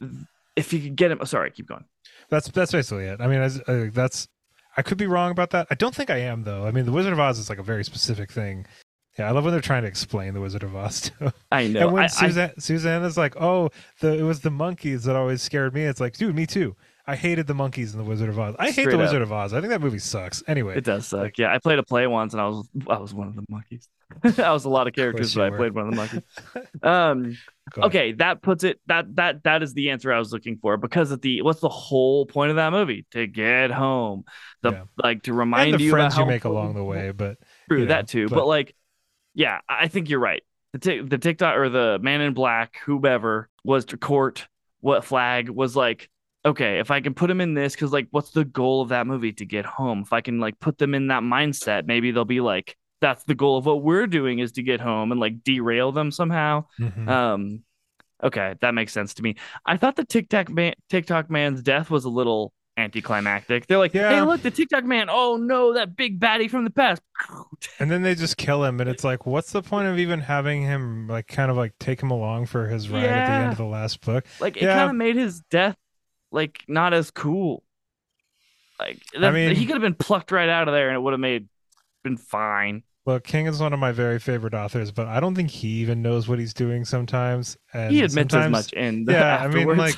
if 0.56 0.72
you 0.72 0.80
could 0.80 0.96
get 0.96 1.10
him, 1.10 1.18
oh, 1.20 1.24
sorry, 1.24 1.50
keep 1.50 1.66
going. 1.68 1.84
that's 2.28 2.48
that's 2.48 2.72
basically 2.72 3.04
it. 3.04 3.20
I 3.20 3.26
mean, 3.28 3.40
as, 3.40 3.60
uh, 3.66 3.88
that's 3.92 4.28
I 4.76 4.82
could 4.82 4.98
be 4.98 5.06
wrong 5.06 5.30
about 5.30 5.50
that. 5.50 5.66
I 5.70 5.74
don't 5.74 5.94
think 5.94 6.10
I 6.10 6.18
am 6.18 6.42
though. 6.44 6.66
I 6.66 6.70
mean, 6.72 6.86
the 6.86 6.92
Wizard 6.92 7.12
of 7.12 7.20
Oz 7.20 7.38
is 7.38 7.48
like 7.48 7.58
a 7.58 7.62
very 7.62 7.84
specific 7.84 8.30
thing. 8.32 8.66
Yeah, 9.18 9.28
I 9.28 9.32
love 9.32 9.42
when 9.44 9.52
they're 9.52 9.60
trying 9.60 9.82
to 9.82 9.88
explain 9.88 10.34
the 10.34 10.40
Wizard 10.40 10.62
of 10.62 10.74
Oz 10.76 11.00
too. 11.18 11.32
I 11.52 11.66
know. 11.66 11.80
and 11.86 11.92
when 11.92 12.02
I, 12.02 12.04
I- 12.04 12.08
Suzanne 12.08 12.52
Suzanne 12.58 13.02
is 13.04 13.16
like, 13.16 13.34
"Oh, 13.40 13.70
the 14.00 14.16
it 14.18 14.22
was 14.22 14.40
the 14.40 14.50
monkeys 14.50 15.04
that 15.04 15.16
always 15.16 15.42
scared 15.42 15.74
me." 15.74 15.82
It's 15.84 16.00
like, 16.00 16.16
dude, 16.16 16.34
me 16.34 16.46
too. 16.46 16.76
I 17.10 17.16
hated 17.16 17.48
the 17.48 17.54
monkeys 17.54 17.92
in 17.92 17.98
the 17.98 18.04
Wizard 18.04 18.28
of 18.28 18.38
Oz. 18.38 18.54
I 18.58 18.70
hate 18.70 18.84
the 18.86 18.94
up. 18.94 19.00
Wizard 19.00 19.20
of 19.20 19.32
Oz. 19.32 19.52
I 19.52 19.60
think 19.60 19.70
that 19.72 19.80
movie 19.80 19.98
sucks. 19.98 20.44
Anyway, 20.46 20.76
it 20.76 20.84
does 20.84 21.08
suck. 21.08 21.36
Yeah, 21.38 21.52
I 21.52 21.58
played 21.58 21.80
a 21.80 21.82
play 21.82 22.06
once, 22.06 22.34
and 22.34 22.40
I 22.40 22.46
was 22.46 22.68
I 22.88 22.98
was 22.98 23.12
one 23.12 23.26
of 23.26 23.34
the 23.34 23.44
monkeys. 23.48 23.88
I 24.38 24.52
was 24.52 24.64
a 24.64 24.68
lot 24.68 24.86
of 24.86 24.92
characters, 24.94 25.34
but 25.34 25.42
I 25.42 25.50
were. 25.50 25.56
played 25.56 25.74
one 25.74 25.86
of 25.86 25.90
the 25.90 25.96
monkeys. 25.96 26.22
Um, 26.82 27.36
okay, 27.76 28.12
that 28.12 28.42
puts 28.42 28.62
it 28.64 28.80
that 28.86 29.16
that 29.16 29.42
that 29.44 29.62
is 29.64 29.74
the 29.74 29.90
answer 29.90 30.12
I 30.12 30.18
was 30.20 30.32
looking 30.32 30.58
for 30.58 30.76
because 30.76 31.10
at 31.10 31.20
the 31.22 31.42
what's 31.42 31.60
the 31.60 31.68
whole 31.68 32.26
point 32.26 32.50
of 32.50 32.56
that 32.56 32.70
movie 32.72 33.06
to 33.10 33.26
get 33.26 33.70
home, 33.72 34.24
the 34.62 34.70
Yeah. 34.72 34.82
like 35.02 35.24
to 35.24 35.32
remind 35.32 35.72
and 35.72 35.80
the 35.80 35.84
you 35.84 35.90
friends 35.90 36.16
you 36.16 36.26
make 36.26 36.44
along 36.44 36.74
the 36.74 36.84
way, 36.84 37.10
but 37.10 37.38
True 37.68 37.78
you 37.80 37.84
know, 37.86 37.88
that 37.88 38.06
too, 38.08 38.28
but- 38.28 38.36
but, 38.36 38.46
like, 38.46 38.74
yeah, 39.34 39.60
I 39.68 39.88
think 39.88 40.08
you're 40.10 40.20
right. 40.20 40.42
The 40.74 40.78
tic 40.78 41.08
the 41.10 41.18
Tick-Tock 41.18 41.56
or 41.56 41.68
the 41.68 41.98
Man 42.00 42.20
in 42.20 42.34
Black, 42.34 42.78
whoever 42.84 43.48
was 43.64 43.86
to 43.86 43.96
court, 43.96 44.46
what 44.80 45.04
flag 45.04 45.48
was 45.48 45.74
like. 45.74 46.08
Okay, 46.44 46.78
if 46.78 46.90
I 46.90 47.00
can 47.00 47.12
put 47.12 47.26
them 47.26 47.40
in 47.40 47.52
this, 47.54 47.74
because 47.74 47.92
like, 47.92 48.08
what's 48.12 48.30
the 48.30 48.44
goal 48.46 48.80
of 48.80 48.88
that 48.88 49.06
movie 49.06 49.32
to 49.34 49.44
get 49.44 49.66
home? 49.66 50.00
If 50.02 50.12
I 50.12 50.22
can 50.22 50.40
like 50.40 50.58
put 50.58 50.78
them 50.78 50.94
in 50.94 51.08
that 51.08 51.22
mindset, 51.22 51.86
maybe 51.86 52.10
they'll 52.12 52.24
be 52.24 52.40
like, 52.40 52.76
that's 53.02 53.24
the 53.24 53.34
goal 53.34 53.58
of 53.58 53.66
what 53.66 53.82
we're 53.82 54.06
doing 54.06 54.38
is 54.38 54.52
to 54.52 54.62
get 54.62 54.80
home 54.80 55.12
and 55.12 55.20
like 55.20 55.42
derail 55.44 55.92
them 55.92 56.10
somehow. 56.10 56.64
Mhm. 56.78 57.08
Um, 57.08 57.62
okay, 58.22 58.54
that 58.60 58.72
makes 58.74 58.92
sense 58.92 59.14
to 59.14 59.22
me. 59.22 59.36
I 59.66 59.76
thought 59.76 59.96
the 59.96 60.04
Tick-Tock 60.04 60.48
man, 60.48 60.74
Tick-Tock 60.88 61.30
man's 61.30 61.62
death 61.62 61.90
was 61.90 62.04
a 62.06 62.10
little 62.10 62.52
anticlimactic. 62.76 63.66
They're 63.66 63.78
like, 63.78 63.92
hey, 63.92 64.00
Yeah. 64.00 64.22
look, 64.22 64.40
the 64.42 64.50
Tick-Tock 64.50 64.84
man. 64.84 65.08
Oh 65.10 65.36
no, 65.36 65.74
that 65.74 65.94
big 65.96 66.18
baddie 66.20 66.50
from 66.50 66.64
the 66.64 66.70
past. 66.70 67.02
and 67.78 67.90
then 67.90 68.02
they 68.02 68.14
just 68.14 68.36
kill 68.38 68.64
him, 68.64 68.80
and 68.80 68.88
it's 68.88 69.04
like, 69.04 69.26
what's 69.26 69.52
the 69.52 69.62
point 69.62 69.88
of 69.88 69.98
even 69.98 70.20
having 70.20 70.62
him 70.62 71.06
like 71.06 71.26
kind 71.26 71.50
of 71.50 71.56
like 71.58 71.74
take 71.78 72.02
him 72.02 72.10
along 72.10 72.46
for 72.46 72.66
his 72.68 72.88
ride 72.88 73.04
at 73.04 73.26
the 73.26 73.32
end 73.32 73.52
of 73.52 73.58
the 73.58 73.64
last 73.64 74.00
book? 74.00 74.24
Like 74.40 74.56
it 74.56 74.64
kind 74.66 74.88
of 74.90 74.96
made 74.96 75.16
his 75.16 75.40
death 75.50 75.76
like 76.30 76.62
not 76.68 76.92
as 76.92 77.10
cool. 77.10 77.62
Like 78.78 78.98
that, 79.18 79.34
mean- 79.34 79.54
he 79.54 79.66
could 79.66 79.74
have 79.74 79.82
been 79.82 79.94
plucked 79.94 80.32
right 80.32 80.48
out 80.48 80.68
of 80.68 80.74
there 80.74 80.88
and 80.88 80.96
it 80.96 81.00
would 81.00 81.12
have 81.12 81.20
made 81.20 81.48
been 82.02 82.16
fine. 82.16 82.82
Look, 83.06 83.24
King 83.24 83.46
is 83.46 83.60
one 83.60 83.72
of 83.72 83.78
my 83.78 83.92
very 83.92 84.18
favorite 84.18 84.52
authors, 84.52 84.92
but 84.92 85.06
I 85.06 85.20
don't 85.20 85.34
think 85.34 85.50
he 85.50 85.68
even 85.80 86.02
knows 86.02 86.28
what 86.28 86.38
he's 86.38 86.52
doing 86.52 86.84
sometimes. 86.84 87.56
And 87.72 87.92
he 87.92 88.02
admits 88.02 88.34
as 88.34 88.50
much 88.50 88.74
in 88.74 89.04
the 89.06 89.12
Yeah, 89.14 89.38
I 89.38 89.48
mean, 89.48 89.74
like 89.76 89.96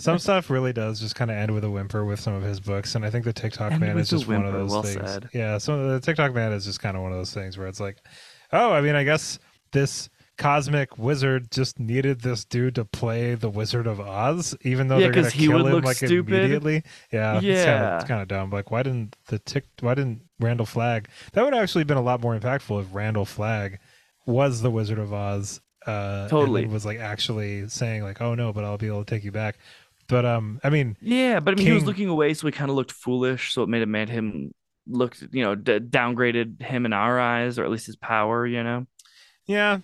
some 0.00 0.18
stuff 0.20 0.50
really 0.50 0.72
does 0.72 1.00
just 1.00 1.16
kind 1.16 1.32
of 1.32 1.36
end 1.36 1.52
with 1.52 1.64
a 1.64 1.70
whimper 1.70 2.04
with 2.04 2.20
some 2.20 2.32
of 2.32 2.44
his 2.44 2.60
books, 2.60 2.94
and 2.94 3.04
I 3.04 3.10
think 3.10 3.24
the 3.24 3.32
Tick-Tock 3.32 3.72
End 3.72 3.80
man 3.80 3.98
is 3.98 4.08
just 4.08 4.28
one 4.28 4.46
of 4.46 4.52
those 4.52 4.70
well 4.70 4.82
things. 4.82 5.10
said. 5.10 5.28
Yeah, 5.34 5.58
so 5.58 5.88
the 5.88 6.00
Tick-Tock 6.00 6.32
man 6.32 6.52
is 6.52 6.64
just 6.64 6.80
kind 6.80 6.96
of 6.96 7.02
one 7.02 7.10
of 7.10 7.18
those 7.18 7.34
things 7.34 7.58
where 7.58 7.66
it's 7.66 7.80
like, 7.80 7.98
oh, 8.52 8.72
I 8.72 8.80
mean, 8.80 8.94
I 8.94 9.02
guess 9.02 9.40
this 9.72 10.08
cosmic 10.36 10.98
wizard 10.98 11.50
just 11.50 11.78
needed 11.78 12.20
this 12.22 12.44
dude 12.44 12.74
to 12.74 12.84
play 12.84 13.34
the 13.34 13.48
Wizard 13.50 13.86
of 13.86 14.00
Oz, 14.00 14.56
even 14.62 14.88
though 14.88 14.96
Yeah, 14.98 15.04
they're 15.06 15.12
gonna 15.12 15.30
he 15.30 15.46
kill 15.46 15.58
would 15.58 15.66
him 15.66 15.72
look 15.72 15.84
like 15.84 15.96
stupid. 15.96 16.34
immediately. 16.34 16.82
Yeah, 17.12 17.36
it's 17.38 17.44
kind 17.44 17.46
of 17.46 17.66
Yeah. 17.66 17.94
it's 17.96 18.04
kind 18.04 18.22
of 18.22 18.28
dumb. 18.28 18.50
Like, 18.50 18.70
why 18.70 18.82
didn't 18.82 19.16
the 19.28 19.38
tick? 19.38 19.64
Why 19.80 19.94
didn't 19.94 20.22
Randall 20.40 20.66
Flagg? 20.66 21.08
That 21.32 21.44
would 21.44 21.54
actually 21.54 21.80
have 21.80 21.88
been 21.88 21.96
a 21.96 22.02
lot 22.02 22.20
more 22.20 22.36
impactful 22.38 22.80
if 22.82 22.88
Randall 22.92 23.24
Flagg 23.24 23.78
was 24.26 24.62
the 24.62 24.70
Wizard 24.70 24.98
of 24.98 25.12
Oz. 25.12 25.60
Uh, 25.86 26.26
Totally. 26.28 26.64
was 26.66 26.86
like 26.86 26.98
actually 26.98 27.68
saying 27.68 28.02
like, 28.02 28.20
"Oh 28.22 28.34
no, 28.34 28.52
but 28.54 28.64
I'll 28.64 28.78
be 28.78 28.86
able 28.86 29.04
to 29.04 29.14
take 29.14 29.22
you 29.22 29.30
back." 29.32 29.58
But 30.08 30.24
um, 30.24 30.58
I 30.64 30.70
mean, 30.70 30.96
yeah, 31.00 31.40
but 31.40 31.52
I 31.52 31.56
mean, 31.56 31.66
he 31.66 31.72
was 31.72 31.84
looking 31.84 32.08
away, 32.08 32.32
so 32.34 32.46
he 32.46 32.52
kind 32.52 32.70
of 32.70 32.76
looked 32.76 32.92
foolish. 32.92 33.52
So 33.52 33.62
it 33.62 33.68
made 33.68 33.82
it 33.82 33.86
made 33.86 34.08
him 34.08 34.52
look, 34.86 35.16
you 35.30 35.42
know, 35.44 35.54
d- 35.54 35.78
downgraded 35.80 36.62
him 36.62 36.86
in 36.86 36.92
our 36.94 37.20
eyes, 37.20 37.58
or 37.58 37.64
at 37.64 37.70
least 37.70 37.86
his 37.86 37.96
power. 37.96 38.46
You 38.46 38.62
know, 38.62 38.86
yeah, 39.46 39.80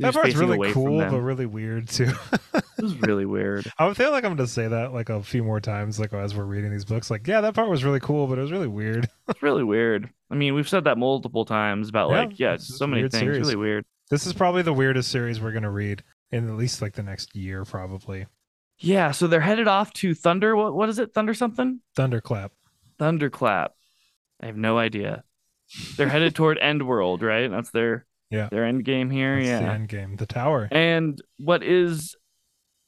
That 0.00 0.12
part's 0.14 0.34
really 0.34 0.72
cool, 0.72 0.98
but 0.98 1.20
really 1.20 1.46
weird 1.46 1.88
too. 1.88 2.12
It 2.52 2.82
was 2.82 2.96
really 3.02 3.26
weird. 3.26 3.70
I 3.78 3.94
feel 3.94 4.10
like 4.10 4.24
I'm 4.24 4.34
going 4.34 4.46
to 4.46 4.52
say 4.52 4.66
that 4.66 4.92
like 4.92 5.08
a 5.08 5.22
few 5.22 5.44
more 5.44 5.60
times, 5.60 6.00
like 6.00 6.12
as 6.12 6.34
we're 6.34 6.44
reading 6.44 6.72
these 6.72 6.84
books. 6.84 7.10
Like, 7.10 7.26
yeah, 7.26 7.40
that 7.42 7.54
part 7.54 7.68
was 7.68 7.84
really 7.84 8.00
cool, 8.00 8.26
but 8.26 8.38
it 8.38 8.42
was 8.42 8.52
really 8.52 8.66
weird. 8.68 9.08
It's 9.28 9.42
really 9.42 9.64
weird. 9.64 10.10
I 10.30 10.34
mean, 10.34 10.54
we've 10.54 10.68
said 10.68 10.84
that 10.84 10.98
multiple 10.98 11.44
times 11.46 11.88
about 11.88 12.10
Yeah, 12.10 12.18
like, 12.18 12.38
yeah, 12.38 12.56
so 12.58 12.86
many 12.86 13.02
things. 13.02 13.14
series. 13.20 13.38
Really 13.40 13.56
weird. 13.56 13.84
This 14.10 14.26
is 14.26 14.32
probably 14.34 14.60
the 14.62 14.72
weirdest 14.72 15.10
series 15.10 15.40
we're 15.40 15.52
going 15.52 15.62
to 15.62 15.70
read 15.70 16.02
in 16.30 16.46
at 16.48 16.56
least 16.56 16.82
like 16.82 16.92
the 16.92 17.02
next 17.02 17.34
year, 17.34 17.64
probably. 17.64 18.26
Yeah, 18.78 19.12
so 19.12 19.26
they're 19.28 19.40
headed 19.40 19.66
off 19.68 19.92
to 19.94 20.14
Thunder. 20.14 20.56
What 20.56 20.74
what 20.74 20.88
is 20.90 20.98
it? 20.98 21.14
Thunder 21.14 21.32
something? 21.32 21.80
Thunderclap. 21.96 22.52
Thunderclap. 22.98 23.72
I 24.42 24.46
have 24.46 24.56
no 24.56 24.76
idea. 24.78 25.24
They're 25.96 26.08
headed 26.08 26.34
toward 26.34 26.58
End 26.58 26.86
World, 26.86 27.22
right? 27.22 27.50
That's 27.50 27.70
their 27.70 28.04
Yeah. 28.34 28.48
their 28.50 28.64
end 28.64 28.84
game 28.84 29.10
here. 29.10 29.36
That's 29.36 29.46
yeah. 29.48 29.60
the 29.60 29.68
end 29.68 29.88
game. 29.88 30.16
The 30.16 30.26
tower. 30.26 30.68
And 30.70 31.20
what 31.38 31.62
is 31.62 32.16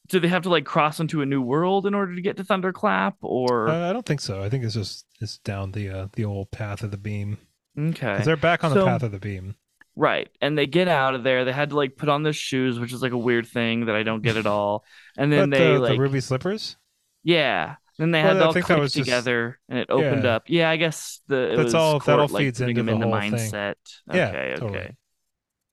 do 0.09 0.20
they 0.20 0.28
have 0.28 0.43
to 0.43 0.48
like 0.48 0.64
cross 0.64 1.01
into 1.01 1.20
a 1.23 1.27
new 1.27 1.43
world 1.43 1.85
in 1.86 1.94
order 1.94 2.14
to 2.14 2.23
get 2.23 2.36
to 2.36 2.44
Thunderclap 2.44 3.16
or 3.23 3.68
Uh, 3.68 3.90
I 3.90 3.93
don't 3.93 4.06
think 4.06 4.20
so. 4.20 4.43
I 4.43 4.48
think 4.48 4.64
it's 4.64 4.74
just 4.74 5.05
it's 5.20 5.39
down 5.39 5.73
the 5.73 5.90
uh, 5.90 6.06
the 6.12 6.24
old 6.24 6.51
path 6.51 6.82
of 6.82 6.90
the 6.90 6.97
beam. 6.98 7.39
okay. 7.78 8.20
They're 8.24 8.36
back 8.36 8.62
on 8.64 8.73
the 8.74 8.85
path 8.85 9.02
of 9.02 9.10
the 9.12 9.18
beam. 9.18 9.56
Right. 9.97 10.28
And 10.40 10.56
they 10.56 10.66
get 10.66 10.89
out 10.89 11.14
of 11.14 11.24
there. 11.24 11.44
They 11.44 11.52
had 11.52 11.70
to 11.70 11.77
like 11.77 11.97
put 11.97 12.09
on 12.09 12.23
their 12.23 12.32
shoes, 12.35 12.78
which 12.78 12.93
is 12.93 13.02
like 13.02 13.12
a 13.12 13.18
weird 13.18 13.47
thing 13.47 13.86
that 13.86 13.97
I 13.97 14.02
don't 14.02 14.23
get 14.23 14.36
at 14.36 14.47
all. 14.56 14.85
And 15.16 15.32
then 15.32 15.51
they 15.51 15.73
the, 15.73 15.78
like 15.78 15.93
the 15.93 15.98
ruby 15.98 16.20
slippers. 16.20 16.77
Yeah. 17.24 17.77
Then 17.98 18.10
they 18.10 18.23
Well, 18.23 18.35
had 18.35 18.39
to 18.40 18.47
all 18.47 18.52
click 18.52 18.66
just- 18.82 18.94
together 18.94 19.59
and 19.70 19.78
it 19.78 19.89
opened 19.90 20.24
Yeah. 20.24 20.35
up. 20.36 20.43
Yeah, 20.48 20.68
I 20.70 20.77
guess 20.77 21.23
the 21.28 21.55
it 21.55 21.56
That's 21.56 21.73
all- 21.74 21.98
that 22.01 22.12
all 22.12 22.28
Court, 22.28 22.31
like, 22.32 22.40
feeds 22.43 22.60
into 22.60 22.74
the 22.85 22.93
in 22.93 23.01
the 23.01 23.06
whole 23.09 23.18
thing. 23.20 23.32
mindset. 23.32 23.74
Yeah, 24.12 24.28
okay, 24.28 24.55
totally. 24.59 24.97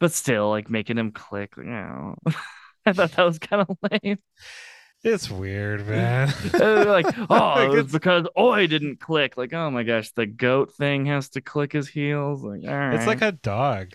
But 0.04 0.12
still, 0.12 0.50
like 0.50 0.70
making 0.70 0.98
him 0.98 1.14
click, 1.14 1.54
you 1.56 1.64
know. 1.64 2.18
I 2.86 2.92
thought 2.92 3.14
that 3.14 3.24
was 3.24 3.40
kind 3.40 3.66
of 3.66 3.78
lame. 3.90 4.18
It's 5.02 5.32
weird, 5.32 5.88
man. 5.88 6.28
Like, 6.54 7.06
oh, 7.18 7.26
Like, 7.30 7.68
it 7.68 7.70
was 7.70 7.78
it's- 7.78 7.92
because 7.94 8.28
Oy 8.38 8.68
didn't 8.68 9.00
click. 9.00 9.38
Like, 9.38 9.54
oh 9.54 9.72
my 9.72 9.84
gosh, 9.84 10.12
the 10.12 10.26
goat 10.26 10.74
thing 10.76 11.06
has 11.06 11.30
to 11.30 11.42
click 11.42 11.72
his 11.72 11.88
heels. 11.88 12.44
Like, 12.44 12.66
all 12.68 12.78
right. 12.78 12.96
It's 12.96 13.08
like 13.08 13.22
a 13.22 13.32
dog. 13.32 13.94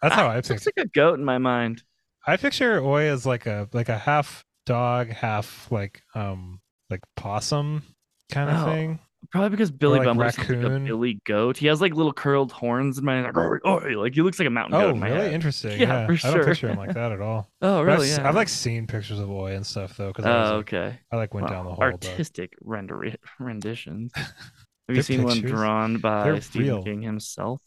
That's 0.00 0.14
how 0.14 0.28
I 0.28 0.40
think 0.40 0.56
It's 0.56 0.66
like 0.74 0.86
a 0.86 0.88
goat 0.88 1.18
in 1.18 1.26
my 1.26 1.36
mind. 1.36 1.82
I 2.26 2.38
picture 2.38 2.80
Oy 2.82 3.02
as 3.10 3.26
like 3.26 3.44
a 3.44 3.68
like 3.74 3.90
a 3.90 3.98
half 3.98 4.46
dog, 4.64 5.08
half 5.10 5.70
like 5.70 6.00
um 6.14 6.62
like 6.88 7.02
possum 7.16 7.82
kind 8.30 8.48
of 8.48 8.62
Oh, 8.62 8.72
thing. 8.72 8.98
Probably 9.32 9.48
because 9.50 9.70
Billy 9.70 9.98
like 9.98 10.06
Bumble 10.06 10.24
is 10.24 10.36
like 10.38 10.48
a. 10.50 10.78
Billy 10.80 11.20
goat. 11.24 11.56
He 11.56 11.66
has 11.68 11.80
like 11.80 11.94
little 11.94 12.12
curled 12.12 12.52
horns 12.52 12.98
in 12.98 13.04
my 13.04 13.22
like, 13.22 13.36
"Oy, 13.36 13.58
oi," 13.66 13.98
like 13.98 14.14
he 14.14 14.20
looks 14.20 14.38
like 14.38 14.46
a 14.46 14.50
mountain 14.50 14.78
goat 14.78 14.90
Oh, 14.90 14.90
in 14.90 15.00
really 15.00 15.16
head. 15.16 15.32
interesting. 15.32 15.80
Yeah, 15.80 16.00
Yeah, 16.00 16.06
for 16.06 16.12
I 16.12 16.16
sure. 16.16 16.32
don't 16.34 16.44
picture 16.44 16.68
him 16.68 16.76
like 16.76 16.92
that 16.94 17.12
at 17.12 17.20
all. 17.22 17.48
Oh, 17.62 17.80
really? 17.82 18.12
I've, 18.12 18.18
yeah. 18.18 18.28
I've 18.28 18.34
like 18.34 18.48
seen 18.50 18.86
pictures 18.86 19.18
of 19.18 19.30
Oy 19.30 19.54
and 19.54 19.66
stuff 19.66 19.96
though, 19.96 20.08
because 20.08 20.26
Oh, 20.26 20.30
I, 20.30 20.40
was, 20.40 20.50
oh, 20.50 20.56
like, 20.56 20.74
okay. 20.74 21.00
I 21.10 21.16
like 21.16 21.32
went 21.34 21.48
down 21.48 21.64
the 21.64 21.70
hole. 21.72 21.78
But 21.78 22.04
artistic 22.06 22.52
render 22.60 23.12
renditions. 23.38 24.12
Have 24.88 24.96
you 24.96 25.02
seen 25.02 25.22
one 25.22 25.40
drawn 25.40 25.98
by 25.98 26.24
They're 26.24 26.40
Stephen 26.42 26.66
real. 26.68 26.82
King 26.82 27.02
himself? 27.02 27.62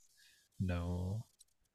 no, 0.60 1.26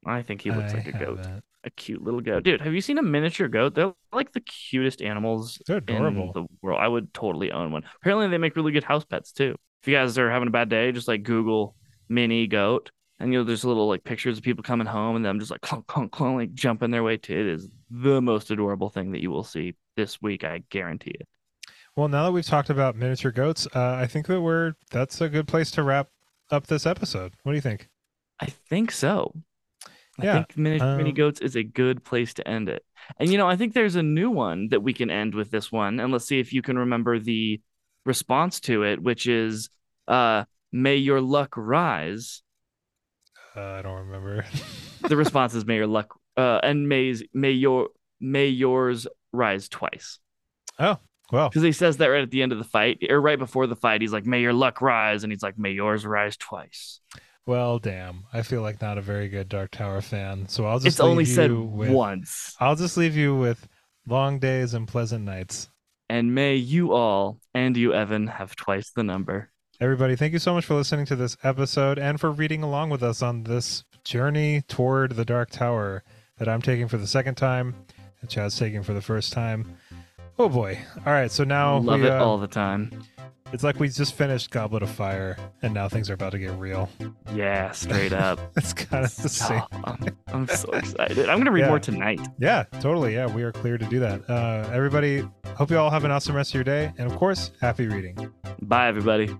I 0.06 0.22
think 0.22 0.42
he 0.42 0.50
looks 0.52 0.72
I 0.72 0.76
like 0.78 0.86
a 0.86 0.92
goat, 0.92 1.18
haven't. 1.18 1.44
a 1.64 1.70
cute 1.70 2.02
little 2.02 2.20
goat. 2.20 2.44
Dude, 2.44 2.60
have 2.60 2.72
you 2.74 2.80
seen 2.80 2.98
a 2.98 3.02
miniature 3.02 3.48
goat? 3.48 3.74
They're 3.74 3.92
like 4.12 4.32
the 4.32 4.40
cutest 4.40 5.02
animals 5.02 5.60
They're 5.66 5.78
in 5.78 5.82
adorable. 5.82 6.32
the 6.32 6.46
world. 6.62 6.80
I 6.80 6.88
would 6.88 7.12
totally 7.12 7.50
own 7.52 7.72
one. 7.72 7.82
Apparently, 7.96 8.28
they 8.28 8.38
make 8.38 8.54
really 8.56 8.72
good 8.72 8.84
house 8.84 9.04
pets 9.04 9.32
too. 9.32 9.56
If 9.82 9.88
you 9.88 9.94
guys 9.94 10.18
are 10.18 10.30
having 10.30 10.48
a 10.48 10.52
bad 10.52 10.68
day, 10.68 10.92
just 10.92 11.08
like 11.08 11.22
Google 11.22 11.74
mini 12.08 12.46
goat, 12.46 12.90
and 13.18 13.32
you 13.32 13.38
know 13.38 13.44
there's 13.44 13.64
little 13.64 13.88
like 13.88 14.04
pictures 14.04 14.38
of 14.38 14.44
people 14.44 14.62
coming 14.62 14.86
home 14.86 15.16
and 15.16 15.24
them 15.24 15.38
just 15.38 15.50
like 15.50 15.60
clunk 15.62 15.86
clunk 15.86 16.12
clunk 16.12 16.36
like 16.36 16.54
jumping 16.54 16.90
their 16.90 17.02
way 17.02 17.16
to 17.16 17.32
it 17.38 17.46
is 17.46 17.68
the 17.90 18.20
most 18.20 18.50
adorable 18.50 18.90
thing 18.90 19.12
that 19.12 19.22
you 19.22 19.30
will 19.30 19.44
see 19.44 19.74
this 19.96 20.20
week. 20.20 20.44
I 20.44 20.62
guarantee 20.70 21.12
it. 21.18 21.28
Well, 21.96 22.08
now 22.08 22.24
that 22.24 22.32
we've 22.32 22.44
talked 22.44 22.70
about 22.70 22.96
miniature 22.96 23.30
goats, 23.32 23.66
uh, 23.74 23.94
I 23.94 24.06
think 24.06 24.26
that 24.26 24.40
we're 24.40 24.74
that's 24.90 25.20
a 25.20 25.28
good 25.28 25.46
place 25.48 25.70
to 25.72 25.82
wrap 25.82 26.08
up 26.50 26.66
this 26.66 26.86
episode. 26.86 27.34
What 27.42 27.52
do 27.52 27.56
you 27.56 27.62
think? 27.62 27.88
I 28.40 28.46
think 28.46 28.90
so. 28.90 29.34
I 30.20 30.24
Yeah, 30.24 30.32
think 30.32 30.56
mini, 30.56 30.84
mini 30.92 31.10
um, 31.10 31.14
goats 31.14 31.40
is 31.40 31.56
a 31.56 31.62
good 31.62 32.04
place 32.04 32.34
to 32.34 32.46
end 32.48 32.68
it. 32.68 32.84
And 33.18 33.30
you 33.32 33.38
know, 33.38 33.48
I 33.48 33.56
think 33.56 33.72
there's 33.74 33.96
a 33.96 34.02
new 34.02 34.30
one 34.30 34.68
that 34.68 34.82
we 34.82 34.92
can 34.92 35.10
end 35.10 35.34
with 35.34 35.50
this 35.50 35.72
one, 35.72 36.00
and 36.00 36.12
let's 36.12 36.26
see 36.26 36.40
if 36.40 36.52
you 36.52 36.62
can 36.62 36.78
remember 36.78 37.18
the 37.18 37.60
response 38.04 38.60
to 38.60 38.82
it, 38.84 39.02
which 39.02 39.26
is 39.26 39.68
uh 40.08 40.44
may 40.72 40.96
your 40.96 41.20
luck 41.20 41.54
rise. 41.56 42.42
Uh, 43.56 43.60
I 43.60 43.82
don't 43.82 44.06
remember. 44.06 44.44
The 45.08 45.16
response 45.16 45.54
is 45.54 45.64
may 45.64 45.76
your 45.76 45.86
luck 45.86 46.14
uh 46.36 46.60
and 46.62 46.88
may 46.88 47.14
may 47.32 47.52
your 47.52 47.88
may 48.20 48.46
yours 48.48 49.06
rise 49.32 49.68
twice. 49.68 50.18
oh, 50.78 50.98
Well, 51.32 51.48
Because 51.48 51.62
he 51.62 51.72
says 51.72 51.96
that 51.96 52.08
right 52.08 52.22
at 52.22 52.30
the 52.30 52.42
end 52.42 52.52
of 52.52 52.58
the 52.58 52.64
fight, 52.64 52.98
or 53.08 53.18
right 53.20 53.38
before 53.38 53.66
the 53.66 53.76
fight. 53.76 54.02
He's 54.02 54.12
like, 54.12 54.26
"May 54.26 54.40
your 54.42 54.52
luck 54.52 54.82
rise," 54.82 55.22
and 55.24 55.32
he's 55.32 55.42
like, 55.42 55.58
"May 55.58 55.70
yours 55.70 56.04
rise 56.04 56.36
twice." 56.36 57.00
well, 57.46 57.78
damn. 57.78 58.24
I 58.32 58.42
feel 58.42 58.60
like 58.62 58.80
not 58.82 58.98
a 58.98 59.00
very 59.00 59.28
good 59.28 59.48
Dark 59.48 59.70
Tower 59.72 60.02
fan. 60.02 60.46
So 60.48 60.66
I'll 60.66 60.78
just 60.78 60.86
It's 60.86 61.00
only 61.00 61.24
said 61.24 61.50
with, 61.50 61.90
once. 61.90 62.54
I'll 62.60 62.76
just 62.76 62.96
leave 62.98 63.16
you 63.16 63.34
with 63.34 63.66
long 64.06 64.38
days 64.38 64.74
and 64.74 64.86
pleasant 64.86 65.24
nights. 65.24 65.69
And 66.10 66.34
may 66.34 66.56
you 66.56 66.92
all 66.92 67.38
and 67.54 67.76
you, 67.76 67.94
Evan, 67.94 68.26
have 68.26 68.56
twice 68.56 68.90
the 68.90 69.04
number. 69.04 69.52
Everybody, 69.80 70.16
thank 70.16 70.32
you 70.32 70.40
so 70.40 70.52
much 70.52 70.64
for 70.64 70.74
listening 70.74 71.06
to 71.06 71.14
this 71.14 71.36
episode 71.44 72.00
and 72.00 72.18
for 72.18 72.32
reading 72.32 72.64
along 72.64 72.90
with 72.90 73.00
us 73.00 73.22
on 73.22 73.44
this 73.44 73.84
journey 74.02 74.62
toward 74.62 75.12
the 75.12 75.24
Dark 75.24 75.50
Tower 75.50 76.02
that 76.38 76.48
I'm 76.48 76.62
taking 76.62 76.88
for 76.88 76.96
the 76.96 77.06
second 77.06 77.36
time, 77.36 77.76
that 78.20 78.28
Chad's 78.28 78.58
taking 78.58 78.82
for 78.82 78.92
the 78.92 79.00
first 79.00 79.32
time. 79.32 79.76
Oh 80.38 80.48
boy. 80.48 80.78
All 81.06 81.12
right, 81.12 81.30
so 81.30 81.44
now 81.44 81.78
Love 81.78 82.00
we, 82.00 82.06
it 82.06 82.12
uh, 82.12 82.24
all 82.24 82.38
the 82.38 82.46
time. 82.46 82.90
it's 83.52 83.62
like 83.62 83.78
we 83.78 83.88
just 83.88 84.14
finished 84.14 84.50
Goblet 84.50 84.82
of 84.82 84.90
Fire 84.90 85.36
and 85.62 85.74
now 85.74 85.88
things 85.88 86.08
are 86.08 86.14
about 86.14 86.32
to 86.32 86.38
get 86.38 86.52
real. 86.52 86.88
Yeah, 87.34 87.70
straight 87.72 88.12
up. 88.12 88.38
It's 88.56 88.72
kind 88.72 89.04
of 89.04 89.14
the 89.16 89.28
same. 89.28 89.60
Oh, 89.72 89.78
I'm, 89.84 90.16
I'm 90.28 90.46
so 90.48 90.70
excited. 90.72 91.28
I'm 91.28 91.38
gonna 91.38 91.50
read 91.50 91.60
Yeah. 91.62 91.68
more 91.68 91.78
tonight. 91.78 92.20
Yeah, 92.38 92.64
totally. 92.80 93.14
Yeah, 93.14 93.26
we 93.26 93.42
are 93.42 93.52
clear 93.52 93.76
to 93.76 93.84
do 93.86 94.00
that. 94.00 94.28
Uh, 94.30 94.68
everybody, 94.72 95.28
hope 95.56 95.70
you 95.70 95.78
all 95.78 95.90
have 95.90 96.04
an 96.04 96.10
awesome 96.10 96.34
rest 96.34 96.50
of 96.50 96.54
your 96.54 96.64
day. 96.64 96.92
And 96.98 97.10
of 97.10 97.16
course, 97.18 97.50
happy 97.60 97.86
reading. 97.86 98.32
Bye, 98.62 98.88
everybody. 98.88 99.36